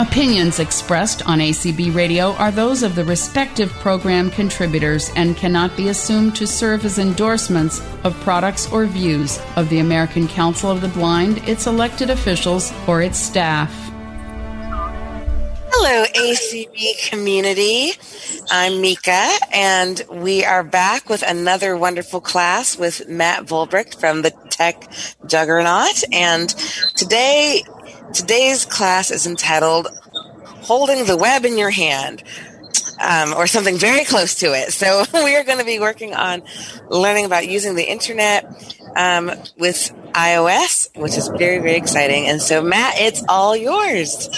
Opinions 0.00 0.60
expressed 0.60 1.26
on 1.26 1.40
ACB 1.40 1.92
Radio 1.92 2.32
are 2.34 2.52
those 2.52 2.84
of 2.84 2.94
the 2.94 3.04
respective 3.04 3.68
program 3.80 4.30
contributors 4.30 5.10
and 5.16 5.36
cannot 5.36 5.76
be 5.76 5.88
assumed 5.88 6.36
to 6.36 6.46
serve 6.46 6.84
as 6.84 7.00
endorsements 7.00 7.82
of 8.04 8.14
products 8.20 8.70
or 8.70 8.86
views 8.86 9.40
of 9.56 9.68
the 9.70 9.80
American 9.80 10.28
Council 10.28 10.70
of 10.70 10.82
the 10.82 10.88
Blind, 10.88 11.38
its 11.48 11.66
elected 11.66 12.10
officials, 12.10 12.72
or 12.86 13.02
its 13.02 13.18
staff. 13.18 13.74
Hello, 15.72 16.04
ACB 16.14 17.08
community. 17.08 17.90
I'm 18.52 18.80
Mika, 18.80 19.30
and 19.52 20.00
we 20.12 20.44
are 20.44 20.62
back 20.62 21.08
with 21.08 21.22
another 21.22 21.76
wonderful 21.76 22.20
class 22.20 22.78
with 22.78 23.08
Matt 23.08 23.46
Vollbrecht 23.46 23.98
from 23.98 24.22
the 24.22 24.30
Tech 24.48 24.88
Juggernaut. 25.26 26.04
And 26.12 26.48
today 26.94 27.64
Today's 28.12 28.64
class 28.64 29.10
is 29.10 29.26
entitled 29.26 29.88
Holding 30.62 31.04
the 31.04 31.16
Web 31.16 31.44
in 31.44 31.58
Your 31.58 31.70
Hand. 31.70 32.22
Um, 33.00 33.32
or 33.32 33.46
something 33.46 33.76
very 33.76 34.04
close 34.04 34.34
to 34.40 34.46
it. 34.46 34.72
So 34.72 35.04
we 35.14 35.36
are 35.36 35.44
going 35.44 35.60
to 35.60 35.64
be 35.64 35.78
working 35.78 36.14
on 36.14 36.42
learning 36.88 37.26
about 37.26 37.46
using 37.46 37.76
the 37.76 37.84
internet 37.84 38.44
um, 38.96 39.30
with 39.56 39.92
iOS, 40.14 40.88
which 40.96 41.16
is 41.16 41.28
very, 41.28 41.58
very 41.58 41.76
exciting. 41.76 42.26
And 42.26 42.42
so, 42.42 42.60
Matt, 42.60 42.94
it's 42.98 43.22
all 43.28 43.56
yours. 43.56 44.28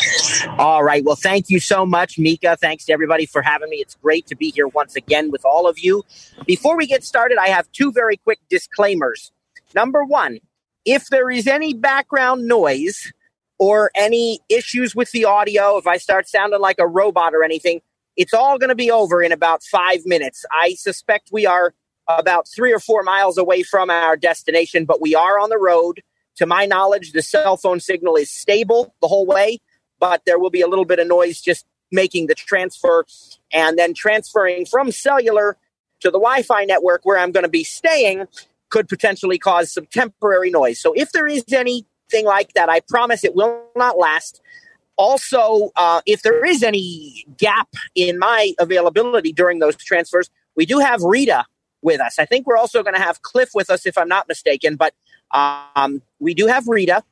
All 0.58 0.84
right. 0.84 1.02
Well, 1.02 1.16
thank 1.16 1.48
you 1.48 1.58
so 1.58 1.86
much, 1.86 2.18
Mika. 2.18 2.58
Thanks 2.58 2.84
to 2.84 2.92
everybody 2.92 3.24
for 3.24 3.40
having 3.40 3.70
me. 3.70 3.76
It's 3.78 3.94
great 3.94 4.26
to 4.26 4.36
be 4.36 4.50
here 4.50 4.68
once 4.68 4.94
again 4.94 5.30
with 5.30 5.46
all 5.46 5.66
of 5.66 5.78
you. 5.78 6.02
Before 6.46 6.76
we 6.76 6.86
get 6.86 7.02
started, 7.02 7.38
I 7.40 7.48
have 7.48 7.72
two 7.72 7.92
very 7.92 8.18
quick 8.18 8.40
disclaimers. 8.50 9.32
Number 9.74 10.04
one, 10.04 10.40
if 10.84 11.08
there 11.08 11.30
is 11.30 11.46
any 11.46 11.72
background 11.72 12.46
noise, 12.46 13.10
or 13.60 13.90
any 13.94 14.40
issues 14.48 14.96
with 14.96 15.12
the 15.12 15.26
audio, 15.26 15.76
if 15.76 15.86
I 15.86 15.98
start 15.98 16.26
sounding 16.26 16.60
like 16.60 16.78
a 16.78 16.86
robot 16.86 17.34
or 17.34 17.44
anything, 17.44 17.82
it's 18.16 18.32
all 18.32 18.58
going 18.58 18.70
to 18.70 18.74
be 18.74 18.90
over 18.90 19.22
in 19.22 19.32
about 19.32 19.62
five 19.62 20.00
minutes. 20.06 20.46
I 20.50 20.74
suspect 20.74 21.28
we 21.30 21.44
are 21.44 21.74
about 22.08 22.48
three 22.48 22.72
or 22.72 22.80
four 22.80 23.02
miles 23.02 23.36
away 23.36 23.62
from 23.62 23.90
our 23.90 24.16
destination, 24.16 24.86
but 24.86 25.00
we 25.00 25.14
are 25.14 25.38
on 25.38 25.50
the 25.50 25.58
road. 25.58 26.02
To 26.36 26.46
my 26.46 26.64
knowledge, 26.64 27.12
the 27.12 27.20
cell 27.20 27.58
phone 27.58 27.80
signal 27.80 28.16
is 28.16 28.30
stable 28.30 28.94
the 29.02 29.08
whole 29.08 29.26
way, 29.26 29.58
but 29.98 30.22
there 30.24 30.38
will 30.38 30.50
be 30.50 30.62
a 30.62 30.66
little 30.66 30.86
bit 30.86 30.98
of 30.98 31.06
noise 31.06 31.38
just 31.42 31.66
making 31.92 32.28
the 32.28 32.34
transfer 32.34 33.04
and 33.52 33.78
then 33.78 33.92
transferring 33.92 34.64
from 34.64 34.90
cellular 34.90 35.58
to 36.00 36.08
the 36.08 36.18
Wi 36.18 36.42
Fi 36.42 36.64
network 36.64 37.02
where 37.04 37.18
I'm 37.18 37.30
going 37.30 37.44
to 37.44 37.50
be 37.50 37.64
staying 37.64 38.26
could 38.70 38.88
potentially 38.88 39.36
cause 39.36 39.70
some 39.70 39.84
temporary 39.86 40.48
noise. 40.48 40.80
So 40.80 40.94
if 40.94 41.12
there 41.12 41.26
is 41.26 41.44
any 41.52 41.84
thing 42.10 42.24
like 42.24 42.52
that. 42.54 42.68
I 42.68 42.80
promise 42.80 43.24
it 43.24 43.34
will 43.34 43.64
not 43.76 43.98
last. 43.98 44.40
Also, 44.96 45.70
uh, 45.76 46.02
if 46.04 46.22
there 46.22 46.44
is 46.44 46.62
any 46.62 47.24
gap 47.38 47.68
in 47.94 48.18
my 48.18 48.52
availability 48.58 49.32
during 49.32 49.58
those 49.58 49.76
transfers, 49.76 50.28
we 50.56 50.66
do 50.66 50.78
have 50.78 51.02
Rita 51.02 51.46
with 51.82 52.00
us. 52.00 52.18
I 52.18 52.26
think 52.26 52.46
we're 52.46 52.58
also 52.58 52.82
going 52.82 52.94
to 52.94 53.00
have 53.00 53.22
Cliff 53.22 53.50
with 53.54 53.70
us, 53.70 53.86
if 53.86 53.96
I'm 53.96 54.08
not 54.08 54.28
mistaken. 54.28 54.76
But 54.76 54.92
um, 55.32 56.02
we 56.18 56.34
do 56.34 56.46
have 56.46 56.68
Rita. 56.68 57.02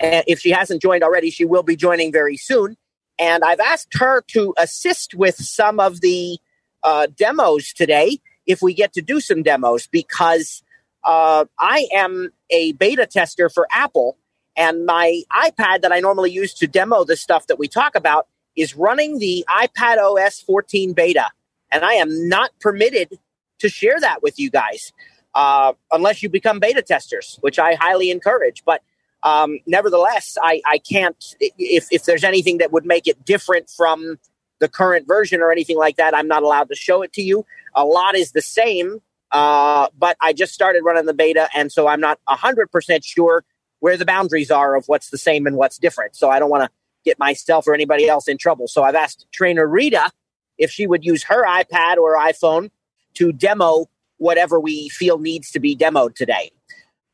And 0.00 0.24
if 0.26 0.40
she 0.40 0.50
hasn't 0.50 0.82
joined 0.82 1.04
already, 1.04 1.30
she 1.30 1.44
will 1.44 1.62
be 1.62 1.76
joining 1.76 2.12
very 2.12 2.36
soon. 2.36 2.76
And 3.18 3.44
I've 3.44 3.60
asked 3.60 3.94
her 3.98 4.22
to 4.28 4.54
assist 4.58 5.14
with 5.14 5.36
some 5.36 5.78
of 5.80 6.00
the 6.00 6.38
uh, 6.82 7.06
demos 7.16 7.72
today, 7.72 8.18
if 8.46 8.62
we 8.62 8.74
get 8.74 8.92
to 8.94 9.02
do 9.02 9.20
some 9.20 9.42
demos, 9.42 9.86
because 9.86 10.62
uh, 11.04 11.44
I 11.58 11.86
am 11.94 12.32
a 12.50 12.72
beta 12.72 13.06
tester 13.06 13.48
for 13.48 13.66
Apple 13.70 14.16
and 14.58 14.84
my 14.84 15.22
iPad 15.32 15.82
that 15.82 15.92
I 15.92 16.00
normally 16.00 16.32
use 16.32 16.52
to 16.54 16.66
demo 16.66 17.04
the 17.04 17.16
stuff 17.16 17.46
that 17.46 17.60
we 17.60 17.68
talk 17.68 17.94
about 17.94 18.26
is 18.56 18.74
running 18.74 19.20
the 19.20 19.46
iPad 19.48 19.98
OS 19.98 20.40
14 20.40 20.94
beta. 20.94 21.28
And 21.70 21.84
I 21.84 21.94
am 21.94 22.28
not 22.28 22.50
permitted 22.60 23.20
to 23.60 23.68
share 23.68 24.00
that 24.00 24.20
with 24.20 24.38
you 24.38 24.50
guys 24.50 24.92
uh, 25.34 25.74
unless 25.92 26.24
you 26.24 26.28
become 26.28 26.58
beta 26.58 26.82
testers, 26.82 27.38
which 27.40 27.60
I 27.60 27.74
highly 27.74 28.10
encourage. 28.10 28.64
But 28.64 28.82
um, 29.22 29.60
nevertheless, 29.64 30.36
I, 30.42 30.60
I 30.66 30.78
can't, 30.78 31.36
if, 31.40 31.86
if 31.92 32.04
there's 32.04 32.24
anything 32.24 32.58
that 32.58 32.72
would 32.72 32.84
make 32.84 33.06
it 33.06 33.24
different 33.24 33.70
from 33.70 34.18
the 34.58 34.68
current 34.68 35.06
version 35.06 35.40
or 35.40 35.52
anything 35.52 35.78
like 35.78 35.96
that, 35.96 36.16
I'm 36.16 36.26
not 36.26 36.42
allowed 36.42 36.68
to 36.70 36.74
show 36.74 37.02
it 37.02 37.12
to 37.12 37.22
you. 37.22 37.46
A 37.76 37.84
lot 37.84 38.16
is 38.16 38.32
the 38.32 38.42
same, 38.42 39.02
uh, 39.30 39.88
but 39.96 40.16
I 40.20 40.32
just 40.32 40.52
started 40.52 40.82
running 40.82 41.06
the 41.06 41.14
beta, 41.14 41.48
and 41.54 41.70
so 41.70 41.86
I'm 41.86 42.00
not 42.00 42.18
100% 42.28 43.04
sure 43.04 43.44
where 43.80 43.96
the 43.96 44.04
boundaries 44.04 44.50
are 44.50 44.76
of 44.76 44.84
what's 44.86 45.10
the 45.10 45.18
same 45.18 45.46
and 45.46 45.56
what's 45.56 45.78
different. 45.78 46.16
So 46.16 46.30
I 46.30 46.38
don't 46.38 46.50
want 46.50 46.64
to 46.64 46.70
get 47.04 47.18
myself 47.18 47.66
or 47.66 47.74
anybody 47.74 48.08
else 48.08 48.28
in 48.28 48.38
trouble. 48.38 48.68
So 48.68 48.82
I've 48.82 48.94
asked 48.94 49.26
trainer 49.32 49.66
Rita 49.66 50.10
if 50.58 50.70
she 50.70 50.86
would 50.86 51.04
use 51.04 51.24
her 51.24 51.44
iPad 51.44 51.96
or 51.96 52.16
iPhone 52.16 52.70
to 53.14 53.32
demo 53.32 53.86
whatever 54.18 54.58
we 54.58 54.88
feel 54.88 55.18
needs 55.18 55.50
to 55.52 55.60
be 55.60 55.76
demoed 55.76 56.14
today. 56.14 56.50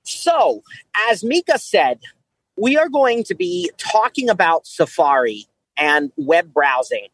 So, 0.05 0.63
as 1.11 1.25
Mika 1.25 1.59
said, 1.59 2.01
we 2.57 2.77
are 2.77 2.89
going 2.89 3.25
to 3.25 3.35
be 3.35 3.71
talking 3.79 4.29
about 4.29 4.67
Safari 4.67 5.47
and 5.77 6.13
web 6.17 6.53
browsing. 6.53 7.09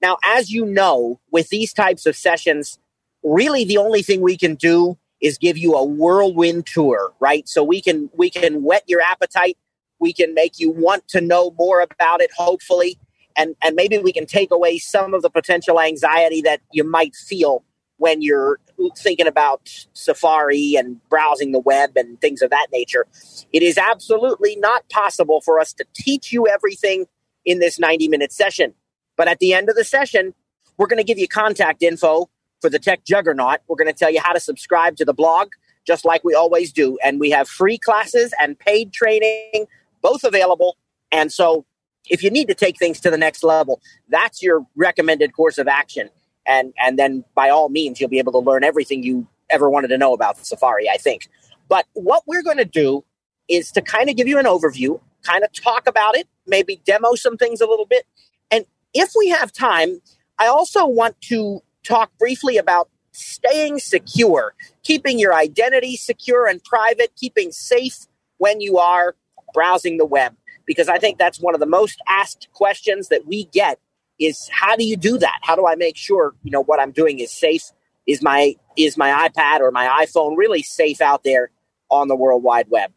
Now, 0.00 0.16
as 0.24 0.50
you 0.50 0.64
know, 0.64 1.20
with 1.30 1.48
these 1.50 1.72
types 1.72 2.06
of 2.06 2.16
sessions, 2.16 2.78
really 3.22 3.64
the 3.64 3.78
only 3.78 4.02
thing 4.02 4.20
we 4.20 4.36
can 4.36 4.54
do 4.54 4.98
is 5.22 5.38
give 5.38 5.56
you 5.56 5.74
a 5.74 5.84
whirlwind 5.84 6.66
tour, 6.66 7.14
right? 7.20 7.48
So 7.48 7.64
we 7.64 7.80
can 7.80 8.10
we 8.14 8.28
can 8.28 8.62
whet 8.62 8.82
your 8.86 9.00
appetite, 9.00 9.56
we 9.98 10.12
can 10.12 10.34
make 10.34 10.58
you 10.58 10.70
want 10.70 11.08
to 11.08 11.20
know 11.20 11.52
more 11.58 11.80
about 11.80 12.20
it, 12.20 12.30
hopefully, 12.36 12.98
and 13.36 13.54
and 13.62 13.76
maybe 13.76 13.98
we 13.98 14.12
can 14.12 14.26
take 14.26 14.50
away 14.50 14.78
some 14.78 15.14
of 15.14 15.22
the 15.22 15.30
potential 15.30 15.80
anxiety 15.80 16.42
that 16.42 16.60
you 16.72 16.84
might 16.84 17.14
feel 17.14 17.64
when 17.98 18.20
you're 18.20 18.58
thinking 18.98 19.28
about 19.28 19.86
Safari 19.92 20.74
and 20.74 21.00
browsing 21.08 21.52
the 21.52 21.60
web 21.60 21.92
and 21.94 22.20
things 22.20 22.42
of 22.42 22.50
that 22.50 22.66
nature. 22.72 23.06
It 23.52 23.62
is 23.62 23.78
absolutely 23.78 24.56
not 24.56 24.88
possible 24.88 25.40
for 25.40 25.60
us 25.60 25.72
to 25.74 25.84
teach 25.94 26.32
you 26.32 26.48
everything 26.48 27.06
in 27.44 27.60
this 27.60 27.78
90 27.78 28.08
minute 28.08 28.32
session. 28.32 28.74
But 29.16 29.28
at 29.28 29.38
the 29.38 29.54
end 29.54 29.68
of 29.68 29.76
the 29.76 29.84
session, 29.84 30.34
we're 30.78 30.88
going 30.88 30.98
to 30.98 31.04
give 31.04 31.18
you 31.18 31.28
contact 31.28 31.80
info 31.80 32.28
for 32.62 32.70
the 32.70 32.78
tech 32.78 33.04
juggernaut. 33.04 33.58
We're 33.68 33.76
going 33.76 33.92
to 33.92 33.98
tell 33.98 34.10
you 34.10 34.20
how 34.22 34.32
to 34.32 34.40
subscribe 34.40 34.96
to 34.96 35.04
the 35.04 35.12
blog, 35.12 35.50
just 35.86 36.06
like 36.06 36.24
we 36.24 36.34
always 36.34 36.72
do. 36.72 36.96
And 37.04 37.20
we 37.20 37.30
have 37.30 37.48
free 37.48 37.76
classes 37.76 38.32
and 38.40 38.58
paid 38.58 38.92
training, 38.92 39.66
both 40.00 40.24
available. 40.24 40.78
And 41.10 41.30
so 41.30 41.66
if 42.08 42.22
you 42.22 42.30
need 42.30 42.48
to 42.48 42.54
take 42.54 42.78
things 42.78 43.00
to 43.00 43.10
the 43.10 43.18
next 43.18 43.42
level, 43.42 43.82
that's 44.08 44.42
your 44.42 44.64
recommended 44.76 45.34
course 45.34 45.58
of 45.58 45.68
action. 45.68 46.08
And, 46.46 46.72
and 46.78 46.98
then 46.98 47.24
by 47.34 47.50
all 47.50 47.68
means, 47.68 48.00
you'll 48.00 48.08
be 48.08 48.18
able 48.18 48.32
to 48.32 48.38
learn 48.38 48.64
everything 48.64 49.02
you 49.02 49.26
ever 49.50 49.68
wanted 49.68 49.88
to 49.88 49.98
know 49.98 50.14
about 50.14 50.38
Safari, 50.38 50.88
I 50.88 50.96
think. 50.96 51.28
But 51.68 51.86
what 51.92 52.22
we're 52.26 52.42
going 52.42 52.56
to 52.56 52.64
do 52.64 53.04
is 53.48 53.70
to 53.72 53.82
kind 53.82 54.08
of 54.08 54.16
give 54.16 54.26
you 54.26 54.38
an 54.38 54.46
overview, 54.46 55.00
kind 55.22 55.44
of 55.44 55.52
talk 55.52 55.86
about 55.86 56.16
it, 56.16 56.28
maybe 56.46 56.80
demo 56.84 57.14
some 57.14 57.36
things 57.36 57.60
a 57.60 57.66
little 57.66 57.86
bit. 57.86 58.06
And 58.50 58.64
if 58.94 59.12
we 59.16 59.28
have 59.28 59.52
time, 59.52 60.00
I 60.38 60.46
also 60.46 60.86
want 60.86 61.20
to 61.22 61.62
talk 61.82 62.10
briefly 62.18 62.56
about 62.56 62.88
staying 63.12 63.78
secure, 63.78 64.54
keeping 64.82 65.18
your 65.18 65.34
identity 65.34 65.96
secure 65.96 66.46
and 66.46 66.62
private, 66.64 67.12
keeping 67.16 67.52
safe 67.52 68.06
when 68.38 68.60
you 68.60 68.78
are 68.78 69.14
browsing 69.54 69.98
the 69.98 70.06
web. 70.06 70.34
Because 70.66 70.88
I 70.88 70.98
think 70.98 71.18
that's 71.18 71.40
one 71.40 71.54
of 71.54 71.60
the 71.60 71.66
most 71.66 72.00
asked 72.08 72.48
questions 72.52 73.08
that 73.08 73.26
we 73.26 73.44
get 73.46 73.78
is 74.18 74.48
how 74.52 74.76
do 74.76 74.84
you 74.84 74.96
do 74.96 75.18
that? 75.18 75.38
How 75.42 75.56
do 75.56 75.66
I 75.66 75.74
make 75.74 75.96
sure, 75.96 76.34
you 76.42 76.50
know, 76.50 76.62
what 76.62 76.80
I'm 76.80 76.92
doing 76.92 77.18
is 77.18 77.32
safe? 77.32 77.72
Is 78.06 78.22
my 78.22 78.56
is 78.76 78.96
my 78.96 79.28
iPad 79.28 79.60
or 79.60 79.70
my 79.70 80.04
iPhone 80.04 80.36
really 80.36 80.62
safe 80.62 81.00
out 81.00 81.24
there 81.24 81.50
on 81.88 82.08
the 82.08 82.16
World 82.16 82.42
Wide 82.42 82.66
Web? 82.68 82.92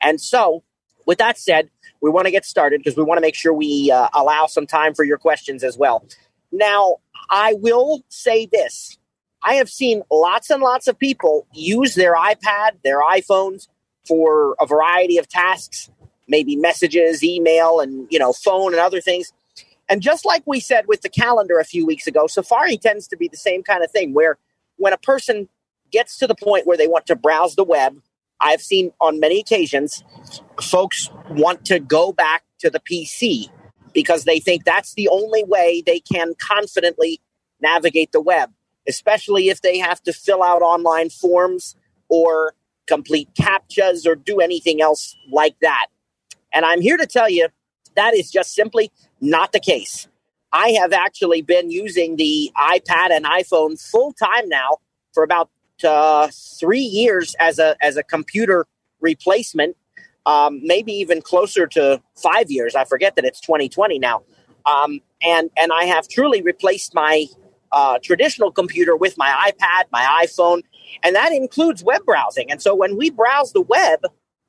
And 0.00 0.20
so, 0.20 0.64
with 1.06 1.18
that 1.18 1.38
said, 1.38 1.70
we 2.00 2.10
want 2.10 2.26
to 2.26 2.30
get 2.30 2.44
started 2.44 2.80
because 2.80 2.96
we 2.96 3.02
want 3.02 3.18
to 3.18 3.22
make 3.22 3.34
sure 3.34 3.52
we 3.52 3.90
uh, 3.90 4.08
allow 4.12 4.46
some 4.46 4.66
time 4.66 4.94
for 4.94 5.04
your 5.04 5.18
questions 5.18 5.64
as 5.64 5.78
well. 5.78 6.06
Now, 6.54 6.98
I 7.30 7.54
will 7.54 8.04
say 8.08 8.46
this 8.46 8.96
I 9.42 9.54
have 9.54 9.68
seen 9.68 10.02
lots 10.10 10.50
and 10.50 10.62
lots 10.62 10.86
of 10.86 10.98
people 10.98 11.46
use 11.52 11.94
their 11.96 12.14
iPad, 12.14 12.76
their 12.84 13.02
iPhones 13.02 13.68
for 14.06 14.54
a 14.60 14.66
variety 14.66 15.18
of 15.18 15.28
tasks, 15.28 15.90
maybe 16.28 16.56
messages, 16.56 17.22
email, 17.22 17.80
and 17.80 18.06
you 18.10 18.18
know, 18.18 18.32
phone 18.32 18.72
and 18.72 18.80
other 18.80 19.00
things. 19.00 19.32
And 19.88 20.00
just 20.00 20.24
like 20.24 20.42
we 20.46 20.60
said 20.60 20.86
with 20.86 21.02
the 21.02 21.10
calendar 21.10 21.58
a 21.58 21.64
few 21.64 21.84
weeks 21.84 22.06
ago, 22.06 22.26
Safari 22.26 22.78
tends 22.78 23.08
to 23.08 23.16
be 23.16 23.28
the 23.28 23.36
same 23.36 23.62
kind 23.62 23.84
of 23.84 23.90
thing 23.90 24.14
where 24.14 24.38
when 24.76 24.92
a 24.92 24.98
person 24.98 25.48
gets 25.90 26.16
to 26.18 26.26
the 26.26 26.34
point 26.34 26.66
where 26.66 26.76
they 26.76 26.88
want 26.88 27.06
to 27.06 27.16
browse 27.16 27.54
the 27.56 27.64
web, 27.64 28.00
I've 28.40 28.62
seen 28.62 28.92
on 29.00 29.20
many 29.20 29.40
occasions 29.40 30.02
folks 30.62 31.10
want 31.30 31.64
to 31.66 31.80
go 31.80 32.12
back 32.12 32.44
to 32.60 32.70
the 32.70 32.80
PC 32.80 33.50
because 33.94 34.24
they 34.24 34.40
think 34.40 34.64
that's 34.64 34.94
the 34.94 35.08
only 35.08 35.44
way 35.44 35.82
they 35.86 36.00
can 36.00 36.34
confidently 36.38 37.20
navigate 37.62 38.12
the 38.12 38.20
web, 38.20 38.52
especially 38.88 39.48
if 39.50 39.62
they 39.62 39.78
have 39.78 40.02
to 40.04 40.12
fill 40.12 40.42
out 40.42 40.62
online 40.62 41.10
forms 41.10 41.76
or 42.08 42.54
complete 42.88 43.30
CAPTCHAs 43.40 44.06
or 44.06 44.16
do 44.16 44.40
anything 44.40 44.82
else 44.82 45.16
like 45.32 45.56
that. 45.62 45.86
And 46.52 46.64
I'm 46.66 46.80
here 46.82 46.98
to 46.98 47.06
tell 47.06 47.30
you 47.30 47.48
That 47.96 48.14
is 48.14 48.30
just 48.30 48.54
simply 48.54 48.92
not 49.20 49.52
the 49.52 49.60
case. 49.60 50.08
I 50.52 50.70
have 50.80 50.92
actually 50.92 51.42
been 51.42 51.70
using 51.70 52.16
the 52.16 52.52
iPad 52.56 53.10
and 53.12 53.26
iPhone 53.26 53.80
full 53.80 54.12
time 54.14 54.48
now 54.48 54.78
for 55.14 55.24
about 55.24 55.50
uh, 55.84 56.28
three 56.60 56.80
years 56.80 57.34
as 57.40 57.58
a 57.58 57.76
as 57.82 57.96
a 57.98 58.04
computer 58.04 58.66
replacement, 59.00 59.76
um, 60.26 60.60
maybe 60.62 60.92
even 60.92 61.22
closer 61.22 61.66
to 61.68 62.00
five 62.16 62.50
years. 62.50 62.74
I 62.74 62.84
forget 62.84 63.16
that 63.16 63.24
it's 63.24 63.40
2020 63.40 63.98
now, 63.98 64.22
um, 64.66 65.00
and 65.22 65.50
and 65.56 65.72
I 65.72 65.84
have 65.84 66.08
truly 66.08 66.42
replaced 66.42 66.94
my 66.94 67.26
uh, 67.72 67.98
traditional 68.02 68.50
computer 68.50 68.96
with 68.96 69.16
my 69.18 69.50
iPad, 69.50 69.84
my 69.92 70.24
iPhone, 70.24 70.62
and 71.02 71.14
that 71.16 71.32
includes 71.32 71.82
web 71.82 72.04
browsing. 72.04 72.50
And 72.50 72.62
so 72.62 72.74
when 72.74 72.96
we 72.96 73.10
browse 73.10 73.52
the 73.52 73.62
web, 73.62 74.00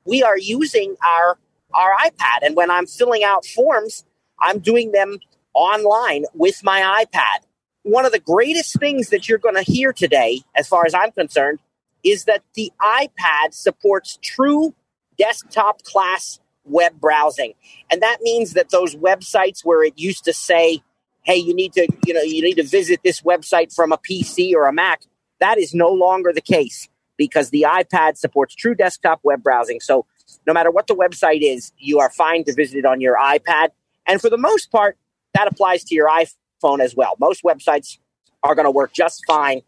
we 0.04 0.22
are 0.22 0.38
using 0.38 0.96
our 1.04 1.38
our 1.74 1.94
iPad, 1.98 2.42
and 2.42 2.56
when 2.56 2.70
I'm 2.70 2.86
filling 2.86 3.24
out 3.24 3.44
forms, 3.44 4.04
I'm 4.40 4.60
doing 4.60 4.92
them 4.92 5.18
online 5.54 6.24
with 6.34 6.62
my 6.62 7.04
iPad 7.04 7.46
one 7.86 8.04
of 8.04 8.10
the 8.10 8.18
greatest 8.18 8.78
things 8.80 9.10
that 9.10 9.28
you're 9.28 9.38
going 9.38 9.54
to 9.54 9.62
hear 9.62 9.92
today, 9.92 10.40
as 10.56 10.66
far 10.66 10.86
as 10.86 10.92
I'm 10.92 11.12
concerned, 11.12 11.60
is 12.02 12.24
that 12.24 12.42
the 12.54 12.72
iPad 12.82 13.52
supports 13.54 14.18
true 14.22 14.74
desktop 15.18 15.82
class 15.82 16.40
web 16.64 17.00
browsing. 17.00 17.54
And 17.90 18.02
that 18.02 18.18
means 18.22 18.52
that 18.54 18.70
those 18.70 18.94
websites 18.94 19.64
where 19.64 19.82
it 19.84 19.94
used 19.96 20.24
to 20.24 20.32
say, 20.32 20.82
hey, 21.22 21.36
you 21.36 21.54
need 21.54 21.72
to, 21.74 21.88
you 22.06 22.14
know, 22.14 22.22
you 22.22 22.42
need 22.42 22.56
to 22.56 22.62
visit 22.64 23.00
this 23.04 23.20
website 23.20 23.74
from 23.74 23.92
a 23.92 23.98
PC 23.98 24.54
or 24.54 24.66
a 24.66 24.72
Mac, 24.72 25.02
that 25.40 25.58
is 25.58 25.74
no 25.74 25.88
longer 25.88 26.32
the 26.32 26.40
case 26.40 26.88
because 27.16 27.50
the 27.50 27.66
iPad 27.68 28.16
supports 28.16 28.54
true 28.54 28.74
desktop 28.74 29.20
web 29.22 29.42
browsing. 29.42 29.80
So 29.80 30.06
no 30.46 30.52
matter 30.52 30.70
what 30.70 30.86
the 30.86 30.94
website 30.94 31.42
is, 31.42 31.72
you 31.78 31.98
are 31.98 32.10
fine 32.10 32.44
to 32.44 32.54
visit 32.54 32.78
it 32.78 32.84
on 32.84 33.00
your 33.00 33.16
iPad. 33.16 33.68
And 34.06 34.20
for 34.20 34.30
the 34.30 34.38
most 34.38 34.70
part, 34.70 34.96
that 35.34 35.48
applies 35.48 35.84
to 35.84 35.94
your 35.94 36.08
iPhone 36.08 36.80
as 36.80 36.94
well. 36.94 37.16
Most 37.18 37.42
websites 37.42 37.98
are 38.42 38.54
going 38.54 38.64
to 38.64 38.70
work 38.70 38.92
just 38.92 39.24
fine 39.26 39.62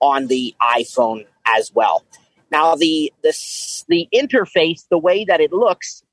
on 0.00 0.26
the 0.26 0.54
iPhone 0.60 1.26
as 1.46 1.72
well. 1.74 2.04
Now, 2.54 2.76
the, 2.76 3.12
the, 3.24 3.36
the 3.88 4.08
interface, 4.14 4.86
the 4.88 4.96
way 4.96 5.24
that 5.24 5.40
it 5.40 5.52
looks, 5.52 6.04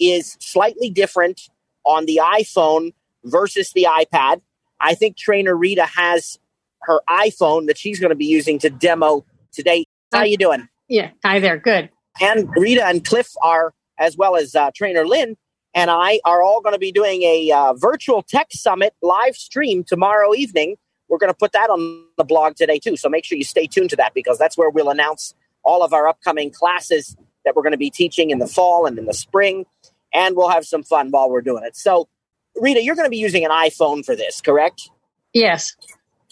is 0.00 0.36
slightly 0.40 0.90
different 0.90 1.42
on 1.84 2.04
the 2.06 2.20
iPhone 2.20 2.94
versus 3.22 3.70
the 3.76 3.86
iPad. 3.88 4.40
I 4.80 4.94
think 4.96 5.16
Trainer 5.16 5.56
Rita 5.56 5.86
has 5.86 6.40
her 6.82 7.00
iPhone 7.08 7.68
that 7.68 7.78
she's 7.78 8.00
going 8.00 8.10
to 8.10 8.16
be 8.16 8.26
using 8.26 8.58
to 8.58 8.70
demo 8.70 9.24
today. 9.52 9.84
How 10.12 10.24
you 10.24 10.36
doing? 10.36 10.68
Yeah, 10.88 11.10
hi 11.24 11.38
there. 11.38 11.58
Good. 11.58 11.90
And 12.20 12.48
Rita 12.56 12.84
and 12.84 13.04
Cliff 13.04 13.28
are, 13.40 13.72
as 14.00 14.16
well 14.16 14.34
as 14.34 14.56
uh, 14.56 14.72
Trainer 14.74 15.06
Lynn, 15.06 15.36
and 15.74 15.92
I 15.92 16.18
are 16.24 16.42
all 16.42 16.60
going 16.60 16.74
to 16.74 16.80
be 16.80 16.90
doing 16.90 17.22
a 17.22 17.52
uh, 17.52 17.74
virtual 17.74 18.22
tech 18.22 18.48
summit 18.50 18.94
live 19.00 19.36
stream 19.36 19.84
tomorrow 19.84 20.34
evening. 20.34 20.74
We're 21.08 21.18
going 21.18 21.32
to 21.32 21.38
put 21.38 21.52
that 21.52 21.70
on 21.70 22.04
the 22.16 22.24
blog 22.24 22.56
today 22.56 22.80
too. 22.80 22.96
So 22.96 23.08
make 23.08 23.24
sure 23.24 23.38
you 23.38 23.44
stay 23.44 23.68
tuned 23.68 23.90
to 23.90 23.96
that 23.96 24.12
because 24.12 24.38
that's 24.38 24.58
where 24.58 24.70
we'll 24.70 24.90
announce 24.90 25.34
all 25.68 25.84
of 25.84 25.92
our 25.92 26.08
upcoming 26.08 26.50
classes 26.50 27.14
that 27.44 27.54
we're 27.54 27.62
going 27.62 27.72
to 27.72 27.78
be 27.78 27.90
teaching 27.90 28.30
in 28.30 28.38
the 28.38 28.46
fall 28.46 28.86
and 28.86 28.98
in 28.98 29.04
the 29.04 29.14
spring. 29.14 29.66
And 30.14 30.34
we'll 30.34 30.48
have 30.48 30.64
some 30.64 30.82
fun 30.82 31.10
while 31.10 31.30
we're 31.30 31.42
doing 31.42 31.62
it. 31.64 31.76
So, 31.76 32.08
Rita, 32.56 32.82
you're 32.82 32.94
going 32.94 33.06
to 33.06 33.10
be 33.10 33.18
using 33.18 33.44
an 33.44 33.50
iPhone 33.50 34.04
for 34.04 34.16
this, 34.16 34.40
correct? 34.40 34.90
Yes. 35.34 35.76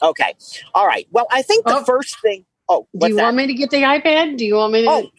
Okay. 0.03 0.33
All 0.75 0.87
right. 0.87 1.07
Well, 1.11 1.27
I 1.31 1.43
think 1.43 1.67
the 1.67 1.79
oh, 1.79 1.85
first 1.85 2.21
thing. 2.21 2.47
Oh, 2.69 2.89
do 2.99 3.09
you 3.09 3.17
that? 3.17 3.23
want 3.23 3.37
me 3.37 3.47
to 3.47 3.55
get 3.55 3.71
the 3.71 3.83
iPad? 3.83 4.39
Do 4.39 4.47
you 4.47 4.55
want 4.55 4.73
me 4.73 4.83
to? 4.83 4.91
Oh, 4.91 5.11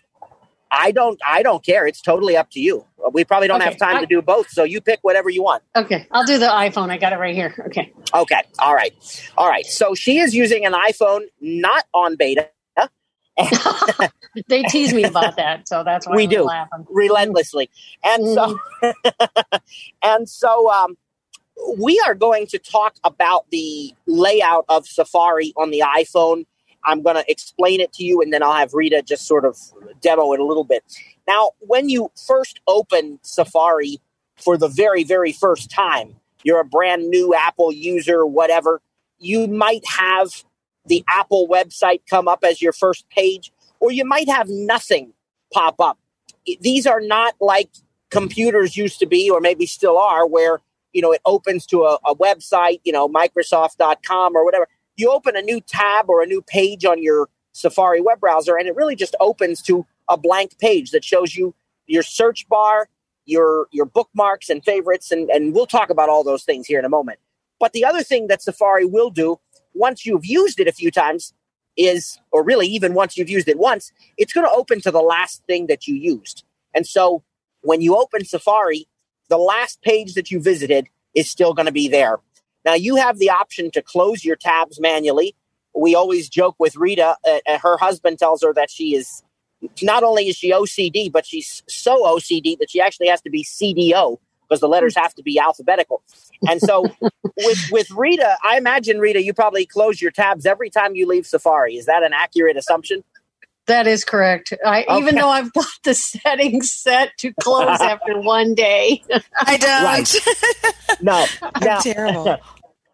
I 0.71 0.91
don't. 0.91 1.19
I 1.25 1.43
don't 1.43 1.63
care. 1.63 1.87
It's 1.87 2.01
totally 2.01 2.35
up 2.35 2.49
to 2.51 2.59
you. 2.59 2.85
We 3.13 3.23
probably 3.23 3.47
don't 3.47 3.61
okay. 3.61 3.69
have 3.69 3.77
time 3.77 3.97
I, 3.97 4.01
to 4.01 4.05
do 4.05 4.21
both, 4.21 4.49
so 4.49 4.63
you 4.63 4.81
pick 4.81 4.99
whatever 5.01 5.29
you 5.29 5.41
want. 5.41 5.63
Okay, 5.75 6.07
I'll 6.11 6.25
do 6.25 6.37
the 6.37 6.47
iPhone. 6.47 6.89
I 6.89 6.97
got 6.97 7.13
it 7.13 7.17
right 7.17 7.35
here. 7.35 7.55
Okay. 7.67 7.93
Okay. 8.13 8.41
All 8.59 8.75
right. 8.75 8.93
All 9.37 9.47
right. 9.47 9.65
So 9.65 9.95
she 9.95 10.19
is 10.19 10.35
using 10.35 10.65
an 10.65 10.73
iPhone 10.73 11.21
not 11.39 11.85
on 11.93 12.17
beta. 12.17 12.49
they 14.47 14.63
tease 14.63 14.93
me 14.93 15.03
about 15.03 15.35
that, 15.37 15.67
so 15.67 15.83
that's 15.83 16.07
why 16.07 16.15
we 16.15 16.23
I'm 16.23 16.29
do 16.29 16.43
laughing. 16.43 16.85
relentlessly. 16.89 17.69
And 18.03 18.25
so, 18.27 18.59
and 20.03 20.27
so, 20.29 20.71
um, 20.71 20.97
we 21.77 22.01
are 22.05 22.15
going 22.15 22.47
to 22.47 22.59
talk 22.59 22.95
about 23.03 23.49
the 23.51 23.93
layout 24.05 24.65
of 24.69 24.87
Safari 24.87 25.53
on 25.55 25.71
the 25.71 25.81
iPhone 25.81 26.45
I'm 26.87 27.01
going 27.01 27.17
to 27.17 27.29
explain 27.29 27.81
it 27.81 27.91
to 27.93 28.03
you, 28.03 28.21
and 28.21 28.31
then 28.31 28.41
I'll 28.41 28.53
have 28.53 28.73
Rita 28.73 29.03
just 29.05 29.27
sort 29.27 29.45
of 29.45 29.57
demo 30.01 30.31
it 30.33 30.39
a 30.39 30.45
little 30.45 30.63
bit. 30.63 30.83
Now, 31.27 31.51
when 31.59 31.89
you 31.89 32.11
first 32.25 32.61
open 32.65 33.19
Safari 33.23 33.99
for 34.37 34.57
the 34.57 34.69
very, 34.69 35.03
very 35.03 35.33
first 35.33 35.69
time, 35.69 36.15
you're 36.43 36.61
a 36.61 36.65
brand 36.65 37.09
new 37.09 37.33
Apple 37.35 37.73
user, 37.73 38.25
whatever, 38.25 38.81
you 39.19 39.47
might 39.47 39.85
have 39.85 40.45
the 40.87 41.03
Apple 41.09 41.47
website 41.47 42.01
come 42.09 42.27
up 42.27 42.43
as 42.43 42.61
your 42.61 42.73
first 42.73 43.09
page, 43.09 43.51
or 43.79 43.91
you 43.91 44.05
might 44.05 44.29
have 44.29 44.47
nothing 44.49 45.13
pop 45.53 45.79
up. 45.79 45.97
These 46.61 46.87
are 46.87 47.01
not 47.01 47.35
like 47.41 47.69
computers 48.09 48.77
used 48.77 48.99
to 48.99 49.05
be, 49.05 49.29
or 49.29 49.41
maybe 49.41 49.65
still 49.65 49.97
are, 49.97 50.25
where 50.27 50.61
you 50.93 51.01
know 51.01 51.11
it 51.11 51.21
opens 51.25 51.65
to 51.67 51.83
a, 51.83 51.97
a 52.05 52.15
website, 52.15 52.79
you 52.83 52.91
know, 52.91 53.07
Microsoft.com 53.07 54.35
or 54.35 54.45
whatever 54.45 54.67
you 54.97 55.11
open 55.11 55.35
a 55.35 55.41
new 55.41 55.61
tab 55.61 56.09
or 56.09 56.21
a 56.21 56.25
new 56.25 56.41
page 56.41 56.83
on 56.83 57.01
your 57.01 57.29
Safari 57.53 58.01
web 58.01 58.19
browser, 58.19 58.55
and 58.57 58.67
it 58.67 58.75
really 58.75 58.95
just 58.95 59.15
opens 59.19 59.61
to 59.63 59.85
a 60.09 60.17
blank 60.17 60.57
page 60.59 60.91
that 60.91 61.03
shows 61.03 61.35
you 61.35 61.55
your 61.87 62.03
search 62.03 62.47
bar, 62.49 62.89
your 63.25 63.67
your 63.71 63.85
bookmarks 63.85 64.49
and 64.49 64.63
favorites, 64.63 65.11
and, 65.11 65.29
and 65.29 65.53
we'll 65.53 65.65
talk 65.65 65.89
about 65.89 66.09
all 66.09 66.23
those 66.23 66.43
things 66.43 66.67
here 66.67 66.77
in 66.77 66.85
a 66.85 66.89
moment. 66.89 67.19
But 67.59 67.73
the 67.73 67.85
other 67.85 68.03
thing 68.03 68.27
that 68.27 68.43
Safari 68.43 68.85
will 68.85 69.09
do 69.09 69.39
once 69.77 70.05
you've 70.05 70.25
used 70.25 70.59
it 70.59 70.67
a 70.67 70.71
few 70.71 70.91
times 70.91 71.33
is, 71.77 72.19
or 72.31 72.43
really 72.43 72.67
even 72.67 72.93
once 72.93 73.17
you've 73.17 73.29
used 73.29 73.47
it 73.47 73.57
once, 73.57 73.91
it's 74.17 74.33
going 74.33 74.45
to 74.45 74.51
open 74.51 74.81
to 74.81 74.91
the 74.91 75.01
last 75.01 75.43
thing 75.45 75.67
that 75.67 75.87
you 75.87 75.95
used. 75.95 76.43
And 76.73 76.85
so 76.85 77.23
when 77.61 77.81
you 77.81 77.95
open 77.95 78.25
Safari, 78.25 78.87
the 79.29 79.37
last 79.37 79.81
page 79.81 80.13
that 80.15 80.31
you 80.31 80.41
visited 80.41 80.87
is 81.15 81.29
still 81.29 81.53
going 81.53 81.65
to 81.65 81.71
be 81.71 81.87
there. 81.87 82.19
Now 82.65 82.73
you 82.73 82.95
have 82.95 83.19
the 83.19 83.29
option 83.29 83.71
to 83.71 83.81
close 83.81 84.25
your 84.25 84.35
tabs 84.35 84.79
manually. 84.79 85.35
We 85.75 85.95
always 85.95 86.27
joke 86.29 86.55
with 86.59 86.75
Rita. 86.75 87.15
Uh, 87.27 87.39
uh 87.47 87.59
her 87.59 87.77
husband 87.77 88.19
tells 88.19 88.41
her 88.43 88.53
that 88.53 88.69
she 88.69 88.95
is 88.95 89.23
not 89.81 90.03
only 90.03 90.27
is 90.27 90.35
she 90.35 90.51
OCD, 90.51 91.11
but 91.11 91.25
she's 91.25 91.63
so 91.67 92.03
OCD 92.03 92.57
that 92.59 92.69
she 92.69 92.81
actually 92.81 93.07
has 93.07 93.21
to 93.21 93.29
be 93.29 93.43
CDO 93.43 94.17
because 94.47 94.59
the 94.59 94.67
letters 94.67 94.95
mm. 94.95 95.01
have 95.01 95.13
to 95.15 95.23
be 95.23 95.39
alphabetical. 95.39 96.01
And 96.47 96.61
so 96.61 96.85
with 97.37 97.69
with 97.71 97.91
Rita, 97.91 98.37
I 98.43 98.57
imagine 98.57 98.99
Rita, 98.99 99.21
you 99.21 99.33
probably 99.33 99.65
close 99.65 100.01
your 100.01 100.11
tabs 100.11 100.45
every 100.45 100.69
time 100.69 100.95
you 100.95 101.07
leave 101.07 101.25
Safari. 101.25 101.75
Is 101.75 101.85
that 101.85 102.03
an 102.03 102.13
accurate 102.13 102.57
assumption? 102.57 103.03
That 103.67 103.85
is 103.85 104.05
correct. 104.05 104.53
I, 104.65 104.83
okay. 104.83 104.97
Even 104.97 105.15
though 105.15 105.27
I've 105.27 105.51
got 105.51 105.67
the 105.83 105.93
settings 105.93 106.71
set 106.71 107.11
to 107.19 107.33
close 107.41 107.79
after 107.81 108.19
one 108.19 108.55
day, 108.55 109.03
I 109.41 109.57
don't. 109.57 109.83
Right. 109.83 111.01
No, 111.01 111.25
I'm 111.41 111.81
terrible. 111.81 112.37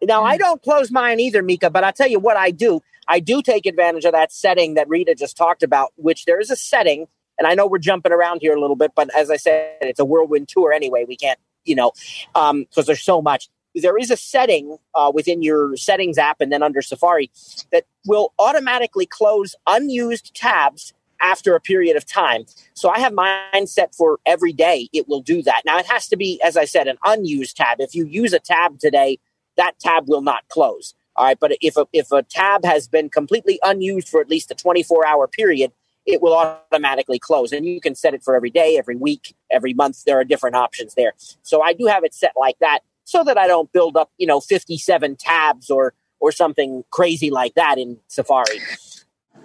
Now, 0.02 0.24
I 0.24 0.36
mm. 0.36 0.40
don't 0.40 0.62
close 0.62 0.90
mine 0.90 1.20
either, 1.20 1.42
Mika, 1.42 1.70
but 1.70 1.84
I'll 1.84 1.92
tell 1.92 2.08
you 2.08 2.18
what 2.18 2.36
I 2.36 2.50
do. 2.50 2.80
I 3.06 3.20
do 3.20 3.42
take 3.42 3.66
advantage 3.66 4.04
of 4.04 4.12
that 4.12 4.32
setting 4.32 4.74
that 4.74 4.88
Rita 4.88 5.14
just 5.14 5.36
talked 5.36 5.62
about, 5.62 5.92
which 5.96 6.24
there 6.24 6.40
is 6.40 6.50
a 6.50 6.56
setting, 6.56 7.06
and 7.38 7.46
I 7.46 7.54
know 7.54 7.66
we're 7.66 7.78
jumping 7.78 8.12
around 8.12 8.40
here 8.40 8.54
a 8.56 8.60
little 8.60 8.76
bit, 8.76 8.92
but 8.94 9.14
as 9.14 9.30
I 9.30 9.36
said, 9.36 9.76
it's 9.80 10.00
a 10.00 10.04
whirlwind 10.04 10.48
tour 10.48 10.72
anyway. 10.72 11.04
We 11.06 11.16
can't, 11.16 11.38
you 11.64 11.74
know, 11.74 11.92
because 12.32 12.50
um, 12.50 12.84
there's 12.86 13.02
so 13.02 13.20
much. 13.22 13.48
There 13.74 13.98
is 13.98 14.10
a 14.10 14.16
setting 14.16 14.76
uh, 14.94 15.10
within 15.12 15.42
your 15.42 15.76
settings 15.76 16.16
app 16.16 16.40
and 16.40 16.52
then 16.52 16.62
under 16.62 16.80
Safari 16.80 17.30
that 17.72 17.84
will 18.06 18.32
automatically 18.38 19.06
close 19.06 19.56
unused 19.66 20.32
tabs 20.34 20.92
after 21.20 21.56
a 21.56 21.60
period 21.60 21.96
of 21.96 22.06
time. 22.06 22.44
So 22.74 22.88
I 22.88 23.00
have 23.00 23.12
mine 23.12 23.66
set 23.66 23.94
for 23.94 24.20
every 24.26 24.52
day. 24.52 24.88
It 24.92 25.08
will 25.08 25.22
do 25.22 25.42
that. 25.42 25.62
Now 25.64 25.78
it 25.78 25.86
has 25.86 26.06
to 26.08 26.16
be, 26.16 26.40
as 26.42 26.56
I 26.56 26.66
said, 26.66 26.86
an 26.86 26.98
unused 27.04 27.56
tab. 27.56 27.80
If 27.80 27.96
you 27.96 28.06
use 28.06 28.32
a 28.32 28.38
tab 28.38 28.78
today 28.78 29.18
that 29.56 29.78
tab 29.78 30.08
will 30.08 30.22
not 30.22 30.46
close. 30.48 30.94
All 31.16 31.24
right, 31.24 31.38
but 31.38 31.52
if 31.60 31.76
a, 31.76 31.86
if 31.92 32.10
a 32.10 32.22
tab 32.22 32.64
has 32.64 32.88
been 32.88 33.08
completely 33.08 33.60
unused 33.62 34.08
for 34.08 34.20
at 34.20 34.28
least 34.28 34.50
a 34.50 34.54
24 34.54 35.06
hour 35.06 35.28
period, 35.28 35.72
it 36.06 36.22
will 36.22 36.34
automatically 36.34 37.18
close. 37.18 37.52
And 37.52 37.64
you 37.66 37.80
can 37.80 37.94
set 37.94 38.14
it 38.14 38.22
for 38.22 38.34
every 38.34 38.50
day, 38.50 38.76
every 38.78 38.96
week, 38.96 39.34
every 39.50 39.74
month. 39.74 40.04
There 40.04 40.18
are 40.18 40.24
different 40.24 40.56
options 40.56 40.94
there. 40.94 41.12
So 41.42 41.62
I 41.62 41.72
do 41.72 41.86
have 41.86 42.04
it 42.04 42.14
set 42.14 42.32
like 42.36 42.58
that 42.60 42.80
so 43.04 43.24
that 43.24 43.38
I 43.38 43.46
don't 43.46 43.70
build 43.72 43.96
up, 43.96 44.10
you 44.18 44.26
know, 44.26 44.40
57 44.40 45.16
tabs 45.16 45.70
or 45.70 45.94
or 46.20 46.32
something 46.32 46.84
crazy 46.90 47.30
like 47.30 47.54
that 47.54 47.76
in 47.76 47.98
Safari. 48.08 48.60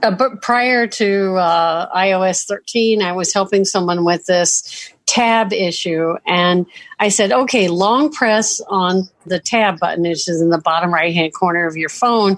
Uh, 0.01 0.11
but 0.11 0.41
prior 0.41 0.87
to 0.87 1.35
uh, 1.35 1.93
iOS 1.93 2.45
13, 2.45 3.01
I 3.01 3.11
was 3.11 3.33
helping 3.33 3.65
someone 3.65 4.05
with 4.05 4.25
this 4.27 4.93
tab 5.09 5.51
issue. 5.51 6.13
And 6.27 6.67
I 6.99 7.09
said, 7.09 7.31
okay, 7.31 7.67
long 7.67 8.11
press 8.11 8.61
on 8.69 9.09
the 9.25 9.39
tab 9.39 9.79
button, 9.79 10.03
which 10.03 10.29
is 10.29 10.39
in 10.39 10.49
the 10.49 10.59
bottom 10.59 10.93
right 10.93 11.13
hand 11.13 11.33
corner 11.33 11.65
of 11.65 11.75
your 11.75 11.89
phone. 11.89 12.37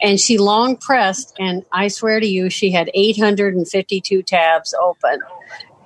And 0.00 0.20
she 0.20 0.38
long 0.38 0.76
pressed, 0.76 1.34
and 1.38 1.64
I 1.72 1.88
swear 1.88 2.20
to 2.20 2.26
you, 2.26 2.48
she 2.48 2.70
had 2.70 2.90
852 2.94 4.22
tabs 4.22 4.72
open. 4.80 5.20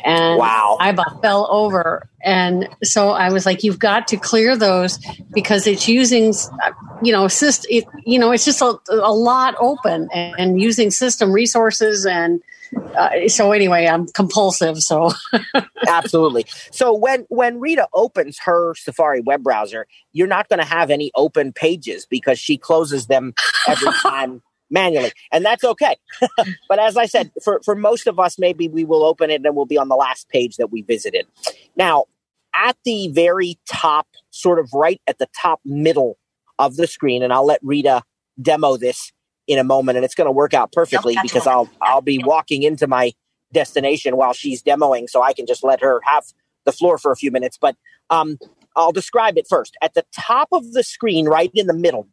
and 0.05 0.39
wow. 0.39 0.77
I 0.79 0.91
about 0.91 1.23
fell 1.23 1.49
over. 1.51 2.07
And 2.23 2.69
so 2.83 3.11
I 3.11 3.31
was 3.31 3.47
like, 3.47 3.65
"You've 3.65 3.79
got 3.79 4.07
to 4.09 4.17
clear 4.17 4.57
those 4.57 4.99
because 5.33 5.67
it's 5.67 5.89
using, 5.89 6.35
you 7.03 7.13
know, 7.13 7.25
syst- 7.27 7.67
it, 7.69 7.85
you 8.05 8.19
know, 8.19 8.31
it's 8.31 8.45
just 8.45 8.61
a, 8.61 8.79
a 8.91 9.13
lot 9.13 9.55
open 9.59 10.09
and, 10.15 10.35
and 10.39 10.61
using 10.61 10.91
system 10.91 11.33
resources 11.33 12.05
and." 12.05 12.43
Uh, 12.97 13.29
so 13.29 13.53
anyway, 13.53 13.87
I'm 13.87 14.07
compulsive. 14.07 14.79
So 14.79 15.13
absolutely. 15.89 16.47
So 16.71 16.95
when 16.95 17.27
when 17.29 17.61
Rita 17.61 17.89
opens 17.93 18.39
her 18.45 18.75
Safari 18.75 19.21
web 19.21 19.43
browser, 19.43 19.87
you're 20.13 20.27
not 20.27 20.49
going 20.49 20.59
to 20.59 20.65
have 20.65 20.91
any 20.91 21.11
open 21.15 21.53
pages 21.53 22.07
because 22.07 22.39
she 22.39 22.57
closes 22.57 23.07
them 23.07 23.35
every 23.69 23.93
time 24.03 24.43
manually, 24.71 25.13
and 25.31 25.45
that's 25.45 25.65
okay. 25.65 25.97
but 26.69 26.79
as 26.79 26.97
I 26.97 27.07
said, 27.07 27.31
for 27.43 27.61
for 27.65 27.75
most 27.75 28.07
of 28.07 28.19
us, 28.19 28.39
maybe 28.39 28.69
we 28.69 28.85
will 28.85 29.05
open 29.05 29.31
it 29.31 29.45
and 29.45 29.57
we'll 29.57 29.67
be 29.67 29.79
on 29.79 29.89
the 29.89 29.97
last 29.97 30.29
page 30.29 30.57
that 30.57 30.71
we 30.71 30.83
visited. 30.83 31.27
Now, 31.77 32.05
at 32.55 32.77
the 32.85 33.09
very 33.09 33.59
top, 33.69 34.07
sort 34.31 34.59
of 34.59 34.71
right 34.73 35.01
at 35.07 35.19
the 35.19 35.29
top 35.41 35.61
middle 35.65 36.19
of 36.59 36.77
the 36.77 36.87
screen, 36.87 37.23
and 37.23 37.33
I'll 37.33 37.47
let 37.47 37.61
Rita 37.63 38.03
demo 38.41 38.77
this 38.77 39.13
in 39.47 39.59
a 39.59 39.65
moment, 39.65 39.97
and 39.97 40.05
it's 40.05 40.15
going 40.15 40.27
to 40.27 40.33
work 40.33 40.55
out 40.55 40.73
perfectly 40.73 41.17
because 41.23 41.47
I'll 41.47 41.69
I'll 41.81 42.03
be 42.03 42.19
walking 42.23 42.63
into 42.63 42.87
my 42.87 43.13
destination 43.53 44.17
while 44.17 44.33
she's 44.33 44.63
demoing, 44.63 45.09
so 45.09 45.23
I 45.23 45.33
can 45.33 45.47
just 45.47 45.63
let 45.65 45.81
her 45.81 46.01
have 46.05 46.25
the 46.65 46.73
floor 46.73 46.99
for 46.99 47.13
a 47.13 47.17
few 47.17 47.31
minutes. 47.31 47.59
But 47.59 47.77
um, 48.11 48.39
I'll 48.75 48.93
describe 48.93 49.39
it 49.39 49.47
first. 49.49 49.77
At 49.83 49.95
the 49.95 50.05
top 50.15 50.49
of 50.53 50.73
the 50.73 50.83
screen, 50.83 51.27
right 51.27 51.51
in 51.55 51.67
the 51.67 51.75
middle, 51.75 52.09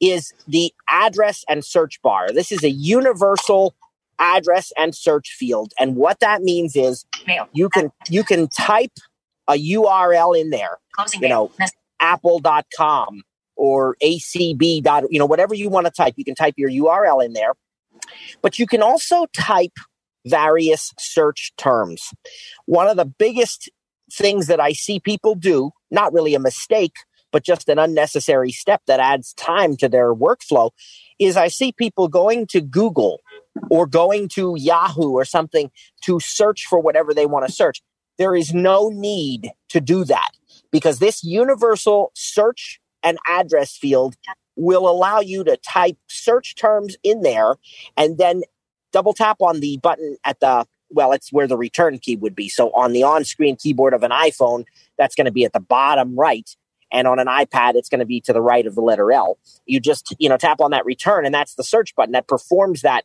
is 0.00 0.32
the 0.46 0.72
address 0.88 1.44
and 1.48 1.64
search 1.64 2.00
bar. 2.02 2.32
This 2.32 2.52
is 2.52 2.62
a 2.64 2.70
universal 2.70 3.74
address 4.18 4.72
and 4.78 4.94
search 4.94 5.30
field, 5.30 5.72
and 5.78 5.96
what 5.96 6.20
that 6.20 6.42
means 6.42 6.76
is 6.76 7.04
you 7.52 7.68
can 7.68 7.90
you 8.08 8.22
can 8.22 8.48
type 8.48 8.92
a 9.48 9.54
URL 9.54 10.38
in 10.40 10.50
there. 10.50 10.78
You 11.22 11.28
know, 11.28 11.50
apple.com 12.00 13.22
or 13.60 13.96
acb 14.02 14.82
dot 14.82 15.04
you 15.10 15.18
know 15.18 15.26
whatever 15.26 15.54
you 15.54 15.68
want 15.68 15.86
to 15.86 15.92
type. 15.92 16.14
You 16.16 16.24
can 16.24 16.34
type 16.34 16.54
your 16.56 16.70
url 16.70 17.24
in 17.24 17.32
there. 17.32 17.52
But 18.42 18.58
you 18.58 18.66
can 18.66 18.82
also 18.82 19.26
type 19.34 19.76
various 20.26 20.92
search 20.98 21.52
terms. 21.56 22.10
One 22.66 22.86
of 22.86 22.96
the 22.96 23.04
biggest 23.04 23.70
things 24.12 24.48
that 24.48 24.58
i 24.58 24.72
see 24.72 24.98
people 24.98 25.36
do 25.36 25.70
not 25.90 26.12
really 26.12 26.34
a 26.34 26.40
mistake 26.40 26.94
but 27.30 27.44
just 27.44 27.68
an 27.68 27.78
unnecessary 27.78 28.50
step 28.50 28.82
that 28.88 28.98
adds 28.98 29.32
time 29.34 29.76
to 29.76 29.88
their 29.88 30.12
workflow 30.12 30.70
is 31.20 31.36
i 31.36 31.46
see 31.46 31.70
people 31.70 32.08
going 32.08 32.44
to 32.44 32.60
google 32.60 33.20
or 33.70 33.86
going 33.86 34.28
to 34.28 34.54
yahoo 34.58 35.12
or 35.12 35.24
something 35.24 35.70
to 36.02 36.20
search 36.20 36.66
for 36.68 36.80
whatever 36.80 37.12
they 37.12 37.26
want 37.26 37.46
to 37.46 37.52
search. 37.52 37.82
There 38.18 38.34
is 38.34 38.52
no 38.52 38.90
need 38.90 39.50
to 39.70 39.80
do 39.80 40.04
that 40.04 40.30
because 40.70 40.98
this 40.98 41.24
universal 41.24 42.12
search 42.14 42.80
an 43.02 43.18
address 43.26 43.76
field 43.76 44.16
will 44.56 44.88
allow 44.88 45.20
you 45.20 45.44
to 45.44 45.56
type 45.58 45.96
search 46.08 46.54
terms 46.54 46.96
in 47.02 47.22
there 47.22 47.56
and 47.96 48.18
then 48.18 48.42
double 48.92 49.12
tap 49.12 49.36
on 49.40 49.60
the 49.60 49.78
button 49.82 50.16
at 50.24 50.40
the 50.40 50.66
well 50.90 51.12
it's 51.12 51.32
where 51.32 51.46
the 51.46 51.56
return 51.56 51.98
key 51.98 52.16
would 52.16 52.34
be. 52.34 52.48
So 52.48 52.70
on 52.72 52.92
the 52.92 53.02
on-screen 53.02 53.56
keyboard 53.56 53.94
of 53.94 54.02
an 54.02 54.10
iphone 54.10 54.64
that's 54.98 55.14
going 55.14 55.26
to 55.26 55.30
be 55.32 55.44
at 55.44 55.52
the 55.52 55.60
bottom 55.60 56.14
right. 56.16 56.48
And 56.92 57.06
on 57.06 57.18
an 57.18 57.28
ipad 57.28 57.74
it's 57.74 57.88
going 57.88 58.00
to 58.00 58.06
be 58.06 58.20
to 58.22 58.32
the 58.32 58.42
right 58.42 58.66
of 58.66 58.74
the 58.74 58.82
letter 58.82 59.10
l. 59.12 59.38
You 59.66 59.80
just 59.80 60.14
you 60.18 60.28
know 60.28 60.36
tap 60.36 60.60
on 60.60 60.72
that 60.72 60.84
return 60.84 61.24
and 61.24 61.34
that's 61.34 61.54
the 61.54 61.64
search 61.64 61.94
button 61.94 62.12
that 62.12 62.28
performs 62.28 62.82
that 62.82 63.04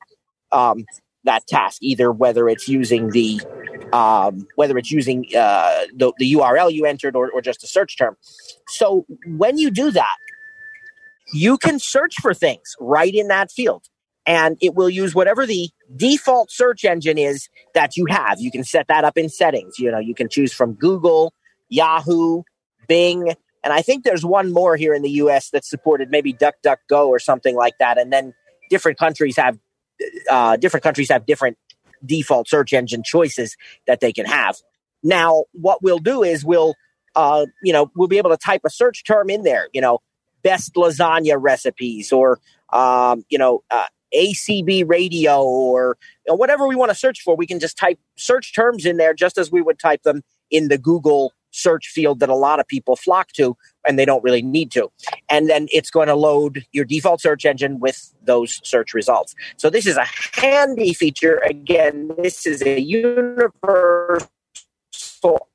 um, 0.52 0.86
that 1.26 1.46
task 1.48 1.78
either 1.82 2.12
whether 2.12 2.48
it's 2.48 2.68
using 2.68 3.10
the 3.12 3.42
um, 3.94 4.48
whether 4.56 4.78
it's 4.78 4.92
using 4.92 5.26
uh, 5.38 5.86
the, 5.96 6.12
the 6.18 6.34
url 6.34 6.72
you 6.72 6.86
entered 6.86 7.16
or, 7.16 7.30
or 7.32 7.42
just 7.42 7.64
a 7.64 7.68
search 7.68 7.98
term 7.98 8.16
so 8.68 9.06
when 9.26 9.58
you 9.58 9.72
do 9.72 9.92
that, 9.92 10.18
you 11.34 11.58
can 11.58 11.80
search 11.80 12.16
for 12.22 12.34
things 12.34 12.76
right 12.80 13.14
in 13.14 13.28
that 13.28 13.52
field 13.52 13.86
and 14.26 14.58
it 14.62 14.76
will 14.76 14.90
use 14.90 15.14
whatever 15.14 15.46
the 15.46 15.70
default 15.96 16.52
search 16.52 16.84
engine 16.84 17.18
is 17.18 17.48
that 17.74 17.96
you 17.96 18.06
have. 18.08 18.40
You 18.40 18.52
can 18.52 18.64
set 18.64 18.88
that 18.88 19.04
up 19.04 19.18
in 19.18 19.30
settings. 19.30 19.78
You 19.78 19.92
know, 19.92 20.00
you 20.00 20.16
can 20.16 20.30
choose 20.30 20.54
from 20.54 20.74
Google, 20.74 21.34
Yahoo, 21.70 22.44
Bing, 22.88 23.34
and 23.64 23.74
I 23.74 23.82
think 23.82 24.04
there's 24.04 24.26
one 24.26 24.54
more 24.54 24.76
here 24.78 24.94
in 24.94 25.02
the 25.02 25.10
US 25.12 25.50
that's 25.50 25.70
supported, 25.70 26.10
maybe 26.12 26.34
DuckDuckGo 26.34 27.08
or 27.08 27.20
something 27.20 27.56
like 27.56 27.74
that. 27.80 27.98
And 27.98 28.14
then 28.14 28.34
different 28.70 29.00
countries 29.00 29.38
have 29.38 29.58
uh, 30.30 30.58
different 30.58 30.84
countries 30.84 31.10
have 31.10 31.26
different 31.26 31.58
default 32.06 32.48
search 32.48 32.74
engine 32.74 33.04
choices 33.04 33.56
that 33.88 34.00
they 34.00 34.12
can 34.12 34.26
have. 34.26 34.58
Now, 35.04 35.46
what 35.54 35.82
we'll 35.84 36.00
do 36.00 36.24
is 36.24 36.44
we'll 36.44 36.76
uh, 37.16 37.46
you 37.64 37.74
know, 37.74 37.92
we'll 37.96 38.08
be 38.08 38.18
able 38.18 38.30
to 38.30 38.38
type 38.38 38.62
a 38.66 38.70
search 38.70 39.04
term 39.06 39.30
in 39.30 39.44
there, 39.44 39.70
you 39.74 39.82
know, 39.82 40.00
best 40.44 40.76
lasagna 40.76 41.38
recipes 41.40 42.12
or, 42.12 42.40
um, 42.74 43.24
you 43.30 43.38
know, 43.38 43.64
uh, 43.72 43.86
ACB 44.14 44.88
radio 44.88 45.44
or 45.44 45.98
you 46.26 46.32
know, 46.32 46.36
whatever 46.36 46.68
we 46.68 46.76
want 46.76 46.92
to 46.92 46.96
search 46.96 47.22
for. 47.22 47.36
We 47.36 47.48
can 47.48 47.60
just 47.60 47.78
type 47.78 48.00
search 48.18 48.54
terms 48.54 48.86
in 48.86 48.98
there 48.98 49.14
just 49.14 49.38
as 49.38 49.52
we 49.52 49.62
would 49.62 49.80
type 49.80 50.04
them 50.04 50.24
in 50.52 50.68
the 50.68 50.78
Google 50.78 51.34
search 51.56 51.88
field 51.88 52.20
that 52.20 52.30
a 52.30 52.36
lot 52.36 52.60
of 52.60 52.68
people 52.68 52.96
flock 52.96 53.32
to 53.34 53.56
and 53.88 53.98
they 53.98 54.06
don't 54.06 54.24
really 54.24 54.42
need 54.42 54.72
to. 54.72 54.90
And 55.30 55.50
then 55.50 55.68
it's 55.72 55.90
going 55.90 56.08
to 56.08 56.16
load 56.16 56.66
your 56.72 56.86
default 56.86 57.22
search 57.22 57.46
engine 57.46 57.80
with 57.80 58.14
those 58.24 58.60
search 58.64 58.94
results. 58.94 59.36
So 59.58 59.70
this 59.70 59.88
is 59.88 59.98
a 59.98 60.06
handy 60.34 60.94
feature. 60.94 61.38
Again, 61.46 62.12
this 62.18 62.46
is 62.46 62.62
a 62.62 62.80
universal 62.80 64.28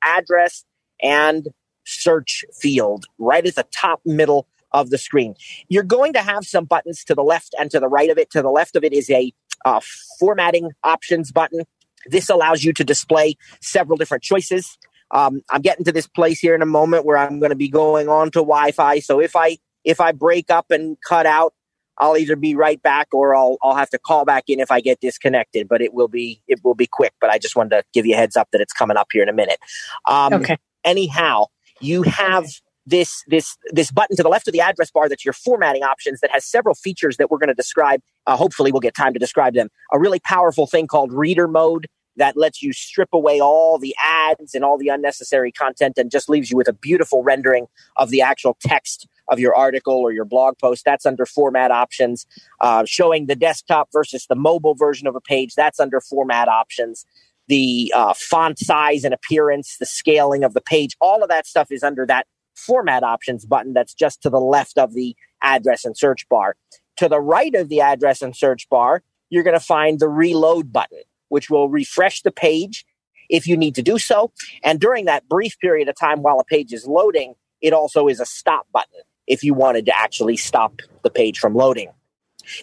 address 0.01 0.65
and 1.01 1.49
search 1.85 2.43
field 2.59 3.05
right 3.19 3.45
at 3.45 3.55
the 3.55 3.65
top 3.71 4.01
middle 4.05 4.47
of 4.71 4.89
the 4.89 4.97
screen. 4.97 5.35
You're 5.69 5.83
going 5.83 6.13
to 6.13 6.21
have 6.21 6.45
some 6.45 6.65
buttons 6.65 7.03
to 7.05 7.15
the 7.15 7.23
left 7.23 7.53
and 7.59 7.69
to 7.71 7.79
the 7.79 7.89
right 7.89 8.09
of 8.09 8.17
it. 8.17 8.31
To 8.31 8.41
the 8.41 8.49
left 8.49 8.75
of 8.75 8.83
it 8.83 8.93
is 8.93 9.09
a 9.09 9.33
uh, 9.65 9.81
formatting 10.19 10.71
options 10.83 11.31
button. 11.31 11.63
This 12.07 12.29
allows 12.29 12.63
you 12.63 12.73
to 12.73 12.83
display 12.83 13.35
several 13.61 13.97
different 13.97 14.23
choices. 14.23 14.77
Um, 15.11 15.41
I'm 15.49 15.61
getting 15.61 15.85
to 15.85 15.91
this 15.91 16.07
place 16.07 16.39
here 16.39 16.55
in 16.55 16.61
a 16.61 16.67
moment 16.67 17.05
where 17.05 17.17
I'm 17.17 17.39
going 17.39 17.49
to 17.49 17.55
be 17.55 17.69
going 17.69 18.07
on 18.07 18.27
to 18.31 18.39
Wi-Fi. 18.39 18.99
So 18.99 19.19
if 19.19 19.35
I 19.35 19.57
if 19.83 19.99
I 19.99 20.11
break 20.11 20.49
up 20.49 20.71
and 20.71 20.97
cut 21.07 21.25
out, 21.25 21.53
I'll 21.97 22.17
either 22.17 22.35
be 22.35 22.55
right 22.55 22.81
back 22.81 23.09
or 23.11 23.35
I'll 23.35 23.57
I'll 23.61 23.75
have 23.75 23.89
to 23.91 23.99
call 23.99 24.25
back 24.25 24.45
in 24.47 24.59
if 24.59 24.71
I 24.71 24.79
get 24.79 24.99
disconnected. 25.01 25.67
But 25.67 25.81
it 25.81 25.93
will 25.93 26.07
be 26.07 26.41
it 26.47 26.61
will 26.63 26.75
be 26.75 26.87
quick. 26.87 27.13
But 27.19 27.29
I 27.29 27.37
just 27.37 27.55
wanted 27.55 27.71
to 27.71 27.83
give 27.93 28.05
you 28.05 28.15
a 28.15 28.17
heads 28.17 28.37
up 28.37 28.49
that 28.51 28.61
it's 28.61 28.73
coming 28.73 28.97
up 28.97 29.07
here 29.11 29.23
in 29.23 29.29
a 29.29 29.33
minute. 29.33 29.59
Um, 30.05 30.33
okay 30.33 30.57
anyhow, 30.83 31.45
you 31.79 32.03
have 32.03 32.45
this 32.85 33.23
this 33.27 33.57
this 33.71 33.91
button 33.91 34.15
to 34.17 34.23
the 34.23 34.29
left 34.29 34.47
of 34.47 34.53
the 34.53 34.61
address 34.61 34.89
bar 34.89 35.07
that's 35.07 35.23
your 35.23 35.33
formatting 35.33 35.83
options 35.83 36.19
that 36.21 36.31
has 36.31 36.43
several 36.43 36.73
features 36.73 37.17
that 37.17 37.29
we're 37.29 37.37
going 37.37 37.47
to 37.47 37.53
describe. 37.53 38.01
Uh, 38.27 38.35
hopefully, 38.35 38.71
we'll 38.71 38.81
get 38.81 38.95
time 38.95 39.13
to 39.13 39.19
describe 39.19 39.53
them. 39.53 39.69
A 39.93 39.99
really 39.99 40.19
powerful 40.19 40.67
thing 40.67 40.87
called 40.87 41.13
reader 41.13 41.47
mode 41.47 41.87
that 42.17 42.37
lets 42.37 42.61
you 42.61 42.73
strip 42.73 43.09
away 43.13 43.39
all 43.39 43.77
the 43.77 43.95
ads 44.03 44.53
and 44.53 44.63
all 44.63 44.77
the 44.77 44.89
unnecessary 44.89 45.51
content 45.51 45.97
and 45.97 46.11
just 46.11 46.29
leaves 46.29 46.51
you 46.51 46.57
with 46.57 46.67
a 46.67 46.73
beautiful 46.73 47.23
rendering 47.23 47.67
of 47.95 48.09
the 48.09 48.21
actual 48.21 48.57
text 48.61 49.07
of 49.29 49.39
your 49.39 49.55
article 49.55 49.95
or 49.95 50.11
your 50.11 50.25
blog 50.25 50.57
post. 50.57 50.83
That's 50.83 51.05
under 51.05 51.25
format 51.25 51.71
options. 51.71 52.25
Uh, 52.59 52.83
showing 52.85 53.27
the 53.27 53.35
desktop 53.35 53.89
versus 53.93 54.25
the 54.27 54.35
mobile 54.35 54.75
version 54.75 55.07
of 55.07 55.15
a 55.15 55.21
page. 55.21 55.55
That's 55.55 55.79
under 55.79 56.01
format 56.01 56.47
options 56.47 57.05
the 57.51 57.91
uh, 57.93 58.13
font 58.13 58.59
size 58.59 59.03
and 59.03 59.13
appearance, 59.13 59.75
the 59.77 59.85
scaling 59.85 60.45
of 60.45 60.53
the 60.53 60.61
page, 60.61 60.95
all 61.01 61.21
of 61.21 61.27
that 61.27 61.45
stuff 61.45 61.67
is 61.69 61.83
under 61.83 62.05
that 62.05 62.25
format 62.55 63.03
options 63.03 63.45
button 63.45 63.73
that's 63.73 63.93
just 63.93 64.21
to 64.21 64.29
the 64.29 64.39
left 64.39 64.77
of 64.77 64.93
the 64.93 65.15
address 65.41 65.83
and 65.83 65.97
search 65.97 66.27
bar. 66.29 66.55
To 66.97 67.09
the 67.09 67.19
right 67.19 67.53
of 67.55 67.67
the 67.67 67.81
address 67.81 68.21
and 68.21 68.33
search 68.33 68.69
bar, 68.69 69.03
you're 69.29 69.43
going 69.43 69.57
to 69.57 69.65
find 69.65 69.99
the 69.99 70.07
reload 70.07 70.71
button, 70.71 71.01
which 71.31 71.49
will 71.49 71.69
refresh 71.69 72.21
the 72.21 72.31
page 72.31 72.85
if 73.29 73.47
you 73.47 73.55
need 73.55 73.73
to 73.75 73.81
do 73.81 73.97
so. 73.97 74.31
And 74.63 74.79
during 74.81 75.05
that 75.05 75.29
brief 75.29 75.57
period 75.59 75.87
of 75.87 75.95
time 75.95 76.21
while 76.21 76.39
a 76.39 76.43
page 76.43 76.73
is 76.73 76.85
loading, 76.85 77.35
it 77.61 77.71
also 77.71 78.09
is 78.09 78.19
a 78.19 78.25
stop 78.25 78.67
button 78.73 79.01
if 79.27 79.41
you 79.41 79.53
wanted 79.53 79.85
to 79.85 79.97
actually 79.97 80.35
stop 80.35 80.81
the 81.03 81.09
page 81.09 81.39
from 81.39 81.55
loading. 81.55 81.89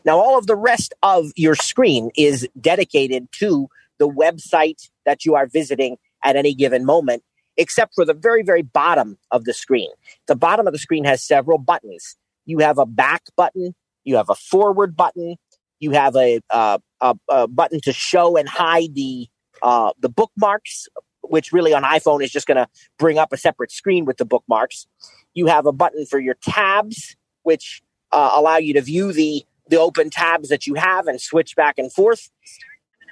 Now, 0.04 0.18
all 0.18 0.36
of 0.36 0.46
the 0.46 0.56
rest 0.56 0.92
of 1.02 1.32
your 1.34 1.54
screen 1.54 2.10
is 2.14 2.46
dedicated 2.60 3.28
to 3.38 3.68
the 3.98 4.08
website 4.08 4.90
that 5.06 5.24
you 5.24 5.34
are 5.34 5.46
visiting 5.46 5.96
at 6.22 6.36
any 6.36 6.52
given 6.54 6.84
moment, 6.84 7.22
except 7.56 7.94
for 7.94 8.04
the 8.04 8.12
very, 8.12 8.42
very 8.42 8.62
bottom 8.62 9.16
of 9.30 9.44
the 9.44 9.54
screen. 9.54 9.88
The 10.26 10.36
bottom 10.36 10.66
of 10.66 10.74
the 10.74 10.78
screen 10.78 11.04
has 11.04 11.24
several 11.24 11.56
buttons. 11.56 12.16
You 12.44 12.58
have 12.58 12.76
a 12.76 12.86
back 12.86 13.22
button, 13.34 13.74
you 14.04 14.16
have 14.16 14.28
a 14.28 14.34
forward 14.34 14.94
button, 14.94 15.36
you 15.80 15.92
have 15.92 16.16
a, 16.16 16.40
uh, 16.50 16.78
a, 17.00 17.16
a 17.28 17.48
button 17.48 17.80
to 17.82 17.92
show 17.92 18.36
and 18.36 18.48
hide 18.48 18.94
the 18.94 19.28
uh, 19.62 19.92
the 19.98 20.08
bookmarks, 20.08 20.86
which 21.22 21.52
really 21.52 21.74
on 21.74 21.82
iPhone 21.82 22.22
is 22.22 22.30
just 22.30 22.46
going 22.46 22.56
to 22.56 22.68
bring 22.98 23.18
up 23.18 23.32
a 23.32 23.36
separate 23.36 23.72
screen 23.72 24.04
with 24.04 24.16
the 24.16 24.24
bookmarks. 24.24 24.86
You 25.34 25.46
have 25.46 25.66
a 25.66 25.72
button 25.72 26.06
for 26.06 26.20
your 26.20 26.36
tabs, 26.42 27.16
which 27.42 27.82
uh, 28.12 28.30
allow 28.34 28.56
you 28.56 28.74
to 28.74 28.82
view 28.82 29.12
the 29.12 29.44
the 29.68 29.78
open 29.78 30.10
tabs 30.10 30.48
that 30.48 30.66
you 30.66 30.74
have 30.74 31.06
and 31.06 31.20
switch 31.20 31.54
back 31.54 31.78
and 31.78 31.92
forth 31.92 32.30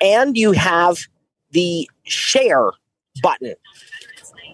and 0.01 0.37
you 0.37 0.53
have 0.53 0.99
the 1.51 1.89
share 2.05 2.71
button, 3.23 3.55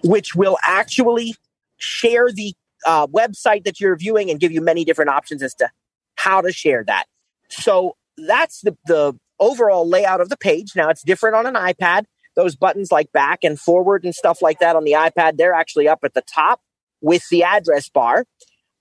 which 0.03 0.35
will 0.35 0.57
actually 0.65 1.35
share 1.77 2.31
the 2.31 2.53
uh, 2.85 3.07
website 3.07 3.63
that 3.65 3.79
you're 3.79 3.95
viewing 3.95 4.29
and 4.29 4.39
give 4.39 4.51
you 4.51 4.61
many 4.61 4.85
different 4.85 5.09
options 5.09 5.41
as 5.41 5.53
to 5.55 5.69
how 6.15 6.41
to 6.41 6.51
share 6.51 6.83
that. 6.85 7.05
So 7.49 7.95
that's 8.17 8.61
the, 8.61 8.77
the 8.85 9.13
overall 9.39 9.87
layout 9.87 10.21
of 10.21 10.29
the 10.29 10.37
page. 10.37 10.71
Now 10.75 10.89
it's 10.89 11.03
different 11.03 11.35
on 11.35 11.45
an 11.45 11.55
iPad. 11.55 12.05
Those 12.35 12.55
buttons 12.55 12.91
like 12.91 13.11
back 13.11 13.39
and 13.43 13.59
forward 13.59 14.03
and 14.03 14.15
stuff 14.15 14.41
like 14.41 14.59
that 14.59 14.75
on 14.75 14.83
the 14.83 14.93
iPad, 14.93 15.37
they're 15.37 15.53
actually 15.53 15.87
up 15.87 15.99
at 16.03 16.13
the 16.13 16.23
top 16.23 16.61
with 17.01 17.27
the 17.29 17.43
address 17.43 17.89
bar. 17.89 18.25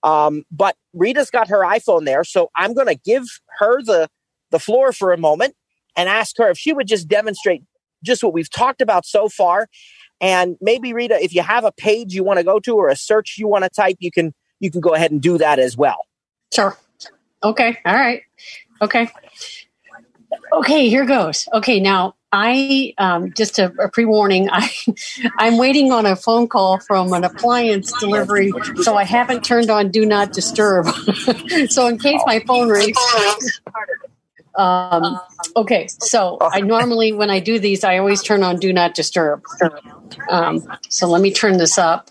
Um, 0.03 0.45
but 0.51 0.77
Rita's 0.95 1.31
got 1.31 1.49
her 1.49 1.61
iPhone 1.61 2.05
there, 2.05 2.25
so 2.25 2.51
I'm 2.57 2.75
going 2.75 2.89
to 2.89 2.95
give 2.95 3.25
her 3.59 3.83
the 3.83 4.09
the 4.51 4.59
floor 4.59 4.93
for 4.93 5.13
a 5.13 5.19
moment 5.19 5.55
and 5.97 6.09
ask 6.09 6.37
her 6.39 6.51
if 6.51 6.59
she 6.59 6.73
would 6.73 6.87
just 6.87 7.09
demonstrate 7.09 7.63
just 8.05 8.23
what 8.23 8.33
we've 8.33 8.51
talked 8.51 8.83
about 8.83 9.07
so 9.07 9.29
far. 9.29 9.69
And 10.21 10.57
maybe 10.61 10.93
Rita, 10.93 11.23
if 11.23 11.35
you 11.35 11.43
have 11.43 11.65
a 11.65 11.73
page 11.73 12.15
you 12.15 12.23
want 12.25 12.39
to 12.39 12.45
go 12.45 12.61
to 12.61 12.77
or 12.77 12.89
a 12.89 12.97
search 12.97 13.37
you 13.39 13.49
want 13.49 13.65
to 13.65 13.71
type, 13.71 13.97
you 14.01 14.11
can 14.11 14.35
you 14.61 14.71
can 14.71 14.81
go 14.81 14.95
ahead 14.95 15.11
and 15.11 15.21
do 15.21 15.39
that 15.39 15.59
as 15.59 15.77
well. 15.77 16.07
Sure. 16.53 16.77
Okay. 17.43 17.79
All 17.85 17.95
right. 17.95 18.23
Okay. 18.81 19.09
Okay, 20.53 20.89
here 20.89 21.05
goes. 21.05 21.49
Okay, 21.53 21.81
now 21.81 22.15
I 22.33 22.95
um, 22.97 23.33
just 23.35 23.59
a, 23.59 23.73
a 23.79 23.89
pre 23.89 24.05
warning. 24.05 24.49
I 24.53 24.71
I'm 25.39 25.59
waiting 25.59 25.93
on 25.93 26.07
a 26.07 26.17
phone 26.17 26.49
call 26.49 26.79
from 26.81 27.13
an 27.13 27.25
appliance 27.25 27.93
delivery, 28.01 28.53
so 28.83 28.97
I 28.97 29.05
haven't 29.05 29.45
turned 29.45 29.71
on 29.71 29.91
Do 29.91 30.07
Not 30.07 30.33
Disturb. 30.33 30.89
so 31.69 31.87
in 31.87 31.99
case 31.99 32.21
my 32.27 32.41
phone 32.47 32.69
rings. 32.69 32.97
Um, 34.55 35.19
okay, 35.57 35.87
so 35.89 36.39
I 36.41 36.61
normally 36.61 37.13
when 37.13 37.31
I 37.31 37.41
do 37.41 37.59
these, 37.59 37.85
I 37.85 37.99
always 37.99 38.23
turn 38.23 38.43
on 38.43 38.57
Do 38.57 38.73
Not 38.73 38.95
Disturb. 38.95 39.43
Um, 40.29 40.67
so 40.89 41.07
let 41.09 41.23
me 41.23 41.33
turn 41.33 41.59
this 41.59 41.79
up. 41.79 42.11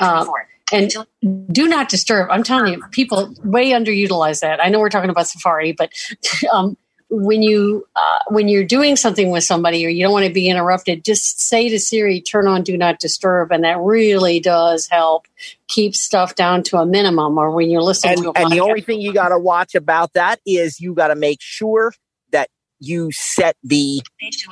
Uh, 0.00 0.26
and 0.72 0.92
do 1.52 1.68
not 1.68 1.88
disturb. 1.88 2.30
I'm 2.30 2.42
telling 2.42 2.74
you, 2.74 2.82
people 2.90 3.34
way 3.42 3.70
underutilize 3.70 4.40
that. 4.40 4.62
I 4.64 4.68
know 4.68 4.80
we're 4.80 4.90
talking 4.90 5.10
about 5.10 5.28
Safari, 5.28 5.72
but 5.72 5.92
um, 6.52 6.76
when 7.10 7.42
you 7.42 7.86
uh, 7.96 8.18
when 8.28 8.48
you're 8.48 8.64
doing 8.64 8.96
something 8.96 9.30
with 9.30 9.44
somebody 9.44 9.84
or 9.84 9.88
you 9.88 10.02
don't 10.02 10.12
want 10.12 10.26
to 10.26 10.32
be 10.32 10.48
interrupted, 10.48 11.04
just 11.04 11.40
say 11.40 11.68
to 11.68 11.78
Siri, 11.78 12.20
"Turn 12.20 12.46
on 12.46 12.62
Do 12.62 12.76
Not 12.76 13.00
Disturb," 13.00 13.50
and 13.50 13.64
that 13.64 13.78
really 13.78 14.40
does 14.40 14.88
help 14.88 15.26
keep 15.68 15.94
stuff 15.94 16.34
down 16.34 16.62
to 16.64 16.78
a 16.78 16.86
minimum. 16.86 17.38
Or 17.38 17.50
when 17.50 17.70
you're 17.70 17.82
listening, 17.82 18.26
and, 18.26 18.36
and 18.36 18.52
the 18.52 18.60
only 18.60 18.82
thing 18.82 19.00
you 19.00 19.12
got 19.12 19.30
to 19.30 19.38
watch 19.38 19.74
about 19.74 20.12
that 20.14 20.40
is 20.46 20.80
you 20.80 20.94
got 20.94 21.08
to 21.08 21.14
make 21.14 21.38
sure 21.40 21.94
that 22.32 22.50
you 22.78 23.10
set 23.12 23.56
the 23.62 24.02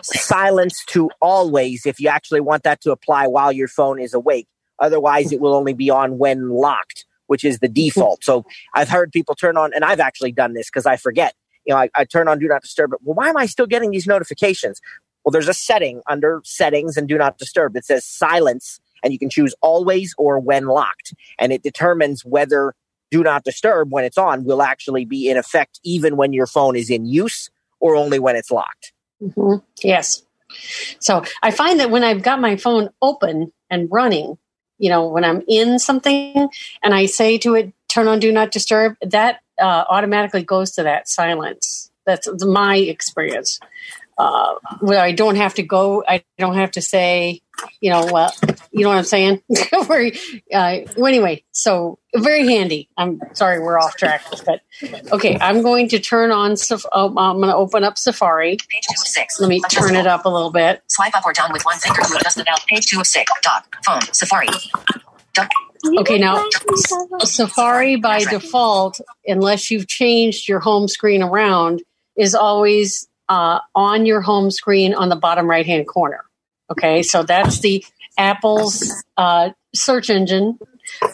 silence 0.02 0.82
to 0.86 1.10
always 1.20 1.84
if 1.84 2.00
you 2.00 2.08
actually 2.08 2.40
want 2.40 2.62
that 2.62 2.80
to 2.80 2.90
apply 2.90 3.26
while 3.26 3.52
your 3.52 3.68
phone 3.68 4.00
is 4.00 4.14
awake. 4.14 4.48
Otherwise, 4.78 5.32
it 5.32 5.40
will 5.40 5.54
only 5.54 5.72
be 5.72 5.90
on 5.90 6.18
when 6.18 6.50
locked, 6.50 7.04
which 7.26 7.44
is 7.44 7.58
the 7.58 7.68
default. 7.68 8.24
So 8.24 8.44
I've 8.74 8.88
heard 8.88 9.12
people 9.12 9.34
turn 9.34 9.56
on, 9.56 9.72
and 9.74 9.84
I've 9.84 10.00
actually 10.00 10.32
done 10.32 10.54
this 10.54 10.68
because 10.68 10.86
I 10.86 10.96
forget 10.96 11.34
you 11.66 11.74
know, 11.74 11.80
I, 11.80 11.90
I 11.94 12.04
turn 12.04 12.28
on 12.28 12.38
do 12.38 12.46
not 12.46 12.62
disturb 12.62 12.90
but 12.90 13.00
Well, 13.02 13.14
why 13.14 13.28
am 13.28 13.36
I 13.36 13.46
still 13.46 13.66
getting 13.66 13.90
these 13.90 14.06
notifications? 14.06 14.80
Well, 15.24 15.32
there's 15.32 15.48
a 15.48 15.54
setting 15.54 16.00
under 16.08 16.40
settings 16.44 16.96
and 16.96 17.08
do 17.08 17.18
not 17.18 17.36
disturb 17.36 17.74
that 17.74 17.84
says 17.84 18.04
silence, 18.04 18.80
and 19.02 19.12
you 19.12 19.18
can 19.18 19.28
choose 19.28 19.54
always 19.60 20.14
or 20.16 20.38
when 20.38 20.66
locked. 20.66 21.14
And 21.38 21.52
it 21.52 21.62
determines 21.62 22.24
whether 22.24 22.74
do 23.10 23.22
not 23.22 23.44
disturb 23.44 23.92
when 23.92 24.04
it's 24.04 24.18
on 24.18 24.44
will 24.44 24.62
actually 24.62 25.04
be 25.04 25.28
in 25.28 25.36
effect 25.36 25.80
even 25.84 26.16
when 26.16 26.32
your 26.32 26.46
phone 26.46 26.76
is 26.76 26.90
in 26.90 27.06
use 27.06 27.50
or 27.80 27.96
only 27.96 28.18
when 28.18 28.36
it's 28.36 28.50
locked. 28.50 28.92
Mm-hmm. 29.20 29.64
Yes. 29.82 30.22
So 31.00 31.24
I 31.42 31.50
find 31.50 31.80
that 31.80 31.90
when 31.90 32.04
I've 32.04 32.22
got 32.22 32.40
my 32.40 32.56
phone 32.56 32.90
open 33.02 33.52
and 33.68 33.88
running, 33.90 34.38
you 34.78 34.90
know, 34.90 35.06
when 35.06 35.24
I'm 35.24 35.42
in 35.48 35.78
something 35.78 36.48
and 36.82 36.94
I 36.94 37.06
say 37.06 37.38
to 37.38 37.54
it, 37.54 37.72
turn 37.88 38.08
on 38.08 38.18
do 38.18 38.30
not 38.32 38.50
disturb, 38.50 38.96
that 39.00 39.40
uh, 39.60 39.84
automatically 39.88 40.42
goes 40.42 40.72
to 40.72 40.82
that 40.82 41.08
silence. 41.08 41.90
That's 42.04 42.28
my 42.44 42.76
experience. 42.76 43.58
Uh, 44.18 44.54
where 44.80 44.98
I 44.98 45.12
don't 45.12 45.36
have 45.36 45.54
to 45.54 45.62
go, 45.62 46.02
I 46.08 46.24
don't 46.38 46.54
have 46.54 46.70
to 46.72 46.80
say, 46.80 47.42
you 47.80 47.90
know, 47.90 48.08
well, 48.10 48.32
you 48.72 48.82
know 48.82 48.88
what 48.88 48.98
I'm 48.98 49.04
saying? 49.04 49.42
Where, 49.86 50.10
uh, 50.54 50.78
well, 50.96 51.06
anyway, 51.06 51.44
so 51.52 51.98
very 52.14 52.46
handy. 52.46 52.88
I'm 52.96 53.20
sorry 53.34 53.60
we're 53.60 53.78
off 53.78 53.96
track, 53.96 54.24
but 54.46 54.62
okay, 55.12 55.36
I'm 55.38 55.62
going 55.62 55.88
to 55.88 55.98
turn 55.98 56.30
on, 56.30 56.56
oh, 56.92 57.08
I'm 57.08 57.36
going 57.36 57.48
to 57.48 57.56
open 57.56 57.84
up 57.84 57.98
Safari. 57.98 58.52
Page 58.52 58.84
2 58.88 58.92
of 58.92 59.06
6. 59.06 59.40
Let 59.40 59.48
me 59.48 59.60
turn 59.70 59.94
it 59.94 60.06
up 60.06 60.24
a 60.24 60.30
little 60.30 60.50
bit. 60.50 60.82
Swipe 60.88 61.14
up 61.14 61.26
or 61.26 61.32
down 61.32 61.52
with 61.52 61.64
one 61.64 61.78
finger 61.78 62.02
to 62.02 62.16
adjust 62.16 62.36
the. 62.36 62.60
Page 62.68 62.86
2 62.86 63.00
of 63.00 63.06
6. 63.06 63.32
Dock. 63.42 63.76
Phone. 63.84 64.00
Safari. 64.12 64.48
Dock. 65.34 65.50
Okay, 65.98 66.18
now 66.18 66.42
Safari 67.20 67.96
by 67.96 68.24
default, 68.24 69.00
unless 69.26 69.70
you've 69.70 69.86
changed 69.86 70.48
your 70.48 70.60
home 70.60 70.88
screen 70.88 71.22
around, 71.22 71.82
is 72.16 72.34
always 72.34 73.06
uh, 73.28 73.60
on 73.74 74.06
your 74.06 74.20
home 74.20 74.50
screen 74.50 74.94
on 74.94 75.08
the 75.08 75.16
bottom 75.16 75.48
right 75.48 75.66
hand 75.66 75.86
corner. 75.86 76.24
Okay, 76.70 77.02
so 77.02 77.22
that's 77.22 77.60
the 77.60 77.84
Apple's 78.18 79.04
uh, 79.16 79.50
search 79.74 80.10
engine. 80.10 80.58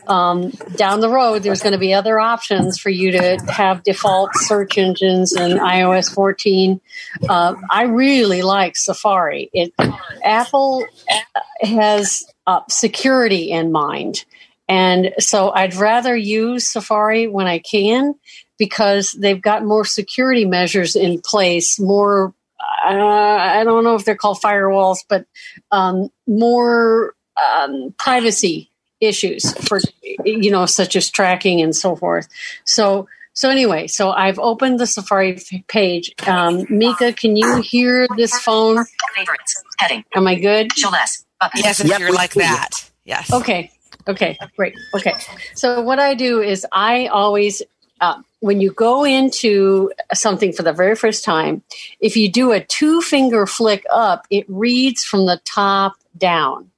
Um, 0.07 0.51
down 0.77 1.01
the 1.01 1.09
road, 1.09 1.43
there's 1.43 1.63
going 1.63 1.73
to 1.73 1.79
be 1.79 1.95
other 1.95 2.21
options 2.21 2.79
for 2.79 2.91
you 2.91 3.13
to 3.13 3.39
have 3.49 3.83
default 3.83 4.35
search 4.35 4.77
engines 4.77 5.35
in 5.35 5.59
iOS 5.59 6.13
14. 6.13 6.81
Uh, 7.29 7.55
I 7.71 7.85
really 7.85 8.43
like 8.43 8.77
Safari. 8.77 9.51
It 9.53 9.73
Apple 10.23 10.85
has 11.63 12.25
uh, 12.47 12.61
security 12.69 13.51
in 13.51 13.73
mind. 13.73 14.25
And 14.69 15.13
so 15.19 15.51
I'd 15.51 15.75
rather 15.75 16.17
use 16.17 16.69
Safari 16.69 17.27
when 17.27 17.47
I 17.47 17.59
can 17.59 18.15
because 18.63 19.11
they've 19.11 19.43
got 19.43 19.65
more 19.65 19.85
security 19.85 20.45
measures 20.45 20.95
in 20.95 21.21
place, 21.21 21.81
more, 21.81 22.33
uh, 22.87 22.95
I 23.59 23.65
don't 23.65 23.83
know 23.83 23.97
if 23.97 24.05
they're 24.05 24.15
called 24.15 24.39
firewalls, 24.41 24.99
but 25.09 25.27
um, 25.73 26.11
more 26.29 27.15
um, 27.45 27.93
privacy 27.99 28.71
issues 29.01 29.53
for, 29.67 29.81
you 30.25 30.53
know, 30.53 30.65
such 30.67 30.95
as 30.95 31.11
tracking 31.11 31.61
and 31.61 31.75
so 31.75 31.97
forth. 31.97 32.29
So, 32.65 33.09
so 33.33 33.51
anyway, 33.51 33.89
so 33.89 34.13
I've 34.13 34.39
opened 34.39 34.79
the 34.79 34.87
Safari 34.87 35.41
page. 35.67 36.15
Um, 36.25 36.65
Mika, 36.71 37.13
can 37.13 37.35
you 37.35 37.63
hear 37.63 38.07
this 38.17 38.39
phone? 38.39 38.85
Favorites. 39.17 39.61
Heading. 39.81 40.05
Am 40.15 40.29
I 40.29 40.37
good? 40.37 40.73
Show 40.79 40.91
Yes, 41.57 41.81
if 41.81 41.89
Yep, 41.89 41.99
you're 41.99 42.13
like 42.15 42.35
see 42.35 42.43
you. 42.43 42.47
that. 42.47 42.91
Yes. 43.05 43.33
Okay. 43.33 43.73
Okay. 44.07 44.39
Great. 44.57 44.75
Okay. 44.95 45.15
So 45.57 45.81
what 45.83 45.99
I 45.99 46.15
do 46.15 46.41
is 46.41 46.65
I 46.71 47.09
always, 47.09 47.61
uh, 48.01 48.23
when 48.43 48.61
you 48.61 48.73
go 48.73 49.05
into 49.05 49.93
something 50.13 50.53
for 50.53 50.65
the 50.65 50.73
very 50.73 50.97
first 50.97 51.25
time, 51.25 51.63
if 52.01 52.17
you 52.17 52.29
do 52.29 52.51
a 52.51 52.59
two 52.59 53.01
finger 53.01 53.47
flick 53.47 53.85
up, 53.89 54.27
it 54.31 54.45
reads 54.49 55.05
from 55.05 55.27
the 55.27 55.41
top 55.45 55.95
down. 56.19 56.69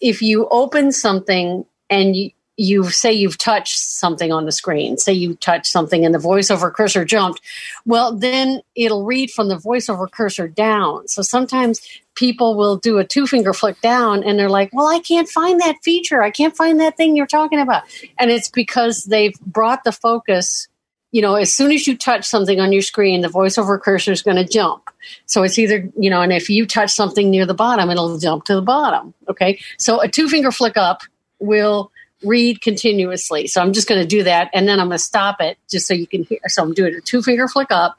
If 0.00 0.22
you 0.22 0.48
open 0.48 0.90
something 0.90 1.66
and 1.90 2.16
you, 2.16 2.30
you 2.56 2.88
say 2.88 3.12
you've 3.12 3.36
touched 3.36 3.78
something 3.78 4.32
on 4.32 4.46
the 4.46 4.52
screen, 4.52 4.96
say 4.96 5.12
you 5.12 5.34
touched 5.34 5.66
something 5.66 6.06
and 6.06 6.14
the 6.14 6.18
voiceover 6.18 6.72
cursor 6.72 7.04
jumped, 7.04 7.42
well, 7.84 8.16
then 8.16 8.62
it'll 8.74 9.04
read 9.04 9.30
from 9.30 9.48
the 9.48 9.56
voiceover 9.56 10.10
cursor 10.10 10.48
down. 10.48 11.08
So 11.08 11.20
sometimes 11.20 11.82
people 12.14 12.56
will 12.56 12.76
do 12.76 12.96
a 12.96 13.04
two 13.04 13.26
finger 13.26 13.52
flick 13.52 13.78
down 13.82 14.24
and 14.24 14.38
they're 14.38 14.48
like, 14.48 14.70
well, 14.72 14.86
I 14.86 15.00
can't 15.00 15.28
find 15.28 15.60
that 15.60 15.76
feature. 15.82 16.22
I 16.22 16.30
can't 16.30 16.56
find 16.56 16.80
that 16.80 16.96
thing 16.96 17.16
you're 17.16 17.26
talking 17.26 17.60
about. 17.60 17.82
And 18.18 18.30
it's 18.30 18.48
because 18.48 19.04
they've 19.04 19.38
brought 19.40 19.84
the 19.84 19.92
focus. 19.92 20.68
You 21.12 21.22
know, 21.22 21.34
as 21.34 21.54
soon 21.54 21.70
as 21.72 21.86
you 21.86 21.96
touch 21.96 22.24
something 22.24 22.58
on 22.58 22.72
your 22.72 22.82
screen, 22.82 23.20
the 23.20 23.28
voiceover 23.28 23.80
cursor 23.80 24.12
is 24.12 24.22
going 24.22 24.38
to 24.38 24.44
jump. 24.44 24.90
So 25.26 25.42
it's 25.42 25.58
either, 25.58 25.88
you 25.96 26.10
know, 26.10 26.22
and 26.22 26.32
if 26.32 26.48
you 26.48 26.66
touch 26.66 26.90
something 26.90 27.30
near 27.30 27.46
the 27.46 27.54
bottom, 27.54 27.90
it'll 27.90 28.18
jump 28.18 28.44
to 28.44 28.54
the 28.54 28.62
bottom. 28.62 29.12
Okay. 29.28 29.60
So 29.78 30.00
a 30.00 30.08
two 30.08 30.28
finger 30.28 30.50
flick 30.50 30.76
up 30.76 31.02
will 31.38 31.92
read 32.24 32.60
continuously. 32.60 33.46
So 33.46 33.60
I'm 33.60 33.72
just 33.72 33.88
going 33.88 34.00
to 34.00 34.06
do 34.06 34.22
that 34.22 34.50
and 34.54 34.66
then 34.66 34.80
I'm 34.80 34.88
going 34.88 34.98
to 34.98 35.04
stop 35.04 35.40
it 35.40 35.58
just 35.70 35.86
so 35.86 35.94
you 35.94 36.06
can 36.06 36.24
hear. 36.24 36.40
So 36.46 36.62
I'm 36.62 36.72
doing 36.72 36.94
a 36.94 37.00
two 37.00 37.22
finger 37.22 37.46
flick 37.46 37.70
up. 37.70 37.98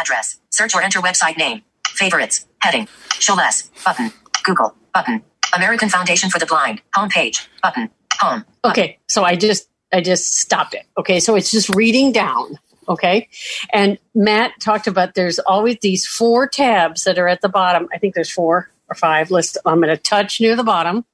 Address. 0.00 0.38
Search 0.50 0.74
or 0.74 0.82
enter 0.82 1.00
website 1.00 1.36
name. 1.36 1.62
Favorites. 1.86 2.46
Heading. 2.60 2.88
Show 3.18 3.34
less. 3.34 3.70
Button. 3.84 4.12
Google. 4.44 4.74
Button. 4.94 5.22
American 5.54 5.88
Foundation 5.88 6.30
for 6.30 6.38
the 6.38 6.46
Blind. 6.46 6.80
Home 6.94 7.08
page. 7.08 7.48
Button. 7.62 7.90
Home. 8.20 8.44
Okay, 8.64 8.98
so 9.08 9.24
I 9.24 9.36
just 9.36 9.68
I 9.92 10.00
just 10.00 10.36
stopped 10.38 10.74
it. 10.74 10.84
Okay, 10.96 11.20
so 11.20 11.34
it's 11.34 11.50
just 11.50 11.74
reading 11.74 12.12
down. 12.12 12.58
Okay, 12.88 13.28
and 13.72 13.98
Matt 14.14 14.52
talked 14.60 14.86
about 14.86 15.14
there's 15.14 15.38
always 15.38 15.76
these 15.80 16.06
four 16.06 16.48
tabs 16.48 17.04
that 17.04 17.18
are 17.18 17.28
at 17.28 17.40
the 17.40 17.48
bottom. 17.48 17.88
I 17.92 17.98
think 17.98 18.14
there's 18.14 18.30
four 18.30 18.70
or 18.88 18.94
five. 18.94 19.30
Let's. 19.30 19.56
I'm 19.64 19.80
going 19.80 19.94
to 19.94 19.96
touch 19.96 20.40
near 20.40 20.56
the 20.56 20.64
bottom. 20.64 21.04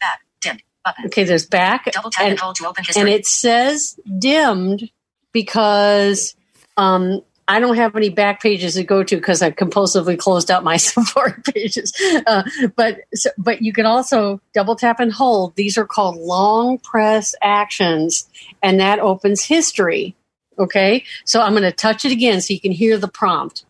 Back. 0.00 0.20
Dimmed. 0.40 0.62
Button. 0.84 1.06
Okay, 1.06 1.24
there's 1.24 1.46
back, 1.46 1.90
Double 1.92 2.10
tap 2.10 2.22
and, 2.22 2.30
and, 2.32 2.40
hold 2.40 2.56
to 2.56 2.68
open 2.68 2.84
history. 2.84 3.00
and 3.00 3.08
it 3.08 3.26
says 3.26 3.98
dimmed 4.18 4.88
because 5.32 6.36
um, 6.76 7.22
I 7.48 7.60
don't 7.60 7.76
have 7.76 7.94
any 7.94 8.08
back 8.08 8.42
pages 8.42 8.74
to 8.74 8.82
go 8.82 9.04
to 9.04 9.16
because 9.16 9.40
I've 9.40 9.54
compulsively 9.54 10.18
closed 10.18 10.50
out 10.50 10.64
my 10.64 10.76
support 10.76 11.44
pages. 11.44 11.92
Uh, 12.26 12.42
but 12.74 13.00
so, 13.14 13.30
but 13.38 13.62
you 13.62 13.72
can 13.72 13.86
also 13.86 14.40
double 14.52 14.76
tap 14.76 14.98
and 15.00 15.12
hold. 15.12 15.54
These 15.56 15.78
are 15.78 15.86
called 15.86 16.16
long 16.16 16.78
press 16.78 17.34
actions, 17.42 18.28
and 18.62 18.80
that 18.80 18.98
opens 18.98 19.44
history. 19.44 20.16
Okay, 20.58 21.04
so 21.24 21.42
I'm 21.42 21.52
going 21.52 21.62
to 21.62 21.72
touch 21.72 22.04
it 22.04 22.12
again 22.12 22.40
so 22.40 22.54
you 22.54 22.60
can 22.60 22.72
hear 22.72 22.96
the 22.96 23.08
prompt. 23.08 23.64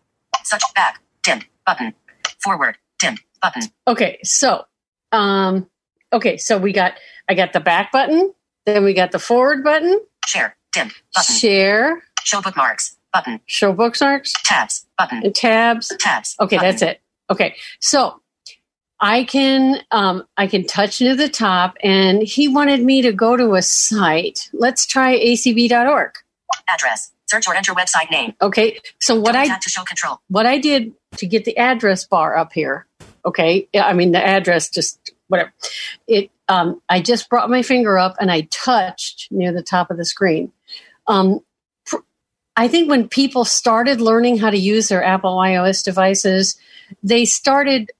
Such 0.44 0.62
back. 0.74 1.02
Dim. 1.22 1.42
Button. 1.66 1.94
Forward. 2.38 2.78
Dim. 2.98 3.16
Button. 3.42 3.62
Okay, 3.88 4.18
so 4.22 4.64
um, 5.12 5.68
okay, 6.12 6.36
so 6.36 6.56
we 6.58 6.72
got 6.72 6.94
I 7.28 7.34
got 7.34 7.52
the 7.52 7.60
back 7.60 7.92
button, 7.92 8.32
then 8.64 8.84
we 8.84 8.94
got 8.94 9.12
the 9.12 9.18
forward 9.18 9.64
button, 9.64 10.00
Share. 10.26 10.56
Dim. 10.72 10.90
Button. 11.14 11.36
share, 11.36 12.02
Show 12.22 12.40
bookmarks. 12.40 12.95
Button. 13.12 13.40
show 13.46 13.72
bookmarks, 13.72 14.32
Tabs. 14.44 14.86
Button. 14.98 15.22
and 15.24 15.34
tabs. 15.34 15.92
Tabs. 15.98 16.36
Okay, 16.40 16.56
Button. 16.56 16.70
that's 16.70 16.82
it. 16.82 17.00
Okay, 17.30 17.56
so 17.80 18.20
I 19.00 19.24
can 19.24 19.80
um, 19.90 20.24
I 20.36 20.46
can 20.46 20.66
touch 20.66 21.00
near 21.00 21.16
the 21.16 21.28
top, 21.28 21.76
and 21.82 22.22
he 22.22 22.48
wanted 22.48 22.82
me 22.82 23.02
to 23.02 23.12
go 23.12 23.36
to 23.36 23.54
a 23.54 23.62
site. 23.62 24.50
Let's 24.52 24.86
try 24.86 25.18
acb.org. 25.18 26.12
Address. 26.72 27.12
Search 27.28 27.48
or 27.48 27.54
enter 27.56 27.72
website 27.74 28.10
name. 28.10 28.34
Okay, 28.40 28.78
so 29.00 29.16
what 29.18 29.32
Double 29.32 29.50
I 29.50 29.58
to 29.58 29.68
show 29.68 29.82
control. 29.82 30.20
what 30.28 30.46
I 30.46 30.58
did 30.58 30.92
to 31.16 31.26
get 31.26 31.44
the 31.44 31.56
address 31.56 32.06
bar 32.06 32.36
up 32.36 32.52
here. 32.52 32.86
Okay, 33.24 33.68
I 33.74 33.92
mean 33.94 34.12
the 34.12 34.24
address 34.24 34.68
just 34.70 35.12
whatever. 35.28 35.52
It 36.06 36.30
um, 36.48 36.80
I 36.88 37.00
just 37.00 37.28
brought 37.28 37.50
my 37.50 37.62
finger 37.62 37.98
up 37.98 38.14
and 38.20 38.30
I 38.30 38.42
touched 38.52 39.28
near 39.32 39.52
the 39.52 39.62
top 39.62 39.90
of 39.90 39.96
the 39.96 40.04
screen. 40.04 40.52
Um, 41.08 41.40
I 42.56 42.68
think 42.68 42.88
when 42.88 43.08
people 43.08 43.44
started 43.44 44.00
learning 44.00 44.38
how 44.38 44.50
to 44.50 44.58
use 44.58 44.88
their 44.88 45.04
Apple 45.04 45.36
iOS 45.36 45.84
devices, 45.84 46.56
they 47.02 47.24
started 47.24 47.90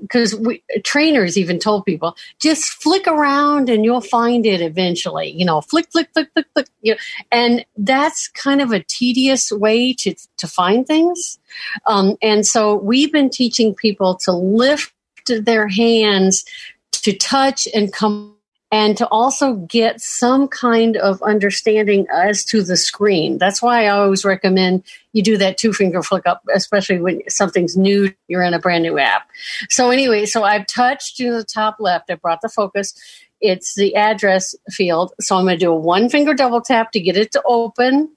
because 0.00 0.34
we 0.34 0.62
trainers 0.84 1.36
even 1.36 1.58
told 1.58 1.84
people 1.84 2.16
just 2.40 2.64
flick 2.66 3.06
around 3.08 3.68
and 3.68 3.84
you'll 3.84 4.00
find 4.00 4.46
it 4.46 4.60
eventually. 4.60 5.30
You 5.30 5.44
know, 5.44 5.60
flick, 5.60 5.90
flick, 5.90 6.08
flick, 6.12 6.28
flick, 6.32 6.46
flick. 6.52 6.68
You 6.82 6.92
know, 6.94 6.98
and 7.32 7.66
that's 7.76 8.28
kind 8.28 8.60
of 8.60 8.72
a 8.72 8.82
tedious 8.84 9.50
way 9.50 9.92
to 9.94 10.14
to 10.38 10.46
find 10.46 10.86
things. 10.86 11.38
Um, 11.86 12.16
and 12.22 12.46
so 12.46 12.76
we've 12.76 13.12
been 13.12 13.30
teaching 13.30 13.74
people 13.74 14.14
to 14.24 14.32
lift 14.32 14.92
their 15.26 15.66
hands 15.68 16.44
to 16.92 17.12
touch 17.12 17.66
and 17.74 17.92
come 17.92 18.35
and 18.72 18.96
to 18.96 19.06
also 19.08 19.54
get 19.54 20.00
some 20.00 20.48
kind 20.48 20.96
of 20.96 21.22
understanding 21.22 22.06
as 22.12 22.44
to 22.46 22.62
the 22.62 22.76
screen. 22.76 23.38
That's 23.38 23.62
why 23.62 23.84
I 23.84 23.88
always 23.90 24.24
recommend 24.24 24.82
you 25.12 25.22
do 25.22 25.36
that 25.38 25.56
two 25.56 25.72
finger 25.72 26.02
flick 26.02 26.26
up, 26.26 26.42
especially 26.54 27.00
when 27.00 27.22
something's 27.28 27.76
new, 27.76 28.12
you're 28.28 28.42
in 28.42 28.54
a 28.54 28.58
brand 28.58 28.82
new 28.82 28.98
app. 28.98 29.28
So, 29.70 29.90
anyway, 29.90 30.26
so 30.26 30.42
I've 30.42 30.66
touched 30.66 31.16
to 31.18 31.32
the 31.32 31.44
top 31.44 31.76
left, 31.78 32.10
I 32.10 32.16
brought 32.16 32.40
the 32.42 32.48
focus. 32.48 32.94
It's 33.40 33.74
the 33.74 33.94
address 33.94 34.54
field. 34.70 35.12
So 35.20 35.36
I'm 35.36 35.44
going 35.44 35.58
to 35.58 35.64
do 35.64 35.70
a 35.70 35.76
one 35.76 36.08
finger 36.08 36.34
double 36.34 36.60
tap 36.60 36.92
to 36.92 37.00
get 37.00 37.16
it 37.16 37.32
to 37.32 37.42
open. 37.46 38.16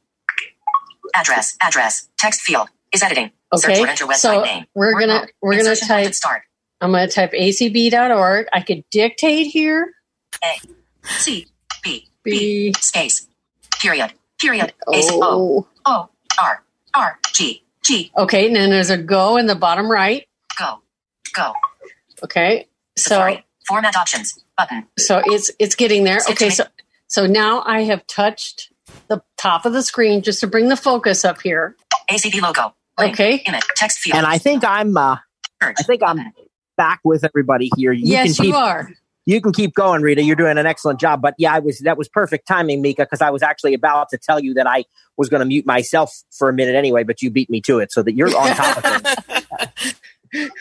Address. 1.16 1.58
Address. 1.62 2.10
Text 2.18 2.42
field. 2.42 2.70
Is 2.94 3.04
editing. 3.04 3.32
Okay. 3.54 3.82
or 3.82 3.88
enter 3.88 4.06
website 4.06 4.16
So 4.16 4.44
name. 4.44 4.66
we're 4.74 5.00
gonna 5.00 5.28
we're 5.42 5.58
gonna 5.58 5.76
type 5.76 6.14
start. 6.14 6.44
I'm 6.82 6.92
going 6.92 7.08
to 7.08 7.14
type 7.14 7.34
acb.org. 7.34 8.48
I 8.54 8.62
could 8.62 8.84
dictate 8.90 9.48
here. 9.48 9.94
A. 10.44 10.60
C. 11.04 11.48
B. 11.84 12.08
B. 12.24 12.74
Space. 12.80 13.28
Period. 13.82 14.14
Period. 14.40 14.74
A. 14.92 15.02
C. 15.02 15.10
O. 15.14 15.20
Oh. 15.24 15.68
O. 15.86 16.10
R. 16.42 16.64
R. 16.94 17.20
G. 17.34 17.64
G. 17.84 18.12
Okay, 18.18 18.48
and 18.48 18.56
then 18.56 18.70
there's 18.70 18.90
a 18.90 18.98
go 18.98 19.38
in 19.38 19.46
the 19.46 19.56
bottom 19.56 19.90
right. 19.90 20.28
Go. 20.58 20.82
Go. 21.34 21.54
Okay. 22.24 22.68
So 22.98 23.16
Safari. 23.16 23.46
Format 23.68 23.96
options. 23.96 24.44
Button. 24.58 24.88
so 24.98 25.22
it's 25.26 25.52
it's 25.60 25.76
getting 25.76 26.04
there. 26.04 26.20
Skip 26.20 26.36
Okay, 26.36 26.50
so 26.50 26.66
so 27.08 27.26
now 27.26 27.64
I 27.66 27.84
have 27.84 28.06
touched 28.08 28.72
the 29.08 29.22
top 29.38 29.66
of 29.66 29.74
the 29.74 29.82
screen 29.82 30.22
just 30.22 30.42
to 30.42 30.48
bring 30.48 30.70
the 30.70 30.76
focus 30.76 31.24
up 31.24 31.42
here. 31.42 31.76
ACB 32.10 32.42
logo. 32.42 32.74
Link. 32.98 33.14
Okay. 33.14 33.36
Image. 33.46 33.64
Text 33.76 34.00
field. 34.00 34.18
And 34.18 34.26
I 34.26 34.38
think 34.38 34.64
I'm 34.66 34.98
uh, 34.98 35.18
I 35.62 35.74
think 35.84 36.02
I'm 36.04 36.20
back 36.78 37.00
with 37.04 37.24
everybody 37.24 37.70
here. 37.78 37.92
You 37.92 38.06
yes, 38.06 38.36
can 38.38 38.46
keep 38.46 38.54
you 38.54 38.60
are. 38.60 38.90
You 39.30 39.42
can 39.42 39.54
keep 39.54 39.76
going, 39.76 40.02
Rita. 40.02 40.24
You're 40.24 40.36
doing 40.36 40.58
an 40.58 40.66
excellent 40.66 41.00
job. 41.00 41.22
But 41.22 41.36
yeah, 41.38 41.54
I 41.54 41.60
was 41.60 41.80
that 41.80 41.98
was 41.98 42.08
perfect 42.10 42.48
timing, 42.48 42.82
Mika, 42.82 43.04
because 43.04 43.22
I 43.22 43.30
was 43.30 43.44
actually 43.44 43.74
about 43.76 44.10
to 44.10 44.18
tell 44.18 44.40
you 44.40 44.56
that 44.56 44.66
I 44.68 44.86
was 45.18 45.30
going 45.30 45.42
to 45.42 45.46
mute 45.46 45.66
myself 45.66 46.12
for 46.32 46.50
a 46.50 46.54
minute 46.54 46.76
anyway, 46.76 47.04
but 47.04 47.22
you 47.22 47.30
beat 47.30 47.50
me 47.50 47.62
to 47.62 47.80
it, 47.80 47.92
so 47.92 48.02
that 48.02 48.14
you're 48.14 48.36
on 48.36 48.56
top 48.56 48.78
of 48.78 48.86
it. 48.86 49.96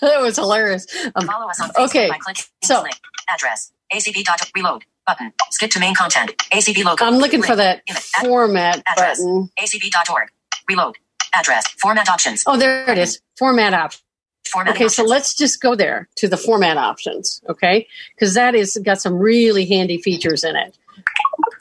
that 0.00 0.20
was 0.20 0.36
hilarious. 0.36 0.86
Um, 1.14 1.26
Follow 1.26 1.48
us 1.48 1.60
on 1.60 1.70
Facebook 1.70 1.84
okay, 1.86 2.08
by 2.08 2.18
clicking 2.18 2.44
so- 2.62 2.74
this 2.74 2.82
link. 2.82 2.96
Address. 3.32 3.72
ACB 3.92 4.24
dot 4.24 4.50
reload. 4.54 4.84
Button. 5.06 5.32
Skip 5.50 5.70
to 5.70 5.78
main 5.78 5.94
content. 5.94 6.36
ACB 6.52 6.82
logo. 6.84 7.04
I'm 7.04 7.14
looking 7.18 7.40
for 7.40 7.54
Link. 7.54 7.58
that 7.58 7.82
Image. 7.88 8.10
Ad- 8.16 8.26
format 8.26 8.82
Address. 8.88 9.18
button. 9.20 9.48
ACB.org. 9.56 10.28
Reload. 10.68 10.96
Address. 11.32 11.68
Format 11.80 12.08
options. 12.08 12.42
Oh, 12.46 12.56
there 12.56 12.90
it 12.90 12.98
is. 12.98 13.20
Format 13.38 13.72
option. 13.72 14.00
Format 14.48 14.74
Okay, 14.74 14.88
so 14.88 15.04
let's 15.04 15.34
just 15.34 15.60
go 15.60 15.74
there 15.74 16.08
to 16.16 16.28
the 16.28 16.36
format 16.36 16.76
options, 16.76 17.40
okay? 17.48 17.86
Because 18.14 18.34
that 18.34 18.54
is 18.54 18.78
got 18.84 19.00
some 19.00 19.14
really 19.14 19.66
handy 19.66 20.00
features 20.00 20.44
in 20.44 20.56
it. 20.56 20.76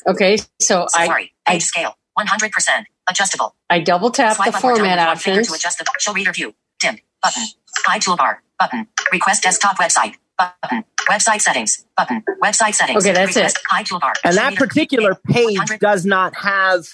Okay, 0.07 0.37
so 0.59 0.83
I 0.95 1.05
Safari. 1.05 1.33
I- 1.45 1.51
Page 1.53 1.63
scale. 1.63 1.97
100%. 2.17 2.85
Adjustable. 3.09 3.55
I 3.69 3.79
double 3.79 4.09
tap 4.09 4.37
Swipe 4.37 4.51
the 4.51 4.57
up 4.57 4.63
or 4.63 4.69
down 4.69 4.77
format 4.77 4.97
with 4.97 5.07
one 5.07 5.17
finger 5.17 5.39
options. 5.41 5.47
To 5.49 5.53
adjust 5.55 5.77
the 5.79 5.85
show 5.99 6.13
reader 6.13 6.31
view. 6.31 6.55
Dim. 6.79 6.97
Button. 7.21 7.43
Hide 7.85 8.01
toolbar. 8.01 8.37
Button. 8.57 8.87
Request 9.11 9.43
desktop 9.43 9.77
website. 9.77 10.15
Button. 10.37 10.83
Website 11.09 11.41
settings. 11.41 11.85
Button. 11.97 12.23
Website 12.41 12.73
settings. 12.73 13.03
Okay, 13.05 13.13
that's 13.13 13.35
it. 13.35 13.41
Request 13.41 13.59
Hide 13.69 13.85
toolbar. 13.85 14.13
And 14.23 14.37
that 14.37 14.55
particular 14.55 15.15
page 15.27 15.57
100. 15.57 15.79
does 15.79 16.05
not 16.05 16.35
have 16.35 16.85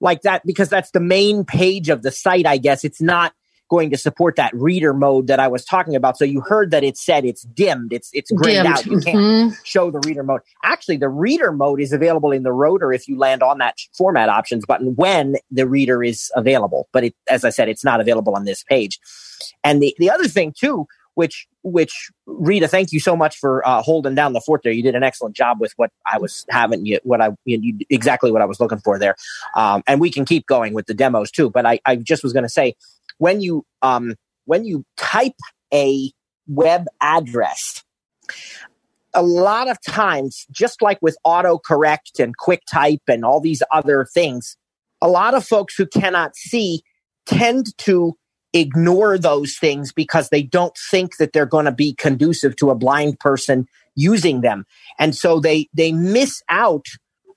like 0.00 0.22
that 0.22 0.44
because 0.44 0.68
that's 0.68 0.90
the 0.90 1.00
main 1.00 1.44
page 1.44 1.88
of 1.88 2.02
the 2.02 2.12
site, 2.12 2.46
I 2.46 2.58
guess. 2.58 2.84
It's 2.84 3.00
not 3.00 3.32
going 3.68 3.90
to 3.90 3.96
support 3.96 4.36
that 4.36 4.52
reader 4.54 4.94
mode 4.94 5.26
that 5.26 5.40
I 5.40 5.48
was 5.48 5.64
talking 5.64 5.94
about. 5.96 6.16
So 6.16 6.24
you 6.24 6.40
heard 6.40 6.70
that 6.70 6.84
it 6.84 6.96
said 6.96 7.24
it's 7.24 7.42
dimmed. 7.42 7.92
It's 7.92 8.10
it's 8.12 8.30
grayed 8.30 8.54
Dimmed. 8.62 8.66
out. 8.66 8.86
You 8.86 9.00
can't 9.00 9.16
Mhm. 9.16 9.56
show 9.64 9.90
the 9.90 10.00
reader 10.06 10.22
mode. 10.22 10.40
Actually, 10.62 10.98
the 10.98 11.08
reader 11.08 11.52
mode 11.52 11.80
is 11.80 11.92
available 11.92 12.30
in 12.32 12.42
the 12.42 12.52
rotor 12.52 12.92
if 12.92 13.08
you 13.08 13.18
land 13.18 13.42
on 13.42 13.58
that 13.58 13.76
format 13.96 14.28
options 14.28 14.64
button 14.66 14.94
when 14.96 15.36
the 15.50 15.66
reader 15.66 16.02
is 16.04 16.30
available. 16.36 16.88
But 16.92 17.04
it, 17.04 17.14
as 17.28 17.44
I 17.44 17.50
said, 17.50 17.68
it's 17.68 17.84
not 17.84 18.00
available 18.00 18.34
on 18.36 18.44
this 18.44 18.62
page. 18.62 18.98
And 19.64 19.82
the, 19.82 19.94
the 19.98 20.10
other 20.10 20.28
thing 20.28 20.54
too, 20.56 20.86
which 21.14 21.46
which 21.62 22.10
Rita, 22.26 22.68
thank 22.68 22.92
you 22.92 23.00
so 23.00 23.16
much 23.16 23.36
for 23.38 23.66
uh, 23.66 23.82
holding 23.82 24.14
down 24.14 24.32
the 24.34 24.40
fort 24.40 24.60
there. 24.62 24.72
You 24.72 24.82
did 24.84 24.94
an 24.94 25.02
excellent 25.02 25.34
job 25.34 25.60
with 25.60 25.72
what 25.76 25.90
I 26.10 26.18
was 26.18 26.44
having 26.50 26.86
you 26.86 27.00
what 27.02 27.20
I 27.20 27.30
you, 27.44 27.58
you, 27.60 27.78
exactly 27.90 28.30
what 28.30 28.42
I 28.42 28.44
was 28.44 28.60
looking 28.60 28.78
for 28.78 28.98
there. 28.98 29.16
Um, 29.56 29.82
and 29.88 30.00
we 30.00 30.10
can 30.10 30.24
keep 30.24 30.46
going 30.46 30.74
with 30.74 30.86
the 30.86 30.94
demos 30.94 31.30
too. 31.32 31.50
But 31.50 31.66
I, 31.66 31.80
I 31.84 31.96
just 31.96 32.22
was 32.22 32.32
going 32.32 32.44
to 32.44 32.48
say 32.48 32.74
when 33.18 33.40
you 33.40 33.64
um, 33.82 34.14
when 34.44 34.64
you 34.64 34.84
type 34.96 35.34
a 35.72 36.10
web 36.46 36.86
address 37.00 37.82
a 39.16 39.22
lot 39.22 39.68
of 39.68 39.78
times, 39.82 40.46
just 40.50 40.82
like 40.82 40.98
with 41.00 41.16
autocorrect 41.26 42.20
and 42.20 42.36
quick 42.36 42.62
type 42.70 43.00
and 43.08 43.24
all 43.24 43.40
these 43.40 43.62
other 43.72 44.06
things, 44.12 44.56
a 45.00 45.08
lot 45.08 45.34
of 45.34 45.44
folks 45.44 45.74
who 45.74 45.86
cannot 45.86 46.36
see 46.36 46.82
tend 47.24 47.76
to 47.78 48.14
ignore 48.52 49.18
those 49.18 49.56
things 49.56 49.92
because 49.92 50.28
they 50.28 50.42
don't 50.42 50.76
think 50.90 51.16
that 51.16 51.32
they're 51.32 51.46
going 51.46 51.64
to 51.64 51.72
be 51.72 51.94
conducive 51.94 52.56
to 52.56 52.70
a 52.70 52.74
blind 52.74 53.18
person 53.18 53.66
using 53.94 54.42
them. 54.42 54.64
And 54.98 55.14
so 55.14 55.40
they, 55.40 55.68
they 55.74 55.92
miss 55.92 56.42
out 56.48 56.86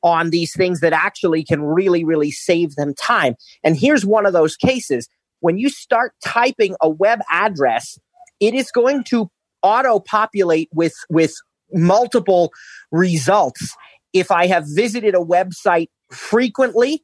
on 0.04 0.30
these 0.30 0.54
things 0.54 0.82
that 0.82 0.94
actually 0.94 1.44
can 1.44 1.62
really, 1.62 2.04
really 2.04 2.32
save 2.32 2.76
them 2.76 2.94
time. 2.94 3.36
And 3.64 3.78
here's 3.78 4.06
one 4.06 4.26
of 4.26 4.34
those 4.34 4.56
cases. 4.56 5.08
When 5.42 5.58
you 5.58 5.70
start 5.70 6.14
typing 6.24 6.76
a 6.82 6.90
web 6.90 7.20
address, 7.30 7.98
it 8.40 8.54
is 8.54 8.72
going 8.72 9.04
to 9.06 9.30
auto 9.62 10.00
populate 10.00 10.70
with, 10.74 10.96
with 11.10 11.34
multiple 11.74 12.52
results. 12.92 13.76
If 14.14 14.32
I 14.32 14.48
have 14.48 14.66
visited 14.68 15.16
a 15.16 15.20
website 15.20 15.90
frequently 16.10 17.04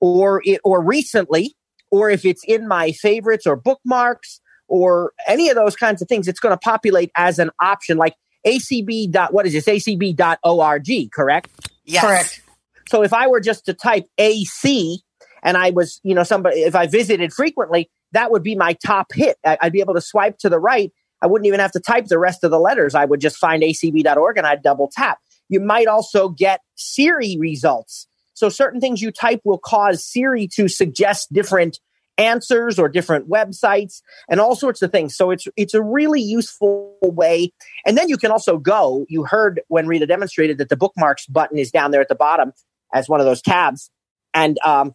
or 0.00 0.42
it, 0.44 0.60
or 0.64 0.82
recently, 0.82 1.54
or 1.90 2.10
if 2.10 2.24
it's 2.24 2.42
in 2.46 2.68
my 2.68 2.92
favorites 2.92 3.46
or 3.46 3.56
bookmarks 3.56 4.40
or 4.68 5.12
any 5.26 5.48
of 5.48 5.56
those 5.56 5.76
kinds 5.76 6.02
of 6.02 6.08
things, 6.08 6.28
it's 6.28 6.40
going 6.40 6.54
to 6.54 6.58
populate 6.58 7.10
as 7.16 7.38
an 7.38 7.50
option 7.60 7.96
like 7.96 8.14
acb 8.46 9.10
dot 9.10 9.32
what 9.32 9.46
is 9.46 9.52
this 9.52 9.66
acb.org, 9.66 11.10
correct? 11.12 11.50
Yes. 11.84 12.04
Correct. 12.04 12.42
So 12.88 13.02
if 13.02 13.12
I 13.12 13.26
were 13.26 13.40
just 13.40 13.66
to 13.66 13.74
type 13.74 14.06
AC 14.16 15.02
and 15.42 15.56
I 15.56 15.70
was, 15.70 16.00
you 16.02 16.14
know, 16.14 16.22
somebody, 16.22 16.60
if 16.60 16.74
I 16.74 16.86
visited 16.86 17.32
frequently, 17.32 17.90
that 18.12 18.30
would 18.30 18.42
be 18.42 18.54
my 18.54 18.74
top 18.84 19.08
hit. 19.12 19.36
I'd 19.44 19.72
be 19.72 19.80
able 19.80 19.94
to 19.94 20.00
swipe 20.00 20.38
to 20.38 20.48
the 20.48 20.58
right. 20.58 20.92
I 21.20 21.26
wouldn't 21.26 21.46
even 21.46 21.60
have 21.60 21.72
to 21.72 21.80
type 21.80 22.06
the 22.06 22.18
rest 22.18 22.44
of 22.44 22.50
the 22.50 22.60
letters. 22.60 22.94
I 22.94 23.04
would 23.04 23.20
just 23.20 23.36
find 23.36 23.62
acb.org 23.62 24.38
and 24.38 24.46
I'd 24.46 24.62
double 24.62 24.90
tap. 24.92 25.18
You 25.48 25.60
might 25.60 25.86
also 25.86 26.28
get 26.28 26.60
Siri 26.76 27.36
results. 27.38 28.06
So 28.34 28.48
certain 28.48 28.80
things 28.80 29.02
you 29.02 29.10
type 29.10 29.40
will 29.44 29.58
cause 29.58 30.04
Siri 30.04 30.48
to 30.54 30.68
suggest 30.68 31.32
different 31.32 31.80
answers 32.18 32.78
or 32.78 32.88
different 32.88 33.28
websites 33.28 34.02
and 34.28 34.40
all 34.40 34.54
sorts 34.56 34.82
of 34.82 34.92
things. 34.92 35.16
So 35.16 35.30
it's 35.30 35.46
it's 35.56 35.74
a 35.74 35.82
really 35.82 36.20
useful 36.20 36.96
way. 37.02 37.52
And 37.86 37.96
then 37.96 38.08
you 38.08 38.16
can 38.16 38.30
also 38.30 38.58
go. 38.58 39.06
You 39.08 39.24
heard 39.24 39.60
when 39.68 39.86
Rita 39.86 40.06
demonstrated 40.06 40.58
that 40.58 40.68
the 40.68 40.76
bookmarks 40.76 41.26
button 41.26 41.58
is 41.58 41.70
down 41.70 41.90
there 41.90 42.00
at 42.00 42.08
the 42.08 42.14
bottom 42.14 42.52
as 42.92 43.08
one 43.08 43.20
of 43.20 43.26
those 43.26 43.42
tabs, 43.42 43.90
and 44.34 44.58
um, 44.64 44.94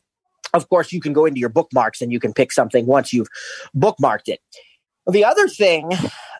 of 0.53 0.69
course 0.69 0.91
you 0.91 1.01
can 1.01 1.13
go 1.13 1.25
into 1.25 1.39
your 1.39 1.49
bookmarks 1.49 2.01
and 2.01 2.11
you 2.11 2.19
can 2.19 2.33
pick 2.33 2.51
something 2.51 2.85
once 2.85 3.13
you've 3.13 3.29
bookmarked 3.75 4.27
it. 4.27 4.39
The 5.07 5.25
other 5.25 5.47
thing 5.47 5.91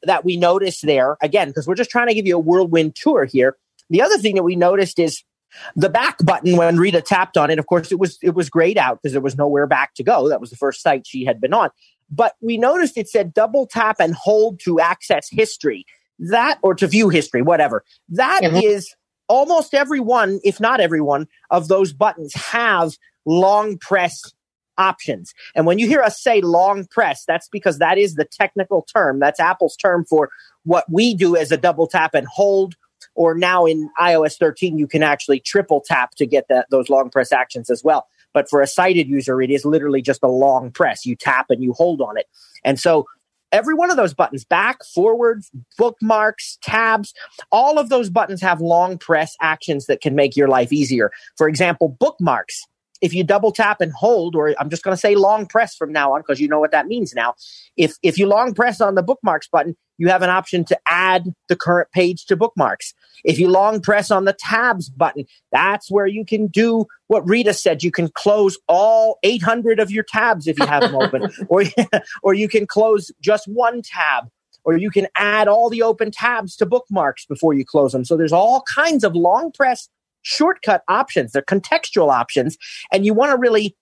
that 0.03 0.23
we 0.23 0.37
noticed 0.37 0.85
there, 0.85 1.17
again, 1.21 1.49
because 1.49 1.67
we're 1.67 1.75
just 1.75 1.89
trying 1.89 2.07
to 2.07 2.13
give 2.13 2.25
you 2.25 2.35
a 2.35 2.39
whirlwind 2.39 2.95
tour 2.95 3.25
here. 3.25 3.57
The 3.89 4.01
other 4.01 4.17
thing 4.17 4.35
that 4.35 4.43
we 4.43 4.55
noticed 4.55 4.99
is 4.99 5.23
the 5.75 5.89
back 5.89 6.17
button 6.23 6.57
when 6.57 6.77
Rita 6.77 7.01
tapped 7.01 7.37
on 7.37 7.51
it, 7.51 7.59
of 7.59 7.67
course, 7.67 7.91
it 7.91 7.99
was 7.99 8.17
it 8.21 8.33
was 8.33 8.49
grayed 8.49 8.77
out 8.77 8.99
because 9.01 9.13
there 9.13 9.21
was 9.21 9.37
nowhere 9.37 9.67
back 9.67 9.93
to 9.95 10.03
go. 10.03 10.29
That 10.29 10.41
was 10.41 10.49
the 10.49 10.55
first 10.55 10.81
site 10.81 11.05
she 11.05 11.25
had 11.25 11.39
been 11.39 11.53
on. 11.53 11.69
But 12.09 12.35
we 12.41 12.57
noticed 12.57 12.97
it 12.97 13.09
said 13.09 13.33
double 13.33 13.67
tap 13.67 13.97
and 13.99 14.15
hold 14.15 14.59
to 14.61 14.79
access 14.79 15.27
history. 15.29 15.85
That 16.19 16.59
or 16.61 16.75
to 16.75 16.87
view 16.87 17.09
history, 17.09 17.41
whatever. 17.41 17.83
That 18.09 18.41
mm-hmm. 18.43 18.57
is 18.57 18.93
almost 19.27 19.73
every 19.73 19.99
one, 19.99 20.39
if 20.43 20.59
not 20.59 20.79
every 20.79 21.01
one, 21.01 21.27
of 21.49 21.67
those 21.67 21.93
buttons 21.93 22.33
have 22.35 22.97
long 23.25 23.77
press 23.77 24.19
options. 24.77 25.33
And 25.55 25.65
when 25.65 25.79
you 25.79 25.87
hear 25.87 26.01
us 26.01 26.21
say 26.21 26.41
long 26.41 26.85
press, 26.85 27.23
that's 27.25 27.47
because 27.49 27.79
that 27.79 27.97
is 27.97 28.15
the 28.15 28.25
technical 28.25 28.81
term. 28.81 29.19
That's 29.19 29.39
Apple's 29.39 29.75
term 29.75 30.05
for 30.05 30.29
what 30.63 30.85
we 30.89 31.13
do 31.13 31.35
as 31.35 31.51
a 31.51 31.57
double 31.57 31.87
tap 31.87 32.13
and 32.13 32.27
hold 32.27 32.75
or 33.15 33.35
now 33.35 33.65
in 33.65 33.89
iOS 33.99 34.37
13, 34.37 34.77
you 34.77 34.87
can 34.87 35.03
actually 35.03 35.39
triple 35.39 35.83
tap 35.85 36.15
to 36.15 36.25
get 36.25 36.47
that, 36.49 36.67
those 36.69 36.89
long 36.89 37.09
press 37.09 37.31
actions 37.31 37.69
as 37.69 37.83
well. 37.83 38.07
But 38.33 38.49
for 38.49 38.61
a 38.61 38.67
sighted 38.67 39.07
user, 39.07 39.41
it 39.41 39.51
is 39.51 39.65
literally 39.65 40.01
just 40.01 40.23
a 40.23 40.27
long 40.27 40.71
press. 40.71 41.05
You 41.05 41.15
tap 41.15 41.47
and 41.49 41.61
you 41.63 41.73
hold 41.73 42.01
on 42.01 42.17
it. 42.17 42.25
And 42.63 42.79
so 42.79 43.05
every 43.51 43.75
one 43.75 43.91
of 43.91 43.97
those 43.97 44.13
buttons, 44.13 44.43
back, 44.43 44.83
forward, 44.83 45.43
bookmarks, 45.77 46.57
tabs, 46.63 47.13
all 47.51 47.77
of 47.77 47.89
those 47.89 48.09
buttons 48.09 48.41
have 48.41 48.59
long 48.59 48.97
press 48.97 49.35
actions 49.41 49.85
that 49.85 50.01
can 50.01 50.15
make 50.15 50.35
your 50.35 50.47
life 50.47 50.73
easier. 50.73 51.11
For 51.37 51.47
example, 51.47 51.89
bookmarks 51.89 52.63
if 53.03 53.13
you 53.13 53.21
double 53.21 53.51
tap 53.51 53.81
and 53.81 53.91
hold, 53.91 54.33
or 54.33 54.55
I'm 54.57 54.69
just 54.69 54.81
going 54.81 54.93
to 54.93 54.99
say 54.99 55.13
long 55.15 55.45
press 55.45 55.75
from 55.75 55.91
now 55.91 56.13
on 56.13 56.21
because 56.21 56.39
you 56.39 56.47
know 56.47 56.61
what 56.61 56.71
that 56.71 56.87
means 56.87 57.13
now. 57.13 57.35
If 57.75 57.95
if 58.01 58.17
you 58.17 58.27
long 58.27 58.53
press 58.53 58.79
on 58.79 58.95
the 58.95 59.03
bookmarks 59.03 59.49
button, 59.49 59.75
you 59.97 60.07
have 60.07 60.21
an 60.21 60.29
option 60.29 60.63
to 60.65 60.79
add 60.87 61.33
the 61.49 61.57
current 61.57 61.91
page 61.91 62.25
to 62.27 62.37
bookmarks. 62.37 62.93
If 63.25 63.39
you 63.39 63.49
long 63.49 63.81
press 63.81 64.09
on 64.09 64.23
the 64.23 64.31
tabs 64.31 64.89
button, 64.89 65.25
that's 65.51 65.91
where 65.91 66.07
you 66.07 66.23
can 66.25 66.47
do 66.47 66.85
what 67.07 67.27
Rita 67.27 67.53
said. 67.53 67.83
You 67.83 67.91
can 67.91 68.07
close 68.07 68.57
all 68.69 69.19
800 69.23 69.81
of 69.81 69.91
your 69.91 70.05
tabs 70.05 70.47
if 70.47 70.57
you 70.57 70.65
have 70.65 70.83
them 70.83 70.95
open, 70.95 71.29
or 71.49 71.65
or 72.23 72.33
you 72.33 72.47
can 72.47 72.65
close 72.65 73.11
just 73.21 73.49
one 73.49 73.81
tab 73.83 74.29
or 74.63 74.77
you 74.77 74.89
can 74.89 75.07
add 75.17 75.49
all 75.49 75.69
the 75.69 75.81
open 75.81 76.09
tabs 76.09 76.55
to 76.55 76.65
bookmarks 76.65 77.25
before 77.25 77.53
you 77.53 77.65
close 77.65 77.91
them. 77.91 78.05
So 78.05 78.15
there's 78.15 78.31
all 78.31 78.63
kinds 78.73 79.03
of 79.03 79.13
long 79.13 79.51
press 79.51 79.89
shortcut 80.23 80.83
options. 80.87 81.31
They're 81.31 81.41
contextual 81.41 82.11
options. 82.11 82.57
And 82.91 83.05
you 83.05 83.13
want 83.13 83.31
to 83.31 83.37
really 83.37 83.75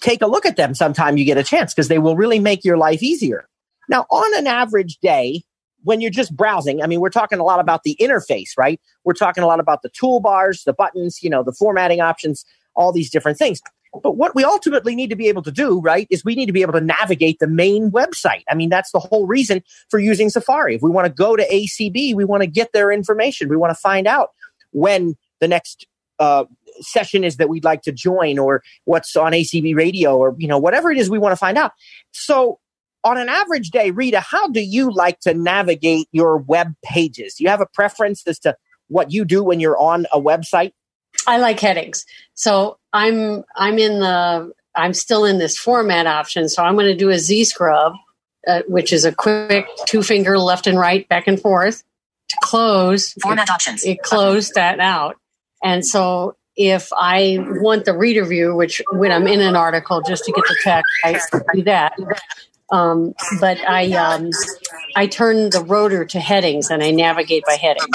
take 0.00 0.22
a 0.22 0.26
look 0.26 0.44
at 0.44 0.56
them 0.56 0.74
sometime 0.74 1.16
you 1.16 1.24
get 1.24 1.38
a 1.38 1.44
chance 1.44 1.72
because 1.72 1.88
they 1.88 1.98
will 1.98 2.16
really 2.16 2.40
make 2.40 2.64
your 2.64 2.76
life 2.76 3.02
easier. 3.02 3.48
Now, 3.88 4.06
on 4.10 4.36
an 4.36 4.46
average 4.46 4.98
day, 4.98 5.42
when 5.84 6.00
you're 6.00 6.10
just 6.10 6.34
browsing, 6.34 6.82
I 6.82 6.88
mean, 6.88 7.00
we're 7.00 7.10
talking 7.10 7.38
a 7.38 7.44
lot 7.44 7.60
about 7.60 7.84
the 7.84 7.96
interface, 8.00 8.50
right? 8.58 8.80
We're 9.04 9.12
talking 9.12 9.44
a 9.44 9.46
lot 9.46 9.60
about 9.60 9.82
the 9.82 9.90
toolbars, 9.90 10.64
the 10.64 10.72
buttons, 10.72 11.22
you 11.22 11.30
know, 11.30 11.44
the 11.44 11.52
formatting 11.52 12.00
options, 12.00 12.44
all 12.74 12.92
these 12.92 13.10
different 13.10 13.38
things. 13.38 13.60
But 14.02 14.16
what 14.16 14.34
we 14.34 14.44
ultimately 14.44 14.94
need 14.94 15.10
to 15.10 15.16
be 15.16 15.28
able 15.28 15.42
to 15.42 15.52
do, 15.52 15.80
right, 15.80 16.06
is 16.10 16.24
we 16.24 16.34
need 16.34 16.46
to 16.46 16.52
be 16.52 16.62
able 16.62 16.72
to 16.72 16.80
navigate 16.80 17.38
the 17.38 17.46
main 17.46 17.90
website. 17.90 18.42
I 18.50 18.54
mean, 18.54 18.68
that's 18.68 18.90
the 18.90 18.98
whole 18.98 19.26
reason 19.26 19.62
for 19.88 19.98
using 19.98 20.28
Safari. 20.28 20.74
If 20.74 20.82
we 20.82 20.90
want 20.90 21.06
to 21.06 21.12
go 21.12 21.36
to 21.36 21.46
ACB, 21.46 22.14
we 22.14 22.24
want 22.24 22.42
to 22.42 22.48
get 22.48 22.72
their 22.72 22.90
information. 22.90 23.48
We 23.48 23.56
want 23.56 23.70
to 23.70 23.80
find 23.80 24.06
out 24.06 24.30
when 24.72 25.16
the 25.40 25.48
next 25.48 25.86
uh, 26.18 26.44
session 26.80 27.24
is 27.24 27.36
that 27.36 27.48
we'd 27.48 27.64
like 27.64 27.82
to 27.82 27.92
join 27.92 28.38
or 28.38 28.62
what's 28.84 29.16
on 29.16 29.32
ACB 29.32 29.74
radio 29.76 30.16
or 30.16 30.34
you 30.38 30.48
know 30.48 30.58
whatever 30.58 30.90
it 30.90 30.98
is 30.98 31.10
we 31.10 31.18
want 31.18 31.32
to 31.32 31.36
find 31.36 31.58
out. 31.58 31.72
So 32.12 32.58
on 33.04 33.18
an 33.18 33.28
average 33.28 33.70
day, 33.70 33.90
Rita, 33.92 34.20
how 34.20 34.48
do 34.48 34.60
you 34.60 34.90
like 34.92 35.20
to 35.20 35.32
navigate 35.32 36.08
your 36.10 36.38
web 36.38 36.74
pages? 36.84 37.34
Do 37.34 37.44
you 37.44 37.50
have 37.50 37.60
a 37.60 37.66
preference 37.66 38.26
as 38.26 38.38
to 38.40 38.56
what 38.88 39.12
you 39.12 39.24
do 39.24 39.44
when 39.44 39.60
you're 39.60 39.78
on 39.78 40.06
a 40.12 40.20
website? 40.20 40.72
I 41.26 41.38
like 41.38 41.60
headings. 41.60 42.04
So 42.34 42.78
I'm 42.92 43.44
I'm 43.54 43.78
in 43.78 44.00
the 44.00 44.52
I'm 44.74 44.92
still 44.92 45.24
in 45.24 45.38
this 45.38 45.56
format 45.56 46.06
option. 46.06 46.48
So 46.48 46.62
I'm 46.62 46.74
going 46.74 46.86
to 46.86 46.96
do 46.96 47.10
a 47.10 47.18
Z 47.18 47.44
scrub, 47.44 47.94
uh, 48.46 48.62
which 48.68 48.92
is 48.92 49.04
a 49.04 49.12
quick 49.12 49.66
two 49.86 50.02
finger 50.02 50.38
left 50.38 50.66
and 50.66 50.78
right, 50.78 51.08
back 51.08 51.26
and 51.26 51.40
forth 51.40 51.82
to 52.28 52.36
close. 52.42 53.12
Format 53.22 53.48
it, 53.48 53.52
options. 53.52 53.84
It 53.84 54.02
closed 54.02 54.54
that 54.54 54.80
out. 54.80 55.16
And 55.62 55.84
so 55.84 56.36
if 56.56 56.90
I 56.92 57.38
want 57.40 57.84
the 57.84 57.96
reader 57.96 58.24
view, 58.24 58.54
which 58.54 58.80
when 58.92 59.12
I'm 59.12 59.26
in 59.26 59.40
an 59.40 59.56
article 59.56 60.02
just 60.02 60.24
to 60.24 60.32
get 60.32 60.44
the 60.48 60.56
text, 60.62 60.92
I 61.04 61.20
do 61.54 61.62
that. 61.64 61.94
Um, 62.72 63.14
but 63.40 63.58
I 63.68 63.92
um, 63.92 64.30
I 64.96 65.06
turn 65.06 65.50
the 65.50 65.60
rotor 65.60 66.04
to 66.04 66.20
headings 66.20 66.70
and 66.70 66.82
I 66.82 66.90
navigate 66.90 67.44
by 67.46 67.54
headings. 67.54 67.86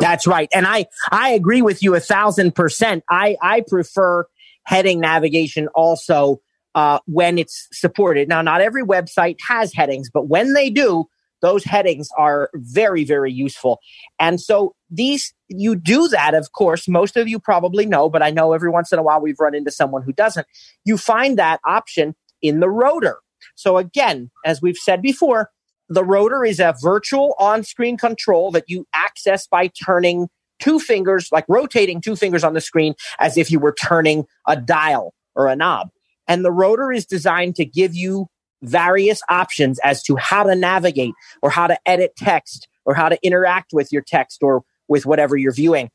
That's 0.00 0.26
right, 0.26 0.48
and 0.54 0.66
I 0.66 0.86
I 1.10 1.30
agree 1.30 1.62
with 1.62 1.82
you 1.82 1.94
a 1.94 2.00
thousand 2.00 2.54
percent. 2.54 3.04
I 3.08 3.36
I 3.42 3.60
prefer 3.60 4.26
heading 4.64 4.98
navigation 4.98 5.68
also 5.68 6.40
uh, 6.74 6.98
when 7.06 7.38
it's 7.38 7.68
supported. 7.72 8.28
Now, 8.28 8.42
not 8.42 8.60
every 8.60 8.82
website 8.82 9.36
has 9.46 9.72
headings, 9.72 10.10
but 10.12 10.26
when 10.26 10.54
they 10.54 10.70
do, 10.70 11.06
those 11.44 11.64
headings 11.64 12.08
are 12.16 12.50
very, 12.54 13.04
very 13.04 13.32
useful. 13.32 13.80
And 14.18 14.40
so 14.40 14.74
these, 14.90 15.34
you 15.48 15.76
do 15.76 16.08
that, 16.08 16.34
of 16.34 16.52
course, 16.52 16.88
most 16.88 17.16
of 17.16 17.28
you 17.28 17.38
probably 17.38 17.86
know, 17.86 18.08
but 18.08 18.22
I 18.22 18.30
know 18.30 18.52
every 18.52 18.70
once 18.70 18.92
in 18.92 18.98
a 18.98 19.02
while 19.02 19.20
we've 19.20 19.38
run 19.38 19.54
into 19.54 19.70
someone 19.70 20.02
who 20.02 20.12
doesn't. 20.12 20.46
You 20.84 20.96
find 20.96 21.38
that 21.38 21.60
option 21.66 22.14
in 22.40 22.60
the 22.60 22.70
rotor. 22.70 23.18
So 23.54 23.76
again, 23.76 24.30
as 24.44 24.62
we've 24.62 24.76
said 24.76 25.02
before, 25.02 25.50
the 25.88 26.04
rotor 26.04 26.44
is 26.44 26.60
a 26.60 26.74
virtual 26.80 27.34
on 27.38 27.62
screen 27.62 27.98
control 27.98 28.50
that 28.52 28.64
you 28.68 28.86
access 28.94 29.46
by 29.46 29.70
turning 29.84 30.28
two 30.60 30.78
fingers, 30.78 31.28
like 31.30 31.44
rotating 31.48 32.00
two 32.00 32.16
fingers 32.16 32.42
on 32.42 32.54
the 32.54 32.60
screen 32.60 32.94
as 33.18 33.36
if 33.36 33.50
you 33.50 33.58
were 33.58 33.74
turning 33.74 34.24
a 34.48 34.56
dial 34.56 35.12
or 35.34 35.48
a 35.48 35.56
knob. 35.56 35.90
And 36.26 36.42
the 36.44 36.52
rotor 36.52 36.90
is 36.90 37.04
designed 37.04 37.56
to 37.56 37.66
give 37.66 37.94
you 37.94 38.28
various 38.64 39.20
options 39.28 39.78
as 39.84 40.02
to 40.04 40.16
how 40.16 40.42
to 40.44 40.54
navigate 40.54 41.14
or 41.42 41.50
how 41.50 41.66
to 41.66 41.78
edit 41.86 42.14
text 42.16 42.68
or 42.84 42.94
how 42.94 43.08
to 43.08 43.18
interact 43.22 43.72
with 43.72 43.92
your 43.92 44.02
text 44.02 44.42
or 44.42 44.62
with 44.88 45.06
whatever 45.06 45.36
you're 45.36 45.52
viewing. 45.52 45.90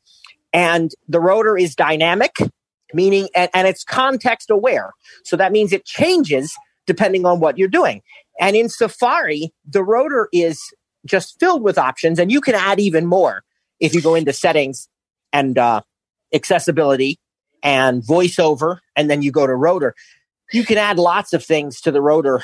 And 0.52 0.90
the 1.08 1.20
rotor 1.20 1.56
is 1.56 1.74
dynamic, 1.74 2.36
meaning, 2.92 3.28
and, 3.34 3.50
and 3.54 3.68
it's 3.68 3.84
context 3.84 4.50
aware. 4.50 4.92
So 5.24 5.36
that 5.36 5.52
means 5.52 5.72
it 5.72 5.84
changes 5.84 6.52
depending 6.86 7.24
on 7.24 7.38
what 7.40 7.56
you're 7.56 7.68
doing. 7.68 8.02
And 8.40 8.56
in 8.56 8.68
Safari, 8.68 9.52
the 9.68 9.84
rotor 9.84 10.28
is 10.32 10.60
just 11.06 11.38
filled 11.38 11.62
with 11.62 11.78
options, 11.78 12.18
and 12.18 12.32
you 12.32 12.40
can 12.40 12.54
add 12.54 12.80
even 12.80 13.06
more 13.06 13.42
if 13.78 13.94
you 13.94 14.02
go 14.02 14.14
into 14.14 14.32
settings 14.32 14.88
and 15.32 15.56
uh, 15.56 15.82
accessibility 16.34 17.18
and 17.62 18.02
voiceover, 18.02 18.78
and 18.96 19.08
then 19.10 19.22
you 19.22 19.30
go 19.30 19.46
to 19.46 19.54
rotor 19.54 19.94
you 20.52 20.64
can 20.64 20.78
add 20.78 20.98
lots 20.98 21.32
of 21.32 21.44
things 21.44 21.80
to 21.82 21.90
the 21.90 22.00
rotor 22.00 22.42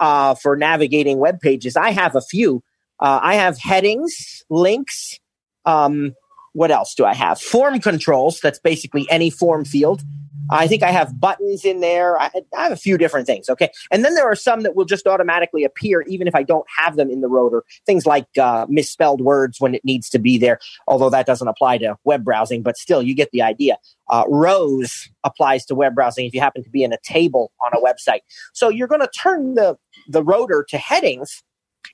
uh, 0.00 0.34
for 0.34 0.56
navigating 0.56 1.18
web 1.18 1.40
pages. 1.40 1.76
I 1.76 1.90
have 1.90 2.14
a 2.14 2.20
few. 2.20 2.62
Uh, 3.00 3.20
I 3.22 3.34
have 3.34 3.58
headings, 3.58 4.44
links. 4.50 5.18
Um, 5.64 6.14
what 6.52 6.70
else 6.70 6.94
do 6.94 7.04
I 7.04 7.14
have? 7.14 7.40
Form 7.40 7.78
controls. 7.80 8.40
That's 8.40 8.58
basically 8.58 9.06
any 9.10 9.30
form 9.30 9.64
field. 9.64 10.02
I 10.50 10.66
think 10.66 10.82
I 10.82 10.90
have 10.90 11.20
buttons 11.20 11.64
in 11.64 11.80
there. 11.80 12.18
I, 12.20 12.30
I, 12.56 12.62
have 12.62 12.72
a 12.72 12.76
few 12.76 12.98
different 12.98 13.26
things. 13.26 13.48
Okay. 13.48 13.70
And 13.90 14.04
then 14.04 14.14
there 14.14 14.24
are 14.24 14.36
some 14.36 14.62
that 14.62 14.76
will 14.76 14.84
just 14.84 15.06
automatically 15.06 15.64
appear 15.64 16.02
even 16.02 16.26
if 16.26 16.34
I 16.34 16.42
don't 16.42 16.66
have 16.76 16.96
them 16.96 17.10
in 17.10 17.20
the 17.20 17.28
rotor. 17.28 17.64
Things 17.86 18.06
like 18.06 18.26
uh, 18.38 18.66
misspelled 18.68 19.20
words 19.20 19.60
when 19.60 19.74
it 19.74 19.84
needs 19.84 20.08
to 20.10 20.18
be 20.18 20.38
there, 20.38 20.58
although 20.86 21.10
that 21.10 21.26
doesn't 21.26 21.48
apply 21.48 21.78
to 21.78 21.96
web 22.04 22.24
browsing, 22.24 22.62
but 22.62 22.76
still, 22.76 23.02
you 23.02 23.14
get 23.14 23.30
the 23.30 23.42
idea. 23.42 23.78
Uh, 24.08 24.24
rows 24.28 25.08
applies 25.24 25.64
to 25.66 25.74
web 25.74 25.94
browsing 25.94 26.26
if 26.26 26.34
you 26.34 26.40
happen 26.40 26.64
to 26.64 26.70
be 26.70 26.82
in 26.82 26.92
a 26.92 26.98
table 27.02 27.52
on 27.60 27.70
a 27.74 27.80
website. 27.80 28.20
So 28.54 28.68
you're 28.68 28.88
going 28.88 29.02
to 29.02 29.10
turn 29.18 29.54
the, 29.54 29.76
the 30.08 30.22
rotor 30.22 30.64
to 30.70 30.78
headings 30.78 31.42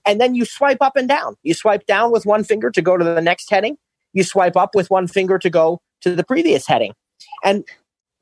and 0.07 0.21
then 0.21 0.35
you 0.35 0.45
swipe 0.45 0.79
up 0.81 0.97
and 0.97 1.09
down. 1.09 1.37
You 1.43 1.55
swipe 1.55 1.87
down 1.87 2.13
with 2.13 2.27
one 2.27 2.45
finger 2.45 2.71
to 2.71 2.83
go 2.83 2.97
to 2.97 3.05
the 3.05 3.21
next 3.21 3.51
heading. 3.51 3.77
You 4.13 4.23
swipe 4.23 4.57
up 4.57 4.75
with 4.75 4.91
one 4.91 5.09
finger 5.09 5.39
to 5.39 5.51
go 5.51 5.81
to 6.03 6.15
the 6.15 6.25
previous 6.25 6.67
heading. 6.67 6.93
And 7.43 7.65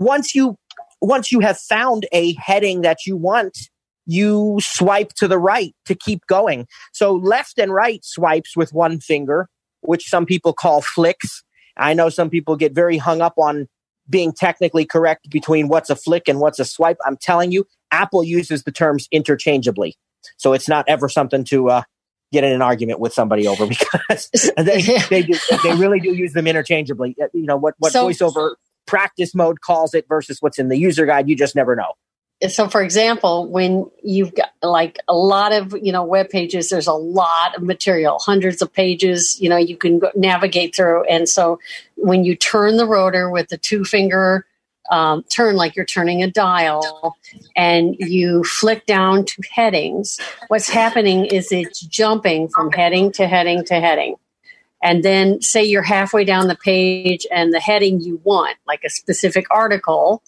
once 0.02 0.34
you 0.34 0.56
once 1.00 1.32
you 1.32 1.40
have 1.40 1.58
found 1.58 2.06
a 2.12 2.34
heading 2.34 2.82
that 2.82 2.98
you 3.06 3.16
want 3.16 3.56
you 4.04 4.58
swipe 4.60 5.10
to 5.10 5.28
the 5.28 5.38
right 5.38 5.74
to 5.84 5.94
keep 5.94 6.26
going 6.26 6.66
so 6.92 7.14
left 7.14 7.58
and 7.58 7.72
right 7.72 8.04
swipes 8.04 8.56
with 8.56 8.72
one 8.72 8.98
finger 8.98 9.48
which 9.80 10.08
some 10.08 10.26
people 10.26 10.52
call 10.52 10.80
flicks 10.82 11.42
i 11.76 11.94
know 11.94 12.08
some 12.08 12.28
people 12.28 12.56
get 12.56 12.74
very 12.74 12.98
hung 12.98 13.20
up 13.20 13.34
on 13.36 13.68
being 14.08 14.32
technically 14.32 14.84
correct 14.84 15.30
between 15.30 15.68
what's 15.68 15.90
a 15.90 15.96
flick 15.96 16.28
and 16.28 16.40
what's 16.40 16.58
a 16.58 16.64
swipe. 16.64 16.98
I'm 17.04 17.16
telling 17.16 17.52
you, 17.52 17.66
Apple 17.90 18.24
uses 18.24 18.64
the 18.64 18.72
terms 18.72 19.08
interchangeably. 19.12 19.96
So 20.36 20.52
it's 20.52 20.68
not 20.68 20.84
ever 20.88 21.08
something 21.08 21.44
to 21.44 21.70
uh, 21.70 21.82
get 22.32 22.44
in 22.44 22.52
an 22.52 22.62
argument 22.62 23.00
with 23.00 23.12
somebody 23.12 23.46
over 23.46 23.66
because 23.68 24.30
they, 24.56 24.82
they, 25.10 25.22
do, 25.22 25.34
they 25.64 25.74
really 25.74 26.00
do 26.00 26.14
use 26.14 26.32
them 26.32 26.46
interchangeably. 26.46 27.16
Uh, 27.20 27.26
you 27.32 27.46
know, 27.46 27.56
what, 27.56 27.74
what 27.78 27.92
so, 27.92 28.08
voiceover 28.08 28.54
practice 28.92 29.34
mode 29.34 29.62
calls 29.62 29.94
it 29.94 30.06
versus 30.06 30.42
what's 30.42 30.58
in 30.58 30.68
the 30.68 30.76
user 30.76 31.06
guide, 31.06 31.26
you 31.26 31.34
just 31.34 31.56
never 31.56 31.74
know. 31.74 31.94
So 32.46 32.68
for 32.68 32.82
example 32.82 33.48
when 33.48 33.90
you've 34.02 34.34
got 34.34 34.50
like 34.62 34.98
a 35.08 35.14
lot 35.14 35.52
of 35.52 35.74
you 35.80 35.92
know 35.92 36.04
web 36.04 36.28
pages 36.28 36.68
there's 36.68 36.88
a 36.88 36.92
lot 36.92 37.56
of 37.56 37.62
material 37.62 38.18
hundreds 38.20 38.60
of 38.60 38.70
pages 38.70 39.40
you 39.40 39.48
know 39.48 39.56
you 39.56 39.78
can 39.78 40.02
navigate 40.14 40.76
through. 40.76 41.04
And 41.04 41.26
so 41.26 41.58
when 41.96 42.24
you 42.24 42.36
turn 42.36 42.76
the 42.76 42.86
rotor 42.86 43.30
with 43.30 43.48
the 43.48 43.56
two 43.56 43.82
finger 43.84 44.44
um, 44.90 45.22
turn 45.22 45.56
like 45.56 45.74
you're 45.74 45.86
turning 45.86 46.22
a 46.22 46.30
dial 46.30 47.16
and 47.56 47.96
you 47.98 48.44
flick 48.44 48.84
down 48.84 49.24
to 49.24 49.42
headings 49.50 50.20
what's 50.48 50.68
happening 50.68 51.24
is 51.24 51.50
it's 51.50 51.80
jumping 51.80 52.48
from 52.48 52.70
heading 52.72 53.10
to 53.12 53.26
heading 53.26 53.64
to 53.66 53.80
heading 53.80 54.16
and 54.82 55.02
then 55.02 55.40
say 55.40 55.62
you're 55.62 55.82
halfway 55.82 56.24
down 56.24 56.48
the 56.48 56.56
page 56.56 57.26
and 57.30 57.52
the 57.52 57.60
heading 57.60 58.00
you 58.00 58.20
want 58.24 58.56
like 58.66 58.82
a 58.84 58.90
specific 58.90 59.46
article 59.50 60.22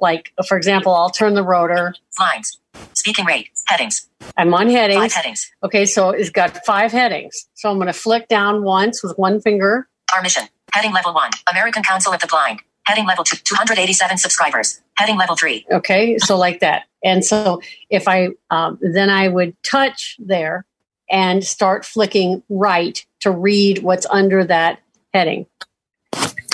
like, 0.00 0.32
for 0.46 0.56
example, 0.56 0.94
I'll 0.94 1.10
turn 1.10 1.34
the 1.34 1.42
rotor. 1.42 1.94
Lines. 2.18 2.58
Speaking 2.94 3.24
rate. 3.24 3.48
Headings. 3.66 4.08
I'm 4.36 4.52
on 4.52 4.68
headings. 4.68 5.00
Five 5.00 5.12
headings. 5.12 5.50
Okay, 5.62 5.86
so 5.86 6.10
it's 6.10 6.30
got 6.30 6.64
five 6.64 6.92
headings. 6.92 7.46
So 7.54 7.70
I'm 7.70 7.76
going 7.76 7.86
to 7.86 7.92
flick 7.92 8.28
down 8.28 8.64
once 8.64 9.02
with 9.02 9.16
one 9.16 9.40
finger. 9.40 9.88
Our 10.14 10.22
mission. 10.22 10.44
Heading 10.72 10.92
level 10.92 11.14
one. 11.14 11.30
American 11.50 11.82
Council 11.82 12.12
of 12.12 12.20
the 12.20 12.26
Blind. 12.26 12.60
Heading 12.84 13.06
level 13.06 13.24
two. 13.24 13.36
287 13.36 14.18
subscribers. 14.18 14.82
Heading 14.96 15.16
level 15.16 15.36
three. 15.36 15.64
Okay, 15.70 16.18
so 16.18 16.36
like 16.36 16.60
that. 16.60 16.84
And 17.02 17.24
so 17.24 17.62
if 17.90 18.08
I, 18.08 18.28
um, 18.50 18.78
then 18.80 19.10
I 19.10 19.28
would 19.28 19.56
touch 19.62 20.16
there 20.18 20.66
and 21.10 21.44
start 21.44 21.84
flicking 21.84 22.42
right 22.48 23.04
to 23.20 23.30
read 23.30 23.82
what's 23.82 24.06
under 24.06 24.44
that 24.44 24.80
heading. 25.12 25.46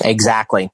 Exactly. 0.04 0.70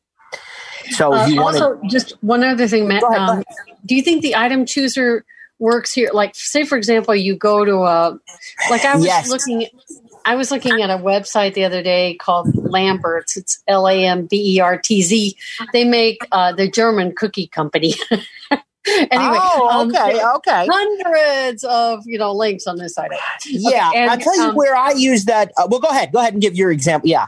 So 0.90 1.12
uh, 1.12 1.26
you 1.26 1.42
also 1.42 1.74
wanted- 1.74 1.90
just 1.90 2.12
one 2.22 2.44
other 2.44 2.68
thing, 2.68 2.86
Matt. 2.88 3.02
Ahead, 3.02 3.18
um, 3.18 3.44
do 3.84 3.94
you 3.94 4.02
think 4.02 4.22
the 4.22 4.36
item 4.36 4.66
chooser 4.66 5.24
works 5.58 5.92
here? 5.92 6.10
Like, 6.12 6.34
say 6.34 6.64
for 6.64 6.76
example, 6.76 7.14
you 7.14 7.36
go 7.36 7.64
to 7.64 7.76
a 7.78 8.18
like 8.70 8.84
I 8.84 8.96
was 8.96 9.04
yes. 9.04 9.28
looking. 9.28 9.66
I 10.24 10.34
was 10.34 10.50
looking 10.50 10.82
at 10.82 10.90
a 10.90 10.98
website 10.98 11.54
the 11.54 11.64
other 11.64 11.84
day 11.84 12.14
called 12.14 12.48
Lambertz. 12.54 13.36
It's 13.36 13.62
L 13.68 13.86
A 13.88 14.04
M 14.04 14.26
B 14.26 14.56
E 14.56 14.60
R 14.60 14.76
T 14.76 15.02
Z. 15.02 15.36
They 15.72 15.84
make 15.84 16.18
uh, 16.32 16.52
the 16.52 16.68
German 16.68 17.14
cookie 17.14 17.46
company. 17.46 17.94
anyway, 19.10 19.38
oh, 19.40 19.68
um, 19.70 19.88
okay, 19.90 20.20
um, 20.20 20.36
okay. 20.36 20.66
Hundreds 20.70 21.64
of 21.64 22.02
you 22.06 22.18
know 22.18 22.32
links 22.32 22.66
on 22.66 22.76
this 22.76 22.94
site. 22.94 23.10
Yeah, 23.46 23.90
and, 23.94 24.10
I'll 24.10 24.18
tell 24.18 24.36
you 24.36 24.50
um, 24.50 24.54
where 24.54 24.76
I 24.76 24.92
use 24.92 25.24
that. 25.24 25.52
Uh, 25.56 25.66
well, 25.70 25.80
go 25.80 25.88
ahead, 25.88 26.12
go 26.12 26.20
ahead 26.20 26.34
and 26.34 26.42
give 26.42 26.54
your 26.54 26.70
example. 26.70 27.08
Yeah, 27.08 27.26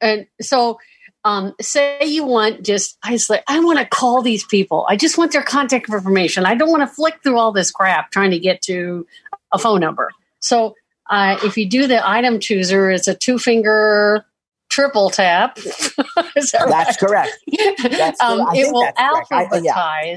and 0.00 0.26
so 0.40 0.78
um, 1.24 1.54
say 1.60 1.98
you 2.04 2.24
want 2.24 2.64
just 2.64 2.96
I 3.02 3.12
was 3.12 3.28
like 3.28 3.44
I 3.48 3.60
want 3.60 3.78
to 3.78 3.86
call 3.86 4.22
these 4.22 4.44
people. 4.44 4.86
I 4.88 4.96
just 4.96 5.18
want 5.18 5.32
their 5.32 5.42
contact 5.42 5.88
information. 5.88 6.46
I 6.46 6.54
don't 6.54 6.70
want 6.70 6.82
to 6.82 6.86
flick 6.86 7.22
through 7.22 7.38
all 7.38 7.52
this 7.52 7.70
crap 7.70 8.10
trying 8.10 8.30
to 8.30 8.38
get 8.38 8.62
to 8.62 9.06
a 9.52 9.58
phone 9.58 9.80
number. 9.80 10.10
So 10.40 10.74
uh, 11.10 11.38
if 11.42 11.56
you 11.56 11.68
do 11.68 11.86
the 11.86 12.08
item 12.08 12.38
chooser, 12.38 12.90
it's 12.90 13.08
a 13.08 13.14
two 13.14 13.38
finger 13.38 14.24
triple 14.70 15.10
tap. 15.10 15.56
that 15.56 16.24
that's 16.34 16.54
right? 16.54 16.98
correct. 16.98 17.32
That's 17.90 18.20
um, 18.22 18.46
it 18.54 18.72
will 18.72 18.90
alphabetize. 18.92 19.30
I, 19.52 19.60
yeah. 19.62 20.14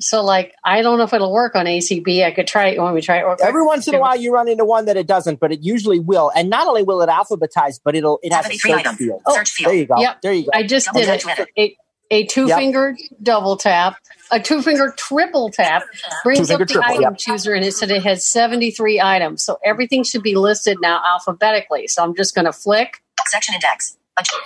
So, 0.00 0.24
like, 0.24 0.54
I 0.64 0.82
don't 0.82 0.98
know 0.98 1.04
if 1.04 1.12
it'll 1.12 1.32
work 1.32 1.56
on 1.56 1.66
ACB. 1.66 2.24
I 2.24 2.30
could 2.30 2.46
try 2.46 2.68
it. 2.68 2.78
Want 2.78 2.94
me 2.94 3.00
to 3.00 3.04
try 3.04 3.18
it? 3.18 3.40
Every 3.42 3.64
once 3.64 3.88
in 3.88 3.94
a 3.94 3.98
while, 3.98 4.16
you 4.16 4.32
run 4.32 4.48
into 4.48 4.64
one 4.64 4.84
that 4.84 4.96
it 4.96 5.06
doesn't, 5.06 5.40
but 5.40 5.52
it 5.52 5.62
usually 5.62 5.98
will. 5.98 6.30
And 6.36 6.48
not 6.48 6.66
only 6.66 6.84
will 6.84 7.02
it 7.02 7.08
alphabetize, 7.08 7.80
but 7.82 7.96
it'll 7.96 8.20
it 8.22 8.32
has 8.32 8.46
a 8.46 8.54
search 8.54 8.86
field. 8.96 9.22
Oh, 9.26 9.34
search 9.34 9.50
field. 9.50 9.70
There 9.70 9.78
you 9.78 9.86
go. 9.86 9.98
Yep. 9.98 10.22
There 10.22 10.32
you 10.32 10.44
go. 10.44 10.50
I 10.54 10.62
just 10.62 10.92
did 10.92 11.08
it. 11.08 11.48
A, 11.58 11.76
a 12.10 12.26
two 12.26 12.46
yep. 12.46 12.58
finger 12.58 12.96
double 13.22 13.56
tap, 13.56 13.96
a 14.30 14.40
two 14.40 14.62
finger 14.62 14.94
triple 14.96 15.50
tap 15.50 15.82
brings 16.24 16.50
up 16.50 16.58
the 16.58 16.66
triple, 16.66 16.90
item 16.90 17.02
yep. 17.02 17.18
chooser, 17.18 17.52
and 17.54 17.64
it 17.64 17.72
said 17.72 17.90
it 17.90 18.02
has 18.02 18.26
seventy 18.26 18.70
three 18.70 19.00
items. 19.00 19.44
So 19.44 19.58
everything 19.64 20.04
should 20.04 20.22
be 20.22 20.36
listed 20.36 20.78
now 20.80 21.02
alphabetically. 21.04 21.88
So 21.88 22.02
I'm 22.02 22.14
just 22.14 22.34
going 22.34 22.46
to 22.46 22.52
flick 22.52 23.02
section 23.26 23.54
index. 23.54 23.96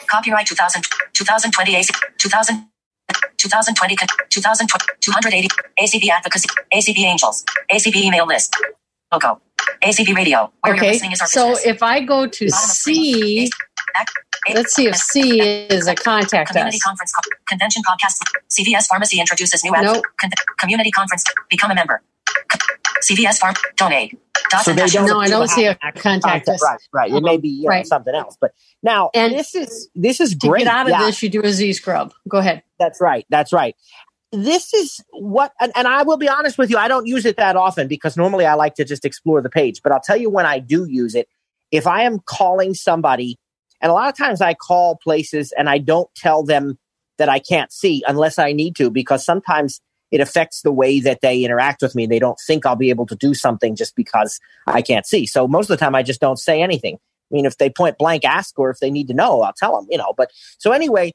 Copyright 0.07 0.47
2000, 0.47 0.83
2020 1.15 1.77
AC, 1.77 1.93
2000. 2.19 2.69
2020, 3.43 3.97
2020, 4.31 4.87
280, 5.01 5.49
ACB 5.81 6.09
advocacy, 6.09 6.49
ACB 6.73 6.99
angels, 6.99 7.45
ACB 7.71 7.97
email 7.97 8.27
list, 8.27 8.57
logo, 9.13 9.41
ACB 9.83 10.15
radio. 10.15 10.53
Where 10.61 10.75
okay. 10.75 10.99
so 11.27 11.57
if 11.65 11.83
I 11.83 12.01
go 12.01 12.27
to 12.27 12.49
C, 12.49 13.51
let's 14.55 14.75
see 14.75 14.87
if 14.87 14.97
C 14.97 15.41
is 15.41 15.89
a 15.89 15.95
contact 15.95 16.51
community 16.51 16.77
us. 16.77 16.83
conference 16.83 17.13
convention 17.49 17.83
podcast. 17.83 18.23
CVS 18.51 18.87
Pharmacy 18.87 19.19
introduces 19.19 19.65
new 19.65 19.75
app. 19.75 19.85
Nope. 19.85 20.05
Con- 20.21 20.31
community 20.59 20.91
conference. 20.91 21.25
Become 21.51 21.73
a 21.73 21.75
member. 21.75 22.03
CVS 23.03 23.39
Farm 23.39 23.55
donate. 23.77 24.19
So 24.63 24.73
they 24.73 24.87
don't 24.87 25.07
no, 25.07 25.21
I 25.21 25.29
don't 25.29 25.49
see 25.49 25.67
a 25.67 25.77
contact 25.95 26.49
us. 26.49 26.63
Right, 26.63 26.79
right. 26.93 27.13
It 27.13 27.23
may 27.23 27.37
be 27.37 27.49
you 27.49 27.63
know, 27.63 27.69
right. 27.69 27.87
something 27.87 28.15
else, 28.15 28.37
but 28.41 28.53
now 28.83 29.11
and 29.15 29.33
this 29.33 29.55
is 29.55 29.89
this 29.95 30.21
is 30.21 30.35
great. 30.35 30.61
To 30.61 30.65
get 30.65 30.75
out 30.75 30.87
of 30.87 30.91
yeah. 30.91 31.07
this, 31.07 31.23
you 31.23 31.29
do 31.29 31.43
a 31.43 31.51
Z 31.51 31.73
scrub. 31.75 32.13
Go 32.29 32.39
ahead. 32.39 32.63
That's 32.79 33.01
right. 33.01 33.25
That's 33.31 33.53
right. 33.53 33.77
This 34.33 34.73
is 34.73 35.05
what, 35.11 35.53
and, 35.61 35.73
and 35.77 35.87
I 35.87 36.05
will 36.05 36.17
be 36.17 36.29
honest 36.29 36.57
with 36.57 36.71
you, 36.71 36.79
I 36.79 36.89
don't 36.89 37.07
use 37.07 37.27
it 37.27 37.37
that 37.37 37.55
often 37.55 37.87
because 37.87 38.17
normally 38.17 38.47
I 38.47 38.55
like 38.55 38.75
to 38.77 38.85
just 38.85 39.05
explore 39.05 39.43
the 39.43 39.51
page. 39.51 39.83
But 39.83 39.93
I'll 39.93 40.01
tell 40.01 40.17
you 40.17 40.31
when 40.31 40.47
I 40.47 40.59
do 40.59 40.87
use 40.87 41.15
it. 41.15 41.29
If 41.71 41.87
I 41.87 42.03
am 42.03 42.19
calling 42.19 42.73
somebody, 42.75 43.39
and 43.81 43.91
a 43.91 43.95
lot 43.95 44.09
of 44.09 44.17
times 44.17 44.41
I 44.41 44.55
call 44.55 44.97
places 44.97 45.53
and 45.57 45.69
I 45.69 45.79
don't 45.79 46.09
tell 46.15 46.45
them 46.45 46.79
that 47.19 47.29
I 47.29 47.41
can't 47.41 47.71
see 47.73 48.03
unless 48.07 48.39
I 48.39 48.53
need 48.53 48.75
to, 48.77 48.91
because 48.91 49.25
sometimes 49.25 49.81
it 50.13 50.21
affects 50.21 50.61
the 50.61 50.71
way 50.71 51.01
that 51.01 51.21
they 51.23 51.43
interact 51.43 51.83
with 51.83 51.95
me. 51.95 52.07
They 52.07 52.19
don't 52.19 52.39
think 52.47 52.65
I'll 52.65 52.77
be 52.77 52.91
able 52.91 53.07
to 53.07 53.17
do 53.17 53.35
something 53.35 53.75
just 53.75 53.97
because 53.97 54.39
I 54.67 54.83
can't 54.83 55.07
see. 55.07 55.27
So 55.27 55.49
most 55.49 55.65
of 55.71 55.77
the 55.79 55.83
time, 55.83 55.95
I 55.95 56.03
just 56.03 56.21
don't 56.21 56.39
say 56.39 56.63
anything. 56.63 56.97
I 56.97 57.35
mean, 57.35 57.47
if 57.47 57.57
they 57.57 57.71
point 57.71 57.97
blank 57.99 58.25
ask 58.25 58.59
or 58.59 58.71
if 58.71 58.79
they 58.79 58.91
need 58.91 59.09
to 59.09 59.15
know, 59.15 59.41
I'll 59.41 59.55
tell 59.55 59.75
them, 59.75 59.89
you 59.91 59.97
know. 59.97 60.13
But 60.15 60.31
so 60.59 60.71
anyway, 60.71 61.13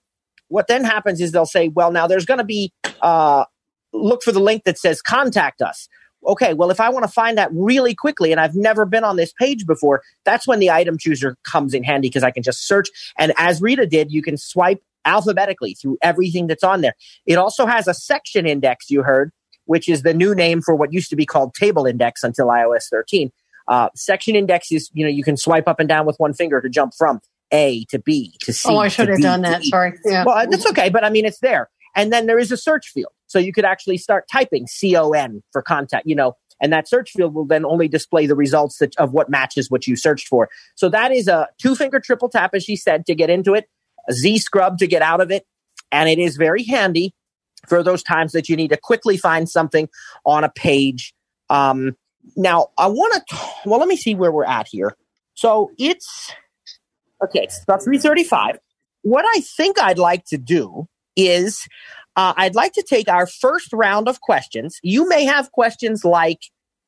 what 0.48 0.68
then 0.68 0.84
happens 0.84 1.22
is 1.22 1.32
they'll 1.32 1.46
say, 1.46 1.68
well, 1.68 1.92
now 1.92 2.08
there's 2.08 2.26
going 2.26 2.40
to 2.40 2.44
be, 2.44 2.74
uh, 3.02 3.46
look 3.94 4.24
for 4.24 4.32
the 4.32 4.40
link 4.40 4.64
that 4.64 4.80
says 4.80 5.02
contact 5.02 5.62
us. 5.62 5.88
Okay, 6.26 6.56
well, 6.56 6.72
if 6.72 6.82
I 6.82 6.90
want 6.90 7.04
to 7.06 7.12
find 7.12 7.38
that 7.38 7.50
really 7.54 7.94
quickly 7.94 8.32
and 8.32 8.42
I've 8.42 8.56
never 8.56 8.86
been 8.86 9.04
on 9.04 9.16
this 9.16 9.32
page 9.40 9.68
before, 9.68 10.02
that's 10.26 10.48
when 10.48 10.60
the 10.60 10.72
item 10.72 10.98
chooser 10.98 11.38
comes 11.44 11.76
in 11.76 11.84
handy 11.84 12.10
because 12.10 12.24
I 12.24 12.32
can 12.32 12.42
just 12.42 12.68
search. 12.68 12.90
And 13.18 13.34
as 13.38 13.62
Rita 13.62 13.86
did, 13.86 14.12
you 14.12 14.24
can 14.24 14.38
swipe 14.38 14.82
alphabetically 15.08 15.74
through 15.74 15.98
everything 16.04 16.48
that's 16.48 16.64
on 16.64 16.82
there. 16.82 16.94
It 17.26 17.38
also 17.38 17.66
has 17.66 17.88
a 17.88 17.94
section 17.94 18.46
index, 18.46 18.90
you 18.90 19.02
heard, 19.02 19.32
which 19.66 19.90
is 19.90 20.04
the 20.04 20.14
new 20.14 20.36
name 20.36 20.62
for 20.62 20.76
what 20.76 20.94
used 20.94 21.10
to 21.10 21.16
be 21.16 21.26
called 21.26 21.54
table 21.56 21.86
index 21.86 22.24
until 22.24 22.48
iOS 22.48 22.90
13. 22.92 23.32
Uh, 23.68 23.90
section 23.96 24.36
index 24.36 24.72
is, 24.72 24.90
you 24.94 25.04
know, 25.04 25.12
you 25.12 25.24
can 25.24 25.38
swipe 25.38 25.68
up 25.68 25.80
and 25.80 25.90
down 25.90 26.06
with 26.06 26.16
one 26.18 26.34
finger 26.34 26.62
to 26.62 26.70
jump 26.70 26.94
from 26.98 27.20
A 27.52 27.86
to 27.86 28.00
B 28.00 28.36
to 28.42 28.54
C. 28.54 28.70
Oh, 28.70 28.78
I 28.78 28.88
should 28.88 29.10
have 29.10 29.22
done 29.22 29.42
that. 29.42 29.64
E. 29.64 29.70
Sorry. 29.70 29.94
Yeah. 30.06 30.24
Well, 30.26 30.48
that's 30.50 30.66
okay, 30.68 30.90
but 30.90 31.04
I 31.04 31.10
mean, 31.10 31.26
it's 31.26 31.40
there. 31.40 31.70
And 31.96 32.14
then 32.14 32.28
there 32.28 32.40
is 32.40 32.52
a 32.52 32.58
search 32.58 32.90
field. 32.90 33.12
So 33.26 33.40
you 33.40 33.52
could 33.52 33.66
actually 33.66 33.98
start 33.98 34.26
typing 34.32 34.68
CON 34.68 35.42
for 35.52 35.62
contact, 35.62 36.06
you 36.06 36.16
know, 36.16 36.34
and 36.62 36.72
that 36.72 36.88
search 36.88 37.12
field 37.12 37.34
will 37.34 37.46
then 37.46 37.66
only 37.66 37.88
display 37.88 38.26
the 38.26 38.36
results 38.36 38.78
that, 38.80 38.96
of 38.98 39.12
what 39.12 39.30
matches 39.30 39.70
what 39.70 39.86
you 39.86 39.96
searched 39.96 40.28
for. 40.28 40.50
So 40.76 40.90
that 40.90 41.12
is 41.12 41.28
a 41.28 41.48
two 41.62 41.76
finger 41.76 42.00
triple 42.00 42.30
tap, 42.30 42.52
as 42.54 42.64
she 42.64 42.76
said, 42.76 43.06
to 43.08 43.16
get 43.16 43.30
into 43.30 43.54
it 43.54 43.66
Z 44.12 44.38
scrub 44.40 44.78
to 44.80 44.88
get 44.88 45.02
out 45.02 45.22
of 45.22 45.32
it. 45.32 45.46
And 45.92 46.10
it 46.10 46.20
is 46.20 46.38
very 46.38 46.64
handy 46.64 47.14
for 47.68 47.84
those 47.84 48.04
times 48.04 48.32
that 48.34 48.50
you 48.50 48.56
need 48.56 48.70
to 48.70 48.78
quickly 48.78 49.18
find 49.18 49.50
something 49.50 49.90
on 50.26 50.44
a 50.44 50.50
page. 50.50 51.14
Um, 51.50 51.96
now, 52.36 52.68
I 52.78 52.88
want 52.88 53.28
to, 53.28 53.38
well, 53.66 53.80
let 53.80 53.88
me 53.88 53.96
see 53.96 54.16
where 54.16 54.32
we're 54.32 54.46
at 54.46 54.68
here. 54.70 54.96
So 55.34 55.72
it's, 55.78 56.34
okay, 57.24 57.44
it's 57.44 57.62
about 57.64 57.84
335. 57.84 58.60
What 59.04 59.26
I 59.26 59.42
think 59.42 59.80
I'd 59.80 60.00
like 60.00 60.26
to 60.26 60.38
do 60.38 60.88
is 61.16 61.68
uh, 62.16 62.34
I'd 62.36 62.56
like 62.56 62.74
to 62.74 62.84
take 62.88 63.08
our 63.08 63.28
first 63.28 63.72
round 63.72 64.10
of 64.10 64.22
questions. 64.22 64.80
You 64.84 65.08
may 65.08 65.26
have 65.26 65.52
questions 65.52 66.04
like, 66.04 66.40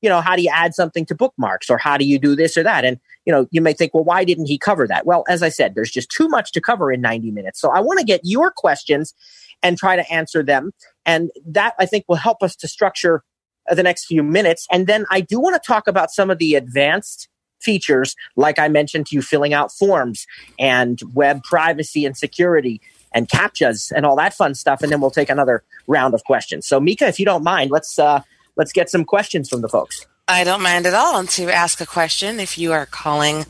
you 0.01 0.09
know, 0.09 0.21
how 0.21 0.35
do 0.35 0.41
you 0.41 0.51
add 0.53 0.73
something 0.73 1.05
to 1.07 1.15
bookmarks 1.15 1.69
or 1.69 1.77
how 1.77 1.97
do 1.97 2.05
you 2.05 2.19
do 2.19 2.35
this 2.35 2.57
or 2.57 2.63
that? 2.63 2.83
And, 2.85 2.99
you 3.29 3.35
know, 3.35 3.45
you 3.51 3.61
may 3.61 3.73
think, 3.73 3.93
well, 3.93 4.03
why 4.03 4.23
didn't 4.23 4.47
he 4.47 4.57
cover 4.57 4.87
that? 4.87 5.05
Well, 5.05 5.23
as 5.29 5.43
I 5.43 5.49
said, 5.49 5.75
there's 5.75 5.91
just 5.91 6.09
too 6.09 6.27
much 6.27 6.51
to 6.53 6.59
cover 6.59 6.91
in 6.91 6.99
90 6.99 7.29
minutes. 7.29 7.61
So 7.61 7.69
I 7.69 7.79
want 7.79 7.99
to 7.99 8.03
get 8.03 8.21
your 8.23 8.49
questions 8.49 9.13
and 9.61 9.77
try 9.77 9.95
to 9.95 10.11
answer 10.11 10.41
them. 10.41 10.71
And 11.05 11.29
that 11.45 11.75
I 11.77 11.85
think 11.85 12.05
will 12.07 12.15
help 12.15 12.41
us 12.41 12.55
to 12.55 12.67
structure 12.67 13.23
the 13.69 13.83
next 13.83 14.05
few 14.05 14.23
minutes. 14.23 14.65
And 14.71 14.87
then 14.87 15.05
I 15.11 15.21
do 15.21 15.39
want 15.39 15.61
to 15.61 15.67
talk 15.67 15.87
about 15.87 16.09
some 16.09 16.31
of 16.31 16.39
the 16.39 16.55
advanced 16.55 17.29
features, 17.61 18.15
like 18.35 18.57
I 18.57 18.67
mentioned 18.67 19.05
to 19.07 19.15
you, 19.15 19.21
filling 19.21 19.53
out 19.53 19.71
forms 19.71 20.25
and 20.57 20.99
web 21.13 21.43
privacy 21.43 22.07
and 22.07 22.17
security 22.17 22.81
and 23.13 23.29
captchas 23.29 23.91
and 23.95 24.07
all 24.07 24.15
that 24.15 24.33
fun 24.33 24.55
stuff, 24.55 24.81
and 24.81 24.91
then 24.91 25.01
we'll 25.01 25.11
take 25.11 25.29
another 25.29 25.63
round 25.85 26.15
of 26.15 26.23
questions. 26.23 26.65
So, 26.65 26.79
Mika, 26.79 27.05
if 27.07 27.19
you 27.19 27.25
don't 27.25 27.43
mind, 27.43 27.69
let's 27.69 27.99
uh, 27.99 28.21
let's 28.55 28.71
get 28.71 28.89
some 28.89 29.05
questions 29.05 29.49
from 29.49 29.61
the 29.61 29.69
folks. 29.69 30.07
I 30.29 30.43
don't 30.43 30.61
mind 30.61 30.85
at 30.85 30.93
all 30.93 31.25
to 31.25 31.49
ask 31.49 31.81
a 31.81 31.87
question. 31.87 32.39
If 32.39 32.59
you 32.59 32.71
are 32.71 32.85
calling 32.85 33.47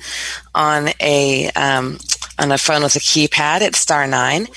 on 0.55 0.88
a 1.01 1.51
um, 1.51 1.97
on 2.39 2.53
a 2.53 2.57
phone 2.57 2.84
with 2.84 2.95
a 2.95 2.99
keypad, 2.99 3.59
it's 3.59 3.80
star 3.80 4.07
nine. 4.07 4.47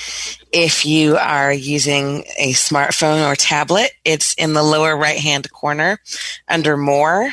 If 0.52 0.86
you 0.86 1.16
are 1.16 1.52
using 1.52 2.24
a 2.38 2.52
smartphone 2.52 3.28
or 3.28 3.34
tablet, 3.34 3.90
it's 4.04 4.34
in 4.34 4.52
the 4.52 4.62
lower 4.62 4.96
right 4.96 5.18
hand 5.18 5.50
corner 5.50 5.98
under 6.46 6.76
more 6.76 7.32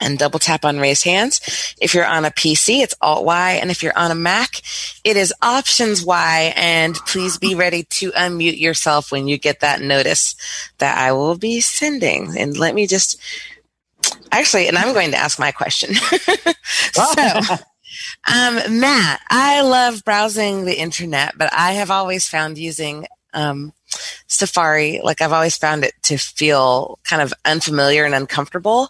and 0.00 0.18
double 0.18 0.38
tap 0.38 0.64
on 0.64 0.78
raise 0.78 1.02
hands. 1.02 1.74
If 1.78 1.92
you're 1.92 2.06
on 2.06 2.24
a 2.24 2.30
PC, 2.30 2.82
it's 2.82 2.94
Alt 3.02 3.24
Y. 3.26 3.52
And 3.52 3.70
if 3.70 3.82
you're 3.82 3.98
on 3.98 4.10
a 4.10 4.14
Mac, 4.14 4.62
it 5.04 5.18
is 5.18 5.32
Options 5.42 6.04
Y. 6.04 6.54
And 6.56 6.94
please 6.94 7.36
be 7.36 7.54
ready 7.54 7.84
to 7.84 8.12
unmute 8.12 8.58
yourself 8.58 9.12
when 9.12 9.28
you 9.28 9.36
get 9.36 9.60
that 9.60 9.82
notice 9.82 10.36
that 10.78 10.96
I 10.96 11.12
will 11.12 11.36
be 11.36 11.60
sending. 11.60 12.36
And 12.38 12.56
let 12.56 12.74
me 12.74 12.86
just 12.86 13.20
actually, 14.32 14.68
and 14.68 14.76
I'm 14.76 14.92
going 14.92 15.10
to 15.12 15.16
ask 15.16 15.38
my 15.38 15.52
question. 15.52 15.94
so, 16.92 17.04
um, 18.32 18.78
Matt, 18.80 19.20
I 19.28 19.62
love 19.62 20.04
browsing 20.04 20.64
the 20.64 20.78
internet, 20.78 21.36
but 21.36 21.52
I 21.52 21.72
have 21.72 21.90
always 21.90 22.28
found 22.28 22.58
using 22.58 23.06
um, 23.32 23.72
Safari, 24.26 25.00
like 25.02 25.20
I've 25.20 25.32
always 25.32 25.56
found 25.56 25.84
it 25.84 25.94
to 26.04 26.16
feel 26.16 26.98
kind 27.04 27.22
of 27.22 27.32
unfamiliar 27.44 28.04
and 28.04 28.14
uncomfortable 28.14 28.88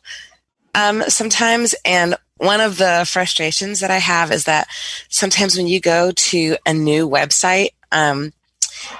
um, 0.75 1.03
sometimes. 1.09 1.75
And 1.85 2.17
one 2.37 2.61
of 2.61 2.79
the 2.79 3.07
frustrations 3.11 3.81
that 3.81 3.91
I 3.91 3.99
have 3.99 4.31
is 4.31 4.45
that 4.45 4.69
sometimes 5.09 5.57
when 5.57 5.67
you 5.67 5.81
go 5.81 6.13
to 6.13 6.57
a 6.67 6.73
new 6.73 7.09
website, 7.09 7.71
um, 7.93 8.33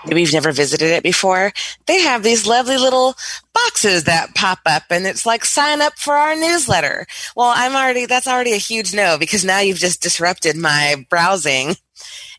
maybe 0.07 0.21
you've 0.21 0.33
never 0.33 0.53
visited 0.53 0.91
it 0.91 1.03
before, 1.03 1.53
they 1.87 2.01
have 2.01 2.23
these 2.23 2.47
lovely 2.47 2.77
little 2.77 3.15
boxes 3.53 4.05
that 4.05 4.35
pop 4.35 4.61
up 4.67 4.85
and 4.91 5.07
it's 5.07 5.27
like 5.27 5.45
sign 5.45 5.81
up 5.81 5.99
for 5.99 6.15
our 6.15 6.37
newsletter. 6.37 7.07
Well, 7.35 7.53
I'm 7.55 7.75
already, 7.75 8.07
that's 8.07 8.29
already 8.29 8.53
a 8.53 8.59
huge 8.59 8.95
no 8.95 9.17
because 9.19 9.45
now 9.45 9.61
you've 9.61 9.79
just 9.79 10.03
disrupted 10.03 10.57
my 10.57 11.07
browsing. 11.09 11.77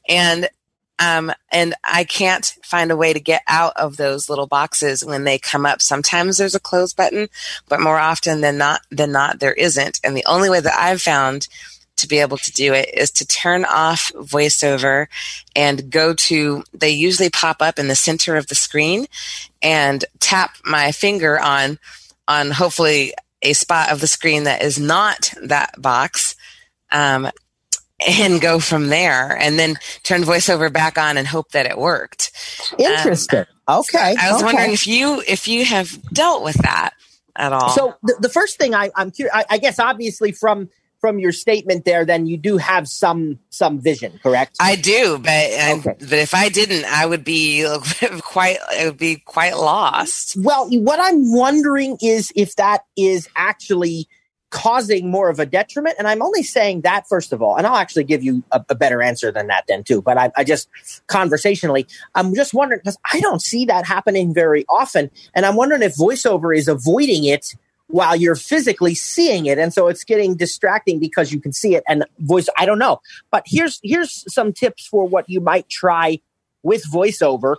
And 0.10 0.50
um, 1.00 1.32
and 1.52 1.76
I 1.84 2.04
can't 2.04 2.46
find 2.64 2.92
a 2.92 2.96
way 2.96 3.14
to 3.14 3.20
get 3.20 3.44
out 3.48 3.74
of 3.78 3.98
those 3.98 4.30
little 4.30 4.48
boxes 4.48 5.06
when 5.06 5.24
they 5.24 5.38
come 5.38 5.66
up. 5.66 5.82
Sometimes 5.82 6.38
there's 6.38 6.56
a 6.56 6.60
close 6.60 6.94
button, 6.94 7.30
but 7.70 7.80
more 7.80 8.00
often 8.00 8.42
than 8.42 8.58
not, 8.58 8.82
than 8.90 9.12
not, 9.12 9.40
there 9.40 9.54
isn't. 9.54 10.00
And 10.04 10.18
the 10.18 10.26
only 10.26 10.50
way 10.50 10.60
that 10.60 10.74
I've 10.78 11.02
found 11.02 11.48
to 11.98 12.08
be 12.08 12.20
able 12.20 12.38
to 12.38 12.52
do 12.52 12.74
it 12.74 12.90
is 12.94 13.12
to 13.12 13.28
turn 13.28 13.66
off 13.66 14.12
voiceover 14.16 15.08
and 15.56 15.90
go 15.90 16.14
to, 16.14 16.64
they 16.74 16.90
usually 16.90 17.30
pop 17.30 17.62
up 17.62 17.80
in 17.80 17.88
the 17.88 17.96
center 17.96 18.36
of 18.36 18.48
the 18.48 18.56
screen 18.56 19.08
and 19.62 20.06
tap 20.20 20.52
my 20.64 20.92
finger 20.92 21.40
on, 21.40 21.80
on 22.28 22.52
hopefully 22.52 23.14
a 23.42 23.54
spot 23.54 23.92
of 23.92 24.02
the 24.02 24.08
screen 24.08 24.44
that 24.44 24.62
is 24.62 24.80
not 24.80 25.34
that 25.44 25.80
box. 25.82 26.36
Um, 26.92 27.30
and 28.08 28.40
go 28.40 28.60
from 28.60 28.90
there 28.90 29.36
and 29.36 29.58
then 29.58 29.76
turn 30.04 30.22
voiceover 30.22 30.72
back 30.72 31.00
on 31.00 31.18
and 31.18 31.28
hope 31.28 31.50
that 31.52 31.66
it 31.66 31.78
worked. 31.78 32.32
Interesting. 32.78 33.46
Um, 33.68 33.80
okay. 33.80 34.16
I 34.20 34.32
was 34.32 34.44
okay. 34.44 34.46
wondering 34.46 34.72
if 34.72 34.86
you 34.86 35.24
if 35.28 35.48
you 35.48 35.66
have 35.66 36.00
dealt 36.14 36.44
with 36.44 36.58
that 36.62 36.92
at 37.36 37.54
all. 37.54 37.70
So 37.70 37.96
the, 38.04 38.18
the 38.22 38.30
first 38.30 38.58
thing 38.58 38.76
I, 38.76 38.92
I'm 38.96 39.12
curious, 39.12 39.36
I, 39.36 39.46
I 39.50 39.58
guess 39.58 39.80
obviously 39.80 40.32
from 40.32 40.70
from 41.00 41.20
your 41.20 41.32
statement 41.32 41.86
there, 41.86 42.06
then 42.06 42.26
you 42.26 42.38
do 42.38 42.58
have 42.58 42.88
some 42.88 43.40
some 43.50 43.80
vision, 43.80 44.20
correct? 44.22 44.58
I 44.60 44.76
do, 44.76 45.18
but 45.20 45.54
um, 45.54 45.80
okay. 45.80 45.96
but 46.00 46.14
if 46.14 46.34
I 46.34 46.50
didn't, 46.50 46.86
I 46.86 47.06
would 47.06 47.24
be 47.24 47.68
quite 48.22 48.58
I 48.72 48.88
would 48.88 48.98
be 48.98 49.18
quite 49.18 49.56
lost. 49.56 50.36
Well, 50.38 50.70
what 50.70 51.00
I'm 51.00 51.32
wondering 51.34 51.98
is 52.02 52.32
if 52.36 52.56
that 52.56 52.84
is 52.96 53.28
actually 53.36 54.08
causing 54.50 55.12
more 55.12 55.30
of 55.30 55.40
a 55.40 55.46
detriment. 55.46 55.96
And 56.00 56.08
I'm 56.08 56.22
only 56.22 56.44
saying 56.44 56.82
that 56.82 57.08
first 57.08 57.34
of 57.34 57.42
all, 57.42 57.58
and 57.58 57.68
I'll 57.68 57.76
actually 57.76 58.06
give 58.06 58.24
you 58.24 58.44
a, 58.52 58.64
a 58.70 58.76
better 58.76 59.02
answer 59.02 59.32
than 59.32 59.48
that 59.48 59.66
then 59.68 59.84
too. 59.84 60.02
But 60.02 60.18
I, 60.18 60.32
I 60.38 60.44
just 60.44 60.70
conversationally, 61.08 61.86
I'm 62.16 62.34
just 62.34 62.54
wondering 62.54 62.80
because 62.80 62.98
I 63.12 63.20
don't 63.20 63.42
see 63.42 63.66
that 63.66 63.86
happening 63.86 64.34
very 64.34 64.66
often, 64.70 65.12
and 65.34 65.46
I'm 65.46 65.56
wondering 65.56 65.82
if 65.82 65.96
voiceover 65.96 66.56
is 66.56 66.68
avoiding 66.68 67.26
it 67.26 67.56
while 67.88 68.16
you're 68.16 68.36
physically 68.36 68.94
seeing 68.96 69.46
it 69.46 69.58
and 69.58 69.74
so 69.74 69.88
it's 69.88 70.04
getting 70.04 70.36
distracting 70.36 71.00
because 71.00 71.32
you 71.32 71.40
can 71.40 71.54
see 71.54 71.76
it 71.76 71.84
and 71.88 72.06
voice 72.20 72.50
i 72.58 72.66
don't 72.66 72.80
know 72.80 73.00
but 73.32 73.44
here's 73.46 73.80
here's 73.84 74.24
some 74.34 74.52
tips 74.52 74.86
for 74.86 75.08
what 75.08 75.30
you 75.30 75.40
might 75.40 75.70
try 75.70 76.20
with 76.64 76.84
voiceover 76.92 77.56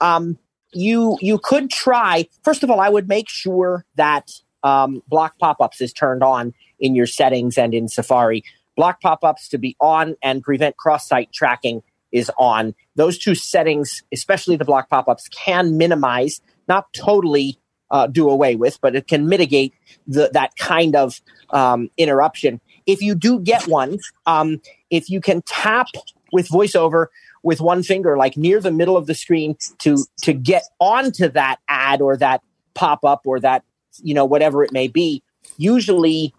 um, 0.00 0.38
you 0.72 1.16
you 1.20 1.38
could 1.38 1.70
try 1.70 2.28
first 2.42 2.62
of 2.62 2.70
all 2.70 2.80
i 2.80 2.88
would 2.88 3.08
make 3.08 3.28
sure 3.28 3.84
that 3.96 4.28
um, 4.62 5.02
block 5.08 5.38
pop-ups 5.38 5.80
is 5.80 5.92
turned 5.92 6.22
on 6.22 6.54
in 6.78 6.94
your 6.94 7.06
settings 7.06 7.58
and 7.58 7.74
in 7.74 7.88
Safari. 7.88 8.44
Block 8.76 9.00
pop-ups 9.00 9.48
to 9.50 9.58
be 9.58 9.76
on 9.80 10.16
and 10.22 10.42
prevent 10.42 10.76
cross-site 10.76 11.32
tracking 11.32 11.82
is 12.10 12.30
on. 12.38 12.74
Those 12.96 13.18
two 13.18 13.34
settings, 13.34 14.02
especially 14.12 14.56
the 14.56 14.64
block 14.64 14.88
pop-ups, 14.88 15.28
can 15.28 15.78
minimize, 15.78 16.40
not 16.68 16.92
totally 16.92 17.58
uh, 17.92 18.06
do 18.08 18.28
away 18.28 18.56
with, 18.56 18.80
but 18.80 18.96
it 18.96 19.06
can 19.06 19.28
mitigate 19.28 19.74
the, 20.06 20.30
that 20.32 20.56
kind 20.56 20.96
of 20.96 21.20
um, 21.50 21.90
interruption. 21.96 22.60
If 22.86 23.00
you 23.02 23.14
do 23.14 23.38
get 23.38 23.68
one, 23.68 23.98
um, 24.26 24.60
if 24.90 25.08
you 25.08 25.20
can 25.20 25.42
tap 25.42 25.86
with 26.32 26.48
VoiceOver 26.48 27.06
with 27.44 27.60
one 27.60 27.82
finger, 27.82 28.16
like 28.16 28.36
near 28.36 28.60
the 28.60 28.72
middle 28.72 28.96
of 28.96 29.06
the 29.06 29.14
screen, 29.14 29.56
to 29.80 30.04
to 30.22 30.32
get 30.32 30.64
onto 30.80 31.28
that 31.28 31.58
ad 31.68 32.00
or 32.00 32.16
that 32.16 32.42
pop 32.74 33.04
up 33.04 33.22
or 33.26 33.38
that 33.40 33.62
you 34.02 34.14
know, 34.14 34.24
whatever 34.24 34.64
it 34.64 34.72
may 34.72 34.88
be, 34.88 35.22
usually 35.58 36.34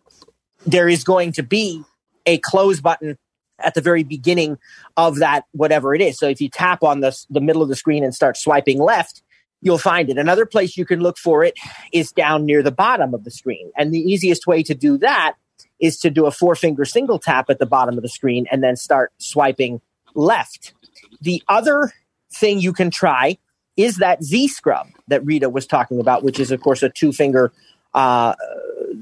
there 0.65 0.89
is 0.89 1.03
going 1.03 1.31
to 1.33 1.43
be 1.43 1.83
a 2.25 2.37
close 2.39 2.81
button 2.81 3.17
at 3.59 3.75
the 3.75 3.81
very 3.81 4.03
beginning 4.03 4.57
of 4.97 5.17
that 5.17 5.45
whatever 5.51 5.93
it 5.93 6.01
is. 6.01 6.17
So 6.17 6.27
if 6.27 6.41
you 6.41 6.49
tap 6.49 6.83
on 6.83 7.01
the 7.01 7.15
the 7.29 7.41
middle 7.41 7.61
of 7.61 7.69
the 7.69 7.75
screen 7.75 8.03
and 8.03 8.13
start 8.13 8.37
swiping 8.37 8.79
left, 8.79 9.21
you'll 9.63 9.77
find 9.77 10.09
it. 10.09 10.17
Another 10.17 10.45
place 10.45 10.77
you 10.77 10.85
can 10.85 10.99
look 10.99 11.17
for 11.17 11.43
it 11.43 11.57
is 11.91 12.11
down 12.11 12.45
near 12.45 12.61
the 12.61 12.71
bottom 12.71 13.13
of 13.13 13.23
the 13.23 13.31
screen. 13.31 13.71
And 13.77 13.93
the 13.93 13.99
easiest 13.99 14.45
way 14.45 14.61
to 14.63 14.75
do 14.75 14.97
that 14.99 15.35
is 15.79 15.97
to 15.99 16.09
do 16.09 16.25
a 16.25 16.31
four 16.31 16.55
finger 16.55 16.85
single 16.85 17.17
tap 17.17 17.49
at 17.49 17.59
the 17.59 17.65
bottom 17.65 17.97
of 17.97 18.03
the 18.03 18.09
screen 18.09 18.45
and 18.51 18.63
then 18.63 18.75
start 18.75 19.11
swiping 19.17 19.81
left. 20.13 20.73
The 21.21 21.41
other 21.47 21.91
thing 22.31 22.59
you 22.59 22.73
can 22.73 22.91
try 22.91 23.37
is 23.77 23.97
that 23.97 24.23
Z 24.23 24.49
scrub 24.49 24.87
that 25.07 25.25
Rita 25.25 25.49
was 25.49 25.65
talking 25.65 25.99
about, 25.99 26.23
which 26.23 26.39
is, 26.39 26.51
of 26.51 26.61
course, 26.61 26.83
a 26.83 26.89
two 26.89 27.11
finger 27.11 27.51
uh, 27.93 28.35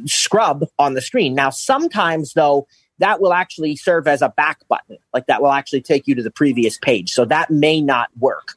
scrub 0.05 0.65
on 0.79 0.93
the 0.93 1.01
screen. 1.01 1.35
Now, 1.35 1.49
sometimes, 1.49 2.33
though, 2.33 2.67
that 2.99 3.19
will 3.19 3.33
actually 3.33 3.75
serve 3.75 4.07
as 4.07 4.21
a 4.21 4.29
back 4.29 4.59
button, 4.69 4.97
like 5.13 5.25
that 5.25 5.41
will 5.41 5.51
actually 5.51 5.81
take 5.81 6.07
you 6.07 6.15
to 6.15 6.23
the 6.23 6.31
previous 6.31 6.77
page. 6.77 7.11
So 7.11 7.25
that 7.25 7.49
may 7.49 7.81
not 7.81 8.09
work. 8.19 8.53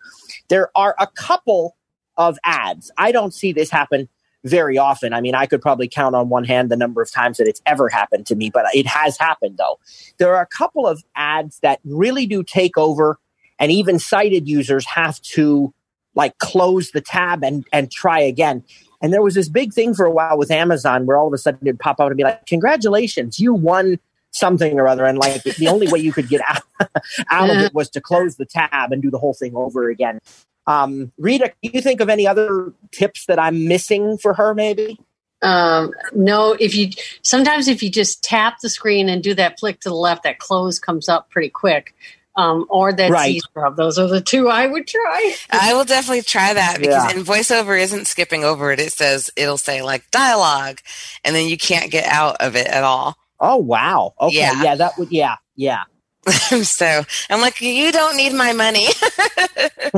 There 0.49 0.71
are 0.77 0.95
a 1.01 1.07
couple 1.07 1.77
of 2.17 2.39
ads. 2.45 2.91
I 2.97 3.13
don't 3.13 3.35
see 3.35 3.53
this 3.53 3.71
happen 3.71 4.09
very 4.45 4.77
often. 4.77 5.13
I 5.13 5.21
mean, 5.21 5.35
I 5.35 5.47
could 5.47 5.63
probably 5.63 5.89
count 5.89 6.15
on 6.15 6.29
one 6.29 6.45
hand 6.45 6.71
the 6.71 6.77
number 6.77 7.03
of 7.03 7.11
times 7.11 7.39
that 7.39 7.49
it's 7.49 7.63
ever 7.67 7.89
happened 7.89 8.27
to 8.27 8.37
me, 8.37 8.51
but 8.51 8.67
it 8.75 8.87
has 8.87 9.17
happened 9.19 9.57
though. 9.57 9.79
There 10.19 10.35
are 10.35 10.43
a 10.43 10.47
couple 10.47 10.87
of 10.87 11.03
ads 11.17 11.59
that 11.61 11.81
really 11.85 12.27
do 12.27 12.43
take 12.43 12.77
over, 12.77 13.19
and 13.59 13.73
even 13.73 13.99
sighted 13.99 14.49
users 14.49 14.87
have 14.87 15.21
to 15.23 15.73
like 16.15 16.39
close 16.39 16.91
the 16.93 17.01
tab 17.01 17.43
and 17.43 17.65
and 17.73 17.91
try 17.91 18.21
again. 18.21 18.63
And 19.03 19.13
there 19.13 19.23
was 19.23 19.35
this 19.35 19.49
big 19.49 19.73
thing 19.73 19.95
for 19.95 20.07
a 20.07 20.11
while 20.11 20.39
with 20.39 20.51
Amazon 20.51 21.07
where 21.07 21.17
all 21.17 21.27
of 21.27 21.33
a 21.33 21.39
sudden 21.39 21.61
it'd 21.63 21.81
pop 21.81 22.01
out 22.01 22.09
and 22.09 22.17
be 22.17 22.23
like, 22.23 22.47
"Congratulations, 22.47 23.39
you 23.39 23.55
won 23.55 23.99
something 24.31 24.79
or 24.79 24.87
other." 24.87 25.05
And 25.05 25.19
like 25.19 25.43
the 25.43 25.69
only 25.69 25.89
way 25.89 26.01
you 26.01 26.13
could 26.13 26.29
get 26.29 26.43
out, 26.47 26.63
out 27.31 27.51
of 27.51 27.57
it 27.57 27.75
was 27.75 27.89
to 27.91 28.01
close 28.01 28.37
the 28.37 28.47
tab 28.47 28.93
and 28.93 29.03
do 29.03 29.11
the 29.11 29.19
whole 29.19 29.35
thing 29.35 29.57
over 29.57 29.89
again. 29.89 30.21
Um, 30.67 31.13
Rita, 31.19 31.53
do 31.63 31.71
you 31.73 31.81
think 31.81 32.01
of 32.01 32.09
any 32.09 32.27
other 32.27 32.73
tips 32.91 33.27
that 33.27 33.39
I'm 33.39 33.69
missing 33.69 34.19
for 34.19 34.35
her? 34.35 34.55
Maybe. 34.55 34.99
Um, 35.43 35.93
no, 36.15 36.57
if 36.59 36.75
you 36.75 36.91
sometimes 37.23 37.69
if 37.69 37.83
you 37.83 37.91
just 37.91 38.25
tap 38.25 38.57
the 38.63 38.71
screen 38.71 39.09
and 39.09 39.23
do 39.23 39.35
that 39.35 39.61
flick 39.61 39.81
to 39.81 39.91
the 39.91 39.95
left, 39.95 40.23
that 40.23 40.39
close 40.39 40.79
comes 40.79 41.09
up 41.09 41.31
pretty 41.31 41.51
quick 41.51 41.95
um, 42.37 42.67
or 42.69 42.93
that 42.93 43.11
right. 43.11 43.41
scrub. 43.41 43.77
Those 43.77 43.99
are 43.99 44.09
the 44.09 44.21
two 44.21 44.49
I 44.49 44.67
would 44.67 44.87
try. 44.87 45.35
I 45.51 45.75
will 45.75 45.85
definitely 45.85 46.23
try 46.23 46.55
that 46.55 46.79
because 46.81 47.13
yeah. 47.13 47.19
in 47.19 47.25
voiceover 47.25 47.81
isn't 47.81 48.07
skipping 48.07 48.45
over 48.45 48.73
it. 48.73 48.81
It 48.81 48.93
says 48.93 49.31
it'll 49.37 49.59
say 49.59 49.83
like 49.83 50.11
dialogue, 50.11 50.81
and 51.25 51.35
then 51.35 51.49
you 51.49 51.57
can't 51.57 51.91
get 51.91 52.07
out 52.07 52.37
of 52.41 52.57
it 52.57 52.67
at 52.67 52.83
all. 52.83 53.17
Oh 53.39 53.57
wow! 53.57 54.15
Okay, 54.21 54.39
yeah, 54.39 54.63
yeah 54.63 54.75
that 54.77 54.99
would 54.99 55.13
yeah, 55.13 55.37
yeah. 55.57 55.83
so 56.63 57.03
I'm 57.31 57.41
like, 57.41 57.61
you 57.61 57.93
don't 57.93 58.17
need 58.17 58.33
my 58.33 58.53
money. 58.53 58.87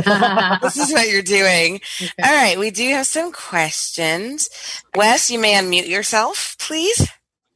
this 0.63 0.77
is 0.77 0.93
what 0.93 1.09
you're 1.09 1.23
doing. 1.23 1.77
Okay. 1.77 2.11
All 2.23 2.35
right, 2.35 2.59
we 2.59 2.71
do 2.71 2.89
have 2.91 3.07
some 3.07 3.33
questions. 3.33 4.49
Wes, 4.95 5.31
you 5.31 5.39
may 5.39 5.55
unmute 5.55 5.89
yourself, 5.89 6.57
please. 6.59 7.09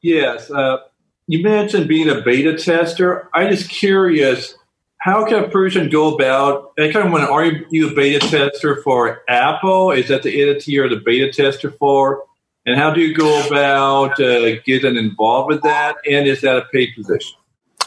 Yes. 0.02 0.50
Uh, 0.50 0.78
you 1.26 1.42
mentioned 1.42 1.88
being 1.88 2.08
a 2.08 2.20
beta 2.20 2.56
tester. 2.56 3.28
I'm 3.34 3.50
just 3.50 3.68
curious 3.68 4.54
how 5.00 5.24
can 5.24 5.42
a 5.42 5.48
person 5.48 5.88
go 5.88 6.14
about? 6.14 6.72
I 6.78 6.92
kind 6.92 7.06
of 7.06 7.12
want 7.12 7.24
to, 7.24 7.32
are 7.32 7.44
you 7.70 7.90
a 7.90 7.94
beta 7.94 8.18
tester 8.18 8.82
for 8.82 9.22
Apple? 9.28 9.92
Is 9.92 10.08
that 10.08 10.22
the 10.22 10.42
entity 10.42 10.72
you're 10.72 10.90
the 10.90 11.00
beta 11.04 11.32
tester 11.32 11.70
for? 11.70 12.24
And 12.66 12.78
how 12.78 12.92
do 12.92 13.00
you 13.00 13.14
go 13.14 13.46
about 13.46 14.20
uh, 14.20 14.60
getting 14.66 14.96
involved 14.96 15.48
with 15.48 15.62
that? 15.62 15.96
And 16.08 16.28
is 16.28 16.42
that 16.42 16.58
a 16.58 16.66
paid 16.72 16.94
position? 16.94 17.39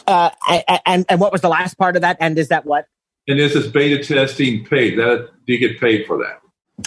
Uh, 0.06 0.30
and 0.86 1.04
and 1.08 1.20
what 1.20 1.32
was 1.32 1.40
the 1.40 1.48
last 1.48 1.78
part 1.78 1.96
of 1.96 2.02
that? 2.02 2.16
And 2.20 2.38
is 2.38 2.48
that 2.48 2.66
what? 2.66 2.86
And 3.26 3.38
this 3.38 3.54
is 3.54 3.64
this 3.64 3.72
beta 3.72 4.04
testing 4.04 4.64
paid? 4.64 4.98
That 4.98 5.30
do 5.46 5.52
you 5.52 5.58
get 5.58 5.80
paid 5.80 6.06
for 6.06 6.18
that? 6.18 6.40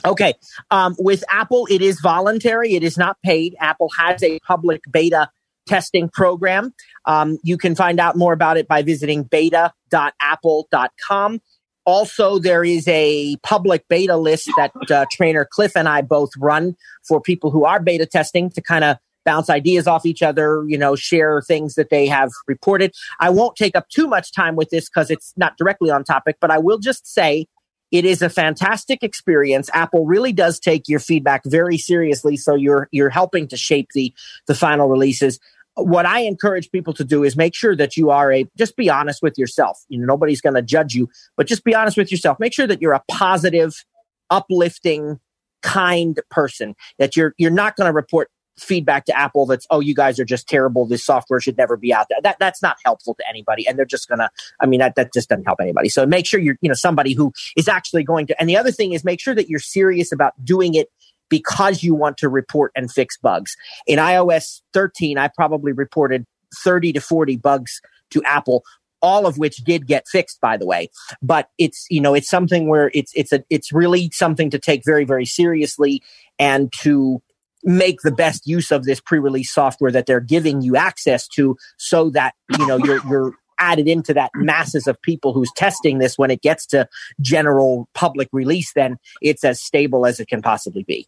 Okay. 0.06 0.34
Um, 0.70 0.96
with 1.00 1.24
Apple, 1.30 1.68
it 1.70 1.82
is 1.82 2.00
voluntary. 2.00 2.76
It 2.76 2.84
is 2.84 2.98
not 2.98 3.18
paid. 3.24 3.56
Apple 3.60 3.90
has 3.98 4.22
a 4.22 4.38
public 4.40 4.84
beta 4.92 5.30
testing 5.68 6.10
program. 6.10 6.74
Um, 7.06 7.38
you 7.44 7.58
can 7.58 7.76
find 7.76 8.00
out 8.00 8.16
more 8.16 8.34
about 8.34 8.58
it 8.58 8.68
by 8.68 8.82
visiting 8.82 9.22
beta.apple.com. 9.24 11.42
Also, 11.86 12.40
there 12.40 12.64
is 12.66 12.88
a 12.88 13.38
public 13.44 13.88
beta 13.88 14.18
list 14.18 14.50
that 14.58 14.72
uh, 14.92 15.06
trainer 15.10 15.48
Cliff 15.50 15.72
and 15.76 15.88
I 15.88 16.02
both 16.02 16.32
run 16.38 16.76
for 17.08 17.22
people 17.22 17.50
who 17.50 17.64
are 17.64 17.80
beta 17.80 18.06
testing 18.06 18.50
to 18.52 18.62
kind 18.62 18.84
of 18.84 18.98
bounce 19.28 19.50
ideas 19.50 19.88
off 19.88 20.06
each 20.06 20.24
other, 20.24 20.64
you 20.68 20.78
know, 20.78 20.96
share 20.96 21.42
things 21.42 21.76
that 21.76 21.90
they 21.90 22.08
have 22.08 22.32
reported. 22.48 22.96
I 23.20 23.30
won't 23.30 23.58
take 23.58 23.76
up 23.76 23.90
too 23.90 24.08
much 24.08 24.32
time 24.32 24.56
with 24.56 24.70
this 24.70 24.88
because 24.88 25.12
it's 25.12 25.34
not 25.36 25.58
directly 25.58 25.92
on 25.92 26.06
topic, 26.06 26.38
but 26.40 26.50
I 26.50 26.58
will 26.58 26.78
just 26.78 27.06
say 27.06 27.46
it 27.92 28.06
is 28.06 28.22
a 28.22 28.30
fantastic 28.30 29.04
experience. 29.04 29.70
Apple 29.74 30.06
really 30.06 30.32
does 30.32 30.62
take 30.62 30.88
your 30.88 31.02
feedback 31.02 31.42
very 31.46 31.78
seriously, 31.78 32.38
so 32.38 32.56
you're 32.56 32.88
you're 32.92 33.10
helping 33.10 33.50
to 33.50 33.58
shape 33.58 33.90
the 33.94 34.14
the 34.48 34.56
final 34.56 34.88
releases 34.88 35.40
what 35.76 36.08
I 36.08 36.22
encourage 36.22 36.72
people 36.72 36.94
to 36.94 37.04
do 37.04 37.24
is 37.24 37.38
make 37.38 37.54
sure 37.54 37.76
that 37.76 37.96
you 37.96 38.10
are 38.10 38.34
a 38.34 38.48
just 38.58 38.76
be 38.76 38.90
honest 38.90 39.22
with 39.22 39.38
yourself. 39.38 39.80
You 39.90 40.00
know, 40.00 40.06
nobody's 40.06 40.42
going 40.42 40.56
to 40.56 40.64
judge 40.64 40.96
you, 40.96 41.08
but 41.36 41.46
just 41.46 41.64
be 41.64 41.76
honest 41.76 41.98
with 41.98 42.12
yourself. 42.12 42.40
Make 42.40 42.54
sure 42.54 42.66
that 42.66 42.82
you're 42.82 42.94
a 42.94 43.04
positive, 43.12 43.86
uplifting, 44.32 45.20
kind 45.62 46.20
person. 46.32 46.76
That 46.98 47.16
you're 47.16 47.36
you're 47.38 47.52
not 47.52 47.76
going 47.76 47.88
to 47.88 47.94
report 47.94 48.32
feedback 48.60 49.06
to 49.06 49.18
Apple 49.18 49.46
that's 49.46 49.66
oh 49.70 49.80
you 49.80 49.94
guys 49.94 50.20
are 50.20 50.26
just 50.26 50.48
terrible. 50.48 50.86
This 50.86 51.06
software 51.06 51.40
should 51.40 51.58
never 51.58 51.78
be 51.78 51.94
out 51.94 52.08
there. 52.10 52.20
That 52.22 52.38
that's 52.40 52.62
not 52.62 52.78
helpful 52.84 53.16
to 53.16 53.24
anybody, 53.30 53.68
and 53.68 53.78
they're 53.78 53.86
just 53.86 54.08
gonna. 54.08 54.30
I 54.60 54.66
mean 54.66 54.80
that 54.80 54.96
that 54.96 55.14
just 55.14 55.30
doesn't 55.30 55.46
help 55.46 55.60
anybody. 55.62 55.90
So 55.90 56.06
make 56.06 56.26
sure 56.26 56.40
you're 56.40 56.58
you 56.62 56.70
know 56.70 56.76
somebody 56.76 57.14
who 57.14 57.32
is 57.56 57.68
actually 57.68 58.04
going 58.04 58.28
to. 58.28 58.40
And 58.40 58.50
the 58.50 58.58
other 58.58 58.72
thing 58.72 58.94
is 58.94 59.04
make 59.04 59.20
sure 59.20 59.36
that 59.36 59.50
you're 59.50 59.60
serious 59.60 60.12
about 60.12 60.34
doing 60.44 60.74
it 60.74 60.90
because 61.30 61.84
you 61.84 61.94
want 61.94 62.18
to 62.18 62.30
report 62.30 62.72
and 62.76 62.92
fix 62.92 63.18
bugs. 63.18 63.56
In 63.86 64.00
iOS 64.00 64.62
13, 64.74 65.18
I 65.18 65.28
probably 65.28 65.74
reported 65.74 66.26
30 66.64 66.94
to 66.94 67.02
40 67.02 67.38
bugs 67.38 67.82
to 68.12 68.24
Apple 68.24 68.64
all 69.02 69.28
of 69.28 69.38
which 69.38 69.58
did 69.58 69.86
get 69.86 70.08
fixed 70.08 70.42
by 70.42 70.58
the 70.58 70.66
way 70.66 70.90
but 71.22 71.50
it's 71.60 71.86
you 71.90 72.02
know 72.02 72.16
it's 72.16 72.28
something 72.28 72.68
where 72.68 72.90
it's 72.96 73.12
it's 73.16 73.32
a 73.32 73.44
it's 73.50 73.72
really 73.72 74.10
something 74.12 74.50
to 74.50 74.58
take 74.58 74.82
very 74.84 75.06
very 75.06 75.26
seriously 75.26 76.02
and 76.40 76.74
to 76.74 77.22
make 77.68 78.02
the 78.02 78.12
best 78.12 78.48
use 78.48 78.72
of 78.72 78.86
this 78.86 79.00
pre-release 79.00 79.54
software 79.54 79.92
that 79.92 80.06
they're 80.06 80.22
giving 80.22 80.62
you 80.62 80.76
access 80.76 81.28
to 81.28 81.58
so 81.78 82.10
that 82.10 82.34
you 82.58 82.66
know 82.66 82.78
you're 82.78 83.06
you're 83.08 83.34
added 83.60 83.88
into 83.88 84.14
that 84.14 84.32
masses 84.36 84.88
of 84.88 85.02
people 85.02 85.34
who's 85.34 85.52
testing 85.56 85.98
this 85.98 86.18
when 86.18 86.32
it 86.32 86.42
gets 86.42 86.66
to 86.68 86.88
general 87.20 87.90
public 87.94 88.30
release, 88.32 88.72
then 88.74 88.98
it's 89.22 89.44
as 89.44 89.60
stable 89.60 90.06
as 90.06 90.20
it 90.20 90.28
can 90.28 90.42
possibly 90.42 90.84
be. 90.84 91.08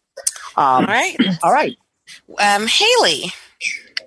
Um, 0.56 0.66
all 0.66 0.82
right. 0.86 1.16
All 1.44 1.52
right. 1.52 1.76
Um, 2.38 2.66
Haley. 2.66 3.32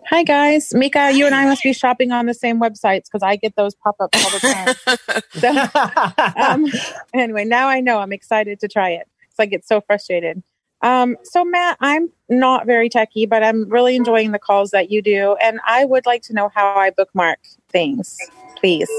Hi 0.10 0.24
guys, 0.24 0.74
Mika. 0.74 1.12
You 1.12 1.26
and 1.26 1.34
I 1.34 1.46
must 1.46 1.64
be 1.64 1.72
shopping 1.72 2.12
on 2.12 2.26
the 2.26 2.34
same 2.34 2.60
websites 2.60 3.06
because 3.06 3.24
I 3.24 3.38
get 3.38 3.56
those 3.56 3.74
pop 3.74 3.96
ups 4.02 4.24
all 4.24 4.32
the 4.32 4.40
time. 4.40 5.22
so, 6.36 6.42
um, 6.42 6.66
anyway, 7.14 7.46
now 7.46 7.70
I 7.70 7.80
know. 7.80 8.00
I'm 8.00 8.12
excited 8.12 8.60
to 8.60 8.68
try 8.68 8.90
it. 8.90 9.08
It's 9.30 9.40
I 9.40 9.46
get 9.46 9.66
so 9.66 9.80
frustrated. 9.80 10.44
Um, 10.84 11.16
so 11.24 11.46
Matt, 11.46 11.78
I'm 11.80 12.12
not 12.30 12.66
very 12.66 12.90
techy, 12.90 13.26
but 13.26 13.42
I'm 13.42 13.68
really 13.70 13.96
enjoying 13.96 14.32
the 14.32 14.40
calls 14.40 14.72
that 14.72 14.92
you 14.92 15.02
do, 15.02 15.36
and 15.42 15.60
I 15.66 15.86
would 15.86 16.06
like 16.06 16.22
to 16.24 16.34
know 16.34 16.52
how 16.54 16.76
I 16.76 16.92
bookmark 16.92 17.40
things, 17.70 18.18
please. 18.58 18.90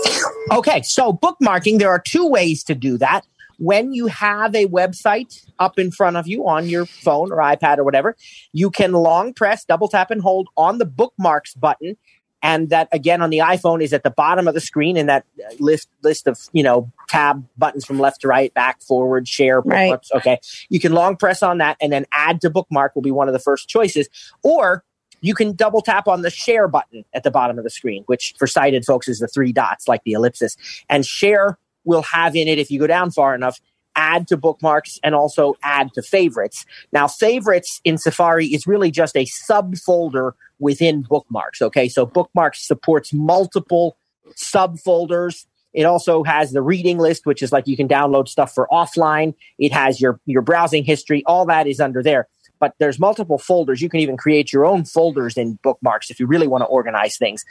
Okay, 0.51 0.83
so 0.83 1.13
bookmarking, 1.13 1.79
there 1.79 1.91
are 1.91 2.01
two 2.01 2.27
ways 2.27 2.65
to 2.65 2.75
do 2.75 2.97
that. 2.99 3.27
When 3.59 3.93
you 3.93 4.09
have 4.09 4.55
a 4.55 4.67
website 4.67 5.47
up 5.59 5.79
in 5.79 5.93
front 5.93 6.17
of 6.17 6.27
you 6.27 6.47
on 6.49 6.69
your 6.69 6.87
phone 6.87 7.31
or 7.31 7.37
iPad 7.37 7.79
or 7.79 7.85
whatever, 7.85 8.17
you 8.53 8.71
can 8.71 8.93
long 8.93 9.33
press, 9.33 9.65
double 9.65 9.89
tap, 9.89 10.11
and 10.11 10.21
hold 10.21 10.49
on 10.57 10.79
the 10.79 10.87
bookmarks 10.87 11.55
button, 11.55 11.97
and 12.45 12.69
that 12.69 12.89
again 12.93 13.23
on 13.23 13.31
the 13.31 13.39
iphone 13.39 13.83
is 13.83 13.93
at 13.93 14.05
the 14.05 14.11
bottom 14.11 14.47
of 14.47 14.55
the 14.55 14.61
screen 14.61 14.97
in 14.97 15.07
that 15.07 15.25
list 15.59 15.89
list 16.05 16.29
of 16.29 16.39
you 16.53 16.63
know 16.63 16.93
tab 17.09 17.45
buttons 17.59 17.85
from 17.85 17.99
left 17.99 18.21
to 18.21 18.29
right 18.29 18.55
back 18.55 18.81
forward 18.83 19.27
share 19.27 19.61
right. 19.63 19.99
okay 20.15 20.39
you 20.69 20.79
can 20.79 20.93
long 20.93 21.17
press 21.17 21.43
on 21.43 21.59
that 21.59 21.77
and 21.81 21.93
then 21.93 22.05
add 22.13 22.41
to 22.41 22.51
bookmark 22.51 22.95
will 22.95 23.03
be 23.03 23.11
one 23.11 23.27
of 23.27 23.33
the 23.33 23.41
first 23.41 23.69
choices 23.69 24.09
or 24.45 24.85
you 25.21 25.35
can 25.35 25.55
double 25.55 25.81
tap 25.81 26.07
on 26.07 26.21
the 26.21 26.31
share 26.31 26.69
button 26.69 27.03
at 27.15 27.23
the 27.23 27.31
bottom 27.31 27.59
of 27.59 27.65
the 27.65 27.71
screen 27.71 28.05
which 28.07 28.35
for 28.39 28.47
sighted 28.47 28.85
folks 28.85 29.09
is 29.09 29.19
the 29.19 29.29
three 29.29 29.53
dots 29.53 29.89
like 29.89 30.03
the 30.05 30.13
ellipsis 30.13 30.57
and 30.89 31.05
share 31.05 31.59
will 31.85 32.03
have 32.03 32.37
in 32.37 32.47
it 32.47 32.59
if 32.59 32.71
you 32.71 32.79
go 32.79 32.87
down 32.87 33.11
far 33.11 33.35
enough 33.35 33.59
add 33.97 34.27
to 34.29 34.37
bookmarks 34.37 34.99
and 35.03 35.15
also 35.15 35.55
add 35.63 35.93
to 35.95 36.03
favorites. 36.03 36.67
Now, 36.93 37.07
favorites 37.07 37.81
in 37.85 37.99
Safari 37.99 38.47
is 38.47 38.67
really 38.67 38.91
just 38.91 39.17
a 39.17 39.25
subfolder 39.25 40.33
within 40.65 41.03
bookmarks. 41.03 41.63
Okay, 41.63 41.89
so 41.89 42.07
bookmarks 42.07 42.67
supports 42.67 43.13
multiple 43.13 43.97
subfolders. 44.35 45.47
It 45.75 45.85
also 45.85 46.25
has 46.25 46.53
the 46.53 46.63
reading 46.63 46.99
list, 46.99 47.27
which 47.27 47.43
is 47.43 47.53
like 47.53 47.69
you 47.69 47.77
can 47.77 47.87
download 47.87 48.29
stuff 48.29 48.53
for 48.55 48.67
offline. 48.73 49.35
It 49.59 49.73
has 49.73 50.01
your 50.01 50.19
your 50.25 50.43
browsing 50.43 50.85
history. 50.85 51.23
All 51.27 51.47
that 51.47 51.67
is 51.67 51.79
under 51.79 52.03
there. 52.03 52.27
But 52.59 52.75
there's 52.79 52.99
multiple 52.99 53.39
folders. 53.39 53.83
You 53.83 53.91
can 53.91 54.01
even 54.01 54.17
create 54.17 54.53
your 54.53 54.65
own 54.65 54.85
folders 54.85 55.37
in 55.37 55.59
bookmarks 55.63 56.11
if 56.11 56.19
you 56.19 56.27
really 56.27 56.47
want 56.47 56.63
to 56.63 56.67
organize 56.67 57.19
things. 57.19 57.45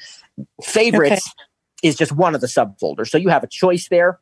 Favorites 0.64 1.28
okay. 1.28 1.88
is 1.88 1.96
just 1.96 2.12
one 2.12 2.34
of 2.34 2.42
the 2.42 2.48
subfolders. 2.48 3.10
So 3.10 3.18
you 3.18 3.30
have 3.30 3.44
a 3.44 3.48
choice 3.48 3.88
there 3.90 4.20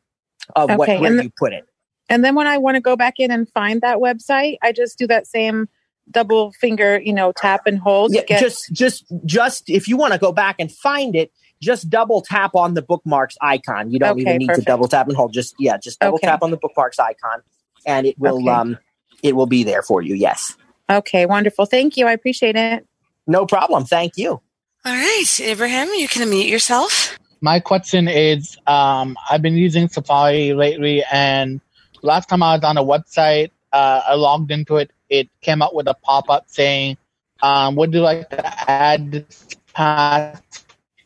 of 0.54 0.68
okay. 0.70 0.76
what, 0.76 1.00
where 1.00 1.16
the, 1.16 1.24
you 1.24 1.32
put 1.38 1.52
it. 1.54 1.64
And 2.10 2.22
then 2.22 2.34
when 2.34 2.46
I 2.46 2.58
want 2.58 2.74
to 2.74 2.80
go 2.80 2.96
back 2.96 3.14
in 3.18 3.30
and 3.30 3.48
find 3.48 3.80
that 3.80 3.98
website, 3.98 4.58
I 4.60 4.72
just 4.72 4.98
do 4.98 5.06
that 5.06 5.26
same 5.26 5.68
double 6.12 6.52
finger, 6.52 7.00
you 7.00 7.12
know, 7.12 7.32
tap 7.32 7.66
and 7.66 7.78
hold. 7.78 8.14
Yeah, 8.14 8.22
get- 8.26 8.40
just, 8.40 8.72
just, 8.72 9.04
just 9.24 9.68
if 9.68 9.88
you 9.88 9.96
want 9.96 10.12
to 10.12 10.18
go 10.18 10.32
back 10.32 10.56
and 10.58 10.70
find 10.70 11.16
it, 11.16 11.32
just 11.62 11.88
double 11.88 12.20
tap 12.20 12.54
on 12.54 12.74
the 12.74 12.82
bookmarks 12.82 13.36
icon. 13.40 13.90
You 13.90 14.00
don't 14.00 14.12
okay, 14.12 14.22
even 14.22 14.36
need 14.38 14.48
perfect. 14.48 14.66
to 14.66 14.70
double 14.70 14.88
tap 14.88 15.06
and 15.06 15.16
hold. 15.16 15.32
Just 15.32 15.54
yeah, 15.58 15.78
just 15.78 16.00
double 16.00 16.16
okay. 16.16 16.26
tap 16.26 16.42
on 16.42 16.50
the 16.50 16.56
bookmarks 16.56 16.98
icon, 16.98 17.40
and 17.86 18.06
it 18.06 18.18
will 18.18 18.42
okay. 18.42 18.50
um, 18.50 18.78
it 19.22 19.36
will 19.36 19.46
be 19.46 19.62
there 19.62 19.82
for 19.82 20.02
you. 20.02 20.14
Yes. 20.14 20.56
Okay, 20.90 21.24
wonderful. 21.24 21.64
Thank 21.64 21.96
you. 21.96 22.06
I 22.06 22.12
appreciate 22.12 22.56
it. 22.56 22.86
No 23.26 23.46
problem. 23.46 23.84
Thank 23.84 24.16
you. 24.16 24.40
All 24.84 24.92
right, 24.92 25.40
Abraham, 25.40 25.88
you 25.96 26.08
can 26.08 26.28
unmute 26.28 26.48
yourself. 26.48 27.16
My 27.40 27.60
question 27.60 28.08
is, 28.08 28.58
um, 28.66 29.16
I've 29.30 29.42
been 29.42 29.56
using 29.56 29.88
Safari 29.88 30.54
lately, 30.54 31.04
and 31.12 31.60
last 32.02 32.28
time 32.28 32.42
I 32.42 32.56
was 32.56 32.64
on 32.64 32.76
a 32.76 32.84
website, 32.84 33.52
uh, 33.72 34.02
I 34.08 34.14
logged 34.14 34.50
into 34.50 34.76
it. 34.76 34.90
It 35.12 35.28
came 35.42 35.60
up 35.60 35.74
with 35.74 35.86
a 35.88 35.94
pop 35.94 36.30
up 36.30 36.44
saying, 36.46 36.96
um, 37.42 37.76
"Would 37.76 37.92
you 37.92 38.00
like 38.00 38.30
to 38.30 38.70
add 38.70 39.26
path 39.74 40.42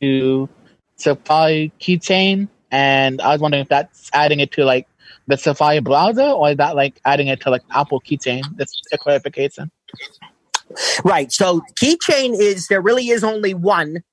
to 0.01 0.49
Safari 0.95 1.73
keychain?" 1.81 2.49
And 2.71 3.21
I 3.21 3.33
was 3.33 3.41
wondering 3.41 3.63
if 3.63 3.69
that's 3.69 4.09
adding 4.13 4.39
it 4.39 4.53
to 4.53 4.65
like 4.65 4.87
the 5.27 5.37
Safari 5.37 5.81
browser, 5.81 6.23
or 6.23 6.51
is 6.51 6.57
that 6.59 6.77
like 6.77 7.01
adding 7.05 7.27
it 7.27 7.41
to 7.41 7.51
like 7.51 7.63
Apple 7.73 8.01
keychain? 8.01 8.43
That's 8.57 8.81
a 8.93 8.99
clarification. 8.99 9.73
Right. 11.05 11.33
So 11.33 11.63
keychain 11.81 12.39
is 12.39 12.69
there 12.69 12.81
really 12.81 13.09
is 13.09 13.25
only 13.25 13.55
one, 13.55 14.05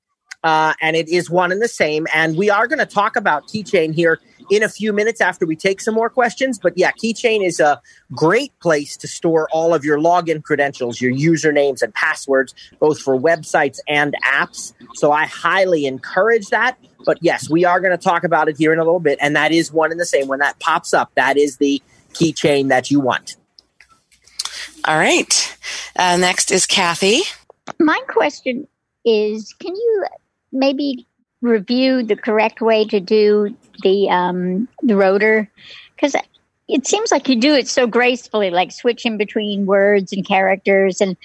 uh, 0.43 0.73
and 0.81 0.95
it 0.95 1.07
is 1.07 1.29
one 1.29 1.51
and 1.51 1.61
the 1.61 1.67
same. 1.67 2.07
And 2.13 2.35
we 2.35 2.49
are 2.49 2.67
going 2.67 2.79
to 2.79 2.85
talk 2.87 3.15
about 3.15 3.47
keychain 3.47 3.93
here 3.93 4.19
in 4.55 4.63
a 4.63 4.69
few 4.69 4.93
minutes 4.93 5.21
after 5.21 5.45
we 5.45 5.55
take 5.55 5.81
some 5.81 5.93
more 5.93 6.09
questions. 6.09 6.59
But 6.59 6.77
yeah, 6.77 6.91
Keychain 6.91 7.45
is 7.45 7.59
a 7.59 7.81
great 8.11 8.57
place 8.59 8.95
to 8.97 9.07
store 9.07 9.47
all 9.51 9.73
of 9.73 9.83
your 9.83 9.97
login 9.97 10.43
credentials, 10.43 11.01
your 11.01 11.11
usernames 11.11 11.81
and 11.81 11.93
passwords, 11.93 12.53
both 12.79 12.99
for 12.99 13.19
websites 13.19 13.79
and 13.87 14.15
apps. 14.25 14.73
So 14.95 15.11
I 15.11 15.25
highly 15.25 15.85
encourage 15.85 16.49
that. 16.49 16.77
But 17.05 17.17
yes, 17.21 17.49
we 17.49 17.65
are 17.65 17.79
going 17.79 17.97
to 17.97 18.03
talk 18.03 18.23
about 18.23 18.47
it 18.47 18.57
here 18.57 18.71
in 18.71 18.79
a 18.79 18.83
little 18.83 18.99
bit. 18.99 19.17
And 19.21 19.35
that 19.35 19.51
is 19.51 19.71
one 19.71 19.91
and 19.91 19.99
the 19.99 20.05
same. 20.05 20.27
When 20.27 20.39
that 20.39 20.59
pops 20.59 20.93
up, 20.93 21.11
that 21.15 21.37
is 21.37 21.57
the 21.57 21.81
keychain 22.13 22.69
that 22.69 22.91
you 22.91 22.99
want. 22.99 23.35
All 24.85 24.97
right. 24.97 25.57
Uh, 25.95 26.17
next 26.17 26.51
is 26.51 26.65
Kathy. 26.65 27.21
My 27.79 27.99
question 28.07 28.67
is 29.05 29.53
can 29.53 29.75
you 29.75 30.05
maybe 30.51 31.07
review 31.43 32.03
the 32.03 32.15
correct 32.15 32.61
way 32.61 32.85
to 32.85 32.99
do 32.99 33.55
the 33.83 34.09
um, 34.09 34.67
the 34.81 34.95
rotor 34.95 35.49
because 35.95 36.15
it 36.67 36.87
seems 36.87 37.11
like 37.11 37.27
you 37.27 37.35
do 37.35 37.53
it 37.53 37.67
so 37.67 37.85
gracefully, 37.85 38.49
like 38.49 38.71
switching 38.71 39.17
between 39.17 39.65
words 39.65 40.13
and 40.13 40.25
characters. 40.25 41.01
And 41.01 41.17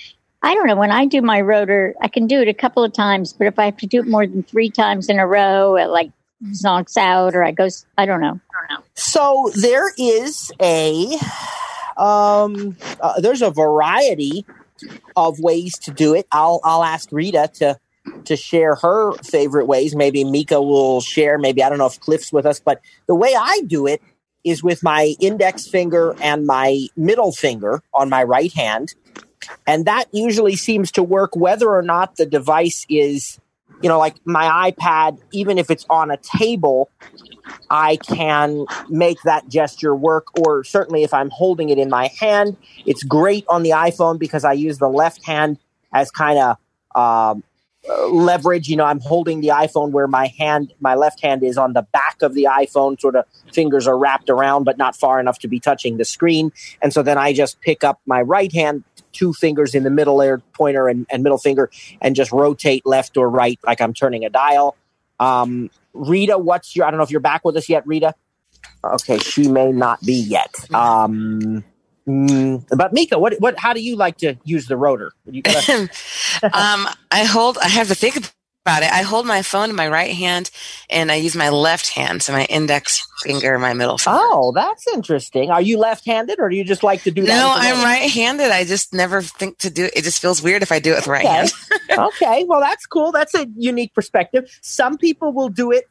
I 0.43 0.55
don't 0.55 0.67
know 0.67 0.77
when 0.77 0.91
I 0.91 1.07
do 1.07 1.23
my 1.23 1.41
rotor, 1.41 1.95
I 2.03 2.09
can 2.09 2.27
do 2.27 2.41
it 2.41 2.49
a 2.49 2.55
couple 2.55 2.85
of 2.85 2.93
times, 2.93 3.33
but 3.33 3.47
if 3.47 3.59
I 3.59 3.67
have 3.67 3.77
to 3.79 3.87
do 3.87 4.01
it 4.01 4.09
more 4.09 4.27
than 4.27 4.43
three 4.43 4.69
times 4.69 5.09
in 5.09 5.19
a 5.19 5.27
row, 5.27 5.79
uh, 5.79 5.89
like 5.89 6.11
zonks 6.47 6.97
out 6.97 7.35
or 7.35 7.45
I 7.45 7.53
go. 7.53 7.69
I 7.97 8.07
don't 8.07 8.21
know. 8.21 8.41
I 8.51 8.69
don't 8.69 8.79
know. 8.79 8.85
So 8.95 9.51
there 9.55 9.93
is 9.97 10.53
a 10.61 11.17
um, 11.97 12.77
uh, 13.01 13.21
there's 13.21 13.43
a 13.43 13.51
variety 13.51 14.45
of 15.17 15.41
ways 15.41 15.79
to 15.79 15.91
do 15.91 16.15
it. 16.15 16.27
I'll 16.33 16.61
I'll 16.65 16.85
ask 16.85 17.11
Rita 17.13 17.51
to 17.55 17.79
to 18.29 18.37
share 18.37 18.77
her 18.77 19.13
favorite 19.19 19.67
ways. 19.67 19.95
Maybe 19.95 20.25
Mika 20.25 20.63
will 20.63 21.01
share. 21.01 21.39
Maybe 21.39 21.63
I 21.63 21.69
don't 21.69 21.79
know 21.79 21.87
if 21.87 22.01
Cliff's 22.01 22.33
with 22.33 22.47
us, 22.47 22.61
but 22.61 22.81
the 23.07 23.15
way 23.15 23.35
I 23.37 23.63
do 23.67 23.87
it 23.87 24.01
is 24.45 24.63
with 24.63 24.83
my 24.83 25.15
index 25.21 25.67
finger 25.67 26.15
and 26.23 26.47
my 26.47 26.87
middle 26.97 27.33
finger 27.33 27.83
on 27.93 28.09
my 28.09 28.23
right 28.23 28.53
hand. 28.53 28.95
And 29.67 29.85
that 29.87 30.07
usually 30.13 30.57
seems 30.57 30.93
to 30.93 31.03
work 31.03 31.37
whether 31.37 31.69
or 31.69 31.83
not 31.83 32.17
the 32.17 32.27
device 32.27 32.87
is, 32.89 33.39
you 33.83 33.89
know, 33.89 33.99
like 33.99 34.17
my 34.25 34.71
iPad, 34.71 35.19
even 35.33 35.59
if 35.59 35.71
it's 35.71 35.87
on 35.91 36.11
a 36.11 36.17
table, 36.17 36.91
I 37.71 37.97
can 37.97 38.67
make 38.89 39.21
that 39.23 39.49
gesture 39.49 39.95
work. 39.95 40.27
Or 40.39 40.65
certainly 40.65 41.03
if 41.03 41.15
I'm 41.15 41.31
holding 41.31 41.71
it 41.71 41.79
in 41.79 41.89
my 41.89 42.11
hand, 42.21 42.57
it's 42.87 43.03
great 43.03 43.45
on 43.49 43.63
the 43.63 43.71
iPhone 43.71 44.19
because 44.19 44.45
I 44.45 44.53
use 44.53 44.79
the 44.79 44.89
left 44.89 45.25
hand 45.25 45.59
as 45.93 46.11
kind 46.11 46.39
of 46.39 46.57
um, 46.95 47.43
leverage. 48.09 48.69
You 48.69 48.77
know, 48.77 48.85
I'm 48.85 49.01
holding 49.01 49.41
the 49.41 49.49
iPhone 49.49 49.91
where 49.91 50.07
my 50.07 50.27
hand, 50.39 50.73
my 50.81 50.95
left 50.95 51.21
hand 51.21 51.43
is 51.43 51.57
on 51.57 51.73
the 51.73 51.83
back 51.83 52.23
of 52.23 52.35
the 52.35 52.49
iPhone, 52.51 53.01
sort 53.01 53.17
of 53.17 53.25
fingers 53.53 53.87
are 53.87 53.99
wrapped 53.99 54.31
around, 54.31 54.65
but 54.65 54.79
not 54.79 54.97
far 54.97 55.21
enough 55.21 55.39
to 55.41 55.49
be 55.49 55.61
touching 55.61 55.97
the 55.97 56.05
screen. 56.05 56.53
And 56.83 56.93
so 56.93 57.03
then 57.03 57.19
I 57.19 57.33
just 57.33 57.61
pick 57.61 57.85
up 57.85 58.01
my 58.07 58.23
right 58.23 58.53
hand, 58.53 58.85
two 59.13 59.33
fingers 59.33 59.75
in 59.75 59.85
the 59.85 59.91
middle 59.91 60.19
there, 60.19 60.39
pointer 60.53 60.89
and, 60.89 61.07
and 61.11 61.23
middle 61.23 61.39
finger, 61.39 61.71
and 62.01 62.15
just 62.15 62.33
rotate 62.33 62.87
left 62.87 63.17
or 63.17 63.29
right 63.29 63.59
like 63.65 63.81
I'm 63.81 63.95
turning 63.95 64.25
a 64.25 64.31
dial. 64.31 64.77
Um, 65.21 65.71
Rita, 65.95 66.39
what's 66.39 66.77
your, 66.77 66.87
I 66.87 66.91
don't 66.91 66.99
know 66.99 67.05
if 67.05 67.11
you're 67.11 67.21
back 67.21 67.45
with 67.45 67.57
us 67.57 67.69
yet, 67.69 67.87
Rita. 67.87 68.15
Okay, 68.85 69.19
she 69.19 69.49
may 69.49 69.73
not 69.73 70.01
be 70.03 70.15
yet. 70.15 70.55
Um, 70.73 71.65
Mm, 72.09 72.65
but 72.77 72.93
Mika, 72.95 73.19
what 73.19 73.35
what 73.39 73.59
how 73.59 73.75
do 73.75 73.81
you 73.83 73.95
like 73.95 74.17
to 74.19 74.35
use 74.45 74.67
the 74.67 74.77
rotor? 74.77 75.13
um, 75.29 76.89
I 77.11 77.25
hold. 77.25 77.59
I 77.59 77.69
have 77.69 77.89
to 77.89 77.95
think 77.95 78.17
about 78.17 78.83
it. 78.83 78.91
I 78.91 79.03
hold 79.03 79.27
my 79.27 79.43
phone 79.43 79.69
in 79.69 79.77
my 79.77 79.89
right 79.89 80.15
hand, 80.15 80.51
and 80.89 81.13
I 81.13 81.17
use 81.17 81.37
my 81.37 81.51
left 81.51 81.91
hand, 81.91 82.23
so 82.23 82.33
my 82.33 82.45
index 82.47 83.07
finger, 83.23 83.59
my 83.59 83.75
middle 83.75 83.99
finger. 83.99 84.19
Oh, 84.21 84.53
that's 84.55 84.87
interesting. 84.89 85.51
Are 85.51 85.61
you 85.61 85.79
left-handed, 85.79 86.39
or 86.39 86.49
do 86.49 86.57
you 86.57 86.65
just 86.65 86.83
like 86.83 87.03
to 87.03 87.11
do 87.11 87.23
that? 87.23 87.29
No, 87.29 87.53
I'm 87.55 87.85
right-handed. 87.85 88.51
I 88.51 88.65
just 88.65 88.95
never 88.95 89.21
think 89.21 89.59
to 89.59 89.71
do 89.71 89.85
it. 89.85 89.93
It 89.97 90.05
just 90.05 90.21
feels 90.21 90.43
weird 90.43 90.63
if 90.63 90.73
I 90.73 90.79
do 90.79 90.93
it 90.93 90.97
with 90.97 91.05
the 91.05 91.11
right 91.11 91.25
Okay. 91.25 91.35
hand. 91.35 91.53
okay, 91.99 92.45
well, 92.45 92.61
that's 92.61 92.87
cool. 92.87 93.13
That's 93.13 93.35
a 93.35 93.47
unique 93.57 93.93
perspective. 93.95 94.51
Some 94.63 94.97
people 94.97 95.33
will 95.33 95.51
do 95.51 95.73
it. 95.73 95.85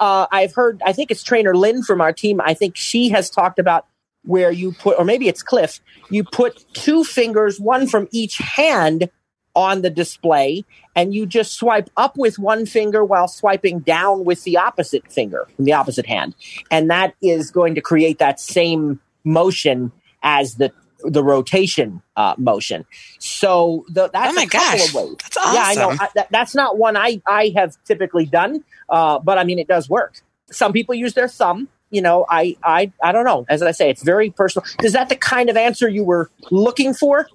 Uh, 0.00 0.26
I've 0.32 0.54
heard. 0.54 0.80
I 0.84 0.92
think 0.92 1.10
it's 1.10 1.22
trainer 1.22 1.54
Lynn 1.54 1.82
from 1.82 2.00
our 2.00 2.12
team. 2.12 2.40
I 2.40 2.54
think 2.54 2.76
she 2.76 3.10
has 3.10 3.28
talked 3.28 3.58
about 3.58 3.86
where 4.24 4.52
you 4.52 4.72
put, 4.72 4.98
or 4.98 5.04
maybe 5.04 5.28
it's 5.28 5.42
Cliff. 5.42 5.80
You 6.10 6.24
put 6.24 6.64
two 6.74 7.04
fingers, 7.04 7.58
one 7.60 7.86
from 7.86 8.08
each 8.12 8.38
hand, 8.38 9.10
on 9.54 9.82
the 9.82 9.90
display, 9.90 10.64
and 10.96 11.14
you 11.14 11.26
just 11.26 11.54
swipe 11.54 11.90
up 11.96 12.16
with 12.16 12.38
one 12.38 12.64
finger 12.66 13.04
while 13.04 13.28
swiping 13.28 13.80
down 13.80 14.24
with 14.24 14.44
the 14.44 14.56
opposite 14.56 15.10
finger, 15.12 15.46
from 15.56 15.64
the 15.64 15.72
opposite 15.72 16.06
hand, 16.06 16.34
and 16.70 16.90
that 16.90 17.14
is 17.22 17.50
going 17.50 17.74
to 17.74 17.80
create 17.80 18.18
that 18.18 18.40
same 18.40 19.00
motion 19.24 19.92
as 20.22 20.54
the 20.56 20.72
the 21.04 21.22
rotation 21.22 22.00
uh, 22.16 22.34
motion. 22.38 22.86
So 23.18 23.84
the, 23.88 24.08
that's 24.08 24.30
Oh 24.30 24.34
my 24.34 24.44
a 24.44 24.46
couple 24.46 24.78
gosh, 24.78 24.88
of 24.88 24.94
ways. 24.94 25.16
that's 25.20 25.36
Yeah, 25.36 25.64
I 25.66 25.74
know. 25.74 25.90
I, 25.90 26.08
that, 26.14 26.28
that's 26.30 26.54
not 26.54 26.78
one 26.78 26.96
I 26.96 27.20
I 27.26 27.52
have 27.56 27.76
typically 27.84 28.24
done, 28.26 28.64
uh, 28.88 29.18
but 29.18 29.36
I 29.36 29.44
mean 29.44 29.58
it 29.58 29.68
does 29.68 29.88
work. 29.90 30.14
Some 30.50 30.72
people 30.72 30.94
use 30.94 31.14
their 31.14 31.28
thumb. 31.28 31.68
You 31.92 32.02
know, 32.02 32.26
I 32.28 32.56
I 32.64 32.90
I 33.00 33.12
don't 33.12 33.24
know. 33.24 33.46
As 33.48 33.62
I 33.62 33.70
say, 33.70 33.88
it's 33.90 34.02
very 34.02 34.30
personal. 34.30 34.66
Is 34.82 34.94
that 34.94 35.08
the 35.08 35.14
kind 35.14 35.48
of 35.48 35.56
answer 35.56 35.88
you 35.88 36.02
were 36.02 36.30
looking 36.50 36.94
for? 36.94 37.28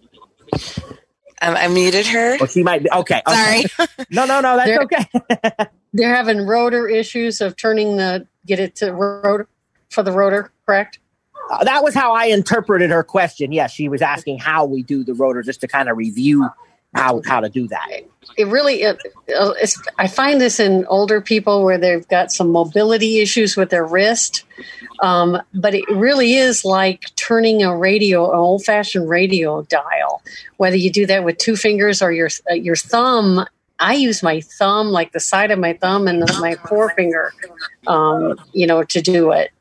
Um, 1.42 1.56
I 1.56 1.68
muted 1.68 2.08
her. 2.08 2.38
Or 2.42 2.48
she 2.48 2.64
might 2.64 2.84
be 2.84 2.92
okay. 2.92 3.22
okay. 3.28 3.64
Sorry. 3.78 3.88
No, 4.10 4.26
no, 4.26 4.42
no. 4.42 4.56
That's 4.58 4.68
There- 4.68 4.82
okay. 4.82 5.70
They're 5.94 6.16
having 6.16 6.46
rotor 6.46 6.88
issues 6.88 7.40
of 7.42 7.56
turning 7.56 7.98
the 7.98 8.28
get 8.46 8.60
it 8.60 8.76
to 8.78 8.92
rotor 8.92 9.48
for 9.90 10.04
the 10.04 10.12
rotor, 10.12 10.52
correct? 10.66 11.00
Uh, 11.52 11.64
that 11.64 11.84
was 11.84 11.94
how 11.94 12.14
I 12.14 12.26
interpreted 12.26 12.90
her 12.90 13.04
question. 13.04 13.52
Yes, 13.52 13.72
she 13.72 13.88
was 13.88 14.02
asking 14.02 14.40
how 14.40 14.66
we 14.66 14.84
do 14.84 15.04
the 15.04 15.14
rotor, 15.14 15.42
just 15.44 15.62
to 15.62 15.68
kind 15.68 15.88
of 15.90 15.98
review 15.98 16.50
how 16.94 17.22
how 17.26 17.40
to 17.40 17.50
do 17.50 17.68
that. 17.68 17.88
It 18.38 18.48
really, 18.48 18.82
it, 18.84 19.02
uh, 19.36 19.54
I 19.98 20.08
find 20.08 20.40
this 20.40 20.60
in 20.60 20.86
older 20.86 21.22
people 21.22 21.64
where 21.64 21.78
they've 21.78 22.08
got 22.08 22.32
some 22.32 22.52
mobility 22.52 23.20
issues 23.20 23.56
with 23.56 23.70
their 23.70 23.86
wrist. 23.86 24.44
Um, 25.02 25.42
but 25.54 25.76
it 25.76 25.88
really 25.90 26.36
is 26.36 26.66
like 26.66 27.06
turning 27.16 27.64
a 27.64 27.76
radio, 27.76 28.32
an 28.32 28.38
old 28.38 28.64
fashioned 28.64 29.10
radio 29.10 29.62
dial. 29.64 30.24
Whether 30.58 30.78
you 30.78 30.92
do 30.92 31.06
that 31.06 31.24
with 31.24 31.38
two 31.38 31.56
fingers 31.56 32.02
or 32.02 32.12
your 32.12 32.30
uh, 32.50 32.56
your 32.56 32.76
thumb. 32.76 33.46
I 33.80 33.94
use 33.94 34.24
my 34.24 34.42
thumb, 34.42 34.88
like 34.88 35.12
the 35.12 35.20
side 35.20 35.52
of 35.52 35.60
my 35.60 35.74
thumb 35.74 36.08
and 36.08 36.22
my 36.40 36.56
forefinger, 36.68 37.32
um, 37.86 38.40
you 38.52 38.66
know, 38.66 38.84
to 38.84 39.02
do 39.02 39.32
it. 39.32 39.52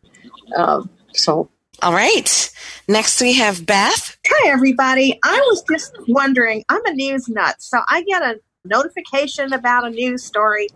Um, 0.56 0.88
so 1.12 1.50
All 1.82 1.92
right. 1.92 2.50
Next 2.88 3.20
we 3.20 3.34
have 3.34 3.66
Beth. 3.66 4.16
Hi, 4.26 4.50
everybody. 4.50 5.18
I 5.22 5.36
was 5.48 5.62
just 5.70 5.94
wondering, 6.08 6.64
I'm 6.70 6.84
a 6.86 6.92
news 6.92 7.28
nut, 7.28 7.56
so 7.58 7.80
I 7.88 8.02
get 8.02 8.22
a 8.22 8.40
notification 8.64 9.52
about 9.52 9.86
a 9.86 9.90
news 9.90 10.24
story, 10.24 10.68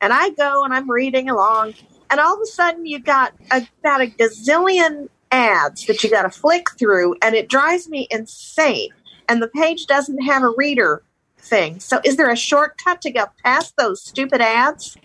and 0.00 0.12
I 0.12 0.30
go 0.30 0.64
and 0.64 0.74
I'm 0.74 0.90
reading 0.90 1.30
along, 1.30 1.74
and 2.10 2.18
all 2.18 2.34
of 2.34 2.40
a 2.40 2.46
sudden 2.46 2.86
you 2.86 2.98
got 2.98 3.34
about 3.52 4.02
a 4.02 4.08
gazillion 4.08 5.08
ads 5.30 5.86
that 5.86 6.02
you 6.02 6.10
got 6.10 6.22
to 6.22 6.30
flick 6.30 6.66
through, 6.76 7.14
and 7.22 7.36
it 7.36 7.48
drives 7.48 7.88
me 7.88 8.08
insane. 8.10 8.90
And 9.28 9.40
the 9.40 9.48
page 9.48 9.86
doesn't 9.86 10.22
have 10.22 10.42
a 10.42 10.52
reader 10.56 11.02
thing. 11.38 11.78
So, 11.78 12.00
is 12.04 12.16
there 12.16 12.30
a 12.30 12.36
shortcut 12.36 13.00
to 13.02 13.10
get 13.10 13.30
past 13.44 13.74
those 13.76 14.02
stupid 14.02 14.40
ads? 14.40 14.96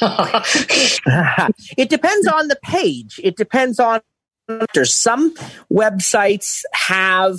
it 1.76 1.88
depends 1.88 2.28
on 2.28 2.48
the 2.48 2.58
page. 2.62 3.20
It 3.24 3.36
depends 3.36 3.80
on 3.80 4.00
there's 4.74 4.94
some 4.94 5.34
websites 5.72 6.62
have 6.72 7.38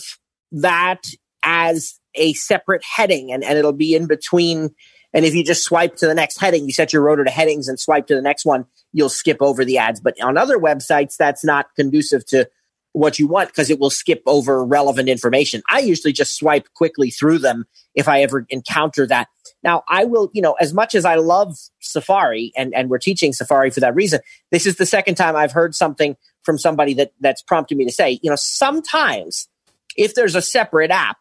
that 0.51 1.01
as 1.43 1.99
a 2.16 2.34
separate 2.34 2.84
heading 2.84 3.32
and, 3.32 3.43
and 3.43 3.57
it'll 3.57 3.74
be 3.74 3.95
in 3.95 4.07
between 4.07 4.74
and 5.14 5.26
if 5.26 5.36
you 5.36 5.43
just 5.43 5.64
swipe 5.64 5.95
to 5.97 6.07
the 6.07 6.16
next 6.16 6.39
heading, 6.39 6.66
you 6.66 6.74
set 6.74 6.91
your 6.91 7.03
rotor 7.03 7.24
to 7.24 7.30
headings 7.30 7.68
and 7.68 7.80
swipe 7.80 8.07
to 8.07 8.16
the 8.16 8.22
next 8.22 8.45
one, 8.45 8.66
you'll 8.91 9.09
skip 9.09 9.38
over 9.41 9.64
the 9.64 9.78
ads. 9.78 10.01
But 10.01 10.20
on 10.22 10.38
other 10.38 10.57
websites, 10.57 11.16
that's 11.18 11.45
not 11.45 11.68
conducive 11.76 12.26
to 12.28 12.49
what 12.93 13.18
you 13.18 13.28
want 13.28 13.49
because 13.49 13.70
it 13.70 13.80
will 13.80 13.89
skip 13.89 14.22
over 14.26 14.64
relevant 14.64 15.09
information. 15.09 15.61
I 15.70 15.80
usually 15.80 16.14
just 16.14 16.36
swipe 16.36 16.68
quickly 16.76 17.09
through 17.09 17.39
them 17.39 17.66
if 17.95 18.07
I 18.07 18.22
ever 18.22 18.45
encounter 18.49 19.05
that. 19.07 19.28
Now, 19.64 19.84
I 19.88 20.05
will, 20.05 20.30
you 20.34 20.41
know, 20.41 20.53
as 20.53 20.74
much 20.74 20.93
as 20.93 21.05
I 21.05 21.16
love 21.16 21.57
Safari 21.80 22.51
and, 22.55 22.74
and 22.74 22.89
we're 22.89 22.99
teaching 22.99 23.34
Safari 23.34 23.72
for 23.72 23.80
that 23.80 23.95
reason, 23.95 24.20
this 24.51 24.66
is 24.66 24.76
the 24.78 24.86
second 24.86 25.16
time 25.16 25.36
I've 25.36 25.51
heard 25.51 25.74
something 25.74 26.16
from 26.43 26.57
somebody 26.57 26.93
that 26.95 27.11
that's 27.19 27.41
prompted 27.41 27.77
me 27.77 27.85
to 27.85 27.91
say, 27.91 28.19
you 28.21 28.29
know, 28.29 28.35
sometimes 28.35 29.47
if 29.95 30.15
there's 30.15 30.35
a 30.35 30.41
separate 30.41 30.91
app, 30.91 31.17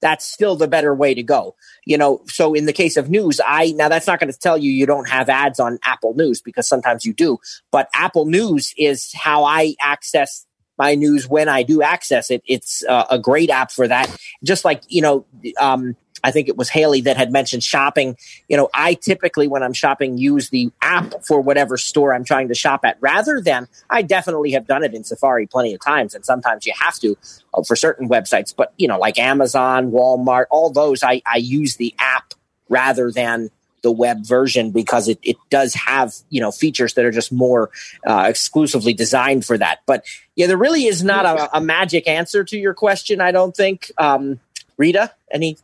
that's 0.00 0.24
still 0.24 0.56
the 0.56 0.68
better 0.68 0.94
way 0.94 1.14
to 1.14 1.22
go. 1.22 1.54
You 1.84 1.98
know, 1.98 2.22
so 2.26 2.54
in 2.54 2.66
the 2.66 2.72
case 2.72 2.96
of 2.96 3.10
news, 3.10 3.40
I 3.44 3.72
now 3.72 3.88
that's 3.88 4.06
not 4.06 4.20
going 4.20 4.32
to 4.32 4.38
tell 4.38 4.56
you 4.56 4.70
you 4.70 4.86
don't 4.86 5.08
have 5.08 5.28
ads 5.28 5.60
on 5.60 5.78
Apple 5.84 6.14
News 6.14 6.40
because 6.40 6.68
sometimes 6.68 7.04
you 7.04 7.12
do, 7.12 7.38
but 7.70 7.88
Apple 7.94 8.26
News 8.26 8.74
is 8.76 9.10
how 9.14 9.44
I 9.44 9.74
access 9.80 10.46
my 10.78 10.94
news 10.94 11.28
when 11.28 11.48
I 11.48 11.62
do 11.62 11.82
access 11.82 12.30
it. 12.30 12.42
It's 12.46 12.82
uh, 12.88 13.04
a 13.10 13.18
great 13.18 13.50
app 13.50 13.70
for 13.70 13.86
that. 13.86 14.16
Just 14.42 14.64
like, 14.64 14.82
you 14.88 15.02
know, 15.02 15.26
um, 15.60 15.94
I 16.22 16.30
think 16.30 16.48
it 16.48 16.56
was 16.56 16.68
Haley 16.68 17.00
that 17.02 17.16
had 17.16 17.32
mentioned 17.32 17.62
shopping. 17.62 18.16
You 18.48 18.56
know, 18.56 18.68
I 18.74 18.94
typically, 18.94 19.48
when 19.48 19.62
I'm 19.62 19.72
shopping, 19.72 20.18
use 20.18 20.50
the 20.50 20.70
app 20.82 21.24
for 21.24 21.40
whatever 21.40 21.76
store 21.76 22.14
I'm 22.14 22.24
trying 22.24 22.48
to 22.48 22.54
shop 22.54 22.84
at 22.84 22.96
rather 23.00 23.40
than 23.40 23.68
I 23.88 24.02
definitely 24.02 24.52
have 24.52 24.66
done 24.66 24.84
it 24.84 24.94
in 24.94 25.04
Safari 25.04 25.46
plenty 25.46 25.74
of 25.74 25.80
times. 25.80 26.14
And 26.14 26.24
sometimes 26.24 26.66
you 26.66 26.72
have 26.78 26.98
to 27.00 27.16
uh, 27.54 27.62
for 27.62 27.76
certain 27.76 28.08
websites, 28.08 28.54
but, 28.54 28.72
you 28.76 28.88
know, 28.88 28.98
like 28.98 29.18
Amazon, 29.18 29.90
Walmart, 29.90 30.46
all 30.50 30.70
those, 30.70 31.02
I, 31.02 31.22
I 31.26 31.36
use 31.36 31.76
the 31.76 31.94
app 31.98 32.34
rather 32.68 33.10
than 33.10 33.50
the 33.82 33.90
web 33.90 34.24
version 34.24 34.70
because 34.70 35.08
it, 35.08 35.18
it 35.22 35.36
does 35.48 35.74
have 35.74 36.14
you 36.28 36.40
know 36.40 36.50
features 36.50 36.94
that 36.94 37.04
are 37.04 37.10
just 37.10 37.32
more 37.32 37.70
uh, 38.06 38.26
exclusively 38.28 38.92
designed 38.92 39.44
for 39.44 39.56
that 39.56 39.80
but 39.86 40.04
yeah 40.36 40.46
there 40.46 40.56
really 40.56 40.86
is 40.86 41.02
not 41.02 41.24
a, 41.24 41.56
a 41.56 41.60
magic 41.60 42.06
answer 42.06 42.44
to 42.44 42.58
your 42.58 42.74
question 42.74 43.20
i 43.20 43.32
don't 43.32 43.56
think 43.56 43.90
um, 43.98 44.38
rita 44.76 45.12
any 45.30 45.56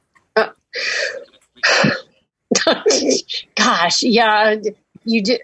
Gosh, 3.54 4.02
yeah, 4.02 4.56
you 5.04 5.22
do. 5.22 5.38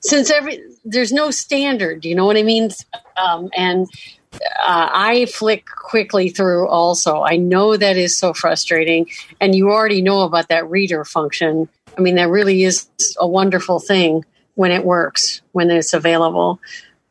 Since 0.00 0.30
every 0.30 0.60
there's 0.84 1.12
no 1.12 1.30
standard, 1.30 2.04
you 2.04 2.14
know 2.14 2.26
what 2.26 2.36
I 2.36 2.42
mean. 2.42 2.70
Um, 3.16 3.50
and 3.56 3.86
uh, 4.34 4.88
I 4.92 5.26
flick 5.26 5.66
quickly 5.66 6.28
through. 6.28 6.68
Also, 6.68 7.22
I 7.22 7.36
know 7.36 7.76
that 7.76 7.96
is 7.96 8.18
so 8.18 8.34
frustrating, 8.34 9.08
and 9.40 9.54
you 9.54 9.70
already 9.70 10.02
know 10.02 10.20
about 10.20 10.48
that 10.48 10.68
reader 10.68 11.04
function. 11.04 11.68
I 11.96 12.00
mean, 12.00 12.16
that 12.16 12.28
really 12.28 12.64
is 12.64 12.88
a 13.18 13.26
wonderful 13.26 13.78
thing 13.78 14.24
when 14.56 14.72
it 14.72 14.84
works, 14.84 15.40
when 15.52 15.70
it's 15.70 15.94
available. 15.94 16.60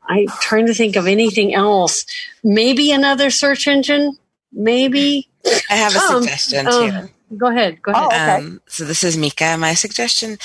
I'm 0.05 0.27
trying 0.41 0.67
to 0.67 0.73
think 0.73 0.97
of 0.97 1.07
anything 1.07 1.55
else. 1.55 2.05
Maybe 2.43 2.91
another 2.91 3.29
search 3.29 3.67
engine. 3.67 4.17
Maybe. 4.51 5.29
I 5.69 5.75
have 5.75 5.95
a 5.95 5.99
Um, 5.99 6.21
suggestion 6.23 6.67
um, 6.67 6.91
too. 6.91 7.09
Go 7.37 7.47
ahead. 7.47 7.81
Go 7.81 7.91
ahead. 7.91 8.43
Um, 8.43 8.61
so 8.67 8.85
this 8.85 9.03
is 9.03 9.17
Mika. 9.17 9.57
My 9.57 9.73
suggestion 9.73 10.37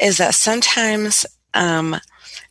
is 0.00 0.18
that 0.18 0.34
sometimes, 0.34 1.26
um, 1.54 1.96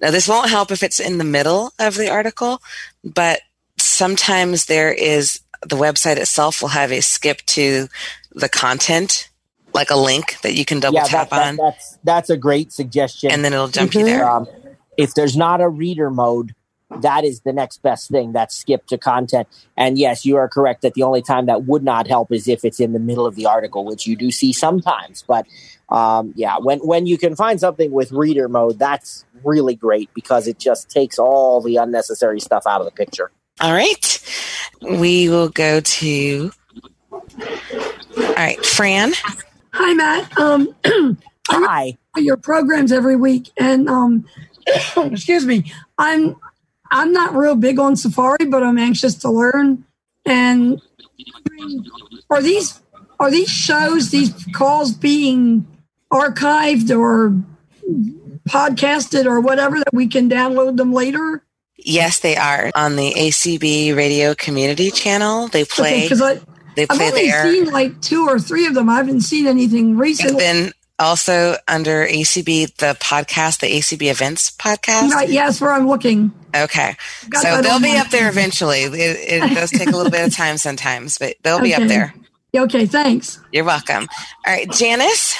now 0.01 0.11
this 0.11 0.27
won't 0.27 0.49
help 0.49 0.71
if 0.71 0.83
it's 0.83 0.99
in 0.99 1.17
the 1.17 1.23
middle 1.23 1.73
of 1.79 1.95
the 1.95 2.09
article, 2.09 2.61
but 3.03 3.41
sometimes 3.77 4.65
there 4.65 4.91
is 4.91 5.39
the 5.61 5.75
website 5.75 6.17
itself 6.17 6.61
will 6.61 6.69
have 6.69 6.91
a 6.91 7.01
skip 7.01 7.41
to 7.45 7.87
the 8.31 8.49
content, 8.49 9.29
like 9.73 9.89
a 9.89 9.95
link 9.95 10.39
that 10.41 10.53
you 10.53 10.65
can 10.65 10.79
double 10.79 10.95
yeah, 10.95 11.05
tap 11.05 11.29
that, 11.29 11.37
that- 11.37 11.47
on, 11.49 11.55
that's 11.57 11.97
that's 12.03 12.29
a 12.29 12.37
great 12.37 12.71
suggestion. 12.71 13.31
and 13.31 13.43
then 13.43 13.53
it'll 13.53 13.67
jump 13.67 13.93
you 13.93 14.03
there. 14.03 14.27
Um, 14.27 14.47
if 14.97 15.13
there's 15.13 15.35
not 15.35 15.61
a 15.61 15.67
reader 15.69 16.09
mode, 16.09 16.53
that 17.01 17.23
is 17.23 17.41
the 17.41 17.53
next 17.53 17.81
best 17.81 18.09
thing. 18.09 18.33
That's 18.33 18.55
skip 18.55 18.85
to 18.87 18.97
content. 18.97 19.47
And 19.77 19.97
yes, 19.97 20.25
you 20.25 20.37
are 20.37 20.47
correct 20.47 20.81
that 20.81 20.93
the 20.93 21.03
only 21.03 21.21
time 21.21 21.47
that 21.47 21.65
would 21.65 21.83
not 21.83 22.07
help 22.07 22.31
is 22.31 22.47
if 22.47 22.63
it's 22.63 22.79
in 22.79 22.93
the 22.93 22.99
middle 22.99 23.25
of 23.25 23.35
the 23.35 23.45
article, 23.45 23.85
which 23.85 24.07
you 24.07 24.15
do 24.15 24.31
see 24.31 24.53
sometimes. 24.53 25.23
But 25.27 25.45
um, 25.89 26.33
yeah, 26.35 26.57
when 26.57 26.79
when 26.79 27.05
you 27.05 27.17
can 27.17 27.35
find 27.35 27.59
something 27.59 27.91
with 27.91 28.11
reader 28.11 28.47
mode, 28.47 28.79
that's 28.79 29.25
really 29.43 29.75
great 29.75 30.09
because 30.13 30.47
it 30.47 30.57
just 30.57 30.89
takes 30.89 31.19
all 31.19 31.61
the 31.61 31.77
unnecessary 31.77 32.39
stuff 32.39 32.63
out 32.65 32.81
of 32.81 32.85
the 32.85 32.91
picture. 32.91 33.31
All 33.61 33.73
right, 33.73 34.19
we 34.81 35.29
will 35.29 35.49
go 35.49 35.79
to. 35.79 36.51
All 37.11 38.33
right, 38.35 38.63
Fran. 38.65 39.13
Hi, 39.73 39.93
Matt. 39.93 40.37
Um, 40.37 40.75
Hi. 41.49 41.97
your 42.15 42.37
programs 42.37 42.91
every 42.91 43.15
week, 43.15 43.51
and 43.57 43.89
um, 43.89 44.25
excuse 44.97 45.45
me, 45.45 45.71
I'm 45.97 46.35
I'm 46.93 47.11
not 47.11 47.33
real 47.35 47.55
big 47.55 47.79
on 47.79 47.95
Safari, 47.95 48.45
but 48.47 48.63
I'm 48.63 48.77
anxious 48.77 49.15
to 49.15 49.29
learn. 49.31 49.83
And 50.25 50.79
are 52.29 52.41
these 52.41 52.81
are 53.19 53.31
these 53.31 53.49
shows, 53.49 54.11
these 54.11 54.31
calls 54.53 54.93
being 54.93 55.65
archived 56.11 56.95
or 56.97 57.35
podcasted 58.47 59.25
or 59.25 59.39
whatever 59.39 59.77
that 59.77 59.93
we 59.93 60.07
can 60.07 60.29
download 60.29 60.77
them 60.77 60.93
later? 60.93 61.43
Yes, 61.77 62.19
they 62.19 62.35
are 62.37 62.71
on 62.75 62.95
the 62.95 63.13
ACB 63.13 63.95
Radio 63.95 64.35
Community 64.35 64.91
Channel. 64.91 65.47
They 65.49 65.65
play. 65.65 66.03
because 66.03 66.21
I 66.21 66.39
they 66.75 66.83
I've 66.89 66.99
only 66.99 67.27
there. 67.27 67.43
seen 67.51 67.65
like 67.71 68.01
two 68.01 68.27
or 68.27 68.39
three 68.39 68.65
of 68.67 68.73
them. 68.73 68.89
I 68.89 68.95
haven't 68.97 69.21
seen 69.21 69.47
anything 69.47 69.87
And 69.91 69.99
recently. 69.99 70.37
then 70.39 70.71
also 71.03 71.55
under 71.67 72.07
ACB, 72.07 72.75
the 72.77 72.97
podcast, 72.99 73.59
the 73.59 73.67
ACB 73.67 74.09
Events 74.09 74.51
podcast. 74.51 75.09
Right, 75.09 75.29
yeah, 75.29 75.45
that's 75.45 75.61
where 75.61 75.71
I'm 75.71 75.87
looking. 75.87 76.31
Okay. 76.55 76.95
So 77.33 77.61
they'll 77.61 77.79
be 77.79 77.97
up 77.97 78.09
there 78.09 78.29
eventually. 78.29 78.83
It, 78.83 78.93
it 78.93 79.39
does 79.53 79.71
take 79.71 79.89
a 79.89 79.95
little 79.95 80.11
bit 80.11 80.27
of 80.27 80.33
time 80.33 80.57
sometimes, 80.57 81.17
but 81.17 81.35
they'll 81.43 81.61
be 81.61 81.75
up 81.75 81.83
there. 81.83 82.13
Okay, 82.55 82.85
thanks. 82.85 83.39
You're 83.51 83.63
welcome. 83.63 84.07
All 84.45 84.53
right, 84.53 84.69
Janice. 84.71 85.35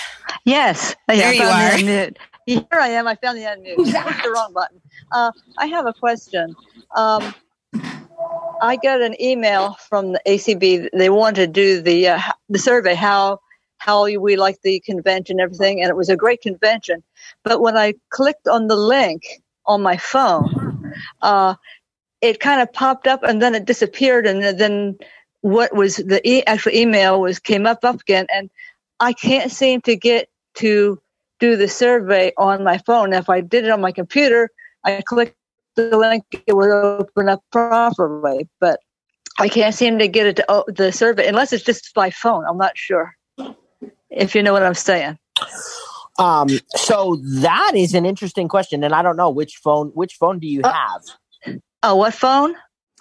Yes. 0.46 0.96
There 1.08 1.28
I 1.28 1.32
you 1.32 1.44
are. 1.44 1.78
the. 1.78 2.16
Here 2.46 2.66
I 2.74 2.90
am. 2.90 3.08
I 3.08 3.16
found 3.16 3.38
the 3.38 3.44
unmute. 3.44 3.96
I 3.96 4.12
hit 4.12 4.24
the 4.24 4.32
wrong 4.32 4.52
button. 4.52 4.82
Uh, 5.12 5.32
I 5.58 5.68
have 5.68 5.86
a 5.86 5.94
question. 5.94 6.56
Um, 6.94 7.34
I 8.62 8.78
got 8.82 9.02
an 9.02 9.16
email 9.22 9.76
from 9.88 10.12
the 10.12 10.22
ACB. 10.28 10.90
They 10.94 11.10
want 11.10 11.38
to 11.38 11.48
do 11.48 11.82
the 11.82 12.10
uh, 12.10 12.20
the 12.50 12.60
survey 12.60 12.96
how 12.96 13.40
how 13.84 14.06
we 14.06 14.38
like 14.38 14.62
the 14.62 14.80
convention 14.80 15.42
everything, 15.42 15.82
and 15.82 15.90
it 15.90 15.98
was 15.98 16.10
a 16.10 16.16
great 16.16 16.42
convention. 16.42 17.04
But 17.44 17.60
when 17.60 17.76
I 17.78 17.96
clicked 18.12 18.48
on 18.48 18.68
the 18.68 18.78
link 18.78 19.24
on 19.66 19.82
my 19.82 19.98
phone, 19.98 20.94
uh, 21.22 21.56
it 22.22 22.40
kind 22.40 22.62
of 22.62 22.72
popped 22.72 23.08
up 23.08 23.24
and 23.24 23.42
then 23.42 23.54
it 23.56 23.66
disappeared, 23.66 24.26
and 24.26 24.58
then 24.58 24.98
what 25.42 25.76
was 25.76 25.98
the 25.98 26.22
e- 26.24 26.46
actual 26.46 26.72
email 26.72 27.20
was 27.20 27.40
came 27.40 27.66
up 27.66 27.84
up 27.84 28.00
again, 28.00 28.26
and 28.34 28.50
I 29.02 29.12
can't 29.12 29.52
seem 29.52 29.82
to 29.82 29.98
get 29.98 30.30
to 30.56 31.02
do 31.40 31.58
the 31.58 31.68
survey 31.68 32.32
on 32.38 32.64
my 32.64 32.78
phone. 32.78 33.12
If 33.12 33.30
I 33.30 33.42
did 33.42 33.66
it 33.66 33.72
on 33.72 33.82
my 33.82 33.92
computer, 33.92 34.50
I 34.86 35.02
clicked 35.02 35.36
the 35.76 35.98
link, 35.98 36.24
it 36.48 36.56
would 36.56 36.72
open 36.72 37.28
up 37.28 37.44
properly. 37.52 38.48
But 38.62 38.80
I 39.40 39.50
can't 39.50 39.76
seem 39.76 40.00
to 40.00 40.08
get 40.08 40.28
it 40.28 40.38
to 40.38 40.46
o- 40.48 40.66
the 40.70 40.94
survey 40.94 41.28
unless 41.28 41.52
it's 41.52 41.66
just 41.66 41.94
by 41.94 42.12
phone. 42.12 42.46
I'm 42.48 42.58
not 42.58 42.78
sure 42.78 43.14
if 44.14 44.36
you 44.36 44.44
know 44.44 44.54
what 44.54 44.64
I'm 44.64 44.74
saying. 44.74 45.18
Um, 46.20 46.48
so 46.76 47.20
that 47.42 47.74
is 47.76 47.94
an 47.94 48.06
interesting 48.06 48.48
question, 48.48 48.84
and 48.84 48.94
I 48.94 49.02
don't 49.02 49.18
know 49.18 49.30
which 49.30 49.56
phone. 49.56 49.90
Which 49.90 50.16
phone 50.16 50.40
do 50.40 50.48
you 50.48 50.62
have? 50.64 51.02
Oh, 51.82 51.96
what 51.96 52.14
phone? 52.14 52.56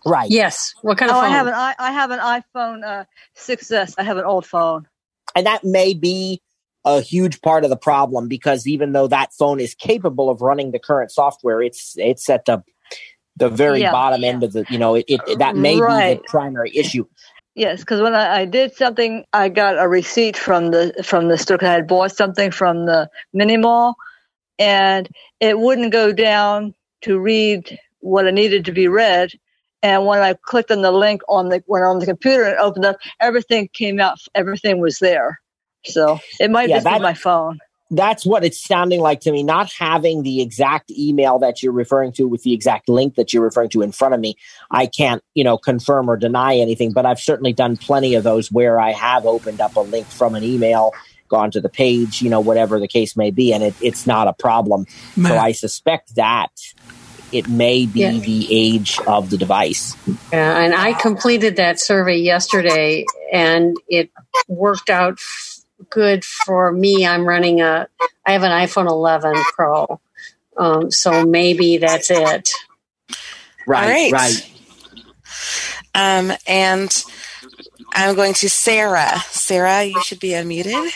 Right. 0.05 0.31
Yes. 0.31 0.75
What 0.83 0.99
kind 0.99 1.11
of 1.11 1.17
oh, 1.17 1.21
phone? 1.21 1.31
I 1.31 1.35
have 1.35 1.47
an 1.47 1.55
I, 1.55 1.75
I 1.79 1.93
have 1.93 2.11
an 2.11 2.19
iPhone 2.19 2.85
uh, 2.85 3.05
6s. 3.39 3.95
I 3.99 4.03
have 4.03 4.17
an 4.17 4.25
old 4.25 4.47
phone. 4.47 4.89
and 5.37 5.47
that 5.47 5.63
may 5.63 5.95
be 5.95 6.43
a 6.85 7.01
huge 7.01 7.41
part 7.43 7.65
of 7.65 7.71
the 7.71 7.77
problem 7.77 8.27
because 8.27 8.67
even 8.67 8.93
though 8.93 9.07
that 9.07 9.33
phone 9.33 9.61
is 9.61 9.75
capable 9.75 10.29
of 10.29 10.41
running 10.41 10.73
the 10.73 10.81
current 10.81 11.13
software, 11.13 11.63
it's 11.63 11.95
it's 11.97 12.29
at 12.29 12.45
the 12.47 12.65
the 13.37 13.49
very 13.49 13.81
Yeah. 13.81 13.93
bottom 13.93 14.25
end 14.25 14.43
of 14.43 14.53
the 14.53 14.65
you 14.69 14.79
know 14.79 14.97
it, 14.97 15.05
it 15.09 15.39
that 15.39 15.57
may 15.57 15.75
be 15.75 15.81
the 15.81 16.21
primary 16.27 16.73
issue. 16.75 17.07
Yes, 17.55 17.81
because 17.81 18.01
when 18.01 18.15
I, 18.15 18.41
I 18.43 18.45
did 18.47 18.75
something, 18.75 19.25
I 19.33 19.51
got 19.51 19.79
a 19.83 19.89
receipt 19.89 20.37
from 20.39 20.71
the 20.71 20.95
from 21.05 21.29
the 21.29 21.39
store. 21.39 21.59
'cause 21.59 21.69
I 21.69 21.73
had 21.75 21.89
bought 21.89 22.13
something 22.17 22.51
from 22.51 22.87
the 22.87 23.11
mini 23.35 23.59
mall, 23.59 23.97
and 24.59 25.09
it 25.41 25.59
wouldn't 25.59 25.93
go 25.93 26.13
down 26.13 26.75
to 27.03 27.19
read 27.19 27.79
what 28.01 28.27
it 28.27 28.35
needed 28.35 28.67
to 28.67 28.73
be 28.73 28.89
read. 28.89 29.33
And 29.83 30.07
when 30.07 30.21
I 30.21 30.35
clicked 30.35 30.71
on 30.73 30.83
the 30.83 30.93
link 30.93 31.23
on 31.29 31.51
the 31.51 31.63
when 31.67 31.83
on 31.83 31.99
the 32.01 32.07
computer 32.07 32.45
and 32.45 32.59
opened 32.59 32.87
up, 32.87 32.97
everything 33.21 33.69
came 33.75 34.01
out. 34.01 34.19
Everything 34.35 34.81
was 34.81 34.99
there. 35.01 35.41
So 35.85 36.21
it 36.41 36.51
might 36.51 36.71
Yeah, 36.71 36.77
just 36.77 36.87
be 36.89 36.95
that- 36.95 37.03
my 37.03 37.15
phone. 37.15 37.61
That's 37.93 38.25
what 38.27 38.43
it's 38.45 38.61
sounding 38.61 39.01
like 39.01 39.21
to 39.21 39.31
me. 39.31 39.43
Not 39.43 39.71
having 39.71 40.23
the 40.23 40.41
exact 40.41 40.91
email 40.91 41.39
that 41.41 41.63
you're 41.63 41.73
referring 41.73 42.13
to 42.13 42.27
with 42.27 42.43
the 42.43 42.55
exact 42.55 42.89
link 42.89 43.15
that 43.17 43.33
you're 43.33 43.45
referring 43.45 43.69
to 43.71 43.83
in 43.83 43.93
front 43.93 44.15
of 44.15 44.21
me, 44.21 44.35
I 44.71 44.87
can't 44.87 45.23
you 45.35 45.45
know 45.45 45.59
confirm 45.59 46.09
or 46.11 46.17
deny 46.17 46.57
anything. 46.57 46.93
But 46.93 47.07
I've 47.07 47.21
certainly 47.21 47.53
done 47.53 47.77
plenty 47.77 48.15
of 48.15 48.25
those 48.25 48.51
where 48.51 48.81
I 48.81 48.93
have 48.93 49.27
opened 49.27 49.61
up 49.61 49.77
a 49.77 49.81
link 49.81 50.07
from 50.07 50.35
an 50.35 50.43
email. 50.43 50.93
Gone 51.29 51.51
to 51.53 51.61
the 51.63 51.71
page, 51.71 52.21
you 52.21 52.29
know, 52.29 52.41
whatever 52.41 52.79
the 52.79 52.89
case 52.89 53.17
may 53.17 53.31
be, 53.31 53.55
and 53.55 53.63
it, 53.63 53.75
it's 53.81 54.07
not 54.07 54.29
a 54.29 54.35
problem. 54.35 54.85
So 55.15 55.39
I 55.39 55.53
suspect 55.53 56.17
that 56.17 56.51
it 57.33 57.49
may 57.49 57.87
be 57.87 58.01
Yeah. 58.01 58.13
the 58.13 58.47
age 58.51 58.99
of 59.07 59.31
the 59.31 59.39
device. 59.39 59.97
Yeah, 60.31 60.59
and 60.59 60.75
I 60.75 60.93
completed 60.93 61.57
that 61.57 61.81
survey 61.81 62.19
yesterday, 62.19 63.07
and 63.33 63.75
it 63.89 64.11
worked 64.49 64.91
out 64.91 65.15
f- 65.15 65.52
good 65.91 66.25
for 66.25 66.73
me. 66.73 67.07
I'm 67.07 67.27
running 67.27 67.61
a, 67.61 67.89
I 68.27 68.33
have 68.33 68.43
an 68.43 68.51
iPhone 68.51 68.89
11 68.89 69.35
Pro, 69.55 70.01
um, 70.57 70.91
so 70.91 71.25
maybe 71.25 71.79
that's 71.79 72.11
it. 72.11 72.51
Right, 73.67 73.83
All 73.83 73.89
right. 73.89 74.13
right. 74.13 74.49
Um, 75.95 76.33
and 76.47 77.05
I'm 77.95 78.15
going 78.15 78.35
to 78.35 78.49
Sarah. 78.49 79.19
Sarah, 79.29 79.85
you 79.85 80.01
should 80.03 80.21
be 80.21 80.31
unmuted. 80.31 80.91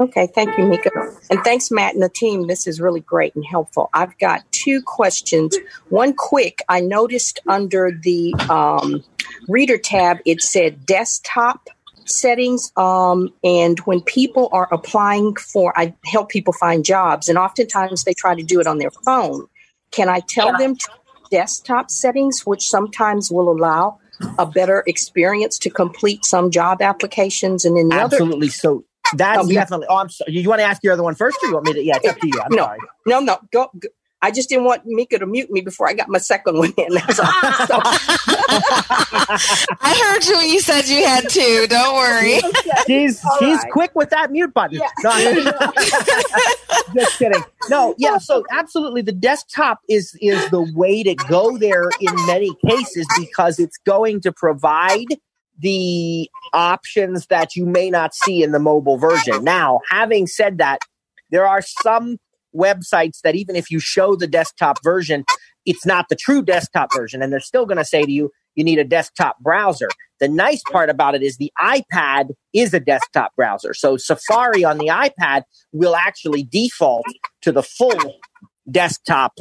Okay, 0.00 0.26
thank 0.34 0.56
you, 0.58 0.66
Mika. 0.66 0.90
And 1.30 1.44
thanks, 1.44 1.70
Matt 1.70 1.94
and 1.94 2.02
the 2.02 2.08
team. 2.08 2.46
This 2.48 2.66
is 2.66 2.80
really 2.80 3.00
great 3.00 3.36
and 3.36 3.44
helpful. 3.44 3.88
I've 3.94 4.18
got 4.18 4.40
two 4.50 4.82
questions. 4.82 5.56
One 5.90 6.14
quick, 6.14 6.60
I 6.68 6.80
noticed 6.80 7.38
under 7.46 7.92
the 7.92 8.34
um, 8.50 9.04
reader 9.48 9.78
tab, 9.78 10.18
it 10.24 10.42
said 10.42 10.84
desktop 10.86 11.68
settings. 12.12 12.72
Um, 12.76 13.32
and 13.42 13.78
when 13.80 14.00
people 14.02 14.48
are 14.52 14.68
applying 14.72 15.34
for, 15.36 15.72
I 15.78 15.94
help 16.04 16.28
people 16.28 16.52
find 16.52 16.84
jobs, 16.84 17.28
and 17.28 17.38
oftentimes 17.38 18.04
they 18.04 18.14
try 18.14 18.34
to 18.34 18.42
do 18.42 18.60
it 18.60 18.66
on 18.66 18.78
their 18.78 18.90
phone. 19.04 19.46
Can 19.90 20.08
I 20.08 20.20
tell 20.20 20.56
them 20.56 20.76
to 20.76 20.88
desktop 21.30 21.90
settings, 21.90 22.46
which 22.46 22.62
sometimes 22.68 23.30
will 23.30 23.50
allow 23.50 23.98
a 24.38 24.46
better 24.46 24.84
experience 24.86 25.58
to 25.58 25.70
complete 25.70 26.24
some 26.24 26.50
job 26.50 26.80
applications? 26.80 27.64
And 27.64 27.76
then 27.76 27.88
the 27.88 27.96
other 27.96 28.16
Absolutely. 28.16 28.48
So 28.48 28.84
that's 29.14 29.50
yeah. 29.50 29.60
definitely. 29.60 29.86
Oh, 29.90 29.96
I'm 29.96 30.08
sorry. 30.08 30.32
You 30.32 30.48
want 30.48 30.60
to 30.60 30.64
ask 30.64 30.82
your 30.82 30.92
other 30.92 31.02
one 31.02 31.14
first, 31.14 31.38
or 31.42 31.48
you 31.48 31.54
want 31.54 31.66
me 31.66 31.72
to? 31.74 31.84
Yeah, 31.84 31.96
it's 31.96 32.08
up 32.08 32.18
to 32.18 32.26
you. 32.26 32.40
I'm 32.40 32.50
no, 32.50 32.64
sorry. 32.64 32.78
no, 33.06 33.20
no. 33.20 33.38
Go, 33.52 33.70
go. 33.78 33.88
I 34.24 34.30
just 34.30 34.48
didn't 34.48 34.64
want 34.64 34.82
Mika 34.86 35.18
to 35.18 35.26
mute 35.26 35.50
me 35.50 35.60
before 35.60 35.88
I 35.88 35.94
got 35.94 36.08
my 36.08 36.18
second 36.18 36.56
one 36.56 36.72
in. 36.76 36.94
That's 36.94 37.18
all. 37.18 37.26
So- 37.66 37.80
I 39.80 40.00
heard 40.04 40.24
you 40.24 40.36
when 40.36 40.48
you 40.48 40.60
said 40.60 40.86
you 40.86 41.04
had 41.04 41.28
two. 41.28 41.66
Don't 41.68 41.94
worry. 41.94 42.40
She's 42.86 43.24
All 43.24 43.38
she's 43.38 43.58
right. 43.58 43.72
quick 43.72 43.90
with 43.94 44.10
that 44.10 44.30
mute 44.30 44.52
button. 44.54 44.78
Yeah. 44.78 44.88
No, 45.02 45.52
just 46.94 47.18
kidding. 47.18 47.42
No, 47.68 47.94
yeah. 47.98 48.18
So 48.18 48.44
absolutely, 48.50 49.02
the 49.02 49.12
desktop 49.12 49.80
is 49.88 50.16
is 50.20 50.48
the 50.50 50.70
way 50.74 51.02
to 51.02 51.14
go 51.28 51.56
there 51.58 51.84
in 52.00 52.14
many 52.26 52.54
cases 52.66 53.06
because 53.18 53.58
it's 53.58 53.78
going 53.78 54.20
to 54.22 54.32
provide 54.32 55.06
the 55.58 56.28
options 56.52 57.26
that 57.26 57.54
you 57.56 57.66
may 57.66 57.90
not 57.90 58.14
see 58.14 58.42
in 58.42 58.52
the 58.52 58.58
mobile 58.58 58.98
version. 58.98 59.44
Now, 59.44 59.80
having 59.88 60.26
said 60.26 60.58
that, 60.58 60.78
there 61.30 61.46
are 61.46 61.62
some 61.62 62.18
websites 62.54 63.20
that 63.22 63.34
even 63.34 63.56
if 63.56 63.70
you 63.70 63.80
show 63.80 64.16
the 64.16 64.26
desktop 64.26 64.82
version, 64.82 65.24
it's 65.64 65.86
not 65.86 66.08
the 66.08 66.16
true 66.16 66.42
desktop 66.42 66.90
version. 66.94 67.22
And 67.22 67.32
they're 67.32 67.40
still 67.40 67.66
going 67.66 67.78
to 67.78 67.84
say 67.84 68.04
to 68.04 68.10
you, 68.10 68.30
you 68.54 68.64
need 68.64 68.78
a 68.78 68.84
desktop 68.84 69.38
browser. 69.40 69.88
The 70.20 70.28
nice 70.28 70.62
part 70.70 70.90
about 70.90 71.14
it 71.14 71.22
is 71.22 71.36
the 71.36 71.52
iPad 71.58 72.30
is 72.52 72.74
a 72.74 72.80
desktop 72.80 73.34
browser. 73.34 73.74
So 73.74 73.96
Safari 73.96 74.64
on 74.64 74.78
the 74.78 74.88
iPad 74.88 75.42
will 75.72 75.96
actually 75.96 76.44
default 76.44 77.06
to 77.42 77.52
the 77.52 77.62
full 77.62 78.16
desktop 78.70 79.38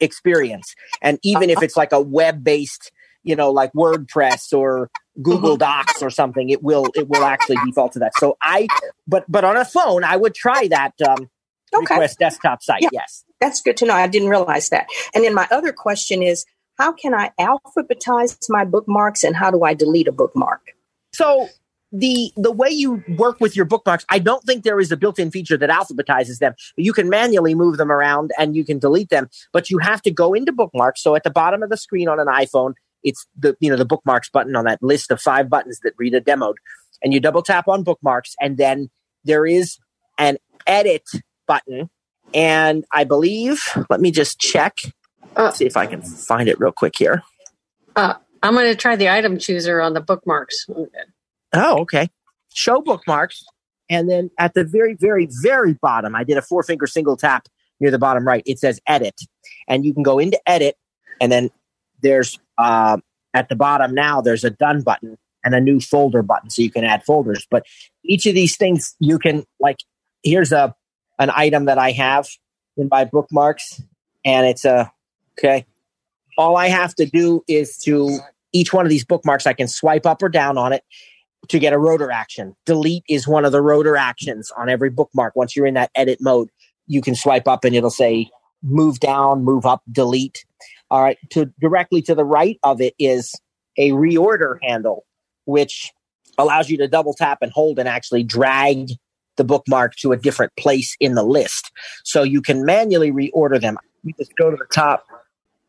experience. 0.00 0.74
And 1.00 1.18
even 1.22 1.50
if 1.50 1.62
it's 1.62 1.76
like 1.76 1.92
a 1.92 2.00
web 2.00 2.44
based, 2.44 2.92
you 3.24 3.36
know, 3.36 3.50
like 3.50 3.72
WordPress 3.72 4.52
or 4.52 4.90
Google 5.20 5.56
Docs 5.56 6.02
or 6.02 6.10
something, 6.10 6.50
it 6.50 6.62
will 6.62 6.86
it 6.94 7.08
will 7.08 7.24
actually 7.24 7.56
default 7.66 7.92
to 7.92 7.98
that. 8.00 8.12
So 8.16 8.36
I 8.42 8.66
but 9.06 9.24
but 9.28 9.44
on 9.44 9.56
a 9.56 9.64
phone, 9.64 10.04
I 10.04 10.16
would 10.16 10.34
try 10.34 10.68
that 10.68 10.94
um, 11.06 11.28
Okay. 11.74 11.94
request 11.94 12.18
desktop 12.18 12.62
site. 12.62 12.82
Yeah. 12.82 12.90
Yes. 12.92 13.24
That's 13.40 13.60
good 13.60 13.76
to 13.78 13.86
know. 13.86 13.94
I 13.94 14.06
didn't 14.06 14.28
realize 14.28 14.68
that. 14.70 14.86
And 15.14 15.24
then 15.24 15.34
my 15.34 15.48
other 15.50 15.72
question 15.72 16.22
is 16.22 16.44
how 16.78 16.92
can 16.92 17.14
I 17.14 17.30
alphabetize 17.38 18.36
my 18.48 18.64
bookmarks 18.64 19.22
and 19.22 19.36
how 19.36 19.50
do 19.50 19.62
I 19.62 19.74
delete 19.74 20.08
a 20.08 20.12
bookmark? 20.12 20.60
So 21.12 21.48
the 21.92 22.32
the 22.36 22.50
way 22.50 22.70
you 22.70 23.04
work 23.16 23.40
with 23.40 23.54
your 23.54 23.66
bookmarks, 23.66 24.04
I 24.08 24.18
don't 24.18 24.42
think 24.44 24.64
there 24.64 24.80
is 24.80 24.90
a 24.90 24.96
built-in 24.96 25.30
feature 25.30 25.58
that 25.58 25.68
alphabetizes 25.68 26.38
them. 26.38 26.54
You 26.76 26.92
can 26.92 27.10
manually 27.10 27.54
move 27.54 27.76
them 27.76 27.92
around 27.92 28.32
and 28.38 28.56
you 28.56 28.64
can 28.64 28.78
delete 28.78 29.10
them, 29.10 29.28
but 29.52 29.70
you 29.70 29.78
have 29.78 30.00
to 30.02 30.10
go 30.10 30.32
into 30.32 30.52
bookmarks. 30.52 31.02
So 31.02 31.14
at 31.14 31.22
the 31.22 31.30
bottom 31.30 31.62
of 31.62 31.68
the 31.68 31.76
screen 31.76 32.08
on 32.08 32.18
an 32.18 32.28
iPhone, 32.28 32.72
it's 33.02 33.26
the 33.38 33.56
you 33.60 33.70
know 33.70 33.76
the 33.76 33.84
bookmarks 33.84 34.30
button 34.30 34.56
on 34.56 34.64
that 34.64 34.82
list 34.82 35.10
of 35.10 35.20
five 35.20 35.50
buttons 35.50 35.80
that 35.82 35.92
Rita 35.98 36.20
demoed, 36.20 36.54
and 37.02 37.12
you 37.12 37.20
double 37.20 37.42
tap 37.42 37.68
on 37.68 37.82
bookmarks, 37.82 38.34
and 38.40 38.56
then 38.56 38.90
there 39.24 39.44
is 39.44 39.78
an 40.18 40.38
edit 40.66 41.08
button, 41.46 41.90
and 42.34 42.84
I 42.92 43.04
believe 43.04 43.62
let 43.90 44.00
me 44.00 44.10
just 44.10 44.38
check, 44.38 44.78
see 45.52 45.66
if 45.66 45.76
I 45.76 45.86
can 45.86 46.02
find 46.02 46.48
it 46.48 46.60
real 46.60 46.72
quick 46.72 46.94
here. 46.96 47.22
Uh, 47.94 48.14
I'm 48.42 48.54
going 48.54 48.66
to 48.66 48.76
try 48.76 48.96
the 48.96 49.08
item 49.08 49.38
chooser 49.38 49.80
on 49.80 49.94
the 49.94 50.00
bookmarks. 50.00 50.66
Oh, 51.52 51.80
okay. 51.80 52.08
Show 52.52 52.80
bookmarks. 52.80 53.44
And 53.88 54.08
then 54.08 54.30
at 54.38 54.54
the 54.54 54.64
very, 54.64 54.94
very, 54.94 55.28
very 55.42 55.74
bottom, 55.74 56.14
I 56.14 56.24
did 56.24 56.38
a 56.38 56.42
four 56.42 56.62
finger 56.62 56.86
single 56.86 57.16
tap 57.16 57.46
near 57.78 57.90
the 57.90 57.98
bottom 57.98 58.26
right. 58.26 58.42
It 58.46 58.58
says 58.58 58.80
edit. 58.86 59.20
And 59.68 59.84
you 59.84 59.92
can 59.92 60.02
go 60.02 60.18
into 60.18 60.40
edit. 60.48 60.76
And 61.20 61.30
then 61.30 61.50
there's 62.00 62.38
uh, 62.58 62.98
at 63.34 63.48
the 63.48 63.56
bottom 63.56 63.94
now, 63.94 64.20
there's 64.20 64.44
a 64.44 64.50
done 64.50 64.82
button 64.82 65.18
and 65.44 65.54
a 65.54 65.60
new 65.60 65.80
folder 65.80 66.22
button. 66.22 66.50
So 66.50 66.62
you 66.62 66.70
can 66.70 66.84
add 66.84 67.04
folders. 67.04 67.46
But 67.50 67.66
each 68.04 68.26
of 68.26 68.34
these 68.34 68.56
things 68.56 68.94
you 68.98 69.18
can, 69.18 69.44
like, 69.60 69.78
here's 70.22 70.52
a 70.52 70.74
an 71.22 71.30
item 71.34 71.66
that 71.66 71.78
I 71.78 71.92
have 71.92 72.28
in 72.76 72.88
my 72.90 73.04
bookmarks. 73.04 73.82
And 74.24 74.46
it's 74.46 74.64
a, 74.64 74.92
okay. 75.38 75.66
All 76.36 76.56
I 76.56 76.68
have 76.68 76.94
to 76.96 77.06
do 77.06 77.44
is 77.46 77.76
to 77.78 78.18
each 78.52 78.72
one 78.72 78.84
of 78.84 78.90
these 78.90 79.04
bookmarks, 79.04 79.46
I 79.46 79.52
can 79.52 79.68
swipe 79.68 80.06
up 80.06 80.22
or 80.22 80.28
down 80.28 80.58
on 80.58 80.72
it 80.72 80.82
to 81.48 81.58
get 81.58 81.72
a 81.72 81.78
rotor 81.78 82.10
action. 82.10 82.54
Delete 82.66 83.04
is 83.08 83.26
one 83.26 83.44
of 83.44 83.52
the 83.52 83.62
rotor 83.62 83.96
actions 83.96 84.50
on 84.56 84.68
every 84.68 84.90
bookmark. 84.90 85.34
Once 85.36 85.56
you're 85.56 85.66
in 85.66 85.74
that 85.74 85.90
edit 85.94 86.18
mode, 86.20 86.48
you 86.86 87.00
can 87.00 87.14
swipe 87.14 87.48
up 87.48 87.64
and 87.64 87.74
it'll 87.74 87.90
say 87.90 88.28
move 88.62 89.00
down, 89.00 89.44
move 89.44 89.66
up, 89.66 89.82
delete. 89.90 90.44
All 90.90 91.02
right. 91.02 91.18
To 91.30 91.46
directly 91.60 92.02
to 92.02 92.14
the 92.14 92.24
right 92.24 92.58
of 92.62 92.80
it 92.80 92.94
is 92.98 93.34
a 93.76 93.90
reorder 93.90 94.58
handle, 94.62 95.04
which 95.44 95.92
allows 96.38 96.70
you 96.70 96.76
to 96.78 96.88
double 96.88 97.14
tap 97.14 97.38
and 97.42 97.52
hold 97.52 97.78
and 97.78 97.88
actually 97.88 98.22
drag 98.22 98.90
the 99.36 99.44
bookmark 99.44 99.96
to 99.96 100.12
a 100.12 100.16
different 100.16 100.52
place 100.56 100.96
in 101.00 101.14
the 101.14 101.22
list. 101.22 101.70
So 102.04 102.22
you 102.22 102.42
can 102.42 102.64
manually 102.64 103.10
reorder 103.10 103.60
them. 103.60 103.78
You 104.04 104.12
just 104.18 104.34
go 104.36 104.50
to 104.50 104.56
the 104.56 104.66
top 104.72 105.04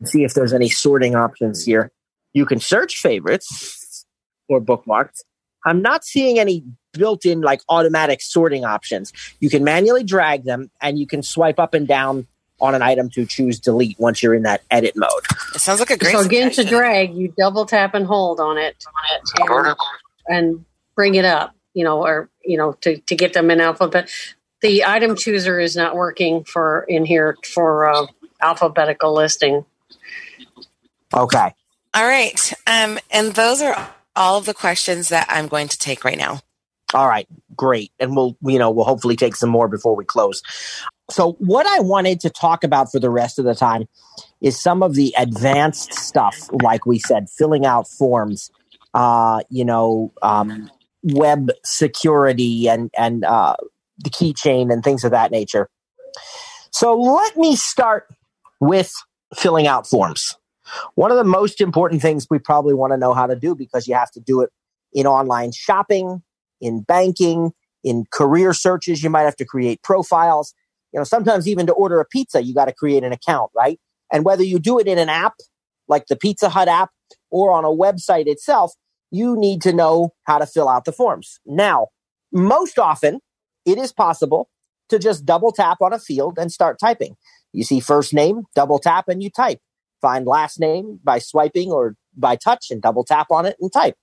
and 0.00 0.08
see 0.08 0.24
if 0.24 0.34
there's 0.34 0.52
any 0.52 0.68
sorting 0.68 1.14
options 1.14 1.64
here. 1.64 1.90
You 2.32 2.46
can 2.46 2.60
search 2.60 2.96
favorites 2.96 4.04
or 4.48 4.60
bookmarks. 4.60 5.22
I'm 5.64 5.80
not 5.80 6.04
seeing 6.04 6.38
any 6.38 6.64
built 6.92 7.24
in 7.24 7.40
like 7.40 7.60
automatic 7.68 8.20
sorting 8.20 8.64
options. 8.64 9.12
You 9.40 9.48
can 9.48 9.64
manually 9.64 10.04
drag 10.04 10.44
them 10.44 10.70
and 10.80 10.98
you 10.98 11.06
can 11.06 11.22
swipe 11.22 11.58
up 11.58 11.74
and 11.74 11.88
down 11.88 12.26
on 12.60 12.74
an 12.74 12.82
item 12.82 13.10
to 13.10 13.26
choose 13.26 13.58
delete 13.58 13.98
once 13.98 14.22
you're 14.22 14.34
in 14.34 14.42
that 14.42 14.62
edit 14.70 14.94
mode. 14.96 15.10
It 15.54 15.60
sounds 15.60 15.80
like 15.80 15.90
a 15.90 15.96
great 15.96 16.12
So 16.12 16.20
again, 16.20 16.50
to 16.52 16.64
drag, 16.64 17.14
you 17.14 17.32
double 17.36 17.66
tap 17.66 17.94
and 17.94 18.06
hold 18.06 18.40
on 18.40 18.58
it, 18.58 18.84
and, 19.48 19.76
and 20.28 20.64
bring 20.94 21.14
it 21.14 21.24
up. 21.24 21.54
You 21.74 21.84
know, 21.84 22.04
or 22.04 22.30
you 22.44 22.56
know, 22.56 22.72
to 22.82 22.98
to 22.98 23.16
get 23.16 23.32
them 23.32 23.50
in 23.50 23.60
alphabet. 23.60 24.10
The 24.62 24.86
item 24.86 25.16
chooser 25.16 25.60
is 25.60 25.76
not 25.76 25.94
working 25.94 26.44
for 26.44 26.86
in 26.88 27.04
here 27.04 27.36
for 27.44 27.90
uh, 27.90 28.06
alphabetical 28.40 29.12
listing. 29.12 29.66
Okay. 31.12 31.54
All 31.92 32.06
right. 32.06 32.52
Um, 32.66 32.98
and 33.10 33.34
those 33.34 33.60
are 33.60 33.94
all 34.16 34.38
of 34.38 34.46
the 34.46 34.54
questions 34.54 35.10
that 35.10 35.26
I'm 35.28 35.48
going 35.48 35.68
to 35.68 35.78
take 35.78 36.04
right 36.04 36.18
now. 36.18 36.40
All 36.94 37.08
right, 37.08 37.26
great. 37.56 37.90
And 37.98 38.14
we'll, 38.14 38.36
you 38.42 38.58
know, 38.58 38.70
we'll 38.70 38.84
hopefully 38.84 39.16
take 39.16 39.34
some 39.34 39.50
more 39.50 39.66
before 39.66 39.96
we 39.96 40.04
close. 40.04 40.42
So, 41.10 41.32
what 41.32 41.66
I 41.66 41.80
wanted 41.80 42.20
to 42.20 42.30
talk 42.30 42.62
about 42.62 42.92
for 42.92 43.00
the 43.00 43.10
rest 43.10 43.38
of 43.38 43.44
the 43.44 43.54
time 43.54 43.86
is 44.40 44.60
some 44.60 44.82
of 44.82 44.94
the 44.94 45.12
advanced 45.18 45.92
stuff, 45.94 46.36
like 46.62 46.86
we 46.86 47.00
said, 47.00 47.28
filling 47.28 47.66
out 47.66 47.88
forms, 47.88 48.50
uh, 48.94 49.40
you 49.50 49.64
know, 49.64 50.12
um, 50.22 50.70
web 51.04 51.50
security 51.64 52.68
and 52.68 52.90
and 52.96 53.24
uh, 53.24 53.56
the 53.98 54.10
keychain 54.10 54.72
and 54.72 54.82
things 54.82 55.04
of 55.04 55.10
that 55.10 55.30
nature. 55.30 55.68
So, 56.70 56.98
let 56.98 57.36
me 57.36 57.56
start 57.56 58.08
with 58.60 58.92
filling 59.36 59.66
out 59.66 59.86
forms. 59.86 60.36
One 60.94 61.10
of 61.10 61.16
the 61.16 61.24
most 61.24 61.60
important 61.60 62.02
things 62.02 62.26
we 62.30 62.38
probably 62.38 62.74
want 62.74 62.92
to 62.92 62.96
know 62.96 63.12
how 63.12 63.26
to 63.26 63.36
do 63.36 63.54
because 63.54 63.86
you 63.86 63.94
have 63.94 64.10
to 64.12 64.20
do 64.20 64.40
it 64.40 64.50
in 64.92 65.06
online 65.06 65.52
shopping, 65.52 66.22
in 66.60 66.82
banking, 66.82 67.52
in 67.82 68.06
career 68.10 68.54
searches, 68.54 69.02
you 69.02 69.10
might 69.10 69.22
have 69.22 69.36
to 69.36 69.44
create 69.44 69.82
profiles. 69.82 70.54
You 70.92 71.00
know, 71.00 71.04
sometimes 71.04 71.46
even 71.46 71.66
to 71.66 71.72
order 71.72 72.00
a 72.00 72.04
pizza, 72.04 72.42
you 72.42 72.54
got 72.54 72.66
to 72.66 72.72
create 72.72 73.04
an 73.04 73.12
account, 73.12 73.50
right? 73.54 73.78
And 74.12 74.24
whether 74.24 74.42
you 74.42 74.58
do 74.58 74.78
it 74.78 74.86
in 74.86 74.98
an 74.98 75.08
app 75.08 75.34
like 75.88 76.06
the 76.06 76.16
Pizza 76.16 76.48
Hut 76.48 76.68
app 76.68 76.90
or 77.30 77.52
on 77.52 77.64
a 77.64 77.68
website 77.68 78.26
itself, 78.26 78.72
you 79.14 79.36
need 79.36 79.62
to 79.62 79.72
know 79.72 80.10
how 80.24 80.38
to 80.38 80.46
fill 80.46 80.68
out 80.68 80.84
the 80.84 80.92
forms. 80.92 81.38
Now, 81.46 81.88
most 82.32 82.78
often 82.78 83.20
it 83.64 83.78
is 83.78 83.92
possible 83.92 84.48
to 84.88 84.98
just 84.98 85.24
double 85.24 85.52
tap 85.52 85.78
on 85.80 85.92
a 85.92 85.98
field 85.98 86.38
and 86.38 86.50
start 86.50 86.78
typing. 86.78 87.16
You 87.52 87.64
see 87.64 87.80
first 87.80 88.12
name, 88.12 88.42
double 88.54 88.78
tap 88.78 89.08
and 89.08 89.22
you 89.22 89.30
type. 89.30 89.60
Find 90.02 90.26
last 90.26 90.58
name 90.58 90.98
by 91.02 91.20
swiping 91.20 91.70
or 91.70 91.94
by 92.16 92.36
touch 92.36 92.66
and 92.70 92.82
double 92.82 93.04
tap 93.04 93.28
on 93.30 93.46
it 93.46 93.56
and 93.60 93.72
type. 93.72 93.96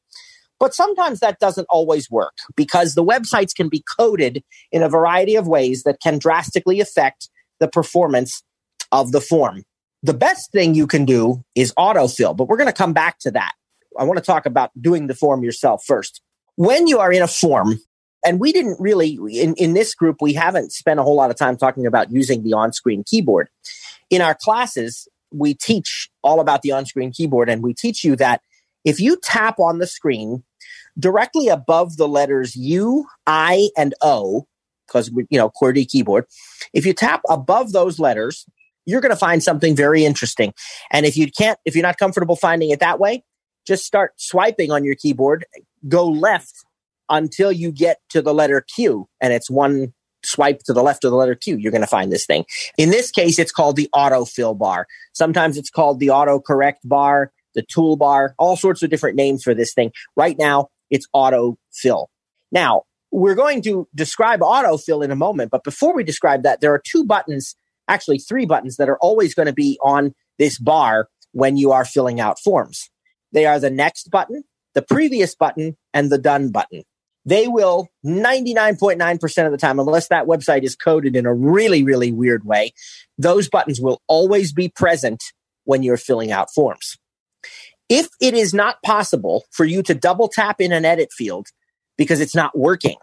But 0.59 0.74
sometimes 0.74 1.20
that 1.20 1.39
doesn't 1.39 1.68
always 1.70 2.09
work 2.09 2.34
because 2.55 2.93
the 2.93 3.03
websites 3.03 3.53
can 3.53 3.68
be 3.68 3.84
coded 3.97 4.43
in 4.72 4.82
a 4.84 4.89
variety 4.89 5.36
of 5.36 5.47
ways 5.47 5.84
that 5.84 5.99
can 6.01 6.20
drastically 6.20 6.80
affect 6.80 7.30
the 7.59 7.68
performance 7.68 8.43
of 8.91 9.12
the 9.12 9.22
form. 9.22 9.64
The 10.03 10.14
best 10.14 10.51
thing 10.51 10.74
you 10.74 10.88
can 10.88 11.03
do 11.03 11.43
is 11.55 11.74
autofill, 11.78 12.36
but 12.36 12.47
we're 12.47 12.57
going 12.57 12.68
to 12.68 12.74
come 12.74 12.93
back 12.93 13.20
to 13.20 13.32
that. 13.32 13.53
I 13.98 14.04
want 14.04 14.18
to 14.18 14.26
talk 14.26 14.46
about 14.46 14.72
doing 14.80 15.08
the 15.08 15.16
form 15.16 15.44
yourself 15.44 15.84
first. 15.86 16.22
When 16.56 16.88
you 16.88 17.00
are 17.00 17.12
in 17.12 17.22
a 17.22 17.28
form, 17.28 17.80
and 18.26 18.39
we 18.39 18.52
didn't 18.52 18.78
really, 18.80 19.18
in, 19.32 19.56
in 19.56 19.74
this 19.74 19.96
group, 19.96 20.18
we 20.22 20.34
haven't 20.34 20.72
spent 20.72 21.00
a 21.00 21.04
whole 21.04 21.16
lot 21.16 21.32
of 21.32 21.38
time 21.38 21.58
talking 21.58 21.86
about 21.86 22.12
using 22.12 22.44
the 22.44 22.54
on 22.54 22.72
screen 22.72 23.04
keyboard. 23.06 23.50
In 24.10 24.22
our 24.22 24.36
classes, 24.39 25.08
we 25.34 25.54
teach 25.54 26.10
all 26.24 26.39
about 26.39 26.62
the 26.62 26.72
on 26.72 26.86
screen 26.86 27.12
keyboard, 27.12 27.50
and 27.50 27.64
we 27.64 27.74
teach 27.74 28.04
you 28.04 28.16
that 28.18 28.42
if 28.86 29.00
you 29.00 29.18
tap 29.24 29.60
on 29.60 29.80
the 29.80 29.88
screen 29.88 30.44
directly 31.00 31.48
above 31.48 31.98
the 31.98 32.08
letters 32.08 32.56
U, 32.56 33.06
I, 33.26 33.70
and 33.78 33.94
O, 34.02 34.46
because 34.88 35.10
you 35.30 35.38
know 35.38 35.50
QWERTY 35.50 35.88
keyboard, 35.89 36.26
if 36.74 36.86
you 36.86 36.94
tap 36.94 37.22
above 37.30 37.72
those 37.72 37.98
letters, 38.00 38.46
you're 38.86 39.02
going 39.02 39.12
to 39.12 39.16
find 39.16 39.42
something 39.42 39.76
very 39.76 40.06
interesting. 40.06 40.54
And 40.92 41.06
if 41.06 41.16
you 41.16 41.32
can't, 41.32 41.58
if 41.66 41.76
you're 41.76 41.84
not 41.84 41.98
comfortable 41.98 42.36
finding 42.36 42.72
it 42.72 42.80
that 42.82 43.00
way, 43.00 43.24
just 43.72 43.86
start 43.86 44.12
swiping 44.18 44.70
on 44.70 44.84
your 44.84 44.96
keyboard. 44.96 45.46
Go 45.88 46.06
left 46.06 46.66
until 47.10 47.54
you 47.54 47.72
get 47.72 48.00
to 48.10 48.22
the 48.22 48.34
letter 48.34 48.60
Q, 48.60 49.08
and 49.22 49.32
it's 49.32 49.50
one 49.50 49.94
swipe 50.26 50.60
to 50.64 50.74
the 50.74 50.84
left 50.84 51.06
of 51.06 51.12
the 51.12 51.16
letter 51.16 51.36
Q. 51.36 51.56
You're 51.56 51.72
going 51.72 51.80
to 51.80 51.88
find 51.88 52.12
this 52.12 52.26
thing. 52.26 52.44
In 52.78 52.90
this 52.90 53.12
case, 53.12 53.40
it's 53.40 53.54
called 53.54 53.78
the 53.78 53.90
autofill 53.96 54.58
bar. 54.58 54.88
Sometimes 55.14 55.58
it's 55.58 55.70
called 55.70 56.02
the 56.02 56.08
autocorrect 56.08 56.82
bar, 56.84 57.32
the 57.56 57.64
toolbar, 57.64 58.34
all 58.38 58.58
sorts 58.58 58.84
of 58.84 58.90
different 58.90 59.16
names 59.16 59.42
for 59.42 59.54
this 59.54 59.74
thing. 59.74 59.94
Right 60.18 60.38
now, 60.38 60.68
it's 60.90 61.08
autofill. 61.16 62.08
Now, 62.52 62.84
we're 63.10 63.36
going 63.36 63.62
to 63.62 63.88
describe 63.96 64.42
autofill 64.42 65.02
in 65.02 65.12
a 65.12 65.16
moment, 65.16 65.50
but 65.50 65.64
before 65.64 65.96
we 65.96 66.04
describe 66.04 66.44
that, 66.44 66.60
there 66.60 66.74
are 66.74 66.82
two 66.86 67.06
buttons, 67.06 67.56
actually 67.88 68.20
three 68.20 68.46
buttons 68.46 68.76
that 68.76 68.90
are 68.90 68.98
always 68.98 69.34
going 69.34 69.48
to 69.48 69.54
be 69.54 69.80
on 69.82 70.14
this 70.38 70.60
bar 70.60 71.08
when 71.32 71.56
you 71.56 71.72
are 71.72 71.86
filling 71.86 72.20
out 72.20 72.38
forms. 72.38 72.90
They 73.32 73.46
are 73.46 73.60
the 73.60 73.70
next 73.70 74.10
button, 74.12 74.44
the 74.74 74.82
previous 74.82 75.36
button, 75.36 75.78
and 75.94 76.10
the 76.10 76.18
done 76.18 76.52
button. 76.52 76.84
they 77.26 77.48
will 77.48 77.90
99.9% 78.06 79.46
of 79.46 79.52
the 79.52 79.58
time, 79.58 79.80
unless 79.80 80.08
that 80.08 80.26
website 80.26 80.64
is 80.64 80.76
coded 80.76 81.16
in 81.16 81.26
a 81.26 81.34
really, 81.34 81.84
really 81.84 82.12
weird 82.12 82.46
way, 82.46 82.74
those 83.18 83.48
buttons 83.50 83.80
will 83.80 84.02
always 84.08 84.52
be 84.52 84.70
present 84.70 85.24
when 85.66 85.84
you're 85.84 85.98
filling 85.98 86.32
out 86.32 86.52
forms. 86.54 86.98
If 87.90 88.08
it 88.20 88.34
is 88.34 88.54
not 88.54 88.82
possible 88.84 89.44
for 89.52 89.66
you 89.66 89.84
to 89.84 89.94
double 89.94 90.30
tap 90.30 90.62
in 90.62 90.72
an 90.72 90.86
edit 90.86 91.12
field 91.12 91.48
because 91.98 92.22
it's 92.22 92.36
not 92.36 92.58
working, 92.58 92.98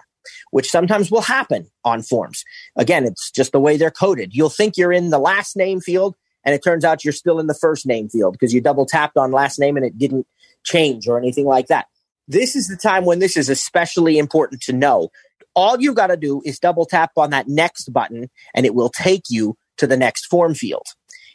which 0.51 0.70
sometimes 0.70 1.11
will 1.11 1.20
happen 1.20 1.70
on 1.85 2.03
forms. 2.03 2.43
Again, 2.76 3.05
it's 3.05 3.31
just 3.31 3.53
the 3.53 3.61
way 3.61 3.76
they're 3.76 3.91
coded. 3.91 4.35
You'll 4.35 4.49
think 4.49 4.76
you're 4.76 4.93
in 4.93 5.11
the 5.11 5.18
last 5.18 5.57
name 5.57 5.81
field 5.81 6.16
and 6.49 6.55
it 6.55 6.64
turns 6.64 6.82
out 6.82 7.05
you're 7.05 7.12
still 7.12 7.38
in 7.38 7.46
the 7.46 7.53
first 7.53 7.84
name 7.84 8.09
field 8.09 8.32
because 8.32 8.55
you 8.55 8.62
double 8.62 8.86
tapped 8.86 9.18
on 9.18 9.32
last 9.32 9.59
name 9.59 9.76
and 9.76 9.84
it 9.84 9.99
didn't 9.99 10.26
change 10.64 11.07
or 11.07 11.18
anything 11.18 11.44
like 11.44 11.66
that. 11.66 11.88
This 12.26 12.57
is 12.57 12.68
the 12.68 12.76
time 12.76 13.05
when 13.05 13.18
this 13.18 13.36
is 13.36 13.51
especially 13.51 14.16
important 14.16 14.62
to 14.62 14.72
know. 14.72 15.11
All 15.55 15.78
you 15.78 15.92
got 15.92 16.07
to 16.07 16.16
do 16.16 16.40
is 16.46 16.59
double 16.59 16.86
tap 16.86 17.11
on 17.18 17.28
that 17.30 17.49
next 17.49 17.92
button 17.92 18.30
and 18.55 18.64
it 18.64 18.74
will 18.74 18.88
take 18.88 19.24
you 19.28 19.59
to 19.76 19.86
the 19.86 19.99
next 19.99 20.24
form 20.24 20.55
field. 20.55 20.86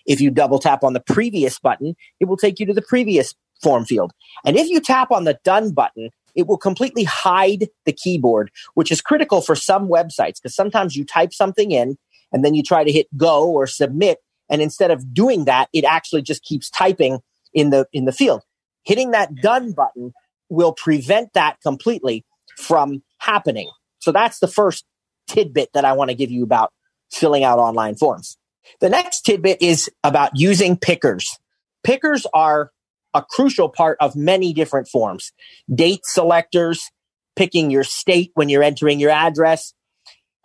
If 0.07 0.19
you 0.19 0.31
double 0.31 0.57
tap 0.57 0.83
on 0.83 0.93
the 0.93 0.99
previous 0.99 1.59
button, 1.59 1.95
it 2.19 2.25
will 2.25 2.35
take 2.35 2.59
you 2.59 2.65
to 2.65 2.73
the 2.73 2.81
previous 2.81 3.35
form 3.61 3.85
field. 3.85 4.13
And 4.43 4.57
if 4.57 4.67
you 4.67 4.81
tap 4.81 5.11
on 5.11 5.25
the 5.25 5.37
done 5.43 5.73
button, 5.73 6.09
it 6.33 6.47
will 6.47 6.57
completely 6.57 7.03
hide 7.03 7.67
the 7.85 7.93
keyboard, 7.93 8.49
which 8.73 8.91
is 8.91 8.99
critical 8.99 9.41
for 9.41 9.55
some 9.55 9.87
websites 9.87 10.41
because 10.41 10.55
sometimes 10.55 10.95
you 10.95 11.05
type 11.05 11.33
something 11.33 11.69
in 11.69 11.97
and 12.31 12.43
then 12.43 12.55
you 12.55 12.63
try 12.63 12.83
to 12.83 12.91
hit 12.91 13.15
go 13.15 13.47
or 13.47 13.67
submit. 13.67 14.17
And 14.49 14.61
instead 14.61 14.91
of 14.91 15.13
doing 15.13 15.45
that, 15.45 15.69
it 15.73 15.85
actually 15.85 16.21
just 16.21 16.43
keeps 16.43 16.69
typing 16.69 17.19
in 17.53 17.69
the, 17.69 17.87
in 17.93 18.05
the 18.05 18.11
field. 18.11 18.43
Hitting 18.83 19.11
that 19.11 19.35
done 19.35 19.71
button 19.71 20.13
will 20.49 20.73
prevent 20.73 21.33
that 21.33 21.57
completely 21.61 22.25
from 22.57 23.03
happening. 23.19 23.69
So 23.99 24.11
that's 24.11 24.39
the 24.39 24.47
first 24.47 24.85
tidbit 25.27 25.69
that 25.73 25.85
I 25.85 25.93
want 25.93 26.09
to 26.09 26.15
give 26.15 26.29
you 26.31 26.43
about 26.43 26.71
filling 27.11 27.43
out 27.43 27.59
online 27.59 27.95
forms. 27.95 28.37
The 28.79 28.89
next 28.89 29.21
tidbit 29.21 29.61
is 29.61 29.89
about 30.03 30.31
using 30.35 30.77
pickers. 30.77 31.37
Pickers 31.83 32.25
are 32.33 32.71
a 33.13 33.21
crucial 33.21 33.69
part 33.69 33.97
of 33.99 34.15
many 34.15 34.53
different 34.53 34.87
forms. 34.87 35.31
Date 35.73 36.01
selectors, 36.03 36.89
picking 37.35 37.71
your 37.71 37.83
state 37.83 38.31
when 38.33 38.49
you're 38.49 38.63
entering 38.63 38.99
your 38.99 39.11
address. 39.11 39.73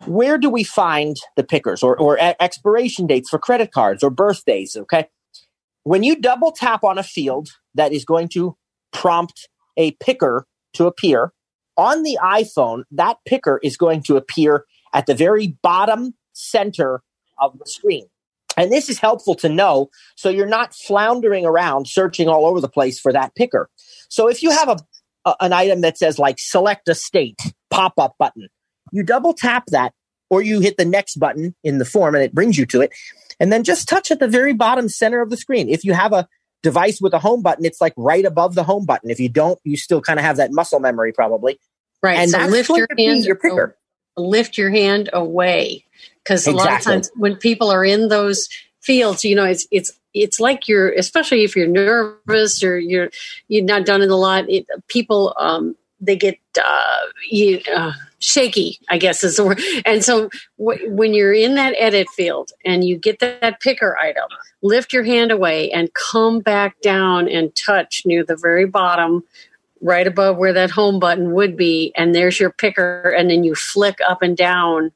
Where 0.05 0.37
do 0.37 0.49
we 0.49 0.63
find 0.63 1.17
the 1.35 1.43
pickers 1.43 1.83
or, 1.83 1.97
or 1.97 2.17
expiration 2.39 3.05
dates 3.05 3.29
for 3.29 3.37
credit 3.37 3.71
cards 3.71 4.03
or 4.03 4.09
birthdays? 4.09 4.75
Okay. 4.75 5.07
When 5.83 6.03
you 6.03 6.15
double 6.15 6.51
tap 6.51 6.83
on 6.83 6.97
a 6.97 7.03
field 7.03 7.49
that 7.75 7.91
is 7.91 8.05
going 8.05 8.29
to 8.29 8.55
prompt 8.91 9.49
a 9.77 9.91
picker 9.93 10.45
to 10.73 10.85
appear 10.87 11.33
on 11.77 12.03
the 12.03 12.17
iPhone, 12.21 12.83
that 12.91 13.17
picker 13.25 13.59
is 13.63 13.77
going 13.77 14.03
to 14.03 14.17
appear 14.17 14.65
at 14.93 15.05
the 15.05 15.15
very 15.15 15.57
bottom 15.61 16.13
center 16.33 17.01
of 17.39 17.57
the 17.57 17.65
screen. 17.65 18.05
And 18.57 18.71
this 18.71 18.89
is 18.89 18.99
helpful 18.99 19.35
to 19.35 19.49
know 19.49 19.89
so 20.15 20.29
you're 20.29 20.45
not 20.45 20.75
floundering 20.75 21.45
around 21.45 21.87
searching 21.87 22.27
all 22.27 22.45
over 22.45 22.59
the 22.59 22.67
place 22.67 22.99
for 22.99 23.13
that 23.13 23.33
picker. 23.35 23.69
So 24.09 24.27
if 24.27 24.43
you 24.43 24.51
have 24.51 24.67
a, 24.67 24.77
a 25.25 25.35
an 25.39 25.53
item 25.53 25.81
that 25.81 25.97
says 25.97 26.19
like 26.19 26.39
select 26.39 26.89
a 26.89 26.95
state 26.95 27.39
pop 27.69 27.93
up 27.97 28.15
button, 28.19 28.49
you 28.91 29.03
double 29.03 29.33
tap 29.33 29.65
that 29.67 29.93
or 30.29 30.41
you 30.41 30.59
hit 30.59 30.77
the 30.77 30.85
next 30.85 31.19
button 31.19 31.55
in 31.63 31.77
the 31.77 31.85
form 31.85 32.15
and 32.15 32.23
it 32.23 32.33
brings 32.33 32.57
you 32.57 32.65
to 32.67 32.81
it. 32.81 32.91
And 33.39 33.51
then 33.51 33.63
just 33.63 33.87
touch 33.87 34.11
at 34.11 34.19
the 34.19 34.27
very 34.27 34.53
bottom 34.53 34.89
center 34.89 35.21
of 35.21 35.29
the 35.29 35.37
screen. 35.37 35.69
If 35.69 35.83
you 35.83 35.93
have 35.93 36.13
a 36.13 36.27
device 36.61 36.99
with 37.01 37.13
a 37.13 37.19
home 37.19 37.41
button, 37.41 37.65
it's 37.65 37.81
like 37.81 37.93
right 37.95 38.25
above 38.25 38.55
the 38.55 38.63
home 38.63 38.85
button. 38.85 39.09
If 39.09 39.19
you 39.19 39.29
don't, 39.29 39.59
you 39.63 39.77
still 39.77 40.01
kind 40.01 40.19
of 40.19 40.25
have 40.25 40.37
that 40.37 40.51
muscle 40.51 40.79
memory 40.79 41.13
probably. 41.13 41.59
Right. 42.03 42.17
And 42.17 42.29
so 42.29 42.45
lift 42.45 42.69
your 42.69 42.87
hand 42.97 43.25
your 43.25 43.35
picker. 43.35 43.77
lift 44.17 44.57
your 44.57 44.69
hand 44.69 45.09
away 45.13 45.85
because 46.23 46.47
a 46.47 46.51
lot 46.51 46.71
of 46.71 46.81
times 46.81 47.11
when 47.15 47.35
people 47.35 47.69
are 47.71 47.83
in 47.83 48.07
those 48.07 48.47
fields 48.81 49.25
you 49.25 49.35
know 49.35 49.43
it's 49.43 49.67
it's 49.71 49.91
it's 50.13 50.39
like 50.39 50.67
you're 50.67 50.91
especially 50.93 51.43
if 51.43 51.55
you're 51.55 51.67
nervous 51.67 52.63
or 52.63 52.79
you're 52.79 53.09
you're 53.49 53.63
not 53.63 53.85
done 53.85 54.01
it 54.01 54.09
a 54.09 54.15
lot 54.15 54.49
it, 54.49 54.65
people 54.87 55.33
um 55.37 55.75
they 55.99 56.15
get 56.15 56.37
uh, 56.63 56.97
you, 57.29 57.59
uh 57.75 57.91
shaky 58.19 58.79
i 58.89 58.97
guess 58.97 59.23
is 59.23 59.37
the 59.37 59.43
word 59.43 59.61
and 59.85 60.03
so 60.03 60.29
w- 60.57 60.91
when 60.91 61.13
you're 61.13 61.33
in 61.33 61.55
that 61.55 61.73
edit 61.77 62.07
field 62.09 62.51
and 62.65 62.83
you 62.83 62.97
get 62.97 63.19
that, 63.19 63.41
that 63.41 63.59
picker 63.61 63.97
item 63.97 64.27
lift 64.61 64.91
your 64.91 65.03
hand 65.03 65.31
away 65.31 65.71
and 65.71 65.93
come 65.93 66.39
back 66.39 66.79
down 66.81 67.27
and 67.27 67.55
touch 67.55 68.03
near 68.05 68.23
the 68.23 68.35
very 68.35 68.65
bottom 68.65 69.23
right 69.81 70.07
above 70.07 70.37
where 70.37 70.53
that 70.53 70.69
home 70.69 70.99
button 70.99 71.31
would 71.31 71.55
be 71.55 71.91
and 71.95 72.13
there's 72.13 72.39
your 72.39 72.51
picker 72.51 73.13
and 73.17 73.29
then 73.29 73.43
you 73.43 73.55
flick 73.55 73.99
up 74.07 74.21
and 74.21 74.35
down 74.35 74.91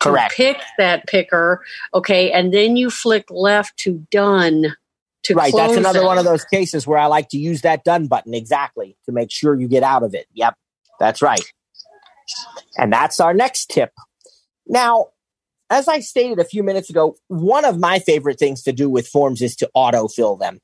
to 0.00 0.10
Correct. 0.10 0.34
pick 0.34 0.60
that 0.78 1.06
picker 1.06 1.62
okay 1.94 2.32
and 2.32 2.52
then 2.52 2.76
you 2.76 2.90
flick 2.90 3.30
left 3.30 3.76
to 3.78 4.04
done 4.10 4.74
to 5.24 5.34
right. 5.34 5.52
That's 5.54 5.76
another 5.76 6.02
it. 6.02 6.04
one 6.04 6.18
of 6.18 6.24
those 6.24 6.44
cases 6.44 6.86
where 6.86 6.98
I 6.98 7.06
like 7.06 7.30
to 7.30 7.38
use 7.38 7.62
that 7.62 7.82
done 7.82 8.06
button 8.06 8.34
exactly 8.34 8.96
to 9.06 9.12
make 9.12 9.30
sure 9.30 9.58
you 9.58 9.68
get 9.68 9.82
out 9.82 10.02
of 10.02 10.14
it. 10.14 10.26
Yep. 10.34 10.54
That's 11.00 11.20
right. 11.22 11.42
And 12.76 12.92
that's 12.92 13.20
our 13.20 13.34
next 13.34 13.70
tip. 13.70 13.90
Now, 14.66 15.08
as 15.70 15.88
I 15.88 16.00
stated 16.00 16.38
a 16.38 16.44
few 16.44 16.62
minutes 16.62 16.90
ago, 16.90 17.16
one 17.28 17.64
of 17.64 17.78
my 17.78 17.98
favorite 17.98 18.38
things 18.38 18.62
to 18.62 18.72
do 18.72 18.88
with 18.88 19.08
forms 19.08 19.42
is 19.42 19.56
to 19.56 19.70
autofill 19.76 20.38
them. 20.38 20.60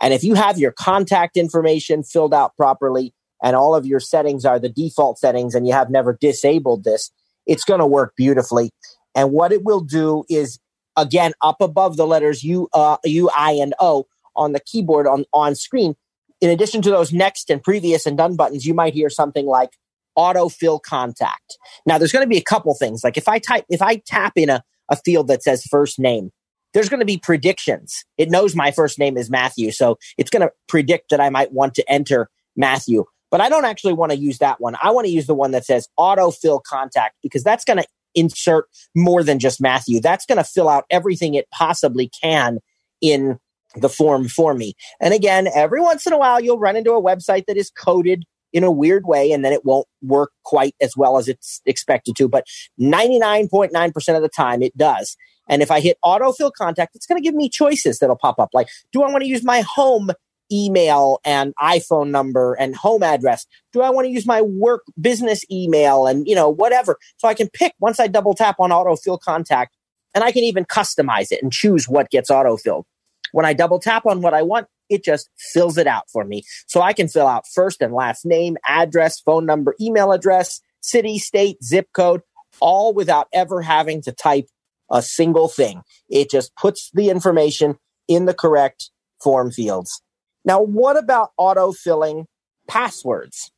And 0.00 0.14
if 0.14 0.22
you 0.22 0.34
have 0.34 0.58
your 0.58 0.72
contact 0.72 1.36
information 1.36 2.02
filled 2.02 2.32
out 2.32 2.56
properly 2.56 3.12
and 3.42 3.56
all 3.56 3.74
of 3.74 3.86
your 3.86 4.00
settings 4.00 4.44
are 4.44 4.58
the 4.58 4.68
default 4.68 5.18
settings 5.18 5.54
and 5.54 5.66
you 5.66 5.72
have 5.72 5.90
never 5.90 6.16
disabled 6.20 6.84
this, 6.84 7.10
it's 7.46 7.64
going 7.64 7.80
to 7.80 7.86
work 7.86 8.14
beautifully. 8.16 8.70
And 9.14 9.32
what 9.32 9.52
it 9.52 9.64
will 9.64 9.80
do 9.80 10.24
is, 10.28 10.58
again, 10.96 11.32
up 11.42 11.60
above 11.60 11.96
the 11.96 12.06
letters 12.06 12.44
U, 12.44 12.68
uh, 12.72 12.98
U, 13.04 13.30
I, 13.36 13.52
and 13.52 13.74
O 13.80 14.06
on 14.36 14.52
the 14.52 14.60
keyboard 14.60 15.06
on, 15.06 15.24
on 15.32 15.54
screen, 15.54 15.96
in 16.40 16.50
addition 16.50 16.82
to 16.82 16.90
those 16.90 17.12
next 17.12 17.50
and 17.50 17.62
previous 17.62 18.06
and 18.06 18.16
done 18.16 18.36
buttons, 18.36 18.66
you 18.66 18.74
might 18.74 18.94
hear 18.94 19.10
something 19.10 19.46
like 19.46 19.70
autofill 20.16 20.80
contact. 20.82 21.58
Now, 21.84 21.98
there's 21.98 22.12
going 22.12 22.24
to 22.24 22.28
be 22.28 22.38
a 22.38 22.42
couple 22.42 22.74
things. 22.74 23.02
Like 23.04 23.16
if 23.16 23.28
I 23.28 23.38
type, 23.38 23.64
if 23.68 23.82
I 23.82 23.96
tap 24.06 24.32
in 24.36 24.50
a, 24.50 24.62
a 24.88 24.96
field 24.96 25.28
that 25.28 25.42
says 25.42 25.64
first 25.64 25.98
name, 25.98 26.30
there's 26.74 26.88
going 26.88 27.00
to 27.00 27.06
be 27.06 27.18
predictions. 27.18 28.04
It 28.18 28.30
knows 28.30 28.54
my 28.54 28.70
first 28.70 28.98
name 28.98 29.16
is 29.16 29.30
Matthew, 29.30 29.70
so 29.70 29.96
it's 30.18 30.30
going 30.30 30.42
to 30.42 30.52
predict 30.68 31.10
that 31.10 31.20
I 31.20 31.30
might 31.30 31.52
want 31.52 31.74
to 31.74 31.90
enter 31.90 32.28
Matthew. 32.54 33.04
But 33.30 33.40
I 33.40 33.48
don't 33.48 33.64
actually 33.64 33.94
want 33.94 34.12
to 34.12 34.18
use 34.18 34.38
that 34.38 34.60
one. 34.60 34.76
I 34.82 34.90
want 34.90 35.06
to 35.06 35.12
use 35.12 35.26
the 35.26 35.34
one 35.34 35.50
that 35.52 35.64
says 35.64 35.88
autofill 35.98 36.62
contact 36.62 37.16
because 37.22 37.42
that's 37.42 37.64
going 37.64 37.78
to 37.78 37.86
insert 38.14 38.66
more 38.94 39.22
than 39.22 39.38
just 39.38 39.60
Matthew. 39.60 40.00
That's 40.00 40.26
going 40.26 40.38
to 40.38 40.44
fill 40.44 40.68
out 40.68 40.84
everything 40.90 41.34
it 41.34 41.48
possibly 41.50 42.10
can 42.22 42.58
in 43.00 43.38
the 43.74 43.88
form 43.88 44.28
for 44.28 44.54
me. 44.54 44.74
And 45.00 45.12
again, 45.12 45.48
every 45.54 45.80
once 45.80 46.06
in 46.06 46.12
a 46.12 46.18
while, 46.18 46.40
you'll 46.40 46.58
run 46.58 46.76
into 46.76 46.92
a 46.92 47.02
website 47.02 47.46
that 47.46 47.56
is 47.56 47.70
coded 47.70 48.24
in 48.52 48.64
a 48.64 48.70
weird 48.70 49.06
way 49.06 49.32
and 49.32 49.44
then 49.44 49.52
it 49.52 49.64
won't 49.64 49.86
work 50.02 50.32
quite 50.44 50.74
as 50.80 50.96
well 50.96 51.18
as 51.18 51.28
it's 51.28 51.60
expected 51.66 52.16
to. 52.16 52.28
But 52.28 52.46
99.9% 52.80 54.16
of 54.16 54.22
the 54.22 54.28
time, 54.28 54.62
it 54.62 54.76
does. 54.76 55.16
And 55.48 55.62
if 55.62 55.70
I 55.70 55.80
hit 55.80 55.98
autofill 56.04 56.52
contact, 56.52 56.96
it's 56.96 57.06
going 57.06 57.20
to 57.20 57.24
give 57.24 57.34
me 57.34 57.48
choices 57.48 57.98
that'll 57.98 58.16
pop 58.16 58.38
up. 58.38 58.50
Like, 58.52 58.68
do 58.92 59.02
I 59.02 59.10
want 59.10 59.22
to 59.22 59.28
use 59.28 59.44
my 59.44 59.60
home 59.60 60.10
email 60.50 61.20
and 61.24 61.54
iPhone 61.60 62.10
number 62.10 62.54
and 62.54 62.74
home 62.74 63.02
address? 63.02 63.46
Do 63.72 63.82
I 63.82 63.90
want 63.90 64.06
to 64.06 64.10
use 64.10 64.26
my 64.26 64.42
work 64.42 64.82
business 65.00 65.44
email 65.50 66.06
and, 66.06 66.26
you 66.26 66.34
know, 66.34 66.48
whatever? 66.48 66.98
So 67.18 67.28
I 67.28 67.34
can 67.34 67.48
pick 67.48 67.74
once 67.78 68.00
I 68.00 68.06
double 68.06 68.34
tap 68.34 68.56
on 68.58 68.70
autofill 68.70 69.20
contact 69.20 69.76
and 70.14 70.24
I 70.24 70.32
can 70.32 70.44
even 70.44 70.64
customize 70.64 71.30
it 71.30 71.42
and 71.42 71.52
choose 71.52 71.88
what 71.88 72.10
gets 72.10 72.30
autofilled. 72.30 72.84
When 73.32 73.44
I 73.44 73.52
double 73.52 73.78
tap 73.78 74.06
on 74.06 74.22
what 74.22 74.34
I 74.34 74.42
want, 74.42 74.66
it 74.88 75.04
just 75.04 75.28
fills 75.52 75.78
it 75.78 75.86
out 75.86 76.04
for 76.10 76.24
me. 76.24 76.42
So 76.66 76.80
I 76.80 76.92
can 76.92 77.08
fill 77.08 77.26
out 77.26 77.44
first 77.54 77.82
and 77.82 77.92
last 77.92 78.24
name, 78.24 78.56
address, 78.66 79.20
phone 79.20 79.46
number, 79.46 79.74
email 79.80 80.12
address, 80.12 80.60
city, 80.80 81.18
state, 81.18 81.62
zip 81.62 81.88
code, 81.94 82.22
all 82.60 82.94
without 82.94 83.28
ever 83.32 83.62
having 83.62 84.02
to 84.02 84.12
type 84.12 84.46
a 84.90 85.02
single 85.02 85.48
thing. 85.48 85.82
It 86.08 86.30
just 86.30 86.54
puts 86.56 86.90
the 86.94 87.10
information 87.10 87.76
in 88.08 88.26
the 88.26 88.34
correct 88.34 88.90
form 89.22 89.50
fields. 89.50 90.02
Now, 90.44 90.62
what 90.62 90.96
about 90.96 91.30
auto-filling 91.36 92.26
passwords? 92.68 93.50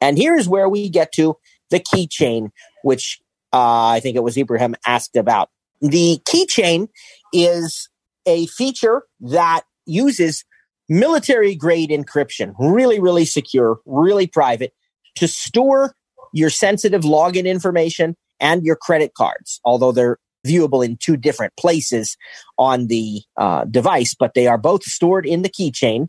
And 0.00 0.16
here's 0.16 0.48
where 0.48 0.68
we 0.68 0.88
get 0.88 1.12
to 1.12 1.36
the 1.70 1.80
keychain, 1.80 2.50
which 2.82 3.20
uh, 3.52 3.86
I 3.88 4.00
think 4.00 4.16
it 4.16 4.22
was 4.22 4.36
Ibrahim 4.36 4.74
asked 4.86 5.16
about. 5.16 5.50
The 5.80 6.20
keychain 6.24 6.88
is 7.32 7.88
a 8.24 8.46
feature 8.46 9.02
that 9.20 9.62
uses 9.86 10.44
military 10.88 11.54
grade 11.54 11.90
encryption, 11.90 12.54
really, 12.58 13.00
really 13.00 13.24
secure, 13.24 13.80
really 13.86 14.26
private, 14.26 14.72
to 15.16 15.26
store 15.26 15.94
your 16.32 16.50
sensitive 16.50 17.02
login 17.02 17.46
information 17.46 18.16
and 18.40 18.64
your 18.64 18.76
credit 18.76 19.14
cards, 19.14 19.60
although 19.64 19.92
they're 19.92 20.18
viewable 20.46 20.84
in 20.84 20.96
two 20.96 21.16
different 21.16 21.52
places 21.56 22.16
on 22.58 22.86
the 22.86 23.22
uh, 23.36 23.64
device, 23.64 24.14
but 24.14 24.34
they 24.34 24.46
are 24.46 24.58
both 24.58 24.84
stored 24.84 25.26
in 25.26 25.42
the 25.42 25.48
keychain. 25.48 26.08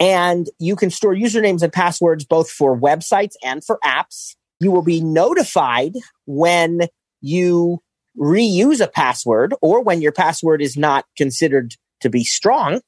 And 0.00 0.48
you 0.58 0.76
can 0.76 0.90
store 0.90 1.14
usernames 1.14 1.62
and 1.62 1.72
passwords 1.72 2.24
both 2.24 2.50
for 2.50 2.78
websites 2.78 3.34
and 3.44 3.64
for 3.64 3.78
apps. 3.84 4.34
You 4.60 4.70
will 4.70 4.82
be 4.82 5.00
notified 5.00 5.94
when 6.26 6.88
you 7.20 7.80
reuse 8.18 8.80
a 8.80 8.88
password 8.88 9.54
or 9.60 9.82
when 9.82 10.00
your 10.00 10.12
password 10.12 10.62
is 10.62 10.76
not 10.76 11.04
considered 11.16 11.74
to 12.00 12.10
be 12.10 12.24
strong. 12.24 12.80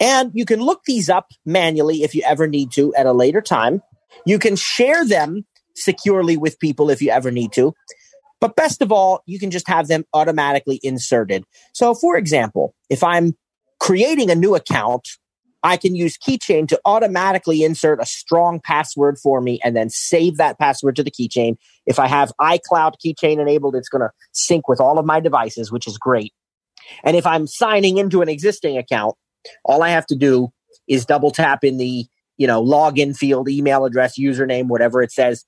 And 0.00 0.30
you 0.34 0.46
can 0.46 0.60
look 0.60 0.82
these 0.86 1.10
up 1.10 1.28
manually 1.44 2.02
if 2.02 2.14
you 2.14 2.22
ever 2.24 2.46
need 2.46 2.72
to 2.72 2.94
at 2.94 3.06
a 3.06 3.12
later 3.12 3.40
time. 3.40 3.82
You 4.24 4.38
can 4.38 4.56
share 4.56 5.06
them 5.06 5.44
securely 5.76 6.36
with 6.36 6.58
people 6.58 6.90
if 6.90 7.02
you 7.02 7.10
ever 7.10 7.30
need 7.30 7.52
to. 7.52 7.74
But 8.40 8.56
best 8.56 8.80
of 8.80 8.90
all, 8.90 9.22
you 9.26 9.38
can 9.38 9.50
just 9.50 9.68
have 9.68 9.88
them 9.88 10.04
automatically 10.14 10.80
inserted. 10.82 11.44
So, 11.74 11.94
for 11.94 12.16
example, 12.16 12.74
if 12.88 13.04
I'm 13.04 13.34
creating 13.78 14.30
a 14.30 14.34
new 14.34 14.54
account, 14.54 15.06
I 15.62 15.76
can 15.76 15.94
use 15.94 16.16
Keychain 16.16 16.68
to 16.68 16.80
automatically 16.86 17.62
insert 17.64 18.00
a 18.00 18.06
strong 18.06 18.60
password 18.64 19.18
for 19.18 19.42
me 19.42 19.60
and 19.62 19.76
then 19.76 19.90
save 19.90 20.38
that 20.38 20.58
password 20.58 20.96
to 20.96 21.02
the 21.02 21.10
keychain. 21.10 21.56
If 21.84 21.98
I 21.98 22.06
have 22.06 22.32
iCloud 22.40 22.94
Keychain 23.04 23.38
enabled, 23.38 23.76
it's 23.76 23.90
going 23.90 24.00
to 24.00 24.10
sync 24.32 24.68
with 24.68 24.80
all 24.80 24.98
of 24.98 25.04
my 25.04 25.20
devices, 25.20 25.70
which 25.70 25.86
is 25.86 25.98
great. 25.98 26.32
And 27.04 27.16
if 27.16 27.26
I'm 27.26 27.46
signing 27.46 27.98
into 27.98 28.22
an 28.22 28.28
existing 28.28 28.78
account, 28.78 29.16
all 29.64 29.82
I 29.82 29.90
have 29.90 30.06
to 30.06 30.16
do 30.16 30.52
is 30.88 31.06
double 31.06 31.30
tap 31.30 31.64
in 31.64 31.78
the, 31.78 32.06
you 32.36 32.46
know, 32.46 32.62
login 32.62 33.16
field, 33.16 33.48
email 33.48 33.84
address, 33.84 34.18
username, 34.18 34.68
whatever 34.68 35.02
it 35.02 35.12
says, 35.12 35.44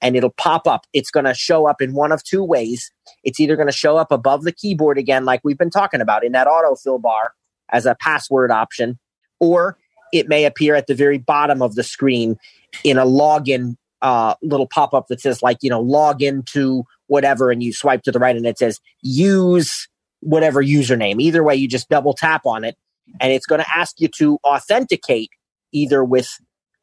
and 0.00 0.16
it'll 0.16 0.34
pop 0.36 0.66
up. 0.66 0.86
It's 0.92 1.10
going 1.10 1.26
to 1.26 1.34
show 1.34 1.66
up 1.66 1.80
in 1.80 1.94
one 1.94 2.12
of 2.12 2.22
two 2.22 2.42
ways. 2.42 2.90
It's 3.24 3.40
either 3.40 3.56
going 3.56 3.68
to 3.68 3.72
show 3.72 3.96
up 3.96 4.12
above 4.12 4.42
the 4.42 4.52
keyboard 4.52 4.98
again, 4.98 5.24
like 5.24 5.40
we've 5.44 5.58
been 5.58 5.70
talking 5.70 6.00
about 6.00 6.24
in 6.24 6.32
that 6.32 6.46
autofill 6.46 7.00
bar 7.00 7.32
as 7.70 7.86
a 7.86 7.96
password 8.00 8.50
option, 8.50 8.98
or 9.40 9.78
it 10.12 10.28
may 10.28 10.44
appear 10.44 10.74
at 10.74 10.86
the 10.86 10.94
very 10.94 11.18
bottom 11.18 11.62
of 11.62 11.74
the 11.74 11.82
screen 11.82 12.36
in 12.84 12.98
a 12.98 13.06
login 13.06 13.76
uh, 14.02 14.34
little 14.42 14.66
pop 14.66 14.92
up 14.92 15.06
that 15.08 15.20
says, 15.20 15.42
like, 15.42 15.58
you 15.62 15.70
know, 15.70 15.80
log 15.80 16.22
into 16.22 16.84
whatever, 17.06 17.50
and 17.50 17.62
you 17.62 17.72
swipe 17.72 18.02
to 18.02 18.12
the 18.12 18.18
right 18.18 18.36
and 18.36 18.46
it 18.46 18.58
says 18.58 18.80
use 19.00 19.88
whatever 20.22 20.62
username. 20.62 21.20
Either 21.20 21.42
way, 21.42 21.54
you 21.54 21.68
just 21.68 21.88
double 21.88 22.14
tap 22.14 22.42
on 22.46 22.64
it 22.64 22.76
and 23.20 23.32
it's 23.32 23.46
going 23.46 23.60
to 23.60 23.76
ask 23.76 24.00
you 24.00 24.08
to 24.18 24.38
authenticate 24.44 25.30
either 25.72 26.04
with 26.04 26.28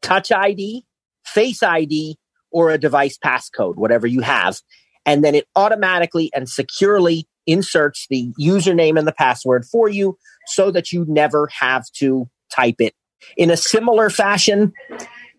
Touch 0.01 0.31
ID, 0.31 0.85
Face 1.25 1.63
ID, 1.63 2.17
or 2.51 2.71
a 2.71 2.77
device 2.77 3.17
passcode, 3.17 3.75
whatever 3.75 4.07
you 4.07 4.21
have. 4.21 4.59
And 5.05 5.23
then 5.23 5.35
it 5.35 5.47
automatically 5.55 6.29
and 6.33 6.49
securely 6.49 7.27
inserts 7.45 8.05
the 8.09 8.31
username 8.39 8.97
and 8.97 9.07
the 9.07 9.13
password 9.13 9.65
for 9.65 9.89
you 9.89 10.17
so 10.47 10.71
that 10.71 10.91
you 10.91 11.05
never 11.07 11.47
have 11.59 11.85
to 11.97 12.29
type 12.51 12.75
it. 12.79 12.93
In 13.37 13.51
a 13.51 13.57
similar 13.57 14.09
fashion, 14.09 14.73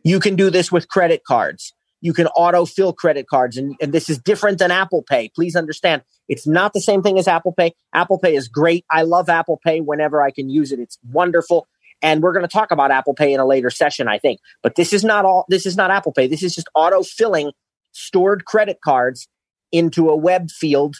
you 0.03 0.21
can 0.21 0.37
do 0.37 0.51
this 0.51 0.71
with 0.73 0.89
credit 0.89 1.23
cards. 1.25 1.73
You 2.01 2.13
can 2.13 2.27
auto 2.29 2.65
fill 2.65 2.93
credit 2.93 3.27
cards, 3.29 3.57
and, 3.57 3.77
and 3.81 3.93
this 3.93 4.09
is 4.09 4.19
different 4.19 4.59
than 4.59 4.71
Apple 4.71 5.03
Pay. 5.03 5.31
Please 5.35 5.55
understand, 5.55 6.03
it's 6.29 6.47
not 6.47 6.73
the 6.73 6.81
same 6.81 7.03
thing 7.03 7.19
as 7.19 7.29
Apple 7.29 7.53
Pay. 7.53 7.75
Apple 7.93 8.19
Pay 8.19 8.35
is 8.35 8.49
great. 8.49 8.85
I 8.91 9.03
love 9.03 9.29
Apple 9.29 9.61
Pay 9.65 9.81
whenever 9.81 10.23
I 10.23 10.31
can 10.31 10.49
use 10.49 10.73
it. 10.73 10.79
It's 10.79 10.99
wonderful. 11.11 11.67
And 12.03 12.23
we're 12.23 12.33
going 12.33 12.47
to 12.47 12.49
talk 12.49 12.71
about 12.71 12.91
Apple 12.91 13.15
Pay 13.15 13.35
in 13.35 13.41
a 13.41 13.47
later 13.47 13.69
session, 13.69 14.09
I 14.09 14.19
think. 14.19 14.41
But 14.63 14.75
this 14.75 14.93
is 14.93 15.05
not 15.05 15.25
all, 15.25 15.45
this 15.49 15.67
is 15.67 15.77
not 15.77 15.91
Apple 15.91 16.13
Pay. 16.13 16.29
This 16.29 16.43
is 16.43 16.55
just 16.55 16.69
auto 16.75 17.03
filling 17.03 17.53
stored 17.93 18.45
credit 18.45 18.79
cards 18.83 19.29
into 19.73 20.09
a 20.09 20.17
web 20.17 20.51
field 20.51 20.97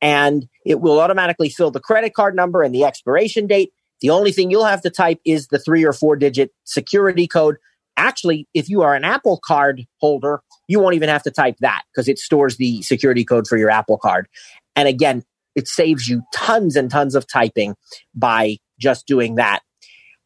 and 0.00 0.48
it 0.66 0.80
will 0.80 1.00
automatically 1.00 1.48
fill 1.48 1.70
the 1.70 1.80
credit 1.80 2.12
card 2.14 2.36
number 2.36 2.62
and 2.62 2.74
the 2.74 2.84
expiration 2.84 3.46
date. 3.46 3.72
The 4.00 4.10
only 4.10 4.32
thing 4.32 4.50
you'll 4.50 4.66
have 4.66 4.82
to 4.82 4.90
type 4.90 5.18
is 5.24 5.46
the 5.46 5.58
three 5.58 5.84
or 5.84 5.94
four 5.94 6.16
digit 6.16 6.50
security 6.64 7.26
code. 7.26 7.56
Actually, 7.96 8.48
if 8.54 8.68
you 8.68 8.82
are 8.82 8.94
an 8.94 9.04
Apple 9.04 9.40
card 9.44 9.86
holder, 10.00 10.40
you 10.68 10.80
won't 10.80 10.94
even 10.94 11.08
have 11.08 11.22
to 11.22 11.30
type 11.30 11.56
that 11.60 11.82
because 11.92 12.08
it 12.08 12.18
stores 12.18 12.56
the 12.56 12.82
security 12.82 13.24
code 13.24 13.46
for 13.46 13.56
your 13.56 13.70
Apple 13.70 13.98
card. 13.98 14.26
And 14.74 14.88
again, 14.88 15.22
it 15.54 15.68
saves 15.68 16.08
you 16.08 16.22
tons 16.32 16.76
and 16.76 16.90
tons 16.90 17.14
of 17.14 17.26
typing 17.26 17.76
by 18.14 18.58
just 18.80 19.06
doing 19.06 19.36
that. 19.36 19.60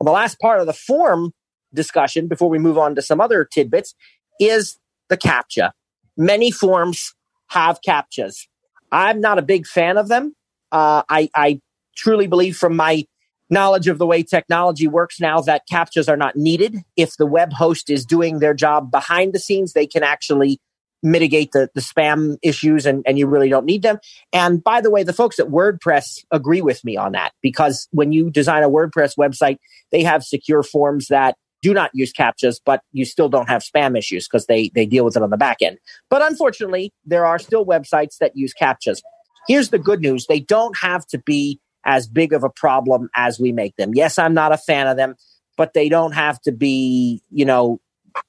Well, 0.00 0.06
the 0.06 0.12
last 0.12 0.40
part 0.40 0.60
of 0.60 0.66
the 0.66 0.72
form 0.72 1.32
discussion 1.74 2.28
before 2.28 2.48
we 2.48 2.58
move 2.58 2.78
on 2.78 2.94
to 2.94 3.02
some 3.02 3.20
other 3.20 3.44
tidbits 3.44 3.94
is 4.40 4.78
the 5.08 5.16
CAPTCHA. 5.16 5.72
Many 6.16 6.50
forms 6.50 7.14
have 7.48 7.80
CAPTCHAs. 7.86 8.46
I'm 8.90 9.20
not 9.20 9.38
a 9.38 9.42
big 9.42 9.66
fan 9.66 9.98
of 9.98 10.08
them. 10.08 10.34
Uh, 10.72 11.02
I, 11.08 11.28
I 11.34 11.60
truly 11.96 12.26
believe 12.26 12.56
from 12.56 12.76
my 12.76 13.04
knowledge 13.50 13.88
of 13.88 13.98
the 13.98 14.06
way 14.06 14.22
technology 14.22 14.86
works 14.86 15.20
now 15.20 15.40
that 15.42 15.62
CAPTCHAs 15.70 16.08
are 16.08 16.16
not 16.16 16.36
needed. 16.36 16.76
If 16.96 17.16
the 17.16 17.26
web 17.26 17.52
host 17.52 17.90
is 17.90 18.04
doing 18.04 18.38
their 18.38 18.54
job 18.54 18.90
behind 18.90 19.32
the 19.32 19.38
scenes, 19.38 19.72
they 19.72 19.86
can 19.86 20.02
actually 20.02 20.60
mitigate 21.02 21.52
the, 21.52 21.70
the 21.74 21.80
spam 21.80 22.36
issues 22.42 22.84
and, 22.84 23.04
and 23.06 23.18
you 23.18 23.26
really 23.26 23.48
don't 23.48 23.66
need 23.66 23.82
them. 23.82 23.98
And 24.32 24.62
by 24.62 24.80
the 24.80 24.90
way, 24.90 25.04
the 25.04 25.12
folks 25.12 25.38
at 25.38 25.46
WordPress 25.46 26.24
agree 26.30 26.60
with 26.60 26.84
me 26.84 26.96
on 26.96 27.12
that 27.12 27.32
because 27.40 27.88
when 27.92 28.12
you 28.12 28.30
design 28.30 28.64
a 28.64 28.68
WordPress 28.68 29.16
website, 29.16 29.58
they 29.92 30.02
have 30.02 30.24
secure 30.24 30.62
forms 30.62 31.06
that 31.08 31.36
do 31.62 31.74
not 31.74 31.90
use 31.92 32.12
captchas, 32.12 32.60
but 32.64 32.82
you 32.92 33.04
still 33.04 33.28
don't 33.28 33.48
have 33.48 33.62
spam 33.62 33.96
issues 33.98 34.28
because 34.28 34.46
they, 34.46 34.70
they 34.74 34.86
deal 34.86 35.04
with 35.04 35.16
it 35.16 35.22
on 35.22 35.30
the 35.30 35.36
back 35.36 35.58
end. 35.60 35.78
But 36.08 36.22
unfortunately, 36.22 36.92
there 37.04 37.26
are 37.26 37.38
still 37.38 37.64
websites 37.64 38.18
that 38.18 38.36
use 38.36 38.54
captchas. 38.60 39.00
Here's 39.48 39.70
the 39.70 39.78
good 39.78 40.00
news. 40.00 40.26
They 40.26 40.40
don't 40.40 40.76
have 40.78 41.06
to 41.06 41.18
be 41.18 41.60
as 41.84 42.08
big 42.08 42.32
of 42.32 42.44
a 42.44 42.50
problem 42.50 43.08
as 43.14 43.38
we 43.38 43.52
make 43.52 43.76
them. 43.76 43.94
Yes, 43.94 44.18
I'm 44.18 44.34
not 44.34 44.52
a 44.52 44.58
fan 44.58 44.86
of 44.86 44.96
them, 44.96 45.14
but 45.56 45.74
they 45.74 45.88
don't 45.88 46.12
have 46.12 46.40
to 46.42 46.52
be, 46.52 47.22
you 47.30 47.44
know, 47.44 47.80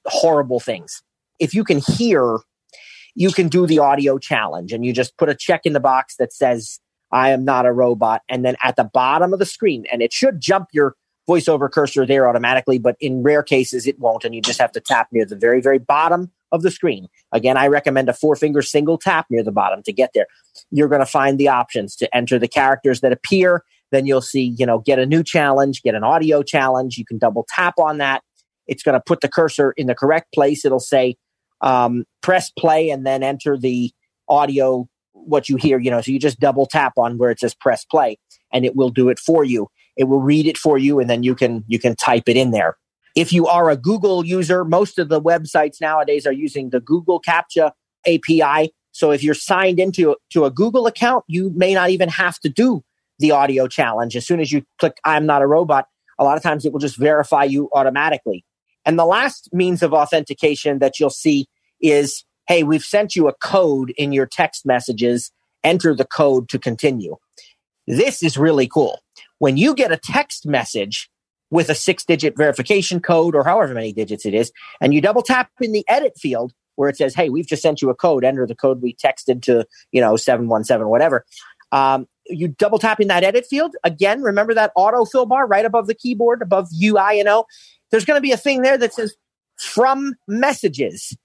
horrible 0.06 0.60
things. 0.60 1.02
If 1.38 1.54
you 1.54 1.64
can 1.64 1.78
hear 1.78 2.38
you 3.14 3.30
can 3.30 3.48
do 3.48 3.66
the 3.66 3.78
audio 3.78 4.18
challenge 4.18 4.72
and 4.72 4.84
you 4.84 4.92
just 4.92 5.16
put 5.16 5.28
a 5.28 5.34
check 5.34 5.62
in 5.64 5.72
the 5.72 5.80
box 5.80 6.16
that 6.16 6.32
says, 6.32 6.80
I 7.12 7.30
am 7.30 7.44
not 7.44 7.66
a 7.66 7.72
robot. 7.72 8.22
And 8.28 8.44
then 8.44 8.56
at 8.62 8.76
the 8.76 8.84
bottom 8.84 9.32
of 9.32 9.38
the 9.38 9.46
screen, 9.46 9.84
and 9.92 10.00
it 10.02 10.12
should 10.12 10.40
jump 10.40 10.68
your 10.72 10.94
voiceover 11.28 11.70
cursor 11.70 12.06
there 12.06 12.28
automatically, 12.28 12.78
but 12.78 12.96
in 13.00 13.22
rare 13.22 13.42
cases 13.42 13.86
it 13.86 13.98
won't. 13.98 14.24
And 14.24 14.34
you 14.34 14.40
just 14.40 14.60
have 14.60 14.72
to 14.72 14.80
tap 14.80 15.08
near 15.12 15.24
the 15.24 15.36
very, 15.36 15.60
very 15.60 15.78
bottom 15.78 16.30
of 16.52 16.62
the 16.62 16.70
screen. 16.70 17.08
Again, 17.32 17.56
I 17.56 17.66
recommend 17.68 18.08
a 18.08 18.12
four 18.12 18.36
finger 18.36 18.62
single 18.62 18.98
tap 18.98 19.26
near 19.30 19.42
the 19.42 19.52
bottom 19.52 19.82
to 19.84 19.92
get 19.92 20.10
there. 20.14 20.26
You're 20.70 20.88
going 20.88 21.00
to 21.00 21.06
find 21.06 21.38
the 21.38 21.48
options 21.48 21.96
to 21.96 22.16
enter 22.16 22.38
the 22.38 22.48
characters 22.48 23.00
that 23.00 23.12
appear. 23.12 23.64
Then 23.90 24.06
you'll 24.06 24.22
see, 24.22 24.54
you 24.58 24.66
know, 24.66 24.78
get 24.78 24.98
a 24.98 25.06
new 25.06 25.22
challenge, 25.22 25.82
get 25.82 25.94
an 25.94 26.04
audio 26.04 26.42
challenge. 26.42 26.96
You 26.96 27.04
can 27.04 27.18
double 27.18 27.46
tap 27.48 27.74
on 27.78 27.98
that. 27.98 28.22
It's 28.66 28.82
going 28.82 28.94
to 28.94 29.02
put 29.04 29.20
the 29.20 29.28
cursor 29.28 29.72
in 29.72 29.86
the 29.86 29.94
correct 29.94 30.32
place. 30.32 30.64
It'll 30.64 30.78
say 30.78 31.16
um, 31.60 32.04
press 32.22 32.50
play 32.50 32.90
and 32.90 33.06
then 33.06 33.22
enter 33.22 33.56
the 33.56 33.92
audio 34.28 34.88
what 35.12 35.48
you 35.48 35.56
hear 35.56 35.78
you 35.78 35.90
know 35.90 36.00
so 36.00 36.10
you 36.10 36.18
just 36.18 36.40
double 36.40 36.66
tap 36.66 36.92
on 36.96 37.18
where 37.18 37.30
it 37.30 37.40
says 37.40 37.54
press 37.54 37.84
play 37.84 38.16
and 38.52 38.64
it 38.64 38.74
will 38.74 38.88
do 38.88 39.08
it 39.08 39.18
for 39.18 39.44
you 39.44 39.68
it 39.96 40.04
will 40.04 40.20
read 40.20 40.46
it 40.46 40.56
for 40.56 40.78
you 40.78 40.98
and 41.00 41.10
then 41.10 41.22
you 41.22 41.34
can 41.34 41.64
you 41.66 41.78
can 41.78 41.94
type 41.96 42.22
it 42.26 42.36
in 42.36 42.50
there 42.50 42.76
if 43.20 43.32
you 43.32 43.46
are 43.46 43.70
a 43.70 43.76
google 43.76 44.24
user 44.24 44.64
most 44.64 44.98
of 44.98 45.08
the 45.08 45.20
websites 45.20 45.80
nowadays 45.80 46.26
are 46.26 46.32
using 46.32 46.70
the 46.70 46.80
google 46.80 47.20
captcha 47.20 47.72
api 48.06 48.72
so 48.92 49.10
if 49.10 49.22
you're 49.22 49.34
signed 49.34 49.78
into 49.78 50.16
to 50.30 50.44
a 50.44 50.50
google 50.50 50.86
account 50.86 51.24
you 51.26 51.50
may 51.54 51.74
not 51.74 51.90
even 51.90 52.08
have 52.08 52.38
to 52.38 52.48
do 52.48 52.82
the 53.18 53.30
audio 53.30 53.66
challenge 53.66 54.16
as 54.16 54.26
soon 54.26 54.40
as 54.40 54.52
you 54.52 54.62
click 54.78 54.98
i'm 55.04 55.26
not 55.26 55.42
a 55.42 55.46
robot 55.46 55.86
a 56.18 56.24
lot 56.24 56.36
of 56.36 56.42
times 56.42 56.64
it 56.64 56.72
will 56.72 56.80
just 56.80 56.96
verify 56.96 57.44
you 57.44 57.68
automatically 57.72 58.44
and 58.84 58.98
the 58.98 59.04
last 59.04 59.48
means 59.52 59.82
of 59.82 59.92
authentication 59.92 60.78
that 60.78 60.98
you'll 60.98 61.10
see 61.10 61.46
is 61.80 62.24
hey, 62.50 62.64
we've 62.64 62.82
sent 62.82 63.14
you 63.14 63.28
a 63.28 63.34
code 63.34 63.90
in 63.96 64.12
your 64.12 64.26
text 64.26 64.66
messages. 64.66 65.30
Enter 65.62 65.94
the 65.94 66.04
code 66.04 66.48
to 66.48 66.58
continue. 66.58 67.16
This 67.86 68.22
is 68.22 68.36
really 68.36 68.66
cool. 68.66 68.98
When 69.38 69.56
you 69.56 69.74
get 69.74 69.92
a 69.92 69.96
text 69.96 70.46
message 70.46 71.09
with 71.50 71.68
a 71.68 71.74
six 71.74 72.04
digit 72.04 72.36
verification 72.36 73.00
code 73.00 73.34
or 73.34 73.44
however 73.44 73.74
many 73.74 73.92
digits 73.92 74.24
it 74.24 74.34
is, 74.34 74.52
and 74.80 74.94
you 74.94 75.00
double 75.00 75.22
tap 75.22 75.50
in 75.60 75.72
the 75.72 75.84
edit 75.88 76.16
field 76.16 76.52
where 76.76 76.88
it 76.88 76.96
says, 76.96 77.14
hey, 77.14 77.28
we've 77.28 77.46
just 77.46 77.62
sent 77.62 77.82
you 77.82 77.90
a 77.90 77.94
code, 77.94 78.24
enter 78.24 78.46
the 78.46 78.54
code 78.54 78.80
we 78.80 78.94
texted 78.94 79.42
to, 79.42 79.66
you 79.92 80.00
know, 80.00 80.16
717, 80.16 80.88
whatever. 80.88 81.26
Um, 81.72 82.08
you 82.26 82.48
double 82.48 82.78
tap 82.78 83.00
in 83.00 83.08
that 83.08 83.22
edit 83.22 83.44
field. 83.46 83.76
Again, 83.84 84.22
remember 84.22 84.54
that 84.54 84.72
auto 84.74 85.04
fill 85.04 85.26
bar 85.26 85.46
right 85.46 85.64
above 85.64 85.88
the 85.88 85.94
keyboard, 85.94 86.40
above 86.42 86.68
UI 86.82 87.20
and 87.20 87.28
O 87.28 87.44
there's 87.90 88.04
going 88.04 88.16
to 88.16 88.22
be 88.22 88.32
a 88.32 88.36
thing 88.36 88.62
there 88.62 88.78
that 88.78 88.94
says 88.94 89.14
from 89.58 90.14
messages. 90.26 91.16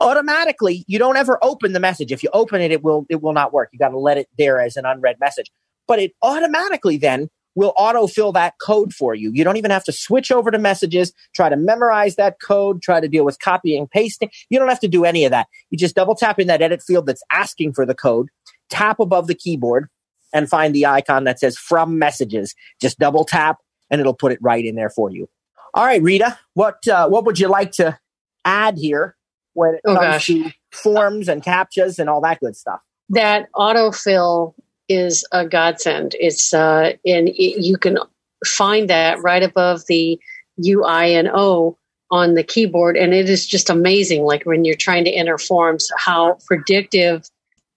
Automatically, 0.00 0.84
you 0.88 0.98
don't 0.98 1.16
ever 1.16 1.38
open 1.42 1.72
the 1.72 1.80
message. 1.80 2.12
If 2.12 2.22
you 2.22 2.30
open 2.32 2.60
it, 2.60 2.72
it 2.72 2.82
will 2.82 3.06
it 3.08 3.22
will 3.22 3.32
not 3.32 3.52
work. 3.52 3.70
You 3.72 3.78
got 3.78 3.90
to 3.90 3.98
let 3.98 4.18
it 4.18 4.28
there 4.36 4.60
as 4.60 4.76
an 4.76 4.84
unread 4.84 5.20
message. 5.20 5.50
But 5.86 5.98
it 5.98 6.12
automatically 6.22 6.96
then 6.96 7.28
will 7.54 7.72
autofill 7.78 8.32
that 8.34 8.54
code 8.60 8.92
for 8.92 9.14
you. 9.14 9.30
You 9.34 9.44
don't 9.44 9.56
even 9.56 9.70
have 9.70 9.84
to 9.84 9.92
switch 9.92 10.30
over 10.32 10.50
to 10.50 10.58
messages, 10.58 11.12
try 11.34 11.48
to 11.48 11.56
memorize 11.56 12.16
that 12.16 12.40
code, 12.40 12.82
try 12.82 13.00
to 13.00 13.08
deal 13.08 13.24
with 13.24 13.38
copying, 13.40 13.86
pasting. 13.88 14.30
You 14.50 14.58
don't 14.58 14.68
have 14.68 14.80
to 14.80 14.88
do 14.88 15.04
any 15.04 15.24
of 15.24 15.30
that. 15.30 15.48
You 15.70 15.78
just 15.78 15.94
double 15.94 16.14
tap 16.14 16.38
in 16.38 16.46
that 16.48 16.62
edit 16.62 16.82
field 16.82 17.06
that's 17.06 17.22
asking 17.30 17.74
for 17.74 17.84
the 17.86 17.94
code, 17.94 18.28
tap 18.70 19.00
above 19.00 19.26
the 19.26 19.34
keyboard, 19.34 19.88
and 20.32 20.48
find 20.48 20.74
the 20.74 20.86
icon 20.86 21.24
that 21.24 21.38
says 21.40 21.56
from 21.58 21.98
messages. 21.98 22.54
Just 22.80 22.98
double 22.98 23.24
tap 23.24 23.58
and 23.90 24.00
it'll 24.00 24.14
put 24.14 24.32
it 24.32 24.38
right 24.40 24.64
in 24.64 24.74
there 24.74 24.90
for 24.90 25.10
you. 25.10 25.28
All 25.74 25.84
right, 25.84 26.02
Rita, 26.02 26.38
what 26.54 26.86
uh, 26.88 27.08
what 27.08 27.24
would 27.24 27.38
you 27.38 27.48
like 27.48 27.72
to 27.72 27.98
add 28.44 28.76
here 28.78 29.16
when 29.54 29.74
it 29.74 29.80
Oh, 29.86 29.94
comes 29.94 30.00
gosh. 30.00 30.26
to 30.26 30.50
forms 30.70 31.28
and 31.28 31.42
captchas 31.42 31.98
and 31.98 32.08
all 32.08 32.20
that 32.22 32.40
good 32.40 32.56
stuff? 32.56 32.80
that 33.10 33.48
autofill 33.54 34.54
is 34.92 35.24
a 35.32 35.46
godsend. 35.46 36.14
It's 36.18 36.52
uh, 36.52 36.92
and 37.04 37.28
it, 37.28 37.62
you 37.62 37.76
can 37.76 37.98
find 38.46 38.90
that 38.90 39.20
right 39.22 39.42
above 39.42 39.82
the 39.86 40.18
U, 40.56 40.84
I, 40.84 41.06
and 41.06 41.28
O 41.28 41.78
on 42.10 42.34
the 42.34 42.44
keyboard, 42.44 42.96
and 42.96 43.14
it 43.14 43.28
is 43.28 43.46
just 43.46 43.70
amazing. 43.70 44.24
Like 44.24 44.44
when 44.44 44.64
you're 44.64 44.76
trying 44.76 45.04
to 45.04 45.10
enter 45.10 45.38
forms, 45.38 45.90
how 45.96 46.38
predictive 46.46 47.28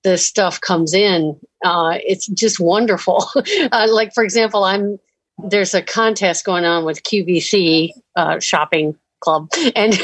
the 0.05 0.17
stuff 0.17 0.61
comes 0.61 0.93
in. 0.93 1.37
Uh, 1.65 1.97
it's 2.03 2.27
just 2.27 2.59
wonderful. 2.59 3.27
uh, 3.71 3.87
like 3.89 4.13
for 4.13 4.23
example, 4.23 4.63
I'm 4.63 4.99
there's 5.37 5.73
a 5.73 5.81
contest 5.81 6.45
going 6.45 6.63
on 6.63 6.85
with 6.85 7.03
QVC 7.03 7.89
uh, 8.15 8.39
shopping 8.39 8.95
club, 9.19 9.49
and 9.75 9.99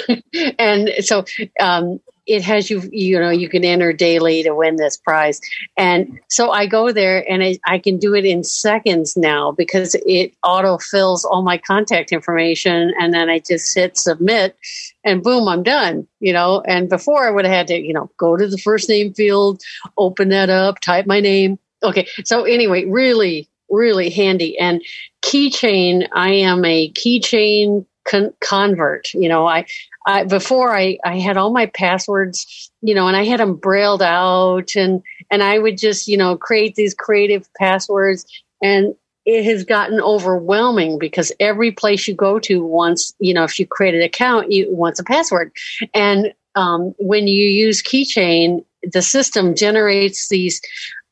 and 0.58 0.90
so 1.00 1.24
um, 1.60 2.00
it 2.28 2.44
has 2.44 2.70
you 2.70 2.82
you 2.92 3.20
know 3.20 3.30
you 3.30 3.50
can 3.50 3.66
enter 3.66 3.92
daily 3.94 4.44
to 4.44 4.54
win 4.54 4.76
this 4.76 4.98
prize. 4.98 5.42
And 5.78 6.20
so 6.30 6.52
i 6.52 6.66
go 6.66 6.92
there 6.92 7.30
and 7.30 7.44
I, 7.44 7.58
I 7.66 7.80
can 7.80 7.98
do 7.98 8.14
it 8.14 8.26
in 8.26 8.44
seconds 8.44 9.18
now 9.18 9.52
because 9.52 9.96
it 10.06 10.34
auto 10.44 10.78
fills 10.78 11.26
all 11.26 11.42
my 11.42 11.58
contact 11.58 12.12
information 12.12 12.94
and 13.00 13.14
then 13.14 13.30
i 13.30 13.40
just 13.40 13.74
hit 13.74 13.98
submit 13.98 14.58
and 15.04 15.24
boom 15.24 15.48
i'm 15.48 15.64
done 15.64 16.08
you 16.20 16.34
know? 16.34 16.62
And 16.62 16.90
before 16.90 17.28
i 17.28 17.32
would 17.32 17.46
have 17.46 17.54
had 17.54 17.68
to 17.68 17.80
you 17.80 17.94
know 17.94 18.12
go 18.18 18.38
to 18.38 18.48
the 18.48 18.58
first 18.58 18.88
name 18.90 19.14
field 19.14 19.62
open 19.98 20.30
that 20.30 20.50
up 20.50 20.80
type 20.80 21.06
my 21.06 21.20
name. 21.20 21.58
Okay 21.84 22.08
so 22.24 22.44
anyway 22.44 22.86
really 22.86 23.48
really 23.70 24.10
handy. 24.10 24.58
And 24.60 24.82
keychain 25.22 26.08
i 26.14 26.30
am 26.32 26.64
a 26.66 26.92
keychain 26.92 27.86
con- 28.06 28.34
convert 28.42 29.14
you 29.14 29.30
know 29.30 29.48
i 29.48 29.66
I, 30.06 30.24
before 30.24 30.76
I, 30.76 30.98
I 31.06 31.20
had 31.20 31.38
all 31.38 31.52
my 31.52 31.68
passwords, 31.68 32.72
you 32.82 32.96
know, 32.96 33.08
and 33.08 33.16
I 33.16 33.24
had 33.24 33.40
them 33.40 33.56
brailled 33.56 34.02
out 34.02 34.76
and, 34.76 35.04
and 35.30 35.44
I 35.44 35.60
would 35.60 35.78
just, 35.78 36.08
you 36.08 36.18
know, 36.18 36.36
create 36.38 36.76
these 36.76 36.96
creative 36.96 37.48
passwords 37.54 38.26
and 38.62 38.96
it 39.26 39.46
has 39.46 39.64
gotten 39.64 40.02
overwhelming 40.02 40.98
because 40.98 41.32
every 41.40 41.72
place 41.72 42.08
you 42.08 42.16
go 42.16 42.40
to 42.40 42.66
wants, 42.66 43.14
you 43.20 43.34
know, 43.34 43.44
if 43.44 43.60
you 43.60 43.68
create 43.68 43.94
an 43.94 44.02
account, 44.02 44.52
you 44.52 44.74
wants 44.74 45.00
a 45.00 45.04
password. 45.04 45.52
And 45.94 46.34
um, 46.56 46.96
when 46.98 47.28
you 47.28 47.48
use 47.48 47.84
Keychain, 47.84 48.66
the 48.82 49.04
system 49.04 49.54
generates 49.54 50.30
these 50.30 50.60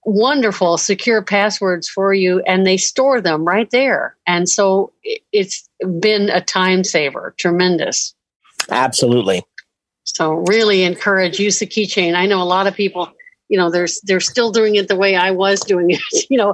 wonderful 0.06 0.78
secure 0.78 1.22
passwords 1.22 1.88
for 1.88 2.14
you 2.14 2.42
and 2.42 2.66
they 2.66 2.78
store 2.78 3.22
them 3.22 3.46
right 3.46 3.70
there. 3.72 4.16
And 4.26 4.48
so 4.48 4.94
it, 5.04 5.22
it's 5.32 5.68
been 6.00 6.30
a 6.30 6.42
time 6.42 6.84
saver, 6.84 7.36
tremendous. 7.38 8.16
Absolutely. 8.70 9.44
So 10.04 10.34
really 10.48 10.84
encourage 10.84 11.40
use 11.40 11.62
of 11.62 11.70
keychain. 11.70 12.16
I 12.16 12.26
know 12.26 12.42
a 12.42 12.46
lot 12.46 12.68
of 12.68 12.74
people, 12.74 13.12
you 13.48 13.58
know, 13.58 13.70
there's 13.70 14.00
they're 14.02 14.20
still 14.20 14.52
doing 14.52 14.76
it 14.76 14.88
the 14.88 14.96
way 14.96 15.16
I 15.16 15.32
was 15.32 15.60
doing 15.62 15.92
it, 15.92 16.02
you 16.30 16.38
know, 16.38 16.54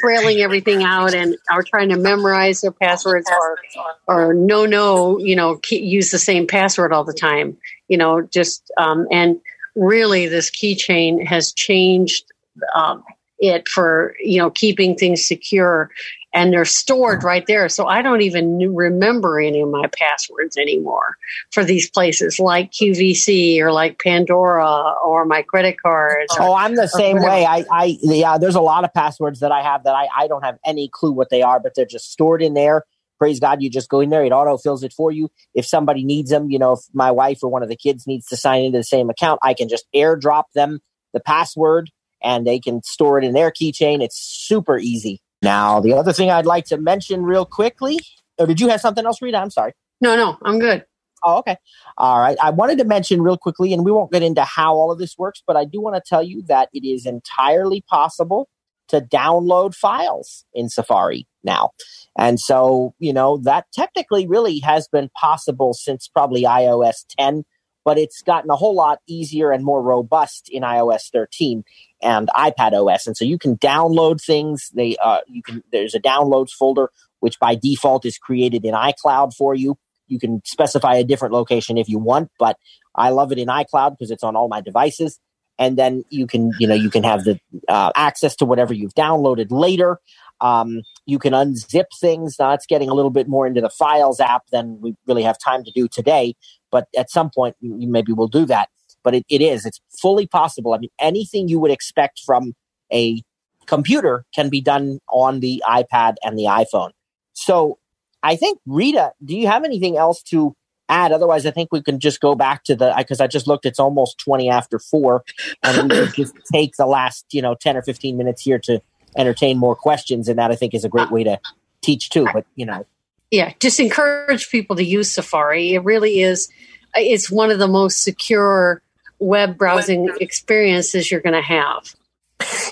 trailing 0.00 0.38
everything 0.38 0.82
out 0.82 1.14
and 1.14 1.36
are 1.50 1.62
trying 1.62 1.90
to 1.90 1.98
memorize 1.98 2.60
their 2.60 2.72
passwords 2.72 3.30
or 3.30 3.58
or 4.06 4.34
no 4.34 4.66
no, 4.66 5.18
you 5.18 5.36
know, 5.36 5.60
use 5.70 6.10
the 6.10 6.18
same 6.18 6.46
password 6.46 6.92
all 6.92 7.04
the 7.04 7.12
time, 7.12 7.56
you 7.88 7.96
know, 7.96 8.22
just 8.22 8.70
um, 8.78 9.06
and 9.10 9.40
really 9.74 10.26
this 10.26 10.50
keychain 10.50 11.26
has 11.26 11.52
changed 11.52 12.24
um, 12.74 13.04
it 13.38 13.68
for 13.68 14.14
you 14.20 14.38
know 14.38 14.50
keeping 14.50 14.96
things 14.96 15.26
secure 15.26 15.90
and 16.34 16.52
they're 16.52 16.64
stored 16.64 17.22
right 17.22 17.46
there. 17.46 17.68
So 17.68 17.86
I 17.86 18.02
don't 18.02 18.20
even 18.20 18.74
remember 18.74 19.38
any 19.38 19.60
of 19.60 19.70
my 19.70 19.86
passwords 19.96 20.56
anymore 20.56 21.16
for 21.52 21.64
these 21.64 21.88
places 21.88 22.40
like 22.40 22.72
QVC 22.72 23.60
or 23.60 23.72
like 23.72 24.00
Pandora 24.00 24.94
or 25.04 25.24
my 25.24 25.42
credit 25.42 25.80
cards. 25.80 26.34
Oh, 26.38 26.50
or- 26.52 26.56
I'm 26.56 26.74
the 26.74 26.88
same 26.88 27.18
whatever. 27.18 27.34
way. 27.34 27.46
I, 27.46 27.64
I, 27.70 27.98
yeah, 28.02 28.36
there's 28.36 28.56
a 28.56 28.60
lot 28.60 28.82
of 28.82 28.92
passwords 28.92 29.40
that 29.40 29.52
I 29.52 29.62
have 29.62 29.84
that 29.84 29.94
I, 29.94 30.08
I 30.16 30.26
don't 30.26 30.44
have 30.44 30.58
any 30.66 30.90
clue 30.92 31.12
what 31.12 31.30
they 31.30 31.42
are, 31.42 31.60
but 31.60 31.74
they're 31.76 31.86
just 31.86 32.10
stored 32.10 32.42
in 32.42 32.54
there. 32.54 32.82
Praise 33.16 33.38
God, 33.38 33.62
you 33.62 33.70
just 33.70 33.88
go 33.88 34.00
in 34.00 34.10
there, 34.10 34.24
it 34.24 34.32
auto 34.32 34.58
fills 34.58 34.82
it 34.82 34.92
for 34.92 35.12
you. 35.12 35.30
If 35.54 35.64
somebody 35.66 36.02
needs 36.02 36.30
them, 36.30 36.50
you 36.50 36.58
know, 36.58 36.72
if 36.72 36.80
my 36.92 37.12
wife 37.12 37.38
or 37.44 37.48
one 37.48 37.62
of 37.62 37.68
the 37.68 37.76
kids 37.76 38.08
needs 38.08 38.26
to 38.26 38.36
sign 38.36 38.64
into 38.64 38.78
the 38.78 38.84
same 38.84 39.08
account, 39.08 39.38
I 39.40 39.54
can 39.54 39.68
just 39.68 39.86
airdrop 39.94 40.44
them 40.52 40.80
the 41.12 41.20
password 41.20 41.90
and 42.24 42.46
they 42.46 42.58
can 42.58 42.82
store 42.82 43.18
it 43.18 43.24
in 43.24 43.34
their 43.34 43.50
keychain. 43.50 44.02
It's 44.02 44.18
super 44.18 44.78
easy. 44.78 45.20
Now, 45.42 45.80
the 45.80 45.92
other 45.92 46.12
thing 46.12 46.30
I'd 46.30 46.46
like 46.46 46.64
to 46.66 46.78
mention 46.78 47.22
real 47.22 47.44
quickly, 47.44 48.00
or 48.38 48.46
did 48.46 48.60
you 48.60 48.68
have 48.68 48.80
something 48.80 49.04
else, 49.04 49.20
Rita? 49.20 49.36
I'm 49.36 49.50
sorry. 49.50 49.74
No, 50.00 50.16
no, 50.16 50.38
I'm 50.42 50.58
good. 50.58 50.84
Oh, 51.22 51.38
okay. 51.38 51.56
All 51.96 52.18
right. 52.18 52.36
I 52.42 52.50
wanted 52.50 52.78
to 52.78 52.84
mention 52.84 53.22
real 53.22 53.38
quickly, 53.38 53.72
and 53.72 53.84
we 53.84 53.92
won't 53.92 54.12
get 54.12 54.22
into 54.22 54.42
how 54.44 54.74
all 54.74 54.90
of 54.90 54.98
this 54.98 55.16
works, 55.16 55.42
but 55.46 55.56
I 55.56 55.64
do 55.64 55.80
want 55.80 55.96
to 55.96 56.02
tell 56.06 56.22
you 56.22 56.42
that 56.48 56.68
it 56.72 56.86
is 56.86 57.06
entirely 57.06 57.82
possible 57.82 58.48
to 58.88 59.00
download 59.00 59.74
files 59.74 60.44
in 60.52 60.68
Safari 60.68 61.26
now. 61.42 61.70
And 62.18 62.38
so, 62.38 62.94
you 62.98 63.12
know, 63.12 63.38
that 63.38 63.66
technically 63.72 64.26
really 64.26 64.58
has 64.60 64.88
been 64.88 65.08
possible 65.18 65.72
since 65.72 66.08
probably 66.08 66.42
iOS 66.42 67.04
10, 67.18 67.44
but 67.84 67.98
it's 67.98 68.22
gotten 68.22 68.50
a 68.50 68.56
whole 68.56 68.74
lot 68.74 69.00
easier 69.08 69.50
and 69.50 69.64
more 69.64 69.82
robust 69.82 70.48
in 70.50 70.62
iOS 70.62 71.10
13 71.10 71.64
and 72.04 72.28
iPad 72.36 72.72
OS. 72.72 73.06
And 73.06 73.16
so 73.16 73.24
you 73.24 73.38
can 73.38 73.56
download 73.56 74.22
things. 74.22 74.70
They 74.74 74.96
uh, 75.02 75.20
you 75.26 75.42
can 75.42 75.64
there's 75.72 75.94
a 75.94 76.00
downloads 76.00 76.50
folder 76.50 76.90
which 77.24 77.40
by 77.40 77.54
default 77.54 78.04
is 78.04 78.18
created 78.18 78.66
in 78.66 78.74
iCloud 78.74 79.34
for 79.34 79.54
you. 79.54 79.78
You 80.08 80.18
can 80.18 80.42
specify 80.44 80.96
a 80.96 81.04
different 81.04 81.32
location 81.32 81.78
if 81.78 81.88
you 81.88 81.98
want, 81.98 82.30
but 82.38 82.58
I 82.94 83.08
love 83.08 83.32
it 83.32 83.38
in 83.38 83.48
iCloud 83.48 83.92
because 83.92 84.10
it's 84.10 84.22
on 84.22 84.36
all 84.36 84.48
my 84.48 84.60
devices. 84.60 85.18
And 85.58 85.78
then 85.78 86.04
you 86.10 86.26
can, 86.26 86.50
you 86.58 86.66
know, 86.66 86.74
you 86.74 86.90
can 86.90 87.02
have 87.02 87.24
the 87.24 87.40
uh, 87.66 87.92
access 87.96 88.36
to 88.36 88.44
whatever 88.44 88.74
you've 88.74 88.94
downloaded 88.94 89.46
later. 89.50 90.00
Um, 90.42 90.82
you 91.06 91.18
can 91.18 91.32
unzip 91.32 91.84
things. 91.98 92.36
Now 92.38 92.52
it's 92.52 92.66
getting 92.66 92.90
a 92.90 92.94
little 92.94 93.10
bit 93.10 93.26
more 93.26 93.46
into 93.46 93.62
the 93.62 93.70
Files 93.70 94.20
app 94.20 94.42
than 94.52 94.78
we 94.82 94.94
really 95.06 95.22
have 95.22 95.38
time 95.38 95.64
to 95.64 95.70
do 95.70 95.88
today, 95.88 96.34
but 96.70 96.88
at 96.94 97.10
some 97.10 97.30
point 97.34 97.56
maybe 97.62 98.12
we'll 98.12 98.28
do 98.28 98.44
that. 98.46 98.68
But 99.04 99.14
it, 99.14 99.24
it 99.28 99.40
is, 99.40 99.66
it's 99.66 99.80
fully 100.00 100.26
possible. 100.26 100.74
I 100.74 100.78
mean, 100.78 100.90
anything 101.00 101.48
you 101.48 101.60
would 101.60 101.70
expect 101.70 102.20
from 102.24 102.54
a 102.92 103.22
computer 103.66 104.24
can 104.34 104.48
be 104.48 104.60
done 104.60 104.98
on 105.10 105.40
the 105.40 105.62
iPad 105.66 106.14
and 106.22 106.38
the 106.38 106.44
iPhone. 106.44 106.90
So 107.34 107.78
I 108.22 108.36
think 108.36 108.58
Rita, 108.66 109.12
do 109.24 109.36
you 109.36 109.46
have 109.46 109.64
anything 109.64 109.96
else 109.96 110.22
to 110.24 110.56
add? 110.88 111.12
Otherwise, 111.12 111.46
I 111.46 111.50
think 111.50 111.70
we 111.70 111.82
can 111.82 112.00
just 112.00 112.20
go 112.20 112.34
back 112.34 112.64
to 112.64 112.74
the 112.74 112.94
because 112.96 113.20
I 113.20 113.26
just 113.26 113.46
looked. 113.46 113.66
It's 113.66 113.80
almost 113.80 114.18
twenty 114.18 114.48
after 114.48 114.78
four, 114.78 115.24
and 115.62 115.90
we 115.90 115.98
could 115.98 116.14
just 116.14 116.34
take 116.52 116.76
the 116.76 116.86
last 116.86 117.26
you 117.32 117.42
know 117.42 117.54
ten 117.54 117.76
or 117.76 117.82
fifteen 117.82 118.16
minutes 118.16 118.42
here 118.42 118.58
to 118.60 118.80
entertain 119.16 119.58
more 119.58 119.76
questions, 119.76 120.28
and 120.28 120.38
that 120.38 120.50
I 120.50 120.56
think 120.56 120.74
is 120.74 120.84
a 120.84 120.88
great 120.88 121.10
way 121.10 121.24
to 121.24 121.38
teach 121.82 122.08
too. 122.10 122.26
But 122.32 122.46
you 122.54 122.66
know, 122.66 122.86
yeah 123.34 123.52
just 123.58 123.80
encourage 123.80 124.48
people 124.50 124.76
to 124.76 124.84
use 124.84 125.10
safari 125.10 125.74
it 125.74 125.84
really 125.84 126.20
is 126.20 126.48
it's 126.94 127.30
one 127.30 127.50
of 127.50 127.58
the 127.58 127.68
most 127.68 128.00
secure 128.00 128.80
web 129.24 129.56
browsing 129.56 130.10
experiences 130.20 131.10
you're 131.10 131.20
going 131.20 131.34
to 131.34 131.42
have 131.42 131.94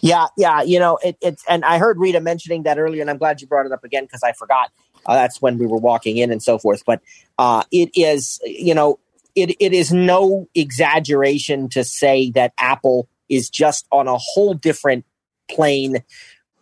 yeah, 0.02 0.26
yeah, 0.36 0.62
you 0.62 0.78
know, 0.78 0.98
it, 1.02 1.16
it's 1.20 1.44
and 1.48 1.64
I 1.64 1.78
heard 1.78 1.98
Rita 1.98 2.20
mentioning 2.20 2.64
that 2.64 2.78
earlier, 2.78 3.00
and 3.00 3.10
I'm 3.10 3.18
glad 3.18 3.40
you 3.40 3.46
brought 3.46 3.66
it 3.66 3.72
up 3.72 3.84
again 3.84 4.04
because 4.04 4.22
I 4.22 4.32
forgot. 4.32 4.70
Uh, 5.06 5.14
that's 5.14 5.42
when 5.42 5.58
we 5.58 5.66
were 5.66 5.78
walking 5.78 6.16
in 6.16 6.30
and 6.30 6.42
so 6.42 6.58
forth. 6.58 6.84
But 6.84 7.00
uh, 7.38 7.64
it 7.72 7.90
is, 7.94 8.40
you 8.44 8.74
know, 8.74 8.98
it 9.34 9.56
it 9.60 9.72
is 9.72 9.92
no 9.92 10.48
exaggeration 10.54 11.68
to 11.70 11.84
say 11.84 12.30
that 12.32 12.52
Apple 12.58 13.08
is 13.28 13.48
just 13.48 13.86
on 13.90 14.08
a 14.08 14.16
whole 14.18 14.54
different 14.54 15.04
plane 15.50 16.02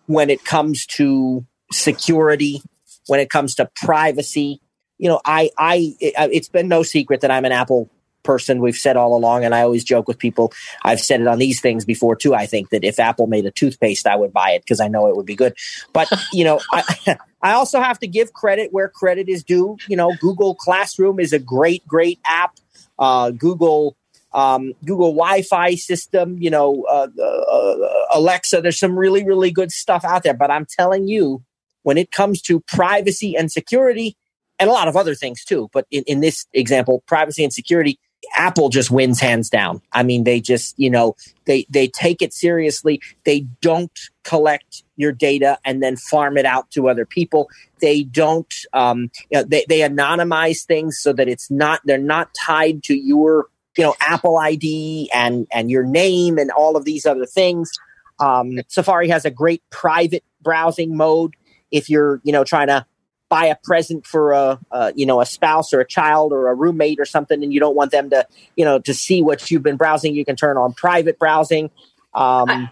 when 0.07 0.31
it 0.31 0.45
comes 0.45 0.87
to 0.87 1.47
security, 1.73 2.63
when 3.07 3.21
it 3.21 3.31
comes 3.31 3.55
to 3.57 3.71
privacy. 3.75 4.61
You 4.99 5.09
know, 5.09 5.21
I 5.25 5.51
I 5.59 5.95
it, 6.01 6.15
it's 6.33 6.49
been 6.49 6.69
no 6.69 6.83
secret 6.83 7.23
that 7.23 7.31
I'm 7.31 7.45
an 7.45 7.53
Apple 7.53 7.91
person 8.23 8.61
we've 8.61 8.77
said 8.77 8.97
all 8.97 9.17
along 9.17 9.45
and 9.45 9.55
i 9.55 9.63
always 9.63 9.85
joke 9.85 10.07
with 10.07 10.19
people 10.19 10.53
i've 10.85 11.01
said 11.01 11.21
it 11.21 11.27
on 11.27 11.39
these 11.39 11.61
things 11.61 11.85
before 11.85 12.15
too 12.15 12.35
i 12.35 12.47
think 12.47 12.71
that 12.71 12.85
if 12.85 12.99
apple 12.99 13.27
made 13.27 13.47
a 13.47 13.51
toothpaste 13.51 14.07
i 14.07 14.17
would 14.17 14.33
buy 14.33 14.51
it 14.51 14.63
because 14.63 14.81
i 14.81 14.89
know 14.89 15.07
it 15.07 15.17
would 15.17 15.27
be 15.27 15.37
good. 15.37 15.55
But 15.93 16.11
you 16.33 16.45
know 16.45 16.61
I, 16.73 17.17
I 17.43 17.53
also 17.53 17.81
have 17.81 17.99
to 18.01 18.07
give 18.07 18.33
credit 18.33 18.73
where 18.73 18.89
credit 18.89 19.29
is 19.29 19.43
due. 19.43 19.77
You 19.89 19.97
know 19.97 20.13
google 20.21 20.55
classroom 20.55 21.19
is 21.21 21.33
a 21.33 21.39
great 21.39 21.87
great 21.87 22.21
app. 22.27 22.57
Uh, 22.99 23.31
google 23.31 23.97
um, 24.33 24.75
google 24.85 25.13
wi-fi 25.13 25.75
system 25.75 26.37
you 26.39 26.51
know 26.51 26.85
uh, 26.89 27.09
uh, 27.21 28.05
alexa 28.15 28.61
there's 28.61 28.79
some 28.79 28.97
really 28.97 29.25
really 29.25 29.51
good 29.51 29.73
stuff 29.73 30.05
out 30.05 30.23
there. 30.23 30.35
But 30.35 30.51
i'm 30.51 30.67
telling 30.67 31.09
you 31.09 31.43
when 31.83 31.97
it 31.97 32.13
comes 32.13 32.43
to 32.43 32.61
privacy 32.61 33.35
and 33.37 33.51
security 33.51 34.17
and 34.59 34.69
a 34.69 34.73
lot 34.73 34.87
of 34.87 34.97
other 34.97 35.15
things 35.15 35.45
too 35.45 35.69
but 35.73 35.87
in, 35.91 36.05
in 36.07 36.21
this 36.21 36.47
example 36.53 37.03
privacy 37.07 37.43
and 37.43 37.53
security 37.53 37.99
Apple 38.37 38.69
just 38.69 38.91
wins 38.91 39.21
hands 39.21 39.51
down. 39.51 39.83
I 39.93 40.03
mean, 40.03 40.25
they 40.25 40.41
just, 40.41 40.79
you 40.79 40.91
know, 40.91 41.17
they 41.47 41.67
they 41.71 41.89
take 41.89 42.23
it 42.23 42.33
seriously. 42.33 43.01
They 43.25 43.41
don't 43.61 43.99
collect 44.23 44.85
your 44.97 45.13
data 45.13 45.59
and 45.65 45.83
then 45.83 45.97
farm 45.97 46.37
it 46.37 46.45
out 46.45 46.71
to 46.73 46.89
other 46.89 47.05
people. 47.05 47.49
They 47.81 48.03
don't. 48.05 48.53
Um, 48.73 49.11
you 49.31 49.39
know, 49.39 49.45
they 49.45 49.65
they 49.69 49.81
anonymize 49.81 50.65
things 50.65 50.99
so 51.01 51.13
that 51.13 51.29
it's 51.29 51.51
not. 51.51 51.81
They're 51.85 51.99
not 51.99 52.31
tied 52.35 52.83
to 52.85 52.95
your, 52.95 53.47
you 53.77 53.85
know, 53.85 53.95
Apple 54.01 54.39
ID 54.39 55.11
and 55.15 55.47
and 55.53 55.71
your 55.71 55.85
name 55.85 56.39
and 56.39 56.51
all 56.51 56.77
of 56.77 56.85
these 56.85 57.07
other 57.07 57.27
things. 57.27 57.71
Um, 58.19 58.61
Safari 58.69 59.09
has 59.09 59.25
a 59.25 59.31
great 59.31 59.63
private 59.71 60.25
browsing 60.43 60.97
mode. 60.97 61.35
If 61.71 61.89
you're, 61.89 62.21
you 62.25 62.33
know, 62.33 62.45
trying 62.45 62.67
to 62.67 62.85
buy 63.31 63.47
a 63.47 63.57
present 63.57 64.07
for 64.07 64.33
a, 64.33 64.61
a, 64.71 64.93
you 64.95 65.07
know 65.07 65.23
a 65.23 65.27
spouse 65.27 65.73
or 65.73 65.81
a 65.81 65.87
child 65.87 66.33
or 66.33 66.49
a 66.49 66.55
roommate 66.55 67.01
or 67.01 67.07
something 67.07 67.43
and 67.43 67.55
you 67.55 67.61
don't 67.61 67.77
want 67.77 67.93
them 67.93 68.11
to 68.11 68.27
you 68.57 68.65
know 68.65 68.79
to 68.79 68.93
see 68.93 69.23
what 69.23 69.51
you've 69.51 69.63
been 69.63 69.77
browsing 69.77 70.15
you 70.15 70.25
can 70.25 70.37
turn 70.37 70.59
on 70.59 70.75
private 70.75 71.19
browsing. 71.19 71.71
Um, 72.13 72.51
I 72.51 72.69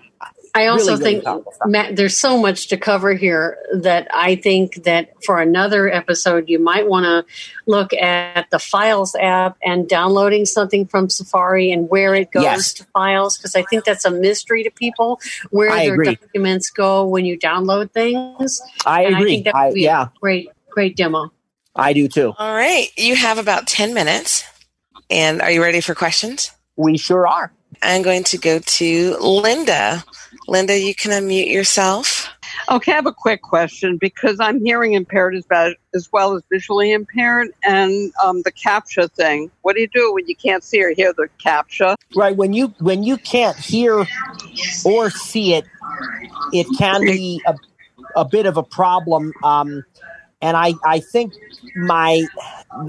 also 0.66 0.93
really, 0.93 0.98
really 0.98 1.12
think, 1.14 1.24
powerful. 1.24 1.52
Matt, 1.66 1.97
there's 1.97 2.16
so 2.16 2.39
much 2.39 2.68
to 2.68 2.76
cover 2.76 3.14
here 3.14 3.56
that 3.74 4.09
I 4.12 4.36
think 4.36 4.82
that 4.85 5.12
for 5.24 5.40
another 5.40 5.90
episode, 5.90 6.48
you 6.48 6.59
might 6.59 6.89
want 6.89 7.05
to 7.05 7.24
look 7.66 7.93
at 7.94 8.51
the 8.51 8.59
Files 8.59 9.14
app 9.20 9.56
and 9.62 9.89
downloading 9.89 10.44
something 10.44 10.86
from 10.86 11.09
Safari 11.09 11.70
and 11.70 11.89
where 11.89 12.14
it 12.14 12.30
goes 12.32 12.43
Yes. 12.43 12.72
to 12.74 12.85
Files, 12.93 13.36
because 13.39 13.55
I 13.55 13.62
think 13.62 13.85
that's 13.85 14.05
a 14.05 14.10
mystery 14.10 14.64
to 14.64 14.70
people 14.70 15.20
where 15.51 15.70
I 15.70 15.85
their 15.86 15.94
agree. 15.94 16.14
documents 16.16 16.70
go 16.70 17.06
when 17.06 17.24
you 17.24 17.39
download 17.39 17.93
things. 17.93 18.60
I 18.85 19.05
And 19.05 19.14
agree. 19.16 19.26
I 19.26 19.35
think 19.35 19.44
that 19.44 19.55
would 19.66 19.74
be 19.74 19.82
yeah. 19.82 20.02
a 20.02 20.10
great, 20.20 20.48
great 20.70 20.97
demo. 20.97 21.30
i 21.76 21.93
do 21.93 22.09
too 22.09 22.35
All 22.39 22.55
right. 22.55 22.89
You 22.97 23.14
have 23.16 23.39
about 23.39 23.66
10 23.66 23.94
minutes. 23.94 24.44
And 25.10 25.40
are 25.40 25.51
you 25.51 25.62
ready 25.62 25.80
for 25.80 25.94
questions? 25.94 26.51
we 26.76 26.97
sure 26.98 27.26
are 27.26 27.52
I'm 27.82 28.02
going 28.02 28.24
to 28.24 28.39
go 28.39 28.59
to 28.59 29.16
Linda. 29.20 30.02
Linda, 30.48 30.78
you 30.78 30.94
can 30.94 31.10
unmute 31.12 31.52
yourself. 31.52 32.28
Okay, 32.70 32.92
I 32.92 32.96
have 32.96 33.06
a 33.06 33.12
quick 33.12 33.42
question 33.42 33.98
because 33.98 34.40
I'm 34.40 34.64
hearing 34.64 34.94
impaired 34.94 35.36
as, 35.36 35.44
bad, 35.44 35.74
as 35.94 36.08
well 36.12 36.34
as 36.34 36.42
visually 36.50 36.92
impaired, 36.92 37.48
and 37.62 38.10
um, 38.24 38.42
the 38.42 38.52
captcha 38.52 39.10
thing. 39.12 39.50
What 39.62 39.74
do 39.74 39.82
you 39.82 39.88
do 39.88 40.12
when 40.14 40.26
you 40.26 40.34
can't 40.34 40.64
see 40.64 40.82
or 40.82 40.90
hear 40.90 41.12
the 41.12 41.28
captcha? 41.38 41.96
right 42.16 42.36
when 42.36 42.52
you 42.52 42.68
when 42.80 43.02
you 43.02 43.16
can't 43.16 43.56
hear 43.56 44.06
or 44.84 45.10
see 45.10 45.54
it 45.54 45.64
it 46.52 46.66
can 46.78 47.02
be 47.02 47.42
a, 47.46 47.54
a 48.16 48.24
bit 48.24 48.46
of 48.46 48.56
a 48.56 48.62
problem 48.62 49.32
um, 49.44 49.84
and 50.40 50.56
I, 50.56 50.74
I 50.84 51.00
think 51.00 51.34
my 51.76 52.26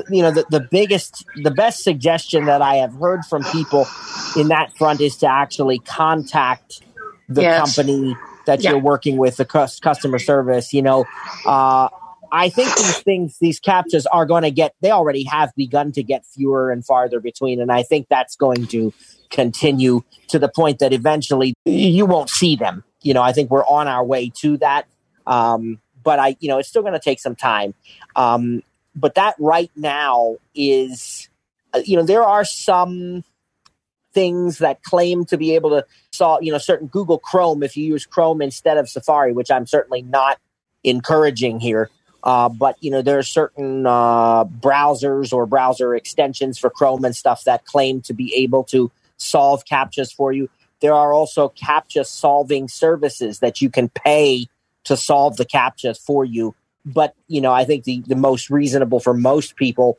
you 0.09 0.21
know 0.21 0.31
the, 0.31 0.45
the 0.49 0.61
biggest 0.71 1.25
the 1.43 1.51
best 1.51 1.83
suggestion 1.83 2.45
that 2.45 2.61
i 2.61 2.75
have 2.75 2.93
heard 2.93 3.25
from 3.25 3.43
people 3.45 3.87
in 4.35 4.49
that 4.49 4.75
front 4.77 5.01
is 5.01 5.17
to 5.17 5.27
actually 5.27 5.79
contact 5.79 6.81
the 7.29 7.41
Yes. 7.43 7.75
company 7.75 8.15
that 8.45 8.61
Yeah. 8.63 8.71
you're 8.71 8.79
working 8.79 9.17
with 9.17 9.37
the 9.37 9.45
cus- 9.45 9.79
customer 9.79 10.19
service 10.19 10.73
you 10.73 10.81
know 10.81 11.05
uh, 11.45 11.87
i 12.31 12.49
think 12.49 12.75
these 12.75 12.99
things 12.99 13.37
these 13.39 13.59
captchas 13.61 14.05
are 14.11 14.25
going 14.25 14.43
to 14.43 14.51
get 14.51 14.73
they 14.81 14.91
already 14.91 15.23
have 15.23 15.51
begun 15.55 15.91
to 15.91 16.03
get 16.03 16.25
fewer 16.25 16.71
and 16.71 16.85
farther 16.85 17.19
between 17.19 17.61
and 17.61 17.71
i 17.71 17.83
think 17.83 18.07
that's 18.09 18.35
going 18.35 18.65
to 18.67 18.91
continue 19.29 20.01
to 20.27 20.39
the 20.39 20.49
point 20.49 20.79
that 20.79 20.91
eventually 20.91 21.53
you 21.65 22.05
won't 22.05 22.29
see 22.29 22.55
them 22.55 22.83
you 23.03 23.13
know 23.13 23.21
i 23.21 23.31
think 23.31 23.51
we're 23.51 23.65
on 23.65 23.87
our 23.87 24.03
way 24.03 24.31
to 24.41 24.57
that 24.57 24.87
um, 25.27 25.79
but 26.03 26.17
i 26.19 26.35
you 26.39 26.47
know 26.49 26.57
it's 26.57 26.67
still 26.69 26.81
going 26.81 26.93
to 26.93 26.99
take 26.99 27.19
some 27.19 27.35
time 27.35 27.73
um, 28.15 28.63
but 28.95 29.13
that 29.15 29.35
right 29.39 29.71
now 29.75 30.35
is 30.55 31.29
uh, 31.73 31.81
you 31.85 31.95
know 31.95 32.03
there 32.03 32.23
are 32.23 32.43
some 32.43 33.23
things 34.19 34.57
that 34.57 34.83
claim 34.83 35.23
to 35.23 35.37
be 35.37 35.55
able 35.55 35.69
to 35.69 35.85
solve 36.11 36.43
you 36.43 36.51
know 36.51 36.57
certain 36.57 36.87
google 36.87 37.19
chrome 37.19 37.63
if 37.63 37.77
you 37.77 37.85
use 37.85 38.05
chrome 38.05 38.41
instead 38.41 38.77
of 38.77 38.89
safari 38.89 39.31
which 39.31 39.51
i'm 39.51 39.65
certainly 39.65 40.01
not 40.01 40.37
encouraging 40.83 41.59
here. 41.59 41.89
Uh, 42.21 42.49
but 42.49 42.75
you 42.81 42.91
know 42.91 43.01
there 43.01 43.17
are 43.17 43.23
certain 43.23 43.85
uh, 43.85 44.43
browsers 44.43 45.31
or 45.31 45.45
browser 45.45 45.95
extensions 45.95 46.59
for 46.59 46.69
chrome 46.69 47.05
and 47.05 47.15
stuff 47.15 47.45
that 47.45 47.63
claim 47.63 48.01
to 48.01 48.13
be 48.13 48.33
able 48.35 48.63
to 48.65 48.91
solve 49.15 49.63
captchas 49.63 50.13
for 50.13 50.33
you. 50.33 50.49
There 50.81 50.93
are 50.93 51.13
also 51.13 51.49
captcha 51.49 52.05
solving 52.05 52.67
services 52.67 53.39
that 53.39 53.61
you 53.61 53.69
can 53.69 53.87
pay 53.89 54.47
to 54.83 54.97
solve 54.97 55.37
the 55.37 55.45
captchas 55.45 55.97
for 55.97 56.25
you. 56.25 56.55
But 56.85 57.13
you 57.27 57.39
know 57.39 57.53
i 57.53 57.63
think 57.63 57.85
the, 57.85 58.03
the 58.05 58.15
most 58.15 58.49
reasonable 58.49 58.99
for 58.99 59.13
most 59.13 59.55
people 59.55 59.97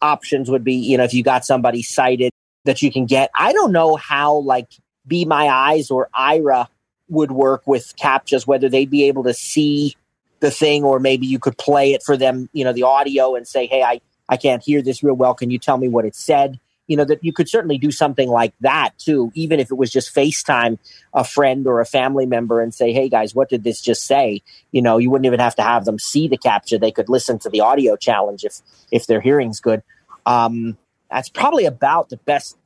options 0.00 0.50
would 0.50 0.64
be 0.64 0.74
you 0.74 0.96
know 0.96 1.04
if 1.04 1.12
you 1.12 1.22
got 1.22 1.44
somebody 1.44 1.82
sighted 1.82 2.32
that 2.64 2.82
you 2.82 2.92
can 2.92 3.06
get. 3.06 3.30
I 3.36 3.52
don't 3.52 3.72
know 3.72 3.96
how 3.96 4.38
like 4.38 4.68
be 5.06 5.24
my 5.24 5.48
eyes 5.48 5.90
or 5.90 6.08
Aira 6.14 6.68
would 7.08 7.32
work 7.32 7.66
with 7.66 7.94
captchas 7.96 8.46
whether 8.46 8.68
they'd 8.68 8.90
be 8.90 9.04
able 9.04 9.24
to 9.24 9.34
see 9.34 9.96
the 10.40 10.50
thing 10.50 10.84
or 10.84 11.00
maybe 11.00 11.26
you 11.26 11.38
could 11.38 11.56
play 11.58 11.94
it 11.94 12.02
for 12.04 12.16
them 12.16 12.48
you 12.52 12.64
know 12.64 12.72
the 12.72 12.82
audio 12.82 13.34
and 13.34 13.48
say 13.48 13.66
hey 13.66 13.82
i 13.82 14.00
i 14.28 14.36
can't 14.36 14.62
hear 14.62 14.82
this 14.82 15.02
real 15.02 15.14
well. 15.14 15.34
Can 15.34 15.50
you 15.50 15.58
tell 15.58 15.78
me 15.78 15.88
what 15.88 16.04
it 16.04 16.14
said? 16.14 16.60
You 16.86 16.96
know 16.96 17.04
that 17.04 17.24
you 17.24 17.32
could 17.32 17.48
certainly 17.48 17.78
do 17.78 17.90
something 17.90 18.28
like 18.28 18.52
that 18.60 18.90
too 18.98 19.32
even 19.34 19.58
if 19.58 19.70
it 19.70 19.76
was 19.76 19.90
just 19.90 20.14
facetime 20.14 20.78
a 21.14 21.24
friend 21.24 21.66
or 21.66 21.80
a 21.80 21.86
family 21.86 22.26
member 22.26 22.60
and 22.60 22.74
say 22.74 22.92
hey 22.92 23.08
guys 23.08 23.34
what 23.34 23.48
did 23.48 23.64
this 23.64 23.80
just 23.80 24.04
say? 24.04 24.42
You 24.70 24.82
know 24.82 24.98
you 24.98 25.10
wouldn't 25.10 25.26
even 25.26 25.40
have 25.40 25.56
to 25.56 25.62
have 25.62 25.86
them 25.86 25.98
see 25.98 26.28
the 26.28 26.38
captcha. 26.38 26.78
They 26.78 26.92
could 26.92 27.08
listen 27.08 27.38
to 27.40 27.48
the 27.48 27.60
audio 27.60 27.96
challenge 27.96 28.44
if 28.44 28.60
if 28.92 29.06
their 29.06 29.20
hearing's 29.20 29.60
good. 29.60 29.82
Um 30.26 30.76
that's 31.10 31.28
probably 31.28 31.64
about 31.64 32.08
the 32.08 32.16
best 32.18 32.56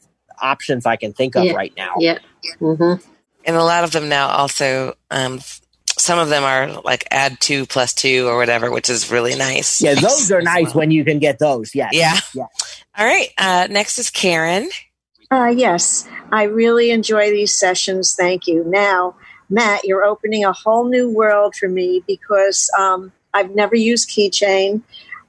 options 0.41 0.87
i 0.87 0.97
can 0.97 1.13
think 1.13 1.35
of 1.37 1.45
Yeah. 1.45 1.53
right 1.53 1.73
now 1.77 1.95
Yeah. 1.99 2.19
Mm-hmm. 2.61 3.05
And 3.45 3.57
a 3.57 3.65
lot 3.65 3.83
of 3.83 3.91
them 3.91 4.09
now 4.09 4.29
also, 4.29 4.95
um, 5.11 5.41
some 5.99 6.19
of 6.21 6.29
them 6.29 6.45
are 6.45 6.81
like 6.83 7.09
add 7.11 7.41
two 7.41 7.67
plus 7.67 7.93
two 7.93 8.29
or 8.29 8.37
whatever, 8.37 8.71
which 8.71 8.89
is 8.89 9.11
really 9.11 9.35
nice. 9.35 9.81
yeah 9.83 9.95
those 9.95 10.31
are 10.31 10.41
nice 10.43 10.75
when 10.75 10.91
you 10.93 11.05
can 11.05 11.19
get 11.19 11.39
those 11.41 11.75
yes 11.75 11.91
Yeah. 11.93 12.19
yeah 12.35 12.47
All 12.97 13.05
right. 13.07 13.29
Uh, 13.37 13.67
next 13.71 13.99
is 13.99 14.11
Karen. 14.11 14.69
Uh, 15.31 15.47
yes, 15.57 16.07
I 16.31 16.45
really 16.45 16.91
enjoy 16.91 17.31
these 17.31 17.55
sessions. 17.55 18.15
Thank 18.15 18.47
you. 18.47 18.65
Now, 18.67 19.17
Matt, 19.51 19.85
you're 19.85 20.05
opening 20.05 20.45
a 20.45 20.53
whole 20.53 20.89
new 20.89 21.11
world 21.11 21.55
for 21.57 21.69
me 21.69 22.03
because 22.07 22.71
um, 22.79 23.13
I've 23.35 23.51
never 23.55 23.75
used 23.75 24.09
Keychain. 24.11 24.83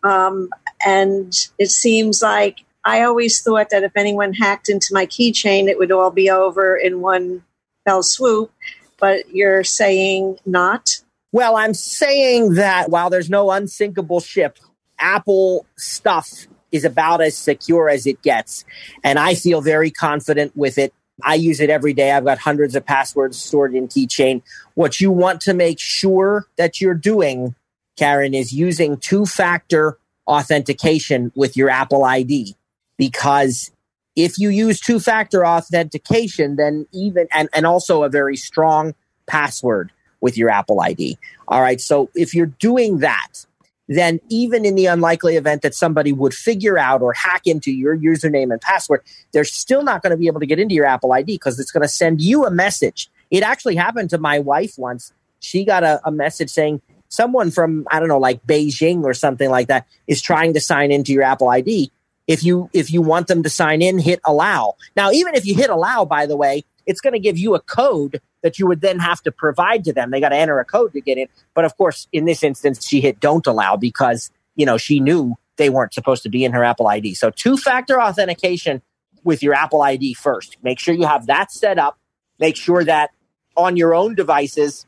Um, 0.03 0.49
and 0.85 1.33
it 1.57 1.69
seems 1.71 2.21
like 2.21 2.63
I 2.85 3.03
always 3.03 3.41
thought 3.41 3.69
that 3.69 3.83
if 3.83 3.93
anyone 3.95 4.33
hacked 4.33 4.69
into 4.69 4.93
my 4.93 5.05
keychain, 5.05 5.67
it 5.67 5.77
would 5.77 5.91
all 5.91 6.11
be 6.11 6.29
over 6.29 6.75
in 6.75 7.01
one 7.01 7.43
fell 7.85 8.03
swoop. 8.03 8.51
But 8.99 9.29
you're 9.29 9.63
saying 9.63 10.39
not? 10.45 11.01
Well, 11.31 11.55
I'm 11.55 11.73
saying 11.73 12.53
that 12.53 12.89
while 12.89 13.09
there's 13.09 13.29
no 13.29 13.51
unsinkable 13.51 14.19
ship, 14.19 14.59
Apple 14.99 15.65
stuff 15.77 16.47
is 16.71 16.85
about 16.85 17.21
as 17.21 17.37
secure 17.37 17.89
as 17.89 18.05
it 18.05 18.21
gets. 18.21 18.65
And 19.03 19.19
I 19.19 19.35
feel 19.35 19.61
very 19.61 19.91
confident 19.91 20.55
with 20.55 20.77
it. 20.77 20.93
I 21.23 21.35
use 21.35 21.59
it 21.59 21.69
every 21.69 21.93
day. 21.93 22.11
I've 22.11 22.25
got 22.25 22.39
hundreds 22.39 22.75
of 22.75 22.85
passwords 22.85 23.41
stored 23.41 23.75
in 23.75 23.87
Keychain. 23.87 24.41
What 24.73 24.99
you 24.99 25.11
want 25.11 25.41
to 25.41 25.53
make 25.53 25.79
sure 25.79 26.47
that 26.57 26.81
you're 26.81 26.95
doing, 26.95 27.55
Karen, 27.97 28.33
is 28.33 28.51
using 28.51 28.97
two 28.97 29.25
factor 29.25 29.97
authentication 30.27 31.31
with 31.35 31.55
your 31.55 31.69
Apple 31.69 32.03
ID. 32.03 32.55
Because 32.97 33.71
if 34.15 34.37
you 34.37 34.49
use 34.49 34.79
two 34.79 34.99
factor 34.99 35.45
authentication, 35.45 36.55
then 36.55 36.87
even, 36.91 37.27
and, 37.33 37.49
and 37.53 37.65
also 37.65 38.03
a 38.03 38.09
very 38.09 38.37
strong 38.37 38.93
password 39.25 39.91
with 40.21 40.37
your 40.37 40.49
Apple 40.49 40.81
ID. 40.81 41.17
All 41.47 41.61
right. 41.61 41.81
So 41.81 42.09
if 42.15 42.33
you're 42.33 42.45
doing 42.45 42.99
that, 42.99 43.45
then 43.89 44.19
even 44.29 44.65
in 44.65 44.75
the 44.75 44.85
unlikely 44.85 45.35
event 45.35 45.61
that 45.61 45.75
somebody 45.75 46.13
would 46.13 46.33
figure 46.33 46.77
out 46.77 47.01
or 47.01 47.13
hack 47.13 47.41
into 47.45 47.71
your 47.71 47.97
username 47.97 48.51
and 48.51 48.61
password, 48.61 49.01
they're 49.33 49.43
still 49.43 49.83
not 49.83 50.01
going 50.01 50.11
to 50.11 50.17
be 50.17 50.27
able 50.27 50.39
to 50.39 50.45
get 50.45 50.59
into 50.59 50.73
your 50.73 50.85
Apple 50.85 51.11
ID 51.11 51.33
because 51.33 51.59
it's 51.59 51.71
going 51.71 51.81
to 51.81 51.89
send 51.89 52.21
you 52.21 52.45
a 52.45 52.51
message. 52.51 53.09
It 53.29 53.43
actually 53.43 53.75
happened 53.75 54.09
to 54.11 54.17
my 54.17 54.39
wife 54.39 54.75
once. 54.77 55.11
She 55.39 55.65
got 55.65 55.83
a, 55.83 55.99
a 56.05 56.11
message 56.11 56.49
saying 56.49 56.81
someone 57.09 57.51
from, 57.51 57.85
I 57.91 57.99
don't 57.99 58.07
know, 58.07 58.19
like 58.19 58.45
Beijing 58.45 59.03
or 59.03 59.13
something 59.13 59.49
like 59.49 59.67
that 59.67 59.85
is 60.07 60.21
trying 60.21 60.53
to 60.53 60.61
sign 60.61 60.91
into 60.91 61.11
your 61.11 61.23
Apple 61.23 61.49
ID. 61.49 61.91
If 62.27 62.43
you 62.43 62.69
if 62.73 62.91
you 62.91 63.01
want 63.01 63.27
them 63.27 63.43
to 63.43 63.49
sign 63.49 63.81
in, 63.81 63.99
hit 63.99 64.19
allow. 64.25 64.75
Now, 64.95 65.11
even 65.11 65.35
if 65.35 65.45
you 65.45 65.55
hit 65.55 65.69
allow, 65.69 66.05
by 66.05 66.25
the 66.25 66.37
way, 66.37 66.63
it's 66.85 67.01
going 67.01 67.13
to 67.13 67.19
give 67.19 67.37
you 67.37 67.55
a 67.55 67.59
code 67.59 68.21
that 68.41 68.59
you 68.59 68.67
would 68.67 68.81
then 68.81 68.99
have 68.99 69.21
to 69.23 69.31
provide 69.31 69.83
to 69.85 69.93
them. 69.93 70.11
They 70.11 70.19
got 70.19 70.29
to 70.29 70.35
enter 70.35 70.59
a 70.59 70.65
code 70.65 70.93
to 70.93 71.01
get 71.01 71.17
in. 71.17 71.27
But 71.53 71.65
of 71.65 71.75
course, 71.77 72.07
in 72.11 72.25
this 72.25 72.43
instance, 72.43 72.85
she 72.85 73.01
hit 73.01 73.19
don't 73.19 73.45
allow 73.47 73.77
because, 73.77 74.31
you 74.55 74.65
know, 74.65 74.77
she 74.77 74.99
knew 74.99 75.35
they 75.57 75.69
weren't 75.69 75.93
supposed 75.93 76.23
to 76.23 76.29
be 76.29 76.43
in 76.43 76.51
her 76.51 76.63
Apple 76.63 76.87
ID. 76.87 77.13
So 77.15 77.29
two 77.29 77.57
factor 77.57 78.01
authentication 78.01 78.81
with 79.23 79.41
your 79.41 79.53
Apple 79.53 79.81
ID 79.81 80.13
first. 80.13 80.57
Make 80.61 80.79
sure 80.79 80.93
you 80.93 81.05
have 81.05 81.27
that 81.27 81.51
set 81.51 81.79
up. 81.79 81.97
Make 82.39 82.57
sure 82.57 82.83
that 82.83 83.11
on 83.55 83.77
your 83.77 83.93
own 83.93 84.15
devices. 84.15 84.85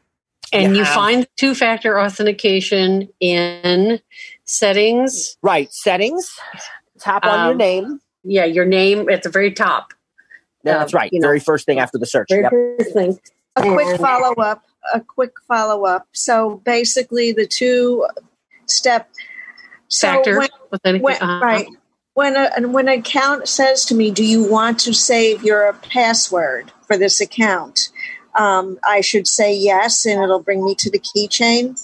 And 0.52 0.76
you 0.76 0.84
have- 0.84 0.94
find 0.94 1.28
two 1.38 1.56
factor 1.56 2.00
authentication 2.00 3.10
in 3.20 4.02
settings. 4.44 5.38
Right. 5.42 5.72
Settings. 5.72 6.38
Tap 7.00 7.26
on 7.26 7.40
your 7.46 7.52
Um, 7.52 7.58
name. 7.58 8.02
yeah, 8.24 8.46
your 8.46 8.66
name 8.66 9.10
at 9.10 9.24
the 9.24 9.30
very 9.30 9.52
top. 9.52 9.94
Yeah, 10.64 10.80
that's 10.80 10.94
Uh, 10.94 10.98
right. 10.98 11.14
you 11.14 11.20
know, 11.20 11.28
Very 11.28 11.40
first 11.40 11.66
thing 11.66 11.80
after 11.80 11.98
the 11.98 12.06
search. 12.06 12.28
very 12.30 12.44
Yep. 12.44 12.52
first 12.80 12.94
thing. 12.94 13.20
a 13.58 13.62
quick 13.62 14.00
follow 14.00 14.34
up 14.36 14.64
a 14.94 15.00
quick 15.00 15.32
follow 15.48 15.86
up 15.86 16.06
so 16.12 16.62
basically 16.66 17.32
the 17.32 17.48
two 17.48 18.06
step 18.68 19.10
so 19.88 20.08
Factor 20.10 20.38
when, 20.40 20.50
within- 20.72 21.02
when- 21.02 21.16
uh-huh. 21.16 21.40
right 21.44 21.68
when 22.16 22.36
a 22.36 22.52
and 22.56 22.74
when 22.74 22.88
an 22.90 23.00
account 23.00 23.48
says 23.48 23.86
to 23.86 23.96
me 23.96 24.12
do 24.12 24.24
you 24.26 24.44
want 24.44 24.78
to 24.82 24.94
save 24.94 25.42
your 25.44 25.72
password 25.90 26.72
for 26.86 26.98
this 26.98 27.22
account 27.22 27.90
um, 28.38 28.78
i 28.86 29.00
should 29.02 29.26
say 29.28 29.56
yes 29.56 30.06
and 30.06 30.22
it'll 30.22 30.42
bring 30.44 30.64
me 30.66 30.76
to 30.76 30.92
the 30.92 31.00
keychain 31.00 31.82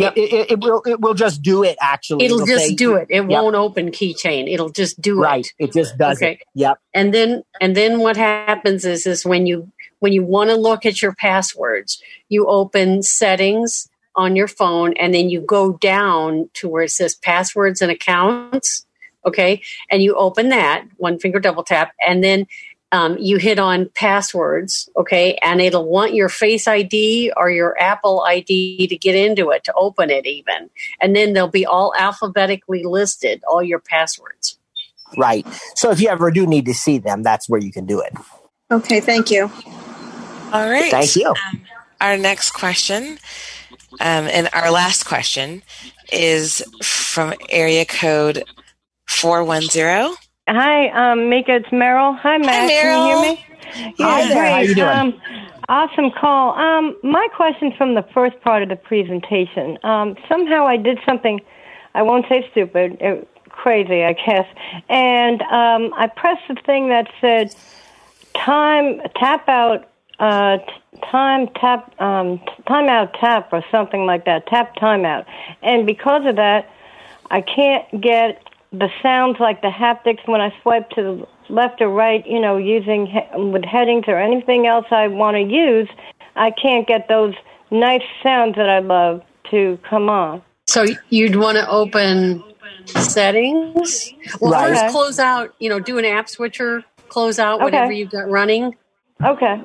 Yeah, 0.00 0.12
it, 0.16 0.32
it, 0.32 0.50
it 0.52 0.60
will. 0.60 0.82
It 0.86 1.00
will 1.00 1.14
just 1.14 1.42
do 1.42 1.62
it. 1.64 1.76
Actually, 1.80 2.24
It'll 2.26 2.44
just 2.46 2.66
say- 2.66 2.74
do 2.74 2.94
it. 2.96 3.06
It 3.10 3.22
Yep. 3.22 3.28
won't 3.28 3.56
open 3.56 3.90
keychain. 3.90 4.52
It'll 4.52 4.68
just 4.68 5.00
do 5.00 5.20
Right. 5.20 5.46
it. 5.46 5.52
Right. 5.60 5.68
It 5.68 5.72
just 5.72 5.96
does 5.98 6.18
Okay. 6.18 6.32
it. 6.32 6.38
Yep. 6.54 6.78
And 6.94 7.14
then 7.14 7.42
and 7.60 7.76
then 7.76 8.00
what 8.00 8.16
happens 8.16 8.84
is 8.84 9.06
is 9.06 9.24
when 9.24 9.46
you 9.46 9.70
when 10.00 10.12
you 10.12 10.22
want 10.22 10.50
to 10.50 10.56
look 10.56 10.84
at 10.84 11.00
your 11.00 11.14
passwords, 11.14 12.00
you 12.28 12.46
open 12.46 13.02
settings 13.02 13.88
on 14.14 14.36
your 14.36 14.48
phone 14.48 14.94
and 14.98 15.14
then 15.14 15.28
you 15.30 15.40
go 15.40 15.72
down 15.74 16.48
to 16.54 16.68
where 16.68 16.84
it 16.84 16.90
says 16.90 17.14
passwords 17.14 17.80
and 17.82 17.90
accounts. 17.90 18.84
Okay. 19.26 19.60
And 19.90 20.02
you 20.02 20.14
open 20.16 20.50
that 20.50 20.84
one 20.98 21.18
finger 21.18 21.40
double 21.40 21.64
tap 21.64 21.92
and 22.06 22.22
then 22.22 22.46
um, 22.92 23.16
you 23.18 23.36
hit 23.38 23.58
on 23.58 23.90
passwords, 23.94 24.88
okay, 24.96 25.34
and 25.42 25.60
it'll 25.60 25.88
want 25.88 26.14
your 26.14 26.28
Face 26.28 26.68
ID 26.68 27.32
or 27.36 27.50
your 27.50 27.80
Apple 27.80 28.22
ID 28.22 28.86
to 28.88 28.96
get 28.96 29.14
into 29.14 29.50
it 29.50 29.64
to 29.64 29.72
open 29.74 30.10
it, 30.10 30.26
even, 30.26 30.70
and 31.00 31.16
then 31.16 31.32
they'll 31.32 31.48
be 31.48 31.66
all 31.66 31.92
alphabetically 31.98 32.84
listed, 32.84 33.42
all 33.48 33.62
your 33.62 33.80
passwords. 33.80 34.58
Right. 35.16 35.46
So 35.74 35.90
if 35.90 36.00
you 36.00 36.08
ever 36.08 36.30
do 36.30 36.46
need 36.46 36.66
to 36.66 36.74
see 36.74 36.98
them, 36.98 37.22
that's 37.22 37.48
where 37.48 37.60
you 37.60 37.72
can 37.72 37.86
do 37.86 38.00
it. 38.00 38.12
okay 38.70 39.00
thank 39.00 39.30
you 39.30 39.50
All 40.52 40.68
right. 40.68 40.90
Thank 40.90 41.16
you. 41.16 41.28
Um, 41.28 41.62
our 42.00 42.16
next 42.16 42.50
question, 42.52 43.18
um, 44.00 44.26
and 44.26 44.48
our 44.52 44.70
last 44.70 45.04
question, 45.04 45.62
is 46.12 46.62
from 46.82 47.34
area 47.48 47.84
code 47.84 48.44
410. 49.06 50.14
Hi, 50.48 50.88
um, 50.90 51.28
Mika, 51.28 51.56
it's 51.56 51.68
Meryl. 51.70 52.16
Hi, 52.20 52.38
Matt. 52.38 52.70
Can 52.70 52.70
Meryl. 52.70 53.08
you 53.08 53.20
hear 53.20 53.34
me? 53.34 53.94
Hi 53.98 54.28
there. 54.28 54.46
How 54.46 54.58
you 54.60 54.74
doing? 54.76 54.88
Um, 54.88 55.20
awesome 55.68 56.12
call. 56.12 56.54
Um, 56.54 56.96
my 57.02 57.26
question 57.34 57.72
from 57.76 57.94
the 57.94 58.04
first 58.14 58.40
part 58.42 58.62
of 58.62 58.68
the 58.68 58.76
presentation. 58.76 59.76
Um, 59.82 60.16
somehow 60.28 60.64
I 60.64 60.76
did 60.76 61.00
something, 61.04 61.40
I 61.94 62.02
won't 62.02 62.26
say 62.28 62.48
stupid, 62.52 62.96
it, 63.00 63.28
crazy, 63.48 64.04
I 64.04 64.12
guess, 64.12 64.46
and 64.88 65.42
um, 65.42 65.92
I 65.96 66.06
pressed 66.06 66.46
the 66.48 66.54
thing 66.64 66.90
that 66.90 67.10
said 67.20 67.52
time 68.34 69.00
tap 69.16 69.48
out. 69.48 69.88
Uh, 70.18 70.56
t- 70.58 71.00
time 71.10 71.46
tap 71.60 72.00
um, 72.00 72.40
time 72.66 72.88
out 72.88 73.12
tap 73.20 73.52
or 73.52 73.62
something 73.70 74.06
like 74.06 74.24
that 74.24 74.46
tap 74.46 74.74
timeout 74.76 75.26
and 75.62 75.86
because 75.86 76.24
of 76.24 76.36
that 76.36 76.70
I 77.30 77.42
can't 77.42 78.00
get 78.00 78.42
the 78.72 78.88
sounds 79.02 79.38
like 79.40 79.62
the 79.62 79.68
haptics 79.68 80.26
when 80.26 80.40
I 80.40 80.52
swipe 80.62 80.90
to 80.90 81.02
the 81.02 81.52
left 81.52 81.80
or 81.80 81.88
right, 81.88 82.26
you 82.26 82.40
know, 82.40 82.56
using 82.56 83.06
he- 83.06 83.38
with 83.40 83.64
headings 83.64 84.04
or 84.08 84.18
anything 84.18 84.66
else 84.66 84.86
I 84.90 85.08
want 85.08 85.36
to 85.36 85.42
use. 85.42 85.88
I 86.34 86.50
can't 86.50 86.86
get 86.86 87.08
those 87.08 87.34
nice 87.70 88.02
sounds 88.22 88.56
that 88.56 88.68
I 88.68 88.80
love 88.80 89.22
to 89.50 89.78
come 89.88 90.08
on. 90.10 90.42
So 90.66 90.84
you'd 91.10 91.36
want 91.36 91.56
to 91.58 91.68
open 91.68 92.42
settings. 92.86 94.12
Well, 94.40 94.52
Right. 94.52 94.68
first 94.68 94.86
close 94.92 95.18
out. 95.18 95.54
You 95.58 95.68
know, 95.70 95.78
do 95.80 95.98
an 95.98 96.04
app 96.04 96.28
switcher. 96.28 96.84
Close 97.08 97.38
out 97.38 97.60
whatever 97.60 97.92
you've 97.92 98.10
got 98.10 98.28
running. 98.28 98.74
Okay. 99.24 99.60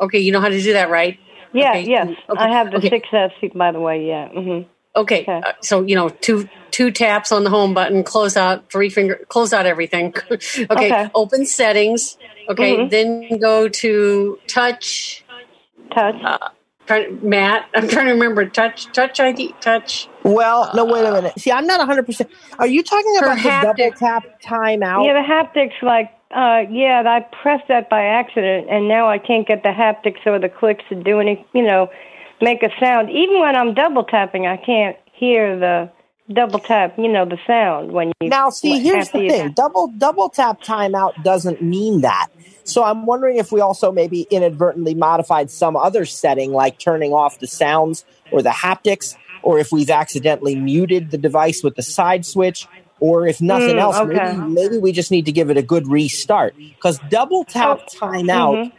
Okay, 0.00 0.18
you 0.18 0.32
know 0.32 0.40
how 0.40 0.48
to 0.48 0.60
do 0.60 0.72
that, 0.72 0.90
right? 0.90 1.18
Yeah, 1.52 1.70
Okay, 1.70 1.82
yes. 1.82 2.08
okay, 2.30 2.42
I 2.42 2.48
have 2.48 2.70
the 2.70 2.78
okay. 2.78 2.88
6S, 2.90 3.52
by 3.54 3.72
the 3.72 3.80
way, 3.80 4.06
yeah. 4.06 4.28
hmm 4.28 4.60
Okay, 4.96 5.24
uh, 5.26 5.52
so 5.60 5.82
you 5.82 5.96
know, 5.96 6.08
two 6.08 6.48
two 6.74 6.90
taps 6.90 7.30
on 7.30 7.44
the 7.44 7.50
home 7.50 7.72
button, 7.72 8.02
close 8.02 8.36
out, 8.36 8.68
three 8.70 8.90
finger, 8.90 9.20
close 9.28 9.52
out 9.52 9.64
everything. 9.64 10.12
okay, 10.30 10.66
Okay. 10.70 11.08
open 11.14 11.46
settings. 11.46 12.18
Okay, 12.48 12.76
Mhm. 12.76 12.90
then 12.90 13.38
go 13.38 13.68
to 13.68 14.38
touch. 14.48 15.24
Touch. 15.94 16.16
Uh, 16.22 16.38
Matt, 17.22 17.66
I'm 17.76 17.86
trying 17.86 18.06
to 18.06 18.12
remember 18.12 18.44
touch 18.46 18.90
touch 18.92 19.20
ID 19.20 19.54
touch. 19.60 20.08
Well, 20.24 20.70
no, 20.74 20.84
wait 20.84 21.06
a 21.06 21.12
minute. 21.12 21.38
See, 21.38 21.52
I'm 21.52 21.66
not 21.66 21.80
100%. 21.80 22.28
Are 22.58 22.66
you 22.66 22.82
talking 22.82 23.16
about 23.18 23.36
the 23.36 23.60
double 23.62 23.92
tap 23.92 24.24
timeout? 24.44 25.06
Yeah, 25.06 25.12
the 25.14 25.26
haptics, 25.26 25.80
like, 25.80 26.10
uh, 26.34 26.64
yeah, 26.70 27.04
I 27.06 27.20
pressed 27.40 27.68
that 27.68 27.88
by 27.88 28.02
accident, 28.02 28.66
and 28.68 28.88
now 28.88 29.08
I 29.08 29.18
can't 29.18 29.46
get 29.46 29.62
the 29.62 29.70
haptics 29.70 30.26
or 30.26 30.38
the 30.40 30.48
clicks 30.48 30.82
to 30.88 30.96
do 30.96 31.20
any, 31.20 31.46
you 31.54 31.62
know, 31.62 31.88
make 32.42 32.62
a 32.64 32.70
sound. 32.80 33.10
Even 33.10 33.38
when 33.40 33.54
I'm 33.56 33.74
double 33.74 34.02
tapping, 34.02 34.46
I 34.46 34.56
can't 34.56 34.96
hear 35.12 35.56
the 35.58 35.90
double 36.32 36.58
tap, 36.58 36.94
you 36.98 37.08
know, 37.08 37.24
the 37.24 37.38
sound 37.46 37.92
when 37.92 38.12
you. 38.20 38.28
Now, 38.28 38.50
see, 38.50 38.80
here's 38.80 39.10
the 39.10 39.28
thing: 39.28 39.52
double 39.52 39.88
double 39.98 40.28
tap 40.28 40.62
timeout 40.62 41.22
doesn't 41.22 41.62
mean 41.62 42.00
that. 42.02 42.28
So 42.64 42.82
I'm 42.82 43.04
wondering 43.04 43.36
if 43.36 43.52
we 43.52 43.60
also 43.60 43.92
maybe 43.92 44.26
inadvertently 44.30 44.94
modified 44.94 45.50
some 45.50 45.76
other 45.76 46.04
setting, 46.06 46.52
like 46.52 46.78
turning 46.78 47.12
off 47.12 47.38
the 47.38 47.46
sounds 47.46 48.04
or 48.30 48.42
the 48.42 48.50
haptics, 48.50 49.16
or 49.42 49.58
if 49.58 49.70
we've 49.70 49.90
accidentally 49.90 50.56
muted 50.56 51.10
the 51.10 51.18
device 51.18 51.62
with 51.62 51.76
the 51.76 51.82
side 51.82 52.24
switch, 52.24 52.66
or 53.00 53.26
if 53.26 53.42
nothing 53.42 53.76
Mm, 53.76 53.80
else, 53.80 53.96
okay. 53.96 54.34
maybe 54.34 54.54
maybe 54.54 54.78
we 54.78 54.92
just 54.92 55.10
need 55.10 55.26
to 55.26 55.32
give 55.32 55.50
it 55.50 55.58
a 55.58 55.62
good 55.62 55.86
restart 55.88 56.54
because 56.56 56.98
double 57.10 57.44
tap 57.44 57.80
Oh, 57.80 57.98
timeout 58.00 58.72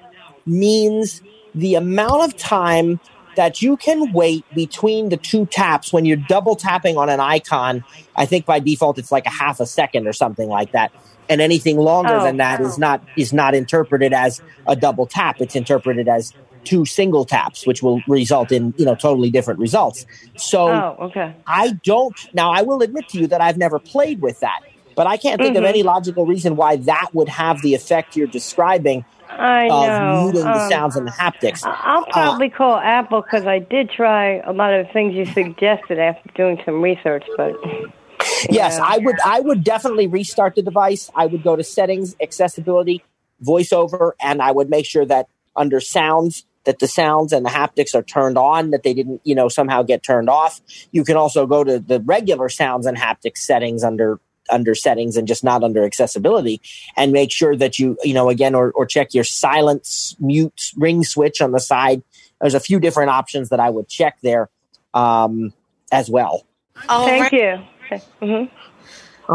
means 0.48 1.22
the 1.54 1.76
amount 1.76 2.24
of 2.24 2.36
time 2.38 3.00
that 3.36 3.62
you 3.62 3.78
can 3.78 4.12
wait 4.14 4.46
between 4.54 5.10
the 5.10 5.18
two 5.18 5.46
taps 5.46 5.92
when 5.94 6.06
you're 6.06 6.18
double 6.18 6.56
tapping 6.56 6.98
on 6.98 7.10
an 7.10 7.20
icon. 7.20 7.84
I 8.16 8.26
think 8.26 8.46
by 8.46 8.60
default 8.60 8.98
it's 8.98 9.12
like 9.12 9.26
a 9.26 9.30
half 9.32 9.60
a 9.60 9.66
second 9.66 10.08
or 10.08 10.14
something 10.14 10.50
like 10.50 10.72
that. 10.74 10.92
And 11.28 11.42
anything 11.42 11.78
longer 11.78 12.16
Oh. 12.16 12.24
than 12.24 12.38
that 12.38 12.62
is 12.62 12.78
not 12.78 13.02
is 13.18 13.34
not 13.34 13.56
interpreted 13.56 14.14
as 14.14 14.42
a 14.68 14.76
double 14.76 15.06
tap. 15.08 15.38
It's 15.40 15.56
interpreted 15.56 16.08
as 16.08 16.34
two 16.64 16.86
single 16.86 17.26
taps, 17.26 17.66
which 17.68 17.82
will 17.84 18.02
result 18.08 18.52
in 18.52 18.74
you 18.78 18.86
know 18.86 18.96
totally 18.96 19.30
different 19.32 19.60
results. 19.60 20.06
So 20.38 20.68
Oh, 20.70 20.96
okay. 21.08 21.34
I 21.48 21.72
don't 21.84 22.16
now. 22.34 22.52
I 22.52 22.62
will 22.62 22.82
admit 22.82 23.08
to 23.10 23.20
you 23.20 23.28
that 23.28 23.42
I've 23.42 23.58
never 23.58 23.80
played 23.80 24.22
with 24.22 24.40
that, 24.42 24.60
but 24.96 25.08
I 25.08 25.18
can't 25.18 25.42
think 25.42 25.56
of 25.58 25.64
Mhm. 25.64 25.68
any 25.70 25.84
logical 25.84 26.26
reason 26.26 26.56
why 26.56 26.76
that 26.78 27.08
would 27.14 27.30
have 27.30 27.62
the 27.62 27.74
effect 27.74 28.16
you're 28.16 28.28
describing 28.28 29.04
I 29.30 29.68
of 29.70 29.88
know. 29.88 30.24
muting 30.26 30.42
the 30.44 30.62
um, 30.64 30.70
sounds 30.70 30.96
and 30.96 31.08
the 31.08 31.12
haptics. 31.12 31.62
I'll 31.66 32.04
Uh, 32.04 32.12
probably 32.12 32.50
call 32.50 32.78
Apple 32.78 33.22
because 33.22 33.46
I 33.46 33.60
did 33.60 33.90
try 33.90 34.40
a 34.40 34.54
lot 34.54 34.74
of 34.74 34.88
the 34.88 34.94
things 34.94 35.14
you 35.16 35.26
suggested 35.26 36.00
after 36.00 36.30
doing 36.36 36.62
some 36.66 36.82
research, 36.82 37.26
but. 37.38 37.54
Yes, 38.50 38.80
I 38.80 38.98
would. 38.98 39.18
I 39.26 39.40
would 39.40 39.64
definitely 39.64 40.08
restart 40.08 40.56
the 40.56 40.62
device. 40.62 41.12
I 41.16 41.26
would 41.28 41.44
go 41.44 41.56
to 41.56 41.64
settings, 41.64 42.16
accessibility, 42.22 43.04
voiceover, 43.44 44.12
and 44.22 44.42
I 44.42 44.52
would 44.52 44.70
make 44.70 44.86
sure 44.86 45.06
that 45.06 45.28
under 45.56 45.80
sounds 45.80 46.46
that 46.66 46.80
the 46.80 46.88
sounds 46.88 47.32
and 47.32 47.46
the 47.46 47.50
haptics 47.52 47.94
are 47.94 48.02
turned 48.02 48.38
on. 48.38 48.72
That 48.72 48.82
they 48.84 48.94
didn't, 48.94 49.22
you 49.24 49.36
know, 49.36 49.48
somehow 49.50 49.84
get 49.84 50.02
turned 50.02 50.30
off. 50.30 50.62
You 50.92 51.04
can 51.04 51.18
also 51.18 51.46
go 51.46 51.64
to 51.64 51.80
the 51.80 52.00
regular 52.02 52.50
sounds 52.50 52.86
and 52.88 52.98
haptics 52.98 53.38
settings 53.38 53.84
under 53.84 54.20
under 54.50 54.76
settings 54.76 55.18
and 55.18 55.28
just 55.28 55.44
not 55.44 55.64
under 55.64 55.84
accessibility 55.86 56.62
and 56.98 57.12
make 57.14 57.32
sure 57.32 57.56
that 57.56 57.80
you 57.80 57.98
you 58.04 58.14
know 58.14 58.30
again 58.30 58.56
or, 58.56 58.72
or 58.74 58.86
check 58.86 59.14
your 59.14 59.24
silence 59.26 60.16
mute 60.20 60.72
ring 60.78 61.04
switch 61.04 61.42
on 61.42 61.52
the 61.52 61.60
side 61.60 62.04
there's 62.42 62.56
a 62.56 62.60
few 62.60 62.80
different 62.80 63.10
options 63.12 63.50
that 63.50 63.60
i 63.60 63.70
would 63.70 63.88
check 63.90 64.18
there 64.24 64.50
um, 64.94 65.54
as 65.92 66.10
well 66.10 66.46
All 66.90 67.06
Thank 67.06 67.22
right. 67.22 67.34
you. 67.34 67.60
hmm 68.22 68.46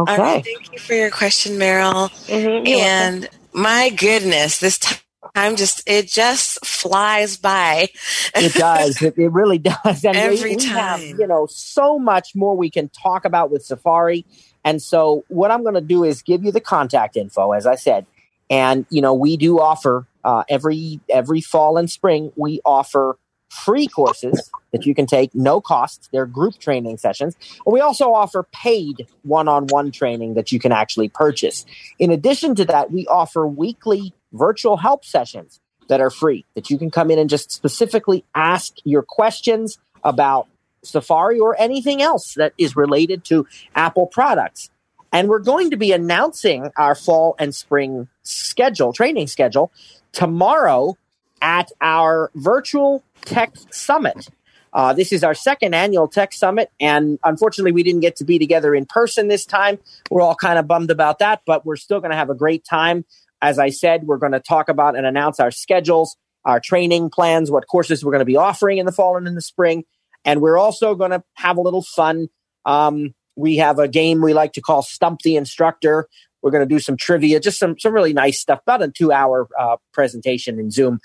All 0.06 0.18
right, 0.18 0.42
thank 0.44 0.72
you 0.72 0.78
for 0.80 0.94
your 0.94 1.10
question, 1.10 1.54
Meryl. 1.54 2.10
Mm-hmm. 2.28 2.66
and 2.66 3.28
my 3.52 3.90
goodness, 3.90 4.60
this 4.60 4.78
ti- 4.78 4.96
time 5.34 5.56
just 5.56 5.82
it 5.86 6.08
just 6.08 6.64
flies 6.64 7.36
by. 7.36 7.88
it 8.34 8.54
does. 8.54 9.00
It, 9.02 9.18
it 9.18 9.28
really 9.32 9.58
does. 9.84 10.04
And 10.04 10.16
Every 10.16 10.56
we, 10.56 10.64
have, 10.66 11.00
time. 11.00 11.20
you 11.20 11.26
know, 11.26 11.46
so 11.46 11.98
much 11.98 12.34
more 12.34 12.56
we 12.56 12.70
can 12.70 12.88
talk 12.88 13.24
about 13.24 13.50
with 13.50 13.64
Safari. 13.64 14.24
And 14.64 14.82
so, 14.82 15.24
what 15.28 15.50
I'm 15.50 15.62
going 15.62 15.74
to 15.74 15.80
do 15.80 16.04
is 16.04 16.22
give 16.22 16.44
you 16.44 16.52
the 16.52 16.60
contact 16.60 17.16
info, 17.16 17.52
as 17.52 17.66
I 17.66 17.76
said. 17.76 18.06
And 18.48 18.86
you 18.90 19.00
know, 19.00 19.14
we 19.14 19.36
do 19.36 19.60
offer 19.60 20.06
uh, 20.24 20.44
every 20.48 21.00
every 21.08 21.40
fall 21.40 21.76
and 21.76 21.90
spring. 21.90 22.32
We 22.36 22.60
offer 22.64 23.16
free 23.50 23.88
courses 23.88 24.50
that 24.72 24.86
you 24.86 24.94
can 24.94 25.06
take, 25.06 25.34
no 25.34 25.60
cost. 25.60 26.08
They're 26.12 26.26
group 26.26 26.58
training 26.58 26.98
sessions. 26.98 27.36
And 27.66 27.72
we 27.72 27.80
also 27.80 28.12
offer 28.12 28.44
paid 28.52 29.08
one-on-one 29.22 29.90
training 29.90 30.34
that 30.34 30.52
you 30.52 30.60
can 30.60 30.70
actually 30.70 31.08
purchase. 31.08 31.66
In 31.98 32.12
addition 32.12 32.54
to 32.54 32.64
that, 32.66 32.92
we 32.92 33.08
offer 33.08 33.46
weekly 33.46 34.14
virtual 34.32 34.76
help 34.76 35.04
sessions 35.04 35.60
that 35.88 36.00
are 36.00 36.10
free 36.10 36.44
that 36.54 36.70
you 36.70 36.78
can 36.78 36.90
come 36.90 37.10
in 37.10 37.18
and 37.18 37.28
just 37.28 37.50
specifically 37.50 38.24
ask 38.34 38.74
your 38.84 39.02
questions 39.02 39.78
about 40.04 40.46
Safari 40.82 41.38
or 41.38 41.60
anything 41.60 42.00
else 42.00 42.34
that 42.34 42.54
is 42.56 42.76
related 42.76 43.24
to 43.24 43.46
Apple 43.74 44.06
products. 44.06 44.70
And 45.12 45.28
we're 45.28 45.40
going 45.40 45.70
to 45.70 45.76
be 45.76 45.92
announcing 45.92 46.70
our 46.76 46.94
fall 46.94 47.34
and 47.38 47.54
spring 47.54 48.08
schedule, 48.22 48.92
training 48.92 49.26
schedule, 49.26 49.72
tomorrow 50.12 50.96
at 51.42 51.70
our 51.80 52.30
virtual 52.34 53.02
tech 53.22 53.52
summit. 53.70 54.28
Uh, 54.72 54.92
this 54.92 55.12
is 55.12 55.24
our 55.24 55.34
second 55.34 55.74
annual 55.74 56.06
tech 56.06 56.32
summit, 56.32 56.70
and 56.78 57.18
unfortunately, 57.24 57.72
we 57.72 57.82
didn't 57.82 58.02
get 58.02 58.14
to 58.14 58.24
be 58.24 58.38
together 58.38 58.72
in 58.72 58.86
person 58.86 59.26
this 59.26 59.44
time. 59.44 59.80
We're 60.10 60.22
all 60.22 60.36
kind 60.36 60.60
of 60.60 60.68
bummed 60.68 60.92
about 60.92 61.18
that, 61.18 61.42
but 61.44 61.66
we're 61.66 61.76
still 61.76 61.98
going 61.98 62.12
to 62.12 62.16
have 62.16 62.30
a 62.30 62.36
great 62.36 62.64
time. 62.64 63.04
As 63.42 63.58
I 63.58 63.70
said, 63.70 64.04
we're 64.04 64.18
going 64.18 64.32
to 64.32 64.40
talk 64.40 64.68
about 64.68 64.96
and 64.96 65.06
announce 65.06 65.40
our 65.40 65.50
schedules, 65.50 66.16
our 66.44 66.60
training 66.60 67.10
plans, 67.10 67.50
what 67.50 67.66
courses 67.66 68.04
we're 68.04 68.12
going 68.12 68.20
to 68.20 68.26
be 68.26 68.36
offering 68.36 68.78
in 68.78 68.86
the 68.86 68.92
fall 68.92 69.16
and 69.16 69.26
in 69.26 69.34
the 69.34 69.42
spring. 69.42 69.84
And 70.24 70.40
we're 70.40 70.58
also 70.58 70.94
going 70.94 71.10
to 71.10 71.22
have 71.34 71.56
a 71.56 71.60
little 71.60 71.82
fun. 71.82 72.28
Um, 72.64 73.14
we 73.36 73.56
have 73.56 73.78
a 73.78 73.88
game 73.88 74.20
we 74.20 74.34
like 74.34 74.52
to 74.52 74.60
call 74.60 74.82
Stump 74.82 75.20
the 75.22 75.36
Instructor. 75.36 76.06
We're 76.42 76.50
going 76.50 76.66
to 76.66 76.74
do 76.74 76.78
some 76.78 76.96
trivia, 76.96 77.40
just 77.40 77.58
some, 77.58 77.78
some 77.78 77.92
really 77.92 78.12
nice 78.12 78.40
stuff, 78.40 78.60
about 78.62 78.82
a 78.82 78.88
two 78.88 79.12
hour 79.12 79.48
uh, 79.58 79.76
presentation 79.92 80.58
in 80.58 80.70
Zoom. 80.70 81.00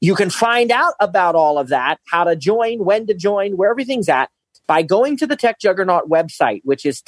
You 0.00 0.14
can 0.14 0.30
find 0.30 0.70
out 0.70 0.94
about 1.00 1.34
all 1.34 1.58
of 1.58 1.68
that, 1.68 1.98
how 2.10 2.24
to 2.24 2.36
join, 2.36 2.84
when 2.84 3.06
to 3.06 3.14
join, 3.14 3.56
where 3.56 3.70
everything's 3.70 4.08
at 4.08 4.30
by 4.66 4.82
going 4.82 5.16
to 5.18 5.26
the 5.26 5.36
Tech 5.36 5.58
Juggernaut 5.60 6.08
website, 6.08 6.60
which 6.64 6.86
is 6.86 7.02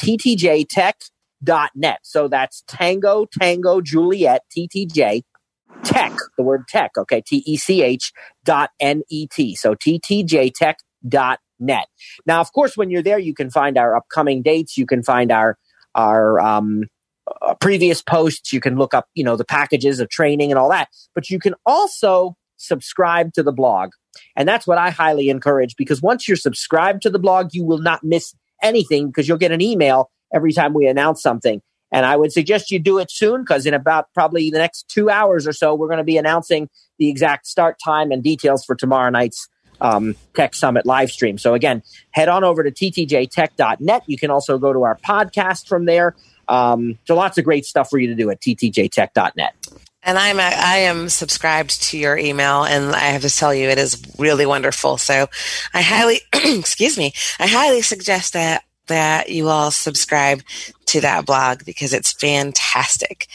ttjtech.net. 1.47 1.99
So 2.03 2.29
that's 2.29 2.63
Tango, 2.67 3.27
Tango, 3.27 3.81
Juliet, 3.81 4.43
TTJ, 4.57 5.23
tech, 5.85 6.13
the 6.37 6.43
word 6.43 6.67
tech, 6.69 6.93
okay, 6.99 7.23
T 7.27 7.43
E 7.47 7.57
C 7.57 7.83
H 7.83 8.13
dot 8.45 8.71
N 8.81 9.03
E 9.09 9.27
T. 9.27 9.55
So 9.55 9.75
ttjtech.net. 9.75 11.87
Now, 12.27 12.41
of 12.41 12.53
course, 12.53 12.77
when 12.77 12.91
you're 12.91 13.03
there, 13.03 13.19
you 13.19 13.35
can 13.35 13.51
find 13.51 13.79
our 13.79 13.97
upcoming 13.97 14.43
dates. 14.43 14.77
You 14.77 14.87
can 14.87 15.03
find 15.03 15.33
our, 15.33 15.57
our, 15.95 16.41
um, 16.41 16.85
uh, 17.43 17.55
previous 17.55 18.03
posts. 18.03 18.53
You 18.53 18.61
can 18.61 18.77
look 18.77 18.95
up, 18.95 19.07
you 19.15 19.25
know, 19.25 19.37
the 19.37 19.45
packages 19.45 20.01
of 20.01 20.09
training 20.09 20.53
and 20.53 20.59
all 20.59 20.71
that. 20.71 20.89
But 21.15 21.31
you 21.31 21.39
can 21.39 21.55
also 21.65 22.37
subscribe 22.57 23.33
to 23.35 23.43
the 23.43 23.53
blog. 23.53 23.91
And 24.35 24.49
that's 24.49 24.67
what 24.67 24.79
I 24.79 24.91
highly 24.91 25.29
encourage 25.29 25.77
because 25.77 26.01
once 26.01 26.29
you're 26.29 26.37
subscribed 26.37 27.03
to 27.03 27.11
the 27.11 27.19
blog, 27.19 27.51
you 27.53 27.65
will 27.65 27.79
not 27.79 28.03
miss 28.03 28.35
anything 28.63 29.09
because 29.09 29.29
you'll 29.29 29.39
get 29.39 29.53
an 29.53 29.61
email 29.61 30.11
every 30.37 30.53
time 30.53 30.75
we 30.75 30.87
announce 30.87 31.23
something. 31.23 31.63
And 31.93 32.05
I 32.05 32.17
would 32.17 32.33
suggest 32.33 32.71
you 32.71 32.79
do 32.79 32.99
it 32.99 33.11
soon 33.11 33.43
because 33.43 33.65
in 33.65 33.73
about 33.73 34.13
probably 34.13 34.51
the 34.51 34.59
next 34.59 34.89
two 34.89 35.09
hours 35.09 35.47
or 35.47 35.53
so, 35.53 35.75
we're 35.75 35.89
going 35.89 35.99
to 35.99 36.05
be 36.05 36.19
announcing 36.19 36.69
the 36.99 37.09
exact 37.09 37.47
start 37.47 37.77
time 37.83 38.11
and 38.11 38.23
details 38.23 38.65
for 38.65 38.75
tomorrow 38.75 39.11
night's 39.11 39.49
um, 39.81 40.15
Tech 40.35 40.55
Summit 40.55 40.85
live 40.85 41.11
stream. 41.11 41.39
So 41.39 41.55
again, 41.55 41.83
head 42.11 42.29
on 42.29 42.45
over 42.45 42.63
to 42.63 42.71
ttjtech.net. 42.71 44.03
You 44.07 44.19
can 44.19 44.31
also 44.31 44.59
go 44.59 44.73
to 44.73 44.83
our 44.83 44.99
podcast 44.99 45.69
from 45.69 45.85
there. 45.85 46.15
Um, 46.49 46.99
so 47.07 47.15
lots 47.15 47.39
of 47.39 47.45
great 47.45 47.65
stuff 47.65 47.91
for 47.91 47.99
you 47.99 48.09
to 48.09 48.15
do 48.15 48.31
at 48.31 48.41
ttjtech.net. 48.41 49.55
And 50.03 50.19
I'm 50.19 50.39
a, 50.39 50.43
I 50.43 50.77
am 50.79 51.09
subscribed 51.09 51.83
to 51.91 51.99
your 51.99 52.17
email, 52.17 52.63
and 52.63 52.95
I 52.95 53.07
have 53.07 53.23
to 53.23 53.31
tell 53.31 53.53
you, 53.53 53.69
it 53.69 53.79
is 53.79 54.01
really 54.19 54.47
wonderful. 54.47 54.99
So, 54.99 55.27
I 55.75 55.83
highly, 55.83 56.21
excuse 56.33 56.97
me, 56.97 57.13
I 57.41 57.49
highly 57.49 57.83
suggest 57.83 58.35
that 58.35 58.63
that 58.87 59.31
you 59.31 59.49
all 59.49 59.71
subscribe 59.71 60.43
to 60.87 61.01
that 61.01 61.27
blog 61.27 61.65
because 61.65 61.93
it's 61.93 62.13
fantastic. 62.13 63.27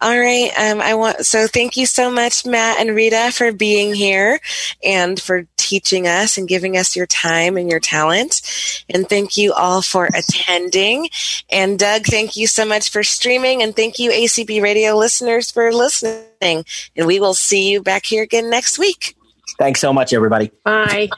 All 0.00 0.18
right. 0.18 0.50
Um, 0.58 0.80
I 0.80 0.94
want, 0.94 1.24
so 1.24 1.46
thank 1.46 1.76
you 1.76 1.86
so 1.86 2.10
much, 2.10 2.44
Matt 2.44 2.80
and 2.80 2.94
Rita, 2.94 3.30
for 3.32 3.52
being 3.52 3.94
here 3.94 4.40
and 4.82 5.20
for 5.20 5.46
teaching 5.56 6.06
us 6.06 6.38
and 6.38 6.48
giving 6.48 6.76
us 6.76 6.96
your 6.96 7.06
time 7.06 7.56
and 7.56 7.70
your 7.70 7.80
talent. 7.80 8.40
And 8.88 9.08
thank 9.08 9.36
you 9.36 9.52
all 9.52 9.82
for 9.82 10.06
attending. 10.06 11.08
And 11.50 11.78
Doug, 11.78 12.04
thank 12.04 12.36
you 12.36 12.46
so 12.46 12.64
much 12.64 12.90
for 12.90 13.02
streaming. 13.02 13.62
And 13.62 13.76
thank 13.76 13.98
you, 13.98 14.10
ACB 14.10 14.60
radio 14.62 14.96
listeners, 14.96 15.50
for 15.50 15.72
listening. 15.72 16.64
And 16.96 17.06
we 17.06 17.20
will 17.20 17.34
see 17.34 17.70
you 17.70 17.82
back 17.82 18.06
here 18.06 18.22
again 18.22 18.50
next 18.50 18.78
week. 18.78 19.14
Thanks 19.58 19.80
so 19.80 19.92
much, 19.92 20.12
everybody. 20.12 20.50
Bye. 20.64 21.08